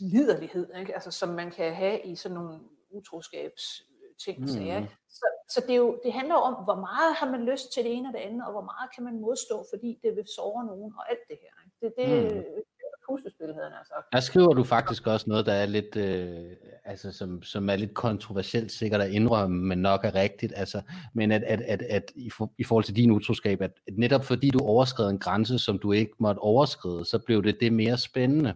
liderlighed, 0.00 0.74
ikke? 0.74 0.94
Altså, 0.94 1.10
som 1.10 1.28
man 1.28 1.50
kan 1.50 1.74
have 1.74 2.02
i 2.02 2.16
sådan 2.16 2.34
nogle 2.34 2.60
utroskabs 2.90 3.82
ting 4.24 4.42
og 4.42 4.48
sager. 4.48 4.80
Mm. 4.80 4.86
Så, 5.08 5.26
så 5.48 5.60
det, 5.66 5.70
er 5.70 5.76
jo, 5.76 6.00
det 6.04 6.12
handler 6.12 6.34
om, 6.34 6.54
hvor 6.64 6.74
meget 6.74 7.16
har 7.16 7.30
man 7.30 7.44
lyst 7.44 7.72
til 7.72 7.84
det 7.84 7.92
ene 7.92 8.08
og 8.08 8.12
det 8.12 8.20
andet, 8.20 8.46
og 8.46 8.52
hvor 8.52 8.66
meget 8.72 8.88
kan 8.94 9.04
man 9.04 9.20
modstå, 9.20 9.66
fordi 9.72 9.98
det 10.02 10.16
vil 10.16 10.24
såre 10.36 10.66
nogen 10.66 10.92
og 10.98 11.10
alt 11.10 11.24
det 11.28 11.38
her. 11.42 11.54
Ikke? 11.64 11.76
Det, 11.82 11.90
det, 11.98 12.36
mm 12.36 12.62
puslespil, 13.08 13.54
havde 13.54 13.70
han 13.70 13.84
sagt. 13.84 14.12
Der 14.12 14.20
skriver 14.20 14.54
du 14.54 14.64
faktisk 14.64 15.06
også 15.06 15.26
noget, 15.28 15.46
der 15.46 15.52
er 15.52 15.66
lidt, 15.66 15.96
øh, 15.96 16.52
altså 16.84 17.12
som, 17.12 17.42
som 17.42 17.70
er 17.70 17.76
lidt 17.76 17.94
kontroversielt 17.94 18.72
sikkert 18.72 19.00
at 19.00 19.10
indrømme, 19.10 19.66
men 19.66 19.78
nok 19.78 20.04
er 20.04 20.14
rigtigt. 20.14 20.52
Altså, 20.56 20.82
men 21.14 21.32
at, 21.32 21.42
at, 21.42 21.60
at, 21.60 21.82
at 21.82 22.12
i, 22.14 22.30
for, 22.30 22.52
i 22.58 22.64
forhold 22.64 22.84
til 22.84 22.96
din 22.96 23.10
utroskab, 23.10 23.60
at, 23.62 23.72
at 23.88 23.98
netop 23.98 24.24
fordi 24.24 24.50
du 24.50 24.58
overskred 24.58 25.10
en 25.10 25.18
grænse, 25.18 25.58
som 25.58 25.78
du 25.78 25.92
ikke 25.92 26.12
måtte 26.18 26.38
overskride, 26.38 27.04
så 27.04 27.18
blev 27.18 27.42
det 27.42 27.60
det 27.60 27.72
mere 27.72 27.98
spændende. 27.98 28.54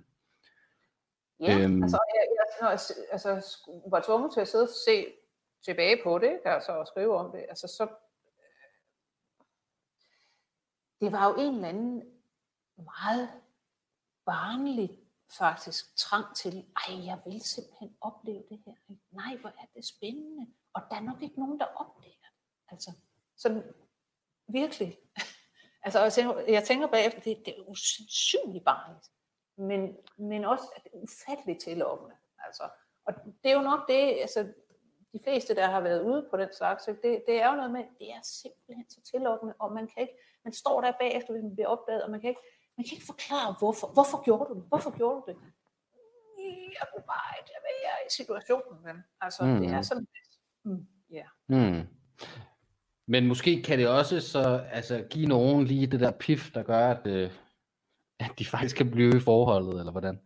Ja, 1.41 1.59
øhm, 1.59 1.83
altså, 1.83 1.99
jeg, 2.14 2.26
sådan 2.62 2.96
noget, 2.96 3.12
altså, 3.12 3.58
var 3.90 4.00
tvunget 4.00 4.32
til 4.32 4.40
at 4.40 4.48
sidde 4.48 4.64
og 4.64 4.74
se 4.86 5.06
tilbage 5.64 6.02
på 6.04 6.18
det, 6.18 6.40
altså, 6.44 6.72
og 6.72 6.86
skrive 6.86 7.16
om 7.16 7.32
det, 7.32 7.46
altså 7.48 7.68
så 7.68 7.82
øh, 7.82 7.90
det 11.00 11.12
var 11.12 11.28
jo 11.28 11.34
en 11.34 11.54
eller 11.54 11.68
anden 11.68 12.22
meget 12.76 13.28
barnlig 14.24 14.98
faktisk 15.38 15.96
trang 15.96 16.36
til, 16.36 16.66
ej, 16.76 17.06
jeg 17.06 17.20
vil 17.24 17.40
simpelthen 17.40 17.96
opleve 18.00 18.44
det 18.48 18.62
her. 18.66 18.94
Nej, 19.10 19.36
hvor 19.36 19.48
er 19.48 19.66
det 19.74 19.84
spændende. 19.84 20.46
Og 20.74 20.82
der 20.90 20.96
er 20.96 21.00
nok 21.00 21.22
ikke 21.22 21.40
nogen, 21.40 21.60
der 21.60 21.66
opdager 21.66 22.14
det. 22.14 22.32
Altså, 22.68 22.92
sådan 23.36 23.74
virkelig. 24.48 24.98
altså, 25.84 26.00
jeg 26.00 26.12
tænker, 26.12 26.40
jeg 26.40 26.64
tænker 26.64 26.86
bagefter, 26.86 27.20
det, 27.20 27.42
det 27.46 27.58
er 27.58 27.62
usandsynligt 27.62 28.64
barnligt. 28.64 29.10
Men, 29.56 29.96
men 30.16 30.44
også 30.44 30.64
at 30.76 30.84
det 30.84 30.90
er 30.94 31.02
ufatteligt 31.02 31.60
tillokkende. 31.60 32.16
Altså, 32.47 32.62
og 33.07 33.14
det 33.43 33.51
er 33.51 33.57
jo 33.57 33.62
nok 33.62 33.88
det, 33.88 34.03
altså, 34.20 34.40
de 35.12 35.18
fleste, 35.24 35.55
der 35.55 35.66
har 35.66 35.80
været 35.80 36.03
ude 36.03 36.26
på 36.30 36.36
den 36.36 36.49
slags, 36.53 36.84
det, 36.84 37.22
det 37.26 37.43
er 37.43 37.51
jo 37.51 37.57
noget 37.57 37.72
med, 37.72 37.84
det 37.99 38.09
er 38.11 38.22
simpelthen 38.22 38.90
så 38.90 39.01
tillokkende, 39.12 39.55
og 39.59 39.72
man 39.72 39.86
kan 39.86 40.03
ikke, 40.03 40.14
man 40.45 40.53
står 40.53 40.80
der 40.80 40.93
bagefter, 41.01 41.32
hvis 41.32 41.43
man 41.43 41.55
bliver 41.55 41.68
opdaget, 41.68 42.03
og 42.03 42.11
man 42.11 42.20
kan 42.20 42.28
ikke, 42.28 42.45
man 42.76 42.84
kan 42.84 42.95
ikke 42.97 43.07
forklare, 43.07 43.55
hvorfor. 43.59 43.86
Hvorfor 43.97 44.24
gjorde 44.24 44.45
du 44.49 44.55
det? 44.55 44.64
Hvorfor 44.68 44.97
gjorde 44.99 45.16
du 45.16 45.24
det? 45.30 45.36
Jeg 46.78 46.86
kunne 46.93 47.07
bare 47.14 47.32
ikke 47.40 47.53
være 47.70 47.97
i 48.07 48.11
situationen. 48.11 48.76
Men 48.84 48.97
altså, 49.20 49.45
mm. 49.45 49.61
det 49.61 49.70
er 49.70 49.82
sådan, 49.82 50.07
mm, 50.64 50.86
yeah. 51.14 51.28
mm. 51.49 51.86
Men 53.07 53.26
måske 53.26 53.62
kan 53.62 53.78
det 53.78 53.88
også 53.88 54.20
så 54.20 54.64
altså, 54.72 55.07
give 55.11 55.26
nogen 55.26 55.64
lige 55.64 55.86
det 55.86 56.01
der 56.01 56.11
pif, 56.11 56.53
der 56.55 56.62
gør, 56.62 56.90
at, 56.90 57.07
øh, 57.07 57.30
at 58.20 58.30
de 58.38 58.47
faktisk 58.47 58.76
kan 58.76 58.90
blive 58.90 59.16
i 59.16 59.20
forholdet, 59.20 59.78
eller 59.78 59.93
hvordan? 59.93 60.20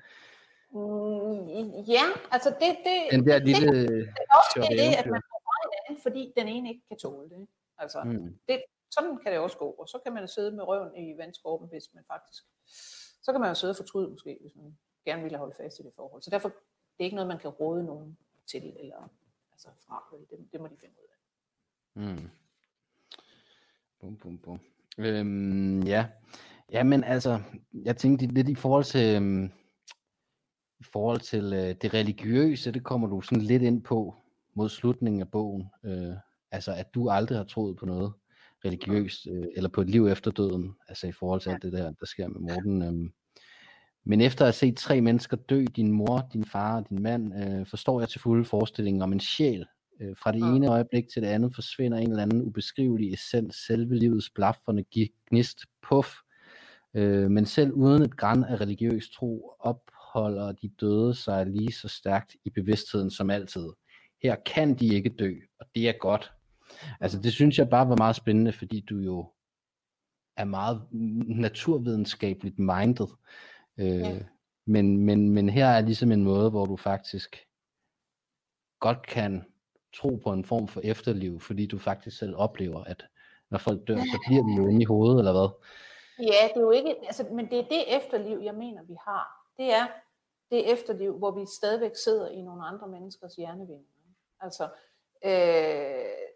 Mm, 0.76 1.70
ja, 1.96 2.06
altså 2.30 2.50
det, 2.60 2.70
det, 2.86 2.96
Den 3.10 3.26
der 3.26 3.38
lille 3.38 3.66
det, 3.66 3.88
det, 3.88 4.24
er 4.30 4.36
også 4.40 4.68
det, 4.70 4.94
at 5.00 5.06
man 5.14 5.22
får 5.30 5.38
fra 5.46 5.54
hinanden, 5.64 6.02
fordi 6.02 6.32
den 6.36 6.48
ene 6.48 6.68
ikke 6.68 6.84
kan 6.88 6.98
tåle 6.98 7.28
det. 7.30 7.48
Altså, 7.78 8.02
mm. 8.04 8.38
det, 8.48 8.62
sådan 8.90 9.18
kan 9.22 9.32
det 9.32 9.40
også 9.40 9.58
gå. 9.58 9.70
Og 9.70 9.88
så 9.88 9.98
kan 10.04 10.12
man 10.12 10.28
sidde 10.28 10.52
med 10.52 10.64
røven 10.64 10.96
i 10.96 11.18
vandskorben, 11.18 11.68
hvis 11.68 11.84
man 11.94 12.04
faktisk... 12.06 12.44
Så 13.22 13.32
kan 13.32 13.40
man 13.40 13.50
jo 13.50 13.54
sidde 13.54 13.72
og 13.72 13.76
fortryde 13.76 14.10
måske, 14.10 14.38
hvis 14.40 14.56
man 14.56 14.78
gerne 15.04 15.22
vil 15.22 15.36
holde 15.36 15.54
fast 15.56 15.78
i 15.78 15.82
det 15.82 15.92
forhold. 15.96 16.22
Så 16.22 16.30
derfor 16.30 16.48
det 16.48 17.00
er 17.00 17.04
ikke 17.04 17.16
noget, 17.16 17.28
man 17.28 17.38
kan 17.38 17.50
råde 17.50 17.84
nogen 17.84 18.18
til, 18.46 18.76
eller 18.80 19.10
altså 19.52 19.68
fra. 19.86 20.04
Det, 20.30 20.48
det 20.52 20.60
må 20.60 20.66
de 20.66 20.76
finde 20.80 20.94
ud 20.98 21.08
af. 21.08 21.16
Mm. 22.02 22.30
Bum, 24.00 24.16
bum, 24.16 24.38
bum. 24.38 24.60
Øhm, 24.98 25.82
ja. 25.82 26.08
ja, 26.72 26.82
men 26.82 27.04
altså, 27.04 27.40
jeg 27.72 27.96
tænkte 27.96 28.26
lidt 28.26 28.48
i 28.48 28.54
forhold 28.54 28.84
til, 28.84 29.16
øhm, 29.16 29.52
i 30.80 30.84
forhold 30.92 31.20
til 31.20 31.52
øh, 31.52 31.74
det 31.82 31.94
religiøse, 31.94 32.72
det 32.72 32.84
kommer 32.84 33.08
du 33.08 33.20
sådan 33.20 33.42
lidt 33.42 33.62
ind 33.62 33.82
på 33.82 34.14
mod 34.54 34.68
slutningen 34.68 35.20
af 35.20 35.28
bogen. 35.28 35.68
Øh, 35.84 36.14
altså, 36.50 36.72
at 36.72 36.94
du 36.94 37.10
aldrig 37.10 37.38
har 37.38 37.44
troet 37.44 37.76
på 37.76 37.86
noget 37.86 38.12
religiøst, 38.64 39.26
øh, 39.30 39.44
eller 39.56 39.68
på 39.68 39.80
et 39.80 39.90
liv 39.90 40.06
efter 40.06 40.30
døden, 40.30 40.74
altså 40.88 41.06
i 41.06 41.12
forhold 41.12 41.40
til 41.40 41.48
ja. 41.48 41.54
alt 41.54 41.62
det 41.62 41.72
der, 41.72 41.92
der 42.00 42.06
sker 42.06 42.28
med 42.28 42.40
Morten. 42.40 42.82
Øh. 42.82 43.10
Men 44.04 44.20
efter 44.20 44.44
at 44.44 44.46
have 44.46 44.52
set 44.52 44.76
tre 44.76 45.00
mennesker 45.00 45.36
dø, 45.36 45.64
din 45.76 45.92
mor, 45.92 46.28
din 46.32 46.44
far 46.44 46.76
og 46.76 46.88
din 46.90 47.02
mand, 47.02 47.34
øh, 47.34 47.66
forstår 47.66 48.00
jeg 48.00 48.08
til 48.08 48.20
fulde 48.20 48.44
forestillingen 48.44 49.02
om 49.02 49.12
en 49.12 49.20
sjæl. 49.20 49.66
Øh, 50.00 50.16
fra 50.16 50.32
det 50.32 50.40
ja. 50.40 50.46
ene 50.46 50.68
øjeblik 50.68 51.08
til 51.08 51.22
det 51.22 51.28
andet 51.28 51.54
forsvinder 51.54 51.98
en 51.98 52.10
eller 52.10 52.22
anden 52.22 52.42
ubeskrivelig 52.42 53.12
essens, 53.12 53.56
selve 53.66 53.94
livets 53.94 54.30
blafferne 54.30 54.84
gnist, 55.30 55.58
puff. 55.88 56.08
Øh, 56.94 57.30
men 57.30 57.46
selv 57.46 57.72
uden 57.72 58.02
et 58.02 58.16
græn 58.16 58.44
af 58.44 58.60
religiøs 58.60 59.10
tro, 59.10 59.52
opholder 60.16 60.52
de 60.52 60.68
døde 60.68 61.14
sig 61.14 61.46
lige 61.46 61.72
så 61.72 61.88
stærkt 61.88 62.36
i 62.44 62.50
bevidstheden 62.50 63.10
som 63.10 63.30
altid. 63.30 63.68
Her 64.22 64.36
kan 64.46 64.74
de 64.74 64.94
ikke 64.94 65.14
dø, 65.18 65.34
og 65.60 65.66
det 65.74 65.88
er 65.88 65.92
godt, 66.00 66.32
Altså 67.00 67.20
det 67.20 67.32
synes 67.32 67.58
jeg 67.58 67.70
bare 67.70 67.88
var 67.88 67.96
meget 67.96 68.16
spændende, 68.16 68.52
fordi 68.52 68.80
du 68.80 68.98
jo 68.98 69.32
er 70.36 70.44
meget 70.44 70.82
naturvidenskabeligt 71.26 72.58
minded. 72.58 73.06
Øh, 73.78 74.00
ja. 74.00 74.18
men, 74.66 74.98
men, 74.98 75.30
men 75.30 75.48
her 75.48 75.66
er 75.66 75.80
ligesom 75.80 76.12
en 76.12 76.24
måde, 76.24 76.50
hvor 76.50 76.64
du 76.64 76.76
faktisk 76.76 77.46
godt 78.80 79.06
kan 79.06 79.44
tro 79.94 80.16
på 80.16 80.32
en 80.32 80.44
form 80.44 80.68
for 80.68 80.80
efterliv, 80.84 81.40
fordi 81.40 81.66
du 81.66 81.78
faktisk 81.78 82.18
selv 82.18 82.36
oplever, 82.36 82.84
at 82.84 83.04
når 83.50 83.58
folk 83.58 83.88
dør, 83.88 83.96
så 83.96 84.24
bliver 84.26 84.42
de 84.42 84.62
jo 84.62 84.68
inde 84.68 84.82
i 84.82 84.84
hovedet, 84.84 85.18
eller 85.18 85.32
hvad? 85.32 85.48
Ja, 86.18 86.48
det 86.48 86.56
er 86.56 86.60
jo 86.60 86.70
ikke, 86.70 86.94
altså, 87.06 87.26
men 87.32 87.50
det 87.50 87.58
er 87.58 87.68
det 87.68 87.96
efterliv, 87.96 88.38
jeg 88.42 88.54
mener, 88.54 88.82
vi 88.82 88.94
har. 89.06 89.26
Det 89.56 89.74
er 89.74 89.86
det 90.50 90.72
efterliv, 90.72 91.18
hvor 91.18 91.30
vi 91.30 91.46
stadigvæk 91.46 91.96
sidder 91.96 92.28
i 92.28 92.42
nogle 92.42 92.66
andre 92.66 92.88
menneskers 92.88 93.36
hjernevinger. 93.36 93.86
Altså, 94.40 94.64
øh, 95.24 96.26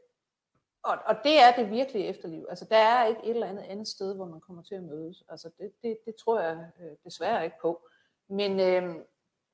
og, 0.82 0.98
og 1.06 1.16
det 1.24 1.40
er 1.40 1.56
det 1.56 1.70
virkelige 1.70 2.06
efterliv. 2.06 2.46
Altså, 2.48 2.64
der 2.64 2.76
er 2.76 3.06
ikke 3.06 3.24
et 3.24 3.30
eller 3.30 3.46
andet 3.46 3.62
andet 3.62 3.88
sted, 3.88 4.14
hvor 4.14 4.26
man 4.26 4.40
kommer 4.40 4.62
til 4.62 4.74
at 4.74 4.82
mødes. 4.82 5.24
Altså, 5.28 5.50
det, 5.58 5.72
det, 5.82 5.98
det 6.04 6.14
tror 6.14 6.40
jeg 6.40 6.70
øh, 6.80 6.96
desværre 7.04 7.44
ikke 7.44 7.56
på. 7.62 7.88
Men, 8.28 8.60
øh, 8.60 8.96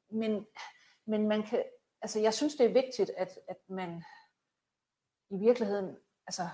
men, 0.09 0.47
men 1.05 1.29
man 1.29 1.43
kan, 1.43 1.65
altså, 2.03 2.21
jeg 2.21 2.35
synes, 2.35 2.55
det 2.55 2.67
er 2.67 2.73
vigtigt, 2.73 3.11
at, 3.11 3.39
at 3.49 3.59
man 3.69 4.03
i 5.31 5.37
virkeligheden 5.37 5.97
altså, 6.27 6.49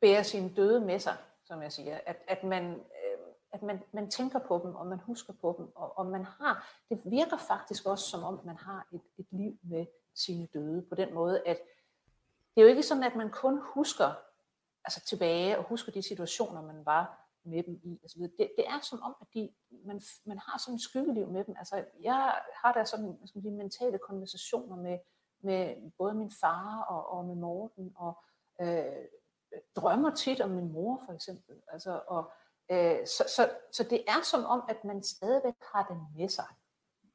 bærer 0.00 0.22
sine 0.22 0.54
døde 0.56 0.80
med 0.80 0.98
sig, 0.98 1.16
som 1.44 1.62
jeg 1.62 1.72
siger. 1.72 2.00
At, 2.06 2.16
at 2.28 2.44
man, 2.44 2.84
at 3.54 3.62
man, 3.62 3.82
man 3.92 4.10
tænker 4.10 4.38
på 4.38 4.60
dem, 4.64 4.74
og 4.74 4.86
man 4.86 4.98
husker 4.98 5.32
på 5.32 5.54
dem, 5.58 5.76
og, 5.76 5.98
og 5.98 6.06
man 6.06 6.24
har, 6.24 6.80
det 6.90 7.00
virker 7.04 7.36
faktisk 7.36 7.86
også 7.86 8.04
som 8.10 8.22
om, 8.22 8.40
man 8.44 8.56
har 8.56 8.86
et, 8.92 9.02
et 9.18 9.26
liv 9.30 9.58
med 9.62 9.86
sine 10.14 10.46
døde, 10.46 10.82
på 10.82 10.94
den 10.94 11.14
måde, 11.14 11.42
at 11.46 11.58
det 12.54 12.60
er 12.60 12.62
jo 12.62 12.68
ikke 12.68 12.82
sådan, 12.82 13.04
at 13.04 13.16
man 13.16 13.30
kun 13.30 13.60
husker 13.62 14.14
altså 14.84 15.00
tilbage 15.00 15.58
og 15.58 15.64
husker 15.64 15.92
de 15.92 16.02
situationer, 16.02 16.62
man 16.62 16.86
var 16.86 17.28
med 17.44 17.62
dem 17.62 17.80
i. 17.82 17.98
Altså, 18.02 18.18
det, 18.18 18.52
det 18.56 18.66
er 18.66 18.80
som 18.80 19.02
om, 19.02 19.16
at 19.20 19.26
de, 19.34 19.50
man, 19.70 20.00
man 20.24 20.38
har 20.38 20.58
sådan 20.58 20.74
et 20.74 20.80
skyggeliv 20.80 21.28
med 21.28 21.44
dem. 21.44 21.54
Altså, 21.58 21.84
jeg 22.00 22.34
har 22.54 22.72
da 22.72 22.84
sådan 22.84 23.18
skal 23.26 23.42
sige, 23.42 23.52
mentale 23.52 23.98
konversationer 23.98 24.76
med, 24.76 24.98
med 25.40 25.90
både 25.98 26.14
min 26.14 26.30
far 26.40 26.82
og, 26.82 27.18
og 27.18 27.24
med 27.24 27.34
Morten, 27.34 27.92
og 27.96 28.18
øh, 28.60 29.06
drømmer 29.76 30.14
tit 30.14 30.40
om 30.40 30.50
min 30.50 30.72
mor 30.72 31.02
for 31.06 31.12
eksempel. 31.12 31.62
Altså, 31.68 32.00
og, 32.06 32.18
øh, 32.18 32.43
så, 33.06 33.24
så, 33.36 33.50
så 33.72 33.82
det 33.90 34.04
er 34.08 34.22
som 34.22 34.44
om, 34.44 34.62
at 34.68 34.84
man 34.84 35.02
stadigvæk 35.02 35.54
har 35.72 35.86
den 35.86 35.98
med 36.16 36.28
sig 36.28 36.46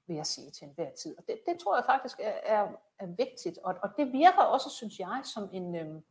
vil 0.10 0.16
jeg 0.16 0.26
sige 0.26 0.52
til 0.52 0.68
enhver 0.68 0.91
tid. 0.91 1.18
Og 1.18 1.24
det, 1.28 1.39
det 1.45 1.60
tror 1.60 1.76
jeg 1.76 1.86
faktisk 1.86 2.20
er, 2.20 2.39
er, 2.43 2.68
er 3.00 3.06
vigtigt, 3.06 3.58
og, 3.64 3.76
og 3.84 3.89
det 3.97 4.12
virker 4.14 4.41
også, 4.41 4.70
synes 4.70 5.00
jeg, 5.00 5.22
som 5.24 5.50
en, 5.54 5.76
øhm, 5.76 6.04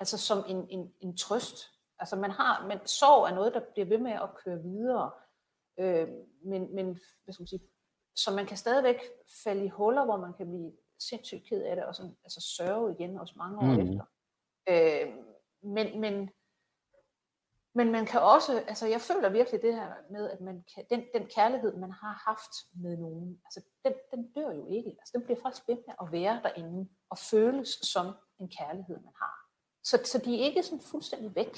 altså 0.00 0.18
som 0.18 0.44
en, 0.48 0.66
en, 0.70 0.94
en 1.00 1.16
trøst. 1.16 1.56
Altså 1.98 2.16
man 2.16 2.30
har, 2.30 2.66
men 2.66 2.86
sorg 2.86 3.30
er 3.30 3.34
noget, 3.34 3.54
der 3.54 3.60
bliver 3.72 3.86
ved 3.86 3.98
med 3.98 4.12
at 4.12 4.34
køre 4.44 4.62
videre, 4.62 5.10
øh, 5.78 6.08
men, 6.44 6.74
men 6.74 6.86
hvad 7.24 7.32
skal 7.32 7.42
man 7.42 7.48
sige, 7.48 7.68
så 8.16 8.30
man 8.30 8.46
kan 8.46 8.56
stadigvæk 8.56 9.00
falde 9.44 9.64
i 9.64 9.68
huller, 9.68 10.04
hvor 10.04 10.16
man 10.16 10.32
kan 10.32 10.46
blive 10.46 10.72
sindssygt 10.98 11.48
ked 11.48 11.62
af 11.62 11.76
det, 11.76 11.84
og 11.84 11.94
sådan, 11.94 12.16
altså 12.24 12.40
sørge 12.40 12.92
igen 12.92 13.18
også 13.18 13.34
mange 13.36 13.58
år 13.58 13.74
mm. 13.74 13.80
efter. 13.80 14.04
Øh, 14.68 15.14
men, 15.62 16.00
men, 16.00 16.30
men 17.78 17.92
man 17.92 18.06
kan 18.06 18.20
også, 18.20 18.52
altså 18.68 18.86
jeg 18.86 19.00
føler 19.00 19.28
virkelig 19.28 19.62
det 19.62 19.74
her 19.74 19.90
med, 20.10 20.30
at 20.30 20.40
man 20.40 20.64
kan, 20.74 20.84
den, 20.90 21.00
den 21.14 21.26
kærlighed, 21.36 21.76
man 21.76 21.92
har 22.02 22.14
haft 22.28 22.54
med 22.82 22.96
nogen, 22.96 23.38
altså 23.46 23.60
den, 23.84 23.92
den 24.12 24.22
dør 24.36 24.50
jo 24.60 24.66
ikke. 24.76 24.90
Altså 25.00 25.12
den 25.14 25.22
bliver 25.24 25.40
faktisk 25.42 25.68
ved 25.68 25.76
med 25.86 25.94
at 26.02 26.12
være 26.12 26.40
derinde 26.42 26.88
og 27.10 27.18
føles 27.30 27.68
som 27.68 28.06
en 28.40 28.48
kærlighed, 28.58 28.96
man 28.96 29.12
har. 29.22 29.36
Så, 29.84 29.96
så 30.04 30.18
de 30.24 30.40
er 30.40 30.44
ikke 30.44 30.62
sådan 30.62 30.84
fuldstændig 30.90 31.34
væk, 31.34 31.54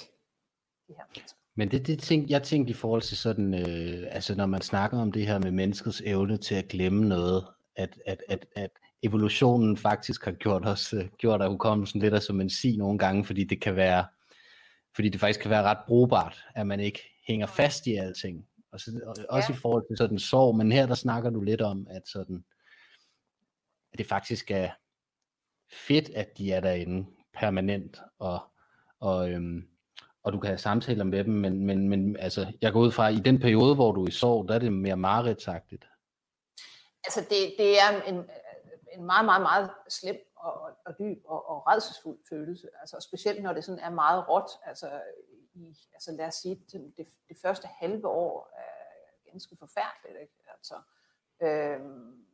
de 0.88 0.94
her 0.98 1.04
mennesker. 1.14 1.38
Men 1.56 1.70
det, 1.70 1.86
det 1.86 1.98
ting, 1.98 2.30
jeg 2.30 2.42
tænkte 2.42 2.70
i 2.70 2.74
forhold 2.74 3.02
til 3.02 3.16
sådan, 3.16 3.54
øh, 3.54 4.06
altså 4.10 4.34
når 4.34 4.46
man 4.46 4.62
snakker 4.62 4.98
om 4.98 5.12
det 5.12 5.26
her 5.26 5.38
med 5.38 5.50
menneskets 5.50 6.02
evne 6.04 6.36
til 6.36 6.54
at 6.54 6.68
glemme 6.68 7.08
noget, 7.08 7.46
at, 7.76 7.98
at, 8.06 8.22
at, 8.28 8.46
at 8.56 8.70
evolutionen 9.02 9.76
faktisk 9.76 10.24
har 10.24 10.32
gjort 10.32 10.66
os, 10.66 10.92
øh, 10.92 11.08
gjort 11.18 11.42
af 11.42 11.48
hukommelsen 11.48 12.00
lidt 12.00 12.22
som 12.22 12.40
en 12.40 12.50
sig 12.50 12.76
nogle 12.78 12.98
gange, 12.98 13.24
fordi 13.24 13.44
det 13.44 13.60
kan 13.62 13.76
være, 13.76 14.04
fordi 14.95 15.09
det 15.09 15.20
faktisk 15.20 15.41
kan 15.41 15.51
være 15.51 15.62
ret 15.62 15.78
brugbart, 15.86 16.45
at 16.55 16.66
man 16.66 16.80
ikke 16.80 17.22
hænger 17.26 17.47
fast 17.47 17.86
i 17.86 17.97
alting. 17.97 18.47
Og 18.72 18.80
så, 18.80 19.01
og 19.07 19.16
også 19.28 19.53
ja. 19.53 19.57
i 19.57 19.61
forhold 19.61 19.84
til 19.91 19.97
sådan 19.97 20.18
sorg, 20.18 20.57
men 20.57 20.72
her 20.72 20.86
der 20.86 20.95
snakker 20.95 21.30
du 21.30 21.41
lidt 21.41 21.61
om, 21.61 21.86
at 21.91 22.03
sådan, 22.09 22.45
at 23.93 23.99
det 23.99 24.07
faktisk 24.07 24.51
er 24.51 24.70
fedt, 25.72 26.11
at 26.11 26.39
de 26.39 26.53
er 26.53 26.61
derinde 26.61 27.07
permanent, 27.34 28.01
og, 28.18 28.41
og, 29.01 29.30
øhm, 29.30 29.68
og 30.22 30.32
du 30.32 30.39
kan 30.41 30.49
have 30.49 30.59
samtaler 30.59 31.05
med 31.05 31.24
dem, 31.24 31.34
men, 31.34 31.66
men, 31.66 31.89
men 31.89 32.16
altså, 32.16 32.53
jeg 32.61 32.72
går 32.72 32.80
ud 32.80 32.93
fra, 32.93 33.09
at 33.09 33.14
i 33.14 33.20
den 33.20 33.39
periode, 33.41 33.74
hvor 33.74 33.93
du 33.93 34.05
er 34.05 34.09
i 34.09 34.11
sorg, 34.11 34.49
der 34.49 34.55
er 34.55 34.59
det 34.59 34.72
mere 34.72 34.97
mareridsagtigt. 34.97 35.84
Altså 37.05 37.20
det, 37.20 37.55
det 37.59 37.80
er 37.80 38.03
en, 38.09 38.24
en 38.95 39.05
meget, 39.05 39.24
meget, 39.24 39.43
meget 39.43 39.70
slem 39.89 40.16
og, 40.41 40.76
og 40.84 40.99
dyb 40.99 41.22
og, 41.24 41.49
og 41.49 41.66
redselsfuld 41.66 42.18
følelse. 42.28 42.68
Altså 42.80 43.01
specielt 43.01 43.43
når 43.43 43.53
det 43.53 43.64
sådan 43.64 43.80
er 43.80 43.91
meget 43.91 44.28
råt. 44.28 44.51
Altså, 44.64 45.03
i, 45.55 45.76
altså 45.93 46.12
lad 46.12 46.26
os 46.26 46.34
sige, 46.34 46.64
det, 46.72 46.93
det, 46.97 47.09
det 47.28 47.36
første 47.43 47.66
halve 47.66 48.09
år 48.09 48.51
er 48.57 49.30
ganske 49.30 49.57
forfærdeligt. 49.57 50.20
Ikke? 50.20 50.34
Altså, 50.49 50.74
øhm, 51.41 52.26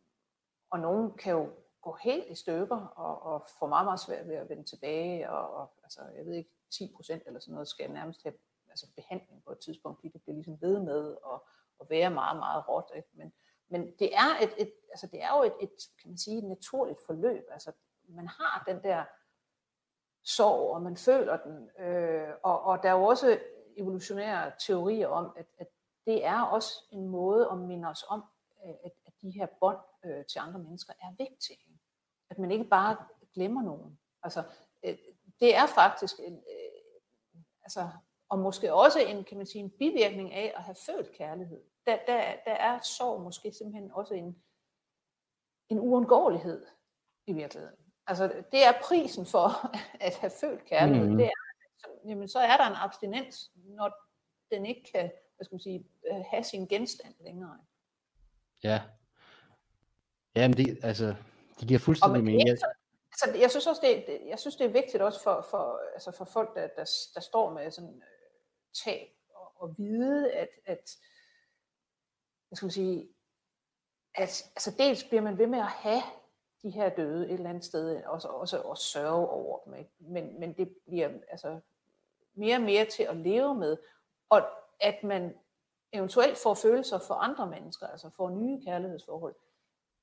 og 0.70 0.80
nogen 0.80 1.16
kan 1.16 1.32
jo 1.32 1.50
gå 1.80 1.96
helt 2.02 2.30
i 2.30 2.34
stykker 2.34 2.86
og, 2.86 3.22
og 3.22 3.46
få 3.58 3.66
meget, 3.66 3.86
meget 3.86 4.00
svært 4.00 4.28
ved 4.28 4.34
at 4.34 4.48
vende 4.48 4.64
tilbage. 4.64 5.30
Og, 5.30 5.54
og 5.54 5.72
altså, 5.82 6.00
jeg 6.16 6.26
ved 6.26 6.34
ikke, 6.34 6.50
10 6.70 6.92
procent 6.96 7.22
eller 7.26 7.40
sådan 7.40 7.54
noget 7.54 7.68
skal 7.68 7.90
nærmest 7.90 8.22
have 8.22 8.34
altså 8.68 8.86
behandling 8.96 9.44
på 9.44 9.52
et 9.52 9.58
tidspunkt, 9.58 9.98
fordi 9.98 10.08
det 10.08 10.22
bliver 10.22 10.34
ligesom 10.34 10.60
ved 10.60 10.80
med 10.80 11.16
at, 11.32 11.40
at 11.80 11.90
være 11.90 12.10
meget, 12.10 12.36
meget 12.36 12.68
råt. 12.68 12.90
Ikke? 12.96 13.08
Men, 13.12 13.32
men 13.68 13.94
det 13.98 14.14
er, 14.14 14.30
et, 14.42 14.54
et, 14.58 14.72
altså 14.90 15.06
det 15.06 15.22
er 15.22 15.36
jo 15.36 15.42
et, 15.42 15.56
et, 15.60 15.76
kan 16.00 16.10
man 16.10 16.18
sige, 16.18 16.38
et 16.38 16.44
naturligt 16.44 16.98
forløb. 17.06 17.44
Altså, 17.50 17.72
man 18.08 18.28
har 18.28 18.64
den 18.68 18.82
der 18.82 19.04
sorg, 20.22 20.74
og 20.74 20.82
man 20.82 20.96
føler 20.96 21.36
den. 21.36 21.70
Øh, 21.78 22.28
og, 22.42 22.62
og 22.62 22.82
der 22.82 22.88
er 22.88 22.92
jo 22.92 23.04
også 23.04 23.38
evolutionære 23.76 24.52
teorier 24.58 25.08
om, 25.08 25.32
at, 25.36 25.46
at 25.58 25.68
det 26.06 26.24
er 26.24 26.40
også 26.42 26.84
en 26.90 27.08
måde 27.08 27.48
at 27.52 27.58
minde 27.58 27.88
os 27.88 28.04
om, 28.08 28.24
at, 28.64 28.92
at 29.06 29.12
de 29.22 29.30
her 29.30 29.46
bånd 29.60 29.78
øh, 30.04 30.24
til 30.26 30.38
andre 30.38 30.60
mennesker 30.60 30.92
er 31.02 31.14
vigtige. 31.18 31.80
At 32.30 32.38
man 32.38 32.50
ikke 32.50 32.64
bare 32.64 32.96
glemmer 33.34 33.62
nogen. 33.62 33.98
Altså, 34.22 34.42
øh, 34.82 34.98
det 35.40 35.56
er 35.56 35.66
faktisk 35.66 36.14
en, 36.18 36.34
øh, 36.34 37.42
altså, 37.62 37.88
og 38.28 38.38
måske 38.38 38.74
også 38.74 38.98
en, 38.98 39.24
kan 39.24 39.36
man 39.36 39.46
sige, 39.46 39.62
en 39.62 39.70
bivirkning 39.70 40.32
af 40.32 40.52
at 40.56 40.62
have 40.62 40.76
følt 40.86 41.12
kærlighed. 41.12 41.62
Der, 41.86 41.98
der, 42.06 42.36
der 42.44 42.52
er 42.52 42.80
sorg 42.80 43.20
måske 43.20 43.52
simpelthen 43.52 43.92
også 43.92 44.14
en, 44.14 44.42
en 45.68 45.80
uundgåelighed 45.80 46.66
i 47.26 47.32
virkeligheden. 47.32 47.83
Altså, 48.06 48.24
det 48.52 48.64
er 48.64 48.72
prisen 48.82 49.26
for 49.26 49.76
at 50.06 50.16
have 50.16 50.32
følt 50.40 50.64
kærlighed. 50.64 51.08
Mm. 51.08 51.16
Det 51.16 51.26
er, 51.26 51.30
så, 51.78 51.86
jamen, 52.08 52.28
så 52.28 52.38
er 52.38 52.56
der 52.56 52.66
en 52.66 52.76
abstinens, 52.76 53.50
når 53.54 53.92
den 54.50 54.66
ikke 54.66 54.90
kan 54.94 55.10
hvad 55.36 55.44
skal 55.44 55.54
man 55.54 55.60
sige, 55.60 55.86
øh, 56.10 56.24
have 56.30 56.44
sin 56.44 56.66
genstand 56.66 57.14
længere. 57.20 57.58
Ja. 58.62 58.82
Jamen, 60.36 60.56
det, 60.56 60.78
altså, 60.82 61.14
det 61.60 61.68
giver 61.68 61.80
fuldstændig 61.80 62.24
mening. 62.24 62.48
Altså, 62.48 62.66
jeg 63.40 63.50
synes 63.50 63.66
også, 63.66 63.80
det, 64.06 64.20
jeg 64.26 64.38
synes, 64.38 64.56
det 64.56 64.66
er 64.66 64.72
vigtigt 64.72 65.02
også 65.02 65.22
for, 65.22 65.46
for, 65.50 65.80
altså 65.94 66.10
for 66.10 66.24
folk, 66.24 66.54
der, 66.54 66.68
der, 66.76 66.84
der 67.14 67.20
står 67.20 67.52
med 67.52 67.70
sådan 67.70 67.94
øh, 67.94 68.84
tab, 68.84 69.08
og, 69.34 69.62
og 69.62 69.74
vide, 69.78 70.32
at, 70.32 70.48
at 70.66 70.90
hvad 72.48 72.56
skal 72.56 72.66
man 72.66 72.70
sige, 72.70 73.08
at 74.14 74.44
altså 74.56 74.74
dels 74.78 75.04
bliver 75.04 75.22
man 75.22 75.38
ved 75.38 75.46
med 75.46 75.58
at 75.58 75.70
have 75.70 76.02
de 76.64 76.70
her 76.70 76.88
døde 76.88 77.26
et 77.26 77.32
eller 77.32 77.50
andet 77.50 77.64
sted, 77.64 78.02
også, 78.04 78.28
også 78.28 78.58
at 78.58 78.78
sørge 78.78 79.28
over 79.28 79.58
dem, 79.64 79.74
ikke? 79.74 79.90
Men, 79.98 80.40
men 80.40 80.52
det 80.52 80.68
bliver 80.86 81.08
altså 81.30 81.60
mere 82.34 82.56
og 82.56 82.62
mere 82.62 82.84
til 82.84 83.02
at 83.02 83.16
leve 83.16 83.54
med, 83.54 83.76
og 84.30 84.42
at 84.80 85.04
man 85.04 85.34
eventuelt 85.92 86.38
får 86.38 86.54
følelser 86.54 86.98
for 86.98 87.14
andre 87.14 87.46
mennesker, 87.46 87.86
altså 87.86 88.10
får 88.10 88.30
nye 88.30 88.64
kærlighedsforhold, 88.64 89.34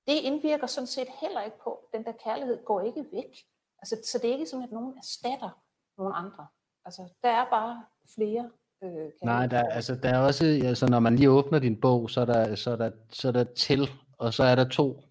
det 0.08 0.14
indvirker 0.14 0.68
sådan 0.68 0.88
set 0.88 1.08
heller 1.22 1.42
ikke 1.42 1.58
på, 1.64 1.90
den 1.94 2.04
der 2.06 2.12
kærlighed 2.24 2.66
går 2.66 2.82
ikke 2.82 3.06
væk. 3.12 3.46
Altså, 3.82 3.98
så 4.12 4.18
det 4.22 4.30
er 4.30 4.34
ikke 4.34 4.46
sådan, 4.46 4.64
at 4.64 4.72
nogen 4.72 4.98
erstatter 4.98 5.62
nogen 5.98 6.14
andre. 6.16 6.48
Altså, 6.86 7.10
der 7.24 7.30
er 7.30 7.46
bare 7.50 7.84
flere 8.16 8.50
øh, 8.84 9.12
Nej, 9.24 9.48
der, 9.48 9.64
altså, 9.64 9.96
der 9.96 10.10
er 10.10 10.20
også, 10.20 10.46
altså, 10.46 10.88
når 10.88 11.00
man 11.00 11.16
lige 11.16 11.30
åbner 11.30 11.60
din 11.60 11.82
bog, 11.82 12.10
så 12.10 12.22
er 12.22 12.26
der, 12.26 12.56
så 12.56 12.72
er 12.72 12.76
der, 12.76 12.92
så 13.10 13.28
er 13.28 13.32
der 13.32 13.44
til, 13.44 13.90
og 14.18 14.34
så 14.34 14.44
er 14.44 14.56
der 14.56 14.70
to 14.70 15.02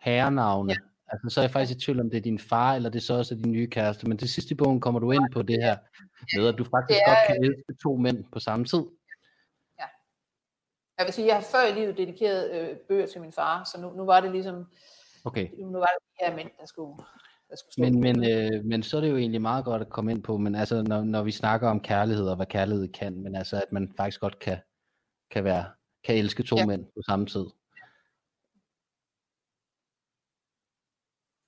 herrenavne. 0.00 0.72
Ja. 0.72 0.78
Altså, 1.12 1.34
så 1.34 1.40
er 1.40 1.44
jeg 1.44 1.50
faktisk 1.50 1.76
i 1.76 1.80
tvivl 1.80 2.00
om, 2.00 2.10
det 2.10 2.16
er 2.16 2.20
din 2.20 2.38
far, 2.38 2.74
eller 2.74 2.90
det 2.90 2.98
er 2.98 3.02
så 3.02 3.14
også 3.14 3.34
din 3.34 3.52
nye 3.52 3.66
kæreste. 3.66 4.08
Men 4.08 4.18
til 4.18 4.28
sidst 4.28 4.50
i 4.50 4.54
bogen 4.54 4.80
kommer 4.80 5.00
du 5.00 5.10
ind 5.10 5.32
på 5.32 5.42
det 5.42 5.62
her 5.62 5.76
med, 6.36 6.48
at 6.48 6.58
du 6.58 6.64
faktisk 6.64 7.00
er, 7.00 7.10
godt 7.10 7.18
kan 7.26 7.44
elske 7.44 7.74
to 7.82 7.96
mænd 7.96 8.24
på 8.32 8.38
samme 8.40 8.64
tid. 8.64 8.84
Ja. 9.78 9.84
Jeg 10.98 11.06
vil 11.06 11.12
sige, 11.12 11.26
jeg 11.26 11.34
har 11.34 11.42
før 11.42 11.72
i 11.72 11.80
livet 11.80 11.96
dedikeret 11.96 12.50
øh, 12.50 12.76
bøger 12.88 13.06
til 13.06 13.20
min 13.20 13.32
far, 13.32 13.64
så 13.64 13.80
nu, 13.80 13.92
nu 13.96 14.04
var 14.04 14.20
det 14.20 14.32
ligesom, 14.32 14.66
okay. 15.24 15.48
nu 15.58 15.78
var 15.78 15.90
det 15.94 16.02
de 16.18 16.24
her 16.26 16.36
mænd, 16.36 16.50
der 16.60 16.66
skulle, 16.66 16.96
der 17.50 17.56
skulle 17.56 17.90
men, 17.90 18.00
men, 18.00 18.32
øh, 18.32 18.64
men 18.64 18.82
så 18.82 18.96
er 18.96 19.00
det 19.00 19.10
jo 19.10 19.16
egentlig 19.16 19.42
meget 19.42 19.64
godt 19.64 19.82
at 19.82 19.88
komme 19.88 20.10
ind 20.10 20.22
på, 20.22 20.36
men 20.36 20.54
altså, 20.54 20.82
når, 20.82 21.02
når 21.02 21.22
vi 21.22 21.30
snakker 21.30 21.68
om 21.68 21.80
kærlighed 21.80 22.26
og 22.28 22.36
hvad 22.36 22.46
kærlighed 22.46 22.92
kan, 22.92 23.22
men 23.22 23.36
altså, 23.36 23.56
at 23.56 23.72
man 23.72 23.92
faktisk 23.96 24.20
godt 24.20 24.38
kan, 24.38 24.58
kan 25.30 25.44
være, 25.44 25.64
kan 26.04 26.16
elske 26.16 26.42
to 26.42 26.56
ja. 26.56 26.66
mænd 26.66 26.84
på 26.84 27.02
samme 27.08 27.26
tid. 27.26 27.46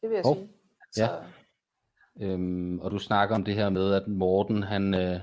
Det 0.03 0.11
vil 0.11 0.17
jeg 0.17 0.27
oh, 0.27 0.37
sige. 0.37 0.49
Altså... 0.81 1.03
Ja. 1.03 2.27
Øhm, 2.27 2.81
og 2.81 2.91
du 2.91 2.99
snakker 2.99 3.35
om 3.35 3.45
det 3.45 3.55
her 3.55 3.71
med, 3.71 3.95
at 3.95 4.09
Morten, 4.09 4.63
han, 4.63 4.95
øh, 4.95 5.21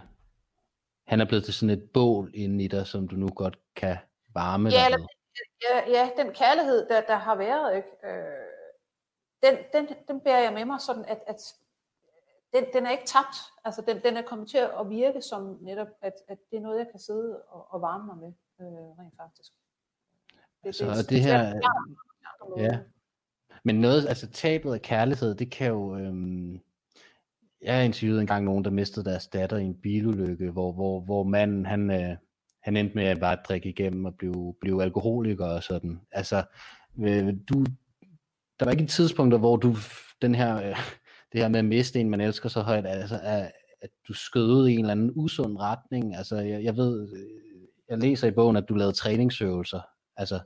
han 1.08 1.22
er 1.22 1.26
blevet 1.26 1.46
til 1.46 1.54
sådan 1.54 1.78
et 1.78 1.92
bål 1.94 2.32
inde 2.34 2.64
i 2.64 2.68
dig, 2.68 2.88
som 2.88 3.08
du 3.08 3.16
nu 3.16 3.28
godt 3.36 3.60
kan 3.76 3.98
varme 4.34 4.70
ja, 4.70 4.86
dig 4.90 5.00
med. 5.00 5.08
Ja, 5.70 5.92
ja, 6.00 6.10
den 6.24 6.34
kærlighed, 6.34 6.90
der, 6.90 7.02
der 7.02 7.16
har 7.16 7.36
været, 7.36 7.76
ikke? 7.76 7.90
Øh, 8.04 8.50
den, 9.44 9.58
den, 9.74 9.96
den 10.08 10.22
bærer 10.22 10.42
jeg 10.42 10.54
med 10.54 10.66
mig 10.66 10.82
sådan, 10.82 11.06
at, 11.06 11.20
at 11.28 11.36
den, 12.54 12.66
den 12.74 12.86
er 12.86 12.92
ikke 12.92 13.06
tabt. 13.06 13.38
Altså, 13.66 13.82
den, 13.88 14.04
den 14.04 14.18
er 14.18 14.22
kommet 14.22 14.50
til 14.50 14.58
at 14.58 14.90
virke 14.90 15.22
som 15.22 15.58
netop, 15.62 15.88
at, 16.02 16.14
at 16.28 16.38
det 16.52 16.58
er 16.58 16.62
noget, 16.62 16.78
jeg 16.78 16.88
kan 16.92 17.00
sidde 17.00 17.42
og, 17.42 17.74
og 17.74 17.82
varme 17.82 18.06
mig 18.06 18.18
med, 18.18 18.34
øh, 18.62 19.00
rent 19.00 19.14
faktisk. 19.18 19.52
Det, 20.64 20.76
så 20.76 20.86
det, 20.86 21.10
det 21.10 21.22
her... 21.22 21.62
Ja. 22.58 22.80
Men 23.64 23.76
noget, 23.76 24.08
altså 24.08 24.28
tabet 24.28 24.74
af 24.74 24.82
kærlighed, 24.82 25.36
det 25.36 25.52
kan 25.52 25.68
jo... 25.68 25.98
Øhm, 25.98 26.60
jeg 27.62 27.76
har 27.76 27.82
interviewet 27.82 28.22
engang 28.22 28.46
nogen, 28.46 28.66
der 28.66 28.72
mistede 28.72 29.06
deres 29.10 29.28
datter 29.28 29.58
i 29.58 29.64
en 29.64 29.82
bilulykke, 29.82 30.52
hvor, 30.52 30.72
hvor, 30.72 31.02
hvor 31.02 31.24
manden, 31.24 31.66
han, 31.66 31.92
øh, 31.92 32.16
han 32.64 32.78
endte 32.78 32.96
med 32.96 33.04
at 33.04 33.20
bare 33.20 33.38
drikke 33.48 33.70
igennem 33.70 34.06
og 34.06 34.16
blive, 34.16 34.56
blive 34.62 34.84
alkoholiker 34.84 35.46
og 35.46 35.64
sådan. 35.64 36.00
Altså, 36.12 36.44
øh, 37.00 37.34
du, 37.50 37.66
der 38.60 38.66
var 38.66 38.72
ikke 38.72 38.84
et 38.84 38.90
tidspunkt, 38.90 39.40
hvor 39.40 39.58
du, 39.58 39.76
den 40.22 40.36
her, 40.36 40.56
øh, 40.58 40.78
det 41.32 41.42
her 41.42 41.48
med 41.48 41.60
at 41.60 41.66
miste 41.66 42.00
en, 42.00 42.10
man 42.10 42.22
elsker 42.22 42.50
så 42.50 42.62
højt, 42.62 42.86
altså, 42.86 43.20
at, 43.24 43.52
at 43.82 43.90
du 44.08 44.14
skød 44.14 44.52
ud 44.52 44.68
i 44.68 44.74
en 44.74 44.80
eller 44.80 44.92
anden 44.92 45.12
usund 45.16 45.58
retning. 45.58 46.16
Altså, 46.16 46.36
jeg, 46.36 46.64
jeg 46.64 46.78
ved, 46.78 47.14
øh, 47.14 47.30
jeg 47.90 47.98
læser 47.98 48.28
i 48.28 48.32
bogen, 48.32 48.56
at 48.56 48.70
du 48.70 48.74
lavede 48.74 48.96
træningsøvelser. 48.96 49.82
Altså, 50.18 50.40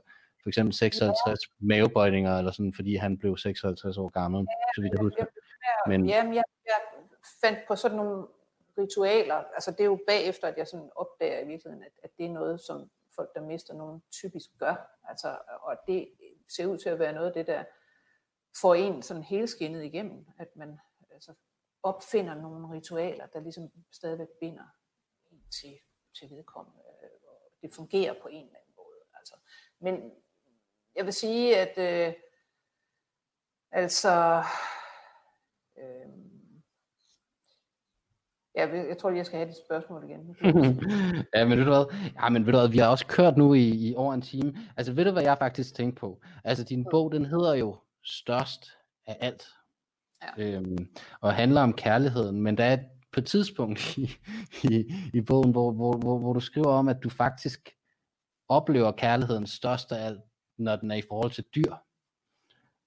for 0.44 0.48
eksempel 0.48 0.74
56 0.74 1.26
ja. 1.26 1.66
mavebøjninger, 1.66 2.38
eller 2.38 2.52
sådan, 2.52 2.74
fordi 2.74 2.96
han 2.96 3.18
blev 3.18 3.36
56 3.36 3.98
år 3.98 4.08
gammel, 4.08 4.40
ja, 4.40 4.72
så 4.74 4.80
vidt 4.82 4.92
jeg 4.92 5.00
husker. 5.00 5.26
Men, 5.86 6.06
jamen, 6.06 6.34
jeg, 6.34 6.44
jeg 6.64 6.80
fandt 7.42 7.58
på 7.68 7.76
sådan 7.76 7.96
nogle 7.96 8.26
ritualer, 8.78 9.34
altså 9.34 9.70
det 9.70 9.80
er 9.80 9.84
jo 9.84 9.98
bagefter, 10.06 10.48
at 10.48 10.56
jeg 10.56 10.66
sådan 10.66 10.90
opdager 10.96 11.40
i 11.40 11.46
virkeligheden, 11.46 11.84
at, 11.84 11.92
at 12.02 12.10
det 12.18 12.26
er 12.26 12.30
noget, 12.30 12.60
som 12.60 12.90
folk, 13.16 13.34
der 13.34 13.40
mister 13.40 13.74
nogen, 13.74 14.02
typisk 14.12 14.50
gør. 14.58 14.98
Altså, 15.08 15.38
og 15.62 15.76
det 15.86 16.08
ser 16.56 16.66
ud 16.66 16.78
til 16.78 16.88
at 16.88 16.98
være 16.98 17.12
noget 17.12 17.26
af 17.26 17.32
det, 17.32 17.46
der 17.46 17.64
får 18.60 18.74
en 18.74 19.02
sådan 19.02 19.22
helt 19.22 19.50
skinnet 19.50 19.84
igennem, 19.84 20.26
at 20.38 20.48
man 20.56 20.78
altså, 21.10 21.34
opfinder 21.82 22.34
nogle 22.34 22.76
ritualer, 22.76 23.26
der 23.26 23.40
ligesom 23.40 23.70
stadigvæk 23.92 24.28
binder 24.40 24.64
en 25.30 25.42
til, 25.60 25.78
til 26.18 26.36
vedkommende. 26.36 26.80
Og 26.82 27.40
det 27.62 27.74
fungerer 27.74 28.14
på 28.22 28.28
en 28.28 28.46
eller 28.46 28.58
anden 28.58 28.74
måde. 28.76 29.00
Altså. 29.14 29.34
Men 29.80 30.12
jeg 30.96 31.04
vil 31.04 31.12
sige, 31.12 31.56
at 31.56 32.08
øh, 32.08 32.14
altså, 33.72 34.44
øh, 35.78 36.24
Ja, 38.56 38.68
jeg 38.88 38.98
tror, 38.98 39.10
jeg 39.10 39.26
skal 39.26 39.38
have 39.38 39.48
dit 39.48 39.56
spørgsmål 39.66 40.04
igen. 40.04 40.36
ja, 41.34 41.44
men 41.44 41.58
ved 41.58 41.64
du 41.64 41.70
hvad? 41.70 42.10
Ja, 42.22 42.28
men 42.28 42.46
ved 42.46 42.52
du 42.52 42.58
hvad, 42.58 42.68
vi 42.68 42.78
har 42.78 42.88
også 42.88 43.06
kørt 43.06 43.36
nu 43.36 43.54
i, 43.54 43.68
i 43.68 43.94
over 43.96 44.14
en 44.14 44.22
time. 44.22 44.54
Altså, 44.76 44.92
ved 44.92 45.04
du 45.04 45.10
hvad 45.10 45.22
jeg 45.22 45.38
faktisk 45.38 45.74
tænkte 45.74 46.00
på? 46.00 46.20
Altså, 46.44 46.64
din 46.64 46.86
bog, 46.90 47.12
den 47.12 47.24
hedder 47.24 47.54
jo 47.54 47.76
Størst 48.04 48.70
af 49.06 49.16
alt. 49.20 49.48
Ja. 50.22 50.44
Øhm, 50.44 50.88
og 51.20 51.34
handler 51.34 51.60
om 51.60 51.72
kærligheden, 51.72 52.40
men 52.40 52.58
der 52.58 52.64
er 52.64 52.78
på 53.12 53.20
et 53.20 53.26
tidspunkt 53.26 53.96
i, 53.98 54.10
i, 54.62 54.92
i 55.14 55.20
bogen, 55.20 55.50
hvor, 55.50 55.72
hvor, 55.72 55.92
hvor, 55.96 56.18
hvor 56.18 56.32
du 56.32 56.40
skriver 56.40 56.70
om, 56.70 56.88
at 56.88 57.02
du 57.02 57.08
faktisk 57.08 57.70
oplever 58.48 58.92
kærligheden 58.92 59.46
størst 59.46 59.92
af 59.92 60.06
alt, 60.06 60.20
når 60.56 60.76
den 60.76 60.90
er 60.90 60.94
i 60.94 61.02
forhold 61.08 61.30
til 61.30 61.44
dyr. 61.54 61.74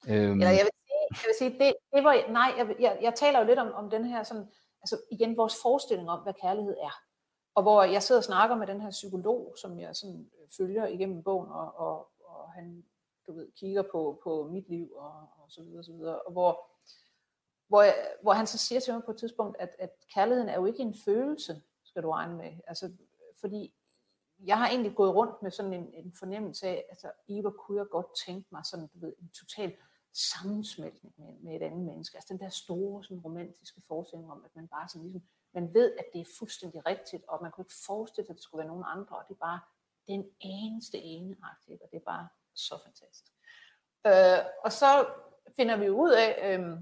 Øhm. 0.07 0.41
Ja, 0.41 0.47
jeg 0.47 0.65
vil 0.65 0.71
sige, 0.87 1.07
jeg 1.09 1.27
vil 1.27 1.35
sige 1.37 1.65
det, 1.65 1.73
det 1.93 2.03
var, 2.03 2.31
nej, 2.31 2.53
jeg, 2.57 2.75
jeg, 2.79 2.99
jeg 3.01 3.13
taler 3.15 3.39
jo 3.39 3.45
lidt 3.45 3.59
om, 3.59 3.71
om 3.73 3.89
den 3.89 4.05
her 4.05 4.23
sådan, 4.23 4.47
altså 4.81 5.01
igen 5.11 5.37
vores 5.37 5.55
forestilling 5.61 6.09
om, 6.09 6.19
hvad 6.19 6.33
kærlighed 6.41 6.75
er. 6.81 6.95
Og 7.55 7.63
hvor 7.63 7.83
jeg 7.83 8.03
sidder 8.03 8.19
og 8.19 8.25
snakker 8.25 8.55
med 8.55 8.67
den 8.67 8.81
her 8.81 8.89
psykolog, 8.89 9.55
som 9.61 9.79
jeg 9.79 9.95
sådan 9.95 10.29
øh, 10.41 10.47
følger 10.57 10.87
igennem 10.87 11.23
bogen, 11.23 11.49
og, 11.51 11.75
og, 11.75 12.09
og 12.23 12.51
han 12.51 12.83
du 13.27 13.33
ved, 13.33 13.51
kigger 13.51 13.83
på, 13.91 14.21
på 14.23 14.49
mit 14.51 14.69
liv 14.69 14.91
og, 14.95 15.13
og 15.37 15.45
så 15.47 15.63
videre, 15.63 15.79
og 15.79 15.85
så 15.85 15.93
videre. 15.93 16.21
Og 16.21 16.31
hvor, 16.31 16.69
hvor, 17.67 17.81
jeg, 17.81 17.95
hvor 18.21 18.33
han 18.33 18.47
så 18.47 18.57
siger 18.57 18.79
til 18.79 18.93
mig 18.93 19.03
på 19.03 19.11
et 19.11 19.17
tidspunkt, 19.17 19.57
at, 19.59 19.75
at 19.79 19.89
kærligheden 20.13 20.49
er 20.49 20.55
jo 20.55 20.65
ikke 20.65 20.79
en 20.79 20.95
følelse, 21.05 21.61
skal 21.83 22.03
du 22.03 22.11
regne 22.11 22.35
med. 22.35 22.51
Altså, 22.67 22.91
fordi 23.41 23.73
jeg 24.39 24.57
har 24.57 24.67
egentlig 24.69 24.95
gået 24.95 25.15
rundt 25.15 25.41
med 25.43 25.51
sådan 25.51 25.73
en, 25.73 25.93
en 25.93 26.13
fornemmelse 26.19 26.67
af, 26.67 26.73
at 26.73 26.83
altså, 26.89 27.11
Eva 27.29 27.49
kunne 27.49 27.77
jeg 27.77 27.87
godt 27.91 28.07
tænke 28.25 28.47
mig 28.51 28.65
sådan, 28.65 28.87
du 28.87 28.99
ved, 28.99 29.13
en 29.21 29.29
total 29.29 29.75
sammensmeltning 30.13 31.13
med, 31.17 31.33
med 31.39 31.55
et 31.55 31.65
andet 31.65 31.85
menneske. 31.85 32.17
Altså 32.17 32.33
den 32.33 32.39
der 32.39 32.49
store 32.49 33.03
sådan 33.03 33.19
romantiske 33.19 33.81
forestilling 33.87 34.31
om, 34.31 34.45
at 34.45 34.55
man 34.55 34.67
bare 34.67 34.89
sådan 34.89 35.03
ligesom, 35.03 35.21
man 35.53 35.73
ved, 35.73 35.95
at 35.99 36.05
det 36.13 36.21
er 36.21 36.35
fuldstændig 36.39 36.85
rigtigt, 36.85 37.23
og 37.27 37.39
man 37.41 37.51
kunne 37.51 37.61
ikke 37.61 37.83
forestille 37.85 38.25
sig, 38.25 38.33
at 38.33 38.35
det 38.35 38.43
skulle 38.43 38.59
være 38.59 38.67
nogen 38.67 38.85
andre, 38.87 39.17
og 39.17 39.23
det 39.27 39.33
er 39.33 39.45
bare 39.45 39.59
den 40.07 40.25
eneste 40.39 40.97
ene 40.97 41.35
aktiv, 41.43 41.77
og 41.83 41.89
det 41.91 41.97
er 41.97 42.05
bare 42.05 42.27
så 42.53 42.75
fantastisk. 42.85 43.33
Øh, 44.07 44.45
og 44.63 44.71
så 44.71 45.07
finder 45.55 45.77
vi 45.77 45.89
ud 45.89 46.11
af, 46.11 46.57
øh, 46.59 46.77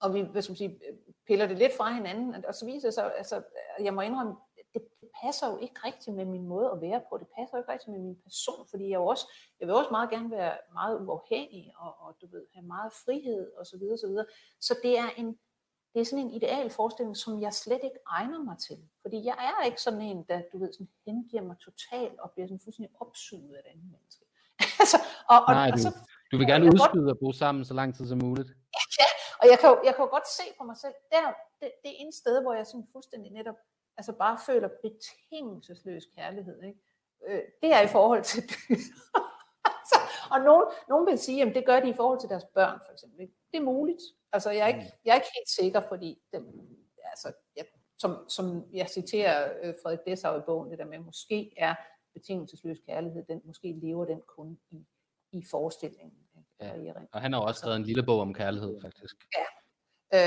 og 0.00 0.14
vi 0.14 0.20
hvad 0.20 0.42
skal 0.42 0.50
man 0.50 0.56
sige, 0.56 0.80
øh, 0.88 0.96
piller 1.26 1.46
det 1.46 1.58
lidt 1.58 1.76
fra 1.76 1.92
hinanden, 1.92 2.44
og 2.44 2.54
så 2.54 2.66
viser 2.66 2.88
det 2.88 2.94
sig, 2.94 3.16
altså, 3.16 3.42
jeg 3.80 3.94
må 3.94 4.00
indrømme, 4.00 4.36
det, 4.74 4.82
det 5.00 5.08
passer 5.22 5.46
jo 5.52 5.56
ikke 5.64 5.78
rigtigt 5.84 6.16
med 6.16 6.24
min 6.24 6.46
måde 6.46 6.70
at 6.74 6.80
være 6.80 7.00
på. 7.08 7.18
Det 7.18 7.28
passer 7.36 7.56
jo 7.56 7.60
ikke 7.62 7.72
rigtigt 7.72 7.92
med 7.96 8.02
min 8.08 8.18
person, 8.22 8.66
fordi 8.70 8.84
jeg, 8.90 8.98
jo 9.02 9.06
også, 9.06 9.26
jeg 9.60 9.68
vil 9.68 9.74
også 9.74 9.90
meget 9.90 10.10
gerne 10.10 10.30
være 10.30 10.54
meget 10.72 11.06
uafhængig, 11.06 11.72
og, 11.76 11.92
og 12.00 12.16
du 12.20 12.26
ved, 12.26 12.44
have 12.54 12.66
meget 12.66 12.92
frihed, 13.04 13.52
og 13.58 13.66
så 13.66 13.78
videre, 13.78 13.98
så 13.98 14.06
videre. 14.06 14.26
Så 14.60 14.72
det 14.82 14.98
er 14.98 15.10
en, 15.16 15.38
det 15.92 16.00
er 16.00 16.04
sådan 16.04 16.24
en 16.26 16.34
ideal 16.38 16.70
forestilling, 16.70 17.16
som 17.16 17.42
jeg 17.42 17.52
slet 17.54 17.82
ikke 17.84 18.00
egner 18.06 18.42
mig 18.48 18.58
til. 18.58 18.78
Fordi 19.02 19.24
jeg 19.24 19.36
er 19.48 19.64
ikke 19.66 19.82
sådan 19.82 20.00
en, 20.00 20.24
der 20.28 20.42
du 20.52 20.58
ved, 20.58 20.72
sådan 20.72 20.88
hengiver 21.06 21.42
mig 21.42 21.56
totalt 21.58 22.18
og 22.20 22.30
bliver 22.30 22.46
sådan 22.46 22.64
fuldstændig 22.64 22.94
opsuget 23.00 23.54
af 23.54 23.60
et 23.60 23.70
andet 23.72 23.88
menneske. 23.94 24.24
altså, 24.82 24.98
og, 25.32 25.38
og, 25.48 25.54
Nej, 25.54 25.66
du, 25.68 25.72
og 25.72 25.78
så, 25.78 25.90
du 26.32 26.36
vil 26.38 26.46
gerne 26.46 26.64
udskyde 26.74 27.10
at 27.10 27.18
bo 27.22 27.32
sammen 27.32 27.64
så 27.64 27.74
lang 27.74 27.94
tid 27.96 28.06
som 28.08 28.18
muligt. 28.18 28.50
Ja, 29.00 29.10
og 29.40 29.46
jeg 29.50 29.58
kan, 29.60 29.68
jo, 29.72 29.76
jeg 29.86 29.92
kan 29.94 30.02
jo 30.06 30.10
godt 30.16 30.28
se 30.38 30.46
på 30.58 30.64
mig 30.70 30.76
selv, 30.84 30.96
der, 31.12 31.22
det, 31.60 31.68
det 31.82 31.90
er 31.94 31.98
en 32.04 32.12
sted, 32.12 32.42
hvor 32.42 32.54
jeg 32.54 32.66
sådan 32.66 32.88
fuldstændig 32.92 33.32
netop 33.32 33.58
altså 34.00 34.12
bare 34.12 34.38
føler 34.46 34.68
betingelsesløs 34.82 36.04
kærlighed. 36.16 36.62
Ikke? 36.62 36.80
Øh, 37.26 37.42
det 37.62 37.72
er 37.72 37.80
i 37.80 37.86
forhold 37.86 38.22
til 38.22 38.42
dyr. 38.42 38.76
altså, 39.78 39.98
og 40.30 40.40
nogen, 40.40 40.66
nogen 40.88 41.06
vil 41.06 41.18
sige, 41.18 41.42
at 41.42 41.54
det 41.54 41.66
gør 41.66 41.80
de 41.80 41.88
i 41.88 41.98
forhold 42.00 42.20
til 42.20 42.28
deres 42.28 42.44
børn, 42.54 42.78
for 42.86 42.92
eksempel. 42.92 43.20
Ikke? 43.20 43.34
Det 43.52 43.58
er 43.58 43.64
muligt. 43.64 44.02
Altså, 44.32 44.50
jeg 44.50 44.62
er 44.64 44.66
ikke, 44.66 44.92
jeg 45.04 45.10
er 45.10 45.14
ikke 45.14 45.36
helt 45.38 45.48
sikker, 45.48 45.80
fordi 45.88 46.22
den, 46.32 46.42
altså, 47.04 47.32
jeg, 47.56 47.64
som, 47.98 48.28
som 48.28 48.64
jeg 48.72 48.88
citerer 48.88 49.52
øh, 49.62 49.74
Frederik 49.82 50.00
Dessau 50.06 50.38
i 50.38 50.42
bogen, 50.46 50.70
det 50.70 50.78
der 50.78 50.84
med, 50.84 50.98
måske 50.98 51.52
er 51.56 51.74
betingelsesløs 52.14 52.78
kærlighed, 52.86 53.24
den, 53.28 53.40
måske 53.44 53.72
lever 53.82 54.04
den 54.04 54.20
kun 54.26 54.58
i, 54.70 54.86
i 55.32 55.44
forestillingen. 55.50 56.18
Ja. 56.60 56.92
Og 57.12 57.20
han 57.20 57.32
har 57.32 57.40
også 57.40 57.58
skrevet 57.58 57.76
en 57.76 57.84
lille 57.84 58.02
bog 58.02 58.20
om 58.20 58.34
kærlighed, 58.34 58.80
faktisk. 58.82 59.14
Ja, 59.38 59.46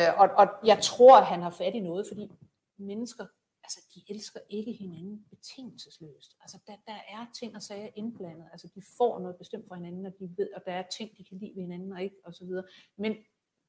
øh, 0.09 0.19
og, 0.21 0.29
og 0.37 0.47
jeg 0.65 0.79
tror, 0.81 1.17
at 1.17 1.25
han 1.25 1.41
har 1.41 1.49
fat 1.49 1.75
i 1.75 1.79
noget, 1.79 2.07
fordi 2.07 2.31
mennesker 2.77 3.25
altså 3.63 3.79
de 3.95 4.13
elsker 4.13 4.39
ikke 4.49 4.71
hinanden 4.71 5.25
betingelsesløst. 5.29 6.37
Altså 6.41 6.57
der, 6.67 6.75
der 6.87 6.99
er 7.09 7.25
ting 7.39 7.55
og 7.55 7.61
sager 7.61 7.89
indblandet. 7.95 8.47
Altså 8.51 8.67
de 8.75 8.81
får 8.97 9.19
noget 9.19 9.37
bestemt 9.37 9.67
fra 9.67 9.75
hinanden, 9.75 10.05
og 10.05 10.13
de 10.19 10.29
ved, 10.37 10.53
og 10.53 10.61
der 10.65 10.73
er 10.73 10.83
ting, 10.97 11.17
de 11.17 11.23
kan 11.23 11.37
lide 11.37 11.55
ved 11.55 11.61
hinanden 11.61 11.93
og 11.93 12.03
ikke, 12.03 12.15
og 12.25 12.33
så 12.33 12.45
videre. 12.45 12.63
Men 12.97 13.15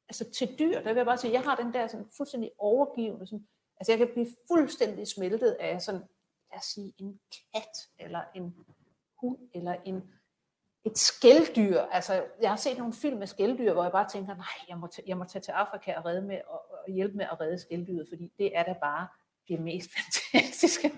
altså 0.08 0.30
til 0.30 0.58
dyr, 0.58 0.80
der 0.80 0.88
vil 0.88 0.96
jeg 0.96 1.06
bare 1.06 1.18
sige, 1.18 1.32
jeg 1.32 1.42
har 1.42 1.56
den 1.56 1.72
der 1.72 1.86
sådan 1.86 2.06
fuldstændig 2.16 2.50
overgivende, 2.58 3.26
sådan, 3.26 3.46
altså 3.76 3.92
jeg 3.92 3.98
kan 3.98 4.08
blive 4.12 4.26
fuldstændig 4.48 5.08
smeltet 5.08 5.50
af 5.50 5.82
sådan, 5.82 6.00
lad 6.50 6.58
os 6.58 6.64
sige, 6.64 6.94
en 6.98 7.20
kat, 7.54 7.76
eller 7.98 8.22
en 8.34 8.56
hund, 9.20 9.38
eller 9.54 9.76
en, 9.84 10.12
et 10.84 10.98
skældyr, 10.98 11.80
Altså, 11.80 12.24
jeg 12.40 12.50
har 12.50 12.56
set 12.56 12.78
nogle 12.78 12.92
film 12.92 13.18
med 13.18 13.26
skældyr, 13.26 13.72
hvor 13.72 13.82
jeg 13.82 13.92
bare 13.92 14.08
tænker, 14.08 14.34
nej, 14.36 14.66
jeg 14.68 14.78
må, 14.78 14.88
jeg 15.06 15.18
må 15.18 15.24
tage 15.24 15.42
til 15.42 15.52
Afrika 15.52 15.94
og, 15.96 16.04
redde 16.04 16.22
med, 16.22 16.40
og, 16.46 16.62
og 16.70 16.92
hjælpe 16.92 17.16
med 17.16 17.24
at 17.32 17.40
redde 17.40 17.58
skældyret, 17.58 18.08
fordi 18.08 18.32
det 18.38 18.56
er 18.56 18.62
da 18.62 18.74
bare 18.80 19.08
det 19.48 19.60
mest 19.60 19.90
fantastiske 19.96 20.92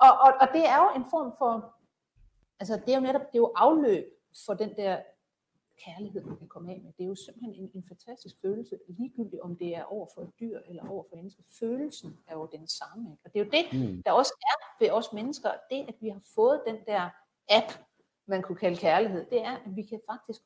og, 0.00 0.12
og, 0.24 0.32
og 0.40 0.48
det 0.52 0.68
er 0.68 0.76
jo 0.82 0.88
en 0.96 1.10
form 1.10 1.32
for, 1.38 1.74
altså 2.60 2.80
det 2.86 2.94
er 2.94 2.98
jo 2.98 3.00
netop, 3.00 3.20
det 3.20 3.34
er 3.34 3.42
jo 3.46 3.52
afløb 3.56 4.04
for 4.46 4.54
den 4.54 4.76
der 4.76 5.00
kærlighed, 5.84 6.24
man 6.24 6.36
kan 6.36 6.48
komme 6.48 6.72
af 6.72 6.80
med. 6.84 6.92
Det 6.92 7.04
er 7.04 7.08
jo 7.08 7.14
simpelthen 7.14 7.54
en, 7.54 7.70
en 7.74 7.84
fantastisk 7.88 8.36
følelse, 8.42 8.78
ligegyldigt 8.88 9.42
om 9.42 9.56
det 9.56 9.76
er 9.76 9.84
over 9.84 10.06
for 10.14 10.22
et 10.22 10.30
dyr 10.40 10.60
eller 10.68 10.88
over 10.88 11.04
for 11.08 11.16
mennesker. 11.16 11.42
Følelsen 11.58 12.18
er 12.26 12.34
jo 12.34 12.48
den 12.52 12.68
samme. 12.68 13.10
Ikke? 13.10 13.22
Og 13.24 13.32
det 13.32 13.40
er 13.40 13.44
jo 13.44 13.50
det, 13.50 13.80
mm. 13.80 14.02
der 14.02 14.12
også 14.12 14.32
er 14.42 14.84
ved 14.84 14.90
os 14.90 15.12
mennesker, 15.12 15.50
det 15.70 15.84
at 15.88 15.94
vi 16.00 16.08
har 16.08 16.20
fået 16.34 16.62
den 16.66 16.76
der 16.86 17.10
app, 17.48 17.72
man 18.26 18.42
kunne 18.42 18.58
kalde 18.58 18.76
kærlighed, 18.76 19.26
det 19.30 19.44
er, 19.44 19.56
at 19.56 19.76
vi 19.76 19.82
kan 19.82 20.00
faktisk 20.10 20.42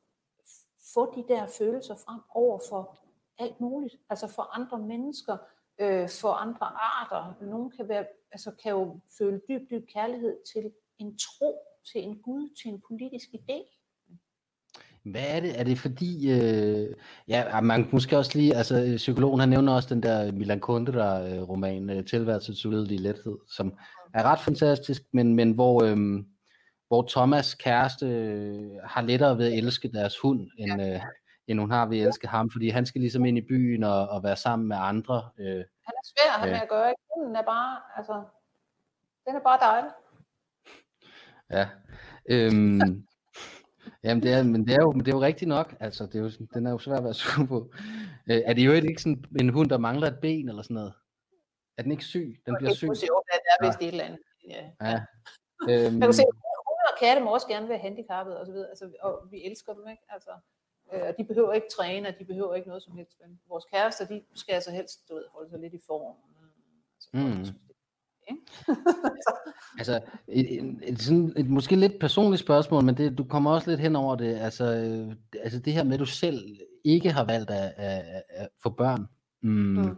få 0.93 1.15
de 1.15 1.25
der 1.27 1.47
følelser 1.47 1.95
frem 1.95 2.21
over 2.29 2.59
for 2.69 2.97
alt 3.37 3.61
muligt. 3.61 3.95
Altså 4.09 4.27
for 4.27 4.55
andre 4.55 4.79
mennesker, 4.79 5.37
øh, 5.81 6.09
for 6.21 6.33
andre 6.33 6.65
arter. 6.65 7.37
Nogle 7.41 7.71
kan, 7.71 7.89
være, 7.89 8.05
altså 8.31 8.51
kan 8.63 8.71
jo 8.71 8.99
føle 9.17 9.41
dyb, 9.49 9.61
dyb 9.71 9.87
kærlighed 9.93 10.35
til 10.53 10.71
en 10.99 11.17
tro, 11.17 11.59
til 11.91 12.03
en 12.03 12.21
Gud, 12.21 12.49
til 12.61 12.69
en 12.71 12.81
politisk 12.87 13.29
idé. 13.33 13.75
Hvad 15.11 15.25
er 15.27 15.39
det? 15.39 15.59
Er 15.59 15.63
det 15.63 15.77
fordi, 15.77 16.31
øh, 16.31 16.95
ja, 17.27 17.61
man 17.61 17.87
måske 17.91 18.17
også 18.17 18.37
lige, 18.37 18.55
altså 18.55 18.93
psykologen 18.97 19.39
han 19.39 19.49
nævner 19.49 19.73
også 19.73 19.93
den 19.93 20.03
der 20.03 20.31
Milan 20.31 20.59
Kundera-roman, 20.59 21.89
øh, 21.89 22.05
Tilværelsets 22.05 22.65
uledelige 22.65 23.01
lethed, 23.01 23.37
som 23.55 23.73
er 24.13 24.23
ret 24.23 24.39
fantastisk, 24.39 25.01
men, 25.13 25.35
men 25.35 25.51
hvor, 25.51 25.83
øh, 25.83 26.23
hvor 26.87 27.07
Thomas 27.09 27.53
kæreste 27.55 28.05
øh, 28.07 28.71
har 28.83 29.01
lettere 29.01 29.37
ved 29.37 29.45
at 29.45 29.57
elske 29.57 29.91
deres 29.91 30.19
hund, 30.19 30.47
end, 30.57 30.81
øh, 30.81 31.01
end 31.47 31.59
hun 31.59 31.71
har 31.71 31.85
ved 31.85 31.99
at 31.99 32.07
elske 32.07 32.27
ham, 32.27 32.49
fordi 32.49 32.69
han 32.69 32.85
skal 32.85 33.01
ligesom 33.01 33.25
ind 33.25 33.37
i 33.37 33.41
byen 33.41 33.83
og, 33.83 34.07
og 34.09 34.23
være 34.23 34.35
sammen 34.35 34.67
med 34.67 34.77
andre. 34.79 35.29
Øh, 35.39 35.63
han 35.85 35.93
er 35.99 36.03
svær 36.03 36.33
at 36.33 36.39
have 36.39 36.51
med 36.51 36.61
at 36.61 36.69
gøre, 36.69 36.89
ikke? 36.89 37.01
Den 37.27 37.35
er 37.35 37.41
bare, 37.41 37.81
altså, 37.97 38.23
den 39.27 39.35
er 39.35 39.39
bare 39.39 39.59
dejlig. 39.59 39.91
Ja. 41.51 41.69
Øhm, 42.29 43.07
jamen 44.03 44.23
det 44.23 44.33
er, 44.33 44.43
men 44.43 44.67
det 44.67 44.75
er, 44.75 44.81
jo, 44.81 44.91
det 44.91 45.07
er 45.07 45.17
jo 45.17 45.21
rigtigt 45.21 45.49
nok, 45.49 45.75
altså 45.79 46.05
det 46.05 46.15
er 46.15 46.19
jo, 46.19 46.29
den 46.53 46.67
er 46.67 46.71
jo 46.71 46.77
svær 46.77 46.97
at 46.97 47.03
være 47.03 47.13
sur 47.21 47.45
på. 47.45 47.71
Øh, 48.29 48.41
er 48.45 48.53
det 48.53 48.65
jo 48.65 48.71
ikke 48.71 49.01
sådan 49.01 49.25
en 49.39 49.49
hund, 49.49 49.69
der 49.69 49.77
mangler 49.77 50.07
et 50.07 50.19
ben 50.21 50.49
eller 50.49 50.61
sådan 50.61 50.75
noget? 50.75 50.93
Er 51.77 51.81
den 51.83 51.91
ikke 51.91 52.03
syg? 52.03 52.41
Den 52.45 52.55
bliver 52.59 52.73
syg. 52.73 52.87
Det 52.87 53.09
er 53.59 53.67
vist 53.67 53.81
ja. 53.81 53.87
et 53.87 53.91
eller 53.91 54.03
andet. 54.03 54.19
Ja. 54.49 54.63
ja. 54.81 54.99
Øhm, 55.69 55.93
man 55.93 56.01
kan 56.01 56.13
se, 56.13 56.23
hunde 56.67 56.85
og 56.91 56.99
katte 56.99 57.23
må 57.23 57.33
også 57.33 57.47
gerne 57.47 57.69
være 57.69 57.77
handicappet 57.77 58.37
og 58.37 58.45
så 58.45 58.51
videre, 58.51 58.69
altså, 58.69 58.91
og 59.01 59.27
vi 59.31 59.37
elsker 59.45 59.73
dem, 59.73 59.87
ikke? 59.87 60.03
Altså, 60.09 60.31
Øh, 60.93 61.13
de 61.17 61.23
behøver 61.23 61.53
ikke 61.53 61.67
træne, 61.77 62.07
og 62.07 62.13
de 62.19 62.25
behøver 62.25 62.55
ikke 62.55 62.67
noget 62.67 62.83
som 62.83 62.97
helst. 62.97 63.17
Men 63.21 63.39
vores 63.49 63.65
kærester, 63.73 64.05
de 64.05 64.21
skal 64.33 64.53
altså 64.53 64.71
helst 64.71 65.09
du 65.09 65.15
ved, 65.15 65.23
holde 65.33 65.49
sig 65.49 65.59
lidt 65.59 65.73
i 65.73 65.79
form. 65.87 66.15
Altså, 67.17 67.53
mm. 67.53 67.65
altså, 69.79 70.01
et, 70.27 70.77
et, 70.83 71.01
sådan, 71.01 71.33
et 71.37 71.49
måske 71.49 71.75
lidt 71.75 71.99
personligt 71.99 72.39
spørgsmål, 72.39 72.83
men 72.83 72.97
det, 72.97 73.17
du 73.17 73.23
kommer 73.23 73.51
også 73.51 73.69
lidt 73.69 73.79
hen 73.79 73.95
over 73.95 74.15
det. 74.15 74.35
Altså, 74.35 74.63
øh, 74.63 75.15
altså 75.43 75.59
det 75.59 75.73
her 75.73 75.83
med, 75.83 75.93
at 75.93 75.99
du 75.99 76.05
selv 76.05 76.57
ikke 76.83 77.11
har 77.11 77.25
valgt 77.25 77.51
at, 77.51 77.73
at, 77.77 78.23
at 78.29 78.47
få 78.63 78.69
børn. 78.69 79.05
Mm. 79.41 79.49
Mm. 79.51 79.95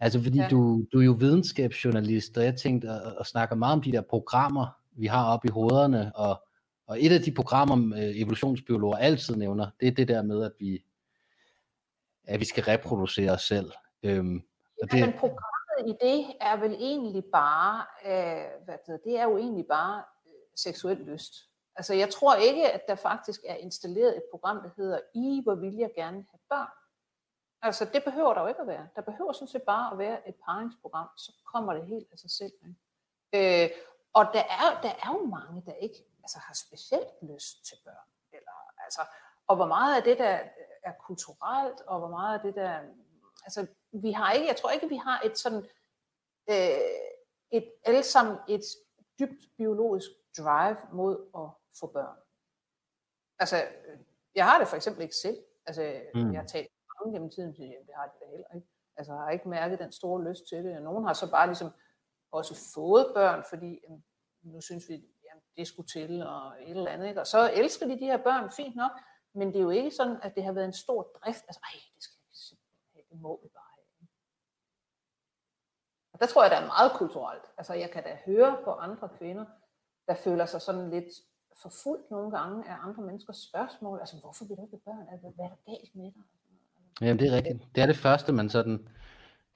Altså 0.00 0.22
fordi 0.22 0.38
ja. 0.38 0.48
du, 0.50 0.84
du 0.92 1.00
er 1.00 1.04
jo 1.04 1.12
videnskabsjournalist, 1.12 2.38
og 2.38 2.44
jeg 2.44 2.56
tænkte 2.56 2.88
at, 2.88 3.14
at 3.20 3.26
snakke 3.26 3.56
meget 3.56 3.72
om 3.72 3.82
de 3.82 3.92
der 3.92 4.00
programmer, 4.00 4.66
vi 4.92 5.06
har 5.06 5.32
oppe 5.32 5.48
i 5.48 5.50
hovederne, 5.50 6.16
og 6.16 6.42
og 6.88 7.04
et 7.04 7.12
af 7.12 7.20
de 7.20 7.32
programmer, 7.32 7.98
øh, 7.98 8.20
evolutionsbiologer 8.20 8.96
altid 8.96 9.36
nævner, 9.36 9.70
det 9.80 9.88
er 9.88 9.92
det 9.92 10.08
der 10.08 10.22
med, 10.22 10.44
at 10.44 10.52
vi, 10.58 10.84
at 12.24 12.40
vi 12.40 12.44
skal 12.44 12.64
reproducere 12.64 13.30
os 13.30 13.42
selv. 13.42 13.72
Øhm, 14.02 14.42
og 14.82 14.90
det, 14.90 14.98
ja, 14.98 15.06
men 15.06 15.14
programmet 15.18 15.86
i 15.86 15.94
det 16.00 16.26
er 16.40 16.56
vel 16.56 16.72
egentlig 16.72 17.24
bare, 17.32 17.84
øh, 18.06 18.64
hvad 18.64 18.74
det, 18.86 19.00
det 19.04 19.18
er 19.18 19.24
jo 19.24 19.36
egentlig 19.38 19.66
bare 19.66 20.02
øh, 20.26 20.32
seksuel 20.56 20.96
lyst. 20.96 21.34
Altså 21.76 21.94
jeg 21.94 22.10
tror 22.10 22.34
ikke, 22.34 22.70
at 22.70 22.80
der 22.88 22.94
faktisk 22.94 23.40
er 23.46 23.54
installeret 23.54 24.16
et 24.16 24.22
program, 24.30 24.62
der 24.62 24.70
hedder 24.76 24.98
I, 25.14 25.40
hvor 25.44 25.54
vil 25.54 25.74
jeg 25.74 25.90
gerne 25.96 26.16
have 26.30 26.40
børn. 26.48 26.68
Altså, 27.62 27.84
det 27.92 28.04
behøver 28.04 28.34
der 28.34 28.40
jo 28.40 28.46
ikke 28.46 28.60
at 28.60 28.66
være. 28.66 28.88
Der 28.96 29.02
behøver 29.02 29.32
sådan 29.32 29.48
set 29.48 29.62
bare 29.62 29.92
at 29.92 29.98
være 29.98 30.28
et 30.28 30.34
paringsprogram, 30.44 31.08
så 31.16 31.32
kommer 31.54 31.72
det 31.72 31.86
helt 31.86 32.06
af 32.12 32.18
sig 32.18 32.30
selv. 32.30 32.52
Ikke? 32.66 33.64
Øh, 33.64 33.70
og 34.12 34.24
der 34.32 34.40
er, 34.40 34.80
der 34.82 34.88
er 34.88 35.12
jo 35.12 35.26
mange, 35.26 35.62
der 35.66 35.72
ikke 35.72 36.04
altså, 36.28 36.38
har 36.38 36.54
specielt 36.54 37.12
lyst 37.22 37.64
til 37.66 37.76
børn. 37.84 38.08
Eller, 38.32 38.56
altså, 38.84 39.02
og 39.46 39.56
hvor 39.56 39.66
meget 39.66 39.96
af 39.96 40.02
det, 40.02 40.18
der 40.18 40.38
er 40.82 40.92
kulturelt, 41.06 41.80
og 41.80 41.98
hvor 41.98 42.08
meget 42.08 42.38
af 42.38 42.42
det, 42.46 42.54
der... 42.54 42.80
Altså, 43.44 43.66
vi 43.92 44.12
har 44.12 44.32
ikke, 44.32 44.46
jeg 44.46 44.56
tror 44.56 44.70
ikke, 44.70 44.88
vi 44.88 44.96
har 44.96 45.22
et 45.24 45.38
sådan... 45.38 45.68
Øh, 46.50 46.78
et, 47.50 47.72
alle 47.84 48.02
sammen 48.02 48.36
et 48.48 48.64
dybt 49.18 49.42
biologisk 49.56 50.08
drive 50.38 50.76
mod 50.92 51.14
at 51.36 51.78
få 51.80 51.86
børn. 51.86 52.16
Altså, 53.38 53.56
jeg 54.34 54.44
har 54.44 54.58
det 54.58 54.68
for 54.68 54.76
eksempel 54.76 55.02
ikke 55.02 55.16
selv. 55.16 55.38
Altså, 55.66 56.00
mm. 56.14 56.32
jeg 56.32 56.40
har 56.40 56.46
talt 56.46 56.68
mange 56.98 57.12
gennem 57.14 57.30
tiden, 57.30 57.54
så 57.54 57.62
det 57.62 57.94
har 57.94 58.06
de 58.06 58.12
da 58.20 58.30
heller 58.30 58.54
ikke. 58.54 58.68
Altså, 58.96 59.12
jeg 59.12 59.22
har 59.22 59.30
ikke 59.30 59.48
mærket 59.48 59.78
den 59.78 59.92
store 59.92 60.24
lyst 60.28 60.48
til 60.48 60.64
det. 60.64 60.82
Nogen 60.82 61.04
har 61.04 61.12
så 61.12 61.30
bare 61.30 61.46
ligesom 61.46 61.70
også 62.32 62.72
fået 62.74 63.12
børn, 63.14 63.44
fordi 63.48 63.80
jamen, 63.84 64.04
nu 64.42 64.60
synes 64.60 64.88
vi, 64.88 64.94
jamen, 64.94 65.08
det 65.58 65.66
skulle 65.66 65.88
til, 65.88 66.22
og 66.22 66.52
et 66.62 66.76
eller 66.76 66.90
andet. 66.90 67.08
Ikke? 67.08 67.20
Og 67.20 67.26
så 67.26 67.50
elsker 67.54 67.86
de 67.86 68.00
de 68.00 68.10
her 68.12 68.16
børn, 68.16 68.50
fint 68.56 68.76
nok, 68.76 68.90
men 69.32 69.48
det 69.48 69.56
er 69.56 69.62
jo 69.62 69.70
ikke 69.70 69.90
sådan, 69.90 70.18
at 70.22 70.34
det 70.34 70.44
har 70.44 70.52
været 70.52 70.64
en 70.64 70.72
stor 70.72 71.02
drift. 71.02 71.44
Altså, 71.48 71.60
ej, 71.64 71.80
det 71.94 72.02
skal 72.02 72.16
vi 72.30 72.36
simpelthen 72.36 72.82
have, 72.94 73.04
det 73.10 73.20
må 73.20 73.40
vi 73.42 73.48
bare 73.48 73.70
have. 73.76 74.08
Og 76.12 76.20
der 76.20 76.26
tror 76.26 76.42
jeg, 76.42 76.50
der 76.50 76.56
er 76.56 76.66
meget 76.66 76.92
kulturelt. 76.92 77.44
Altså, 77.58 77.74
jeg 77.74 77.90
kan 77.90 78.02
da 78.02 78.18
høre 78.26 78.58
på 78.64 78.70
andre 78.72 79.08
kvinder, 79.18 79.44
der 80.08 80.14
føler 80.14 80.46
sig 80.46 80.62
sådan 80.62 80.90
lidt 80.90 81.10
forfulgt 81.62 82.10
nogle 82.10 82.30
gange 82.38 82.68
af 82.70 82.76
andre 82.86 83.02
menneskers 83.02 83.36
spørgsmål. 83.36 83.98
Altså, 84.00 84.16
hvorfor 84.20 84.44
vil 84.44 84.56
du 84.56 84.62
ikke 84.62 84.84
børn? 84.84 85.06
Altså, 85.12 85.28
hvad 85.36 85.44
er 85.44 85.48
der 85.48 85.72
galt 85.72 85.94
med 85.94 86.04
dig? 86.04 86.22
Jamen, 87.00 87.18
det 87.18 87.28
er 87.28 87.36
rigtigt. 87.36 87.58
Det 87.74 87.82
er 87.82 87.86
det 87.86 87.96
første, 87.96 88.32
man 88.32 88.50
sådan... 88.50 88.88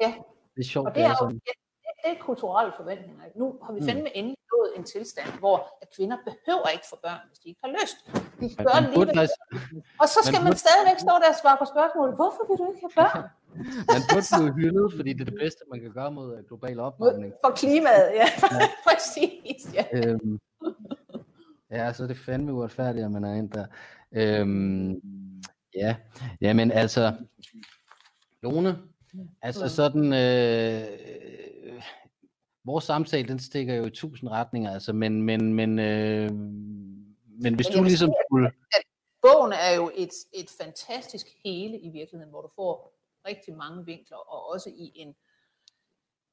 Ja. 0.00 0.14
Det 0.54 0.60
er 0.60 0.68
sjovt, 0.68 0.88
og 0.88 0.94
det 0.94 1.00
det 1.00 1.10
er 1.10 1.14
sådan. 1.18 1.40
Det, 2.02 2.10
det 2.10 2.18
er 2.18 2.24
kulturelle 2.30 2.72
forventninger. 2.76 3.22
Nu 3.36 3.46
har 3.64 3.72
vi 3.72 3.80
fandme 3.88 4.08
mm. 4.08 4.18
endelig 4.18 4.38
nået 4.54 4.70
en 4.76 4.84
tilstand, 4.84 5.28
hvor 5.38 5.56
at 5.82 5.88
kvinder 5.96 6.16
behøver 6.28 6.68
ikke 6.76 6.86
få 6.92 6.96
børn, 7.06 7.20
hvis 7.28 7.38
de 7.38 7.48
ikke 7.48 7.60
har 7.64 7.72
lyst. 7.78 7.96
De 8.40 8.46
Man- 8.56 8.66
gør 8.66 8.76
man 8.84 8.90
lige, 8.90 9.28
Og 10.02 10.06
så 10.14 10.18
skal 10.26 10.40
man 10.42 10.48
man 10.52 10.56
stadigvæk 10.66 10.98
stå 11.06 11.14
der 11.22 11.30
og 11.34 11.38
svare 11.42 11.58
på 11.62 11.66
spørgsmålet, 11.74 12.12
hvorfor 12.20 12.42
vil 12.48 12.56
du 12.60 12.64
ikke 12.70 12.82
have 12.86 12.96
børn? 13.02 13.24
Man 13.94 14.00
burde 14.10 14.26
blive 14.36 14.54
hyldet, 14.60 14.86
fordi 14.98 15.10
det 15.16 15.20
er 15.26 15.30
det 15.32 15.38
bedste, 15.44 15.62
man 15.72 15.80
kan 15.84 15.92
gøre 15.98 16.10
mod 16.18 16.28
øh, 16.36 16.44
global 16.48 16.80
opvarmning. 16.80 17.32
For 17.44 17.50
klimaet, 17.60 18.08
ja. 18.20 18.26
Præcis, 18.88 19.60
ja. 19.78 19.84
Øhm, 19.98 20.38
ja, 21.70 21.92
så 21.92 22.02
er 22.02 22.06
det 22.06 22.18
fandme 22.18 22.52
uretfærdigt, 22.52 23.04
at 23.04 23.10
man 23.10 23.24
er 23.24 23.34
ind 23.34 23.50
der. 23.50 23.66
Øhm, 24.12 24.90
ja, 25.74 25.96
jamen 26.40 26.72
altså, 26.72 27.12
Lone, 28.42 28.78
altså 29.42 29.68
sådan, 29.68 30.04
øh, 30.12 31.82
vores 32.64 32.84
samtale, 32.84 33.28
den 33.28 33.38
stikker 33.38 33.74
jo 33.74 33.84
i 33.86 33.90
tusind 33.90 34.30
retninger, 34.30 34.70
altså, 34.70 34.92
men, 34.92 35.22
men, 35.22 35.54
men, 35.54 35.78
øh, 35.78 36.30
men 37.42 37.54
hvis 37.54 37.68
jeg 37.68 37.78
du 37.78 37.82
ligesom 37.82 38.06
sige, 38.08 38.18
at- 38.18 38.24
skulle, 38.28 38.50
Bogen 39.22 39.52
er 39.52 39.74
jo 39.76 39.90
et, 39.96 40.10
et 40.32 40.46
fantastisk 40.60 41.26
hele 41.44 41.78
i 41.80 41.88
virkeligheden, 41.88 42.30
hvor 42.30 42.42
du 42.42 42.48
får 42.56 42.98
rigtig 43.28 43.54
mange 43.56 43.84
vinkler, 43.84 44.16
og 44.16 44.52
også 44.52 44.70
i 44.70 44.92
en, 44.94 45.14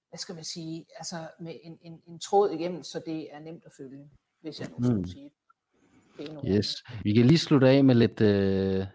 hvad 0.09 0.17
skal 0.17 0.35
man 0.35 0.43
sige, 0.43 0.85
altså 0.95 1.15
med 1.39 1.55
en, 1.63 1.79
en, 1.81 2.01
en 2.07 2.19
tråd 2.19 2.51
igennem, 2.51 2.83
så 2.83 3.01
det 3.05 3.33
er 3.35 3.39
nemt 3.39 3.63
at 3.65 3.71
følge, 3.77 4.09
hvis 4.41 4.59
jeg 4.59 4.69
nu 4.69 4.83
skulle 4.83 4.99
Mm. 4.99 5.05
sige 5.07 5.23
det. 6.17 6.39
Yes. 6.47 6.83
Vi 7.03 7.13
kan 7.13 7.25
lige 7.25 7.37
slutte 7.37 7.69
af 7.69 7.83
med 7.83 7.95
lidt, 7.95 8.21
øh, 8.21 8.85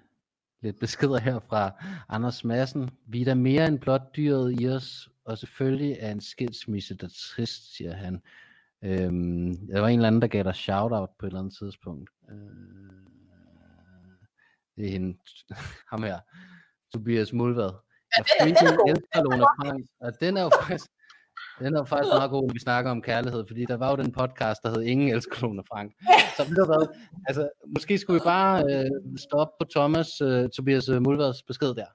lidt 0.64 0.80
beskeder 0.80 1.18
her 1.18 1.40
fra 1.48 1.84
Anders 2.08 2.44
Madsen. 2.44 2.90
Vi 3.06 3.20
er 3.20 3.24
da 3.24 3.34
mere 3.34 3.66
end 3.66 3.78
blot 3.78 4.16
dyret 4.16 4.60
i 4.60 4.68
os, 4.68 5.08
og 5.24 5.38
selvfølgelig 5.38 5.96
er 6.00 6.10
en 6.12 6.20
skilsmisse, 6.20 6.94
der 6.94 7.08
trist, 7.08 7.76
siger 7.76 7.94
han. 7.94 8.22
Øhm, 8.82 9.66
der 9.66 9.80
var 9.80 9.88
en 9.88 9.98
eller 9.98 10.06
anden, 10.06 10.22
der 10.22 10.28
gav 10.28 10.44
dig 10.44 10.54
shout-out 10.54 11.10
på 11.18 11.26
et 11.26 11.30
eller 11.30 11.40
andet 11.40 11.56
tidspunkt. 11.58 12.10
Øh, 12.30 12.36
det 14.76 14.86
er 14.86 14.90
hende, 14.90 15.18
ham 15.90 16.02
her, 16.02 16.18
Tobias 16.92 17.32
Mulvad. 17.32 17.70
Ja, 18.16 18.22
er 18.40 18.76
god. 18.76 18.90
elsker 18.90 19.22
Lone 19.22 19.46
Frank, 19.58 19.86
og 20.00 20.12
den 20.20 20.36
er 20.36 20.42
jo 20.42 20.50
faktisk, 20.62 20.90
den 21.58 21.76
er 21.76 21.84
faktisk 21.84 22.14
meget 22.14 22.30
god, 22.30 22.42
når 22.46 22.52
vi 22.52 22.58
snakker 22.58 22.90
om 22.90 23.02
kærlighed, 23.02 23.44
fordi 23.46 23.64
der 23.64 23.76
var 23.76 23.90
jo 23.90 23.96
den 23.96 24.12
podcast, 24.12 24.62
der 24.62 24.68
hed 24.70 24.82
Ingen 24.82 25.08
elsker 25.14 25.42
Lone 25.42 25.62
Frank. 25.68 25.92
Så 26.36 26.44
ved 26.48 26.56
du 26.56 26.64
hvad, 26.64 26.86
altså, 27.28 27.48
måske 27.66 27.98
skulle 27.98 28.20
vi 28.20 28.24
bare 28.24 28.64
øh, 28.70 28.90
stoppe 29.16 29.54
på 29.60 29.64
Thomas, 29.70 30.20
øh, 30.20 30.48
Tobias 30.48 30.88
øh, 30.88 31.02
Mulvads 31.02 31.42
besked 31.42 31.74
der. 31.74 31.86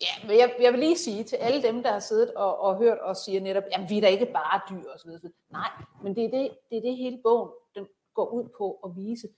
Ja, 0.00 0.26
men 0.26 0.38
jeg, 0.38 0.54
jeg 0.60 0.72
vil 0.72 0.80
lige 0.80 0.98
sige 0.98 1.24
til 1.24 1.36
alle 1.36 1.62
dem, 1.62 1.82
der 1.82 1.92
har 1.92 1.98
siddet 1.98 2.34
og, 2.34 2.60
og 2.60 2.76
hørt 2.76 2.98
os 3.02 3.18
sige 3.18 3.40
netop, 3.40 3.62
jamen 3.72 3.90
vi 3.90 3.96
er 3.96 4.00
da 4.00 4.06
ikke 4.06 4.26
bare 4.26 4.60
dyr 4.70 4.88
og 4.92 4.98
så 4.98 5.06
videre. 5.06 5.32
Nej, 5.50 5.70
men 6.02 6.16
det 6.16 6.24
er 6.24 6.30
det, 6.30 6.50
det 6.70 6.78
er 6.78 6.82
det 6.82 6.96
hele 6.96 7.18
bogen, 7.22 7.50
den 7.74 7.86
går 8.14 8.28
ud 8.30 8.48
på 8.58 8.80
at 8.84 8.90
vise, 8.96 9.28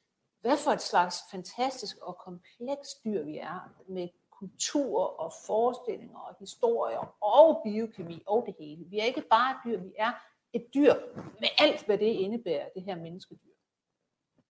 hvad 0.40 0.56
for 0.56 0.70
et 0.70 0.82
slags 0.82 1.16
fantastisk 1.30 1.96
og 2.02 2.16
komplekst 2.24 3.04
dyr 3.04 3.24
vi 3.24 3.36
er, 3.36 3.70
med 3.88 4.08
kultur 4.40 5.20
og 5.22 5.32
forestillinger 5.46 6.18
og 6.18 6.34
historier 6.38 7.16
og 7.20 7.60
biokemi 7.64 8.22
og 8.26 8.44
det 8.46 8.54
hele. 8.58 8.84
Vi 8.90 8.98
er 8.98 9.04
ikke 9.04 9.24
bare 9.30 9.50
et 9.54 9.58
dyr, 9.64 9.78
vi 9.80 9.92
er 9.98 10.12
et 10.52 10.64
dyr 10.74 10.94
med 11.40 11.48
alt, 11.58 11.86
hvad 11.86 11.98
det 11.98 12.06
indebærer, 12.06 12.68
det 12.74 12.82
her 12.82 12.96
menneskedyr. 12.96 13.49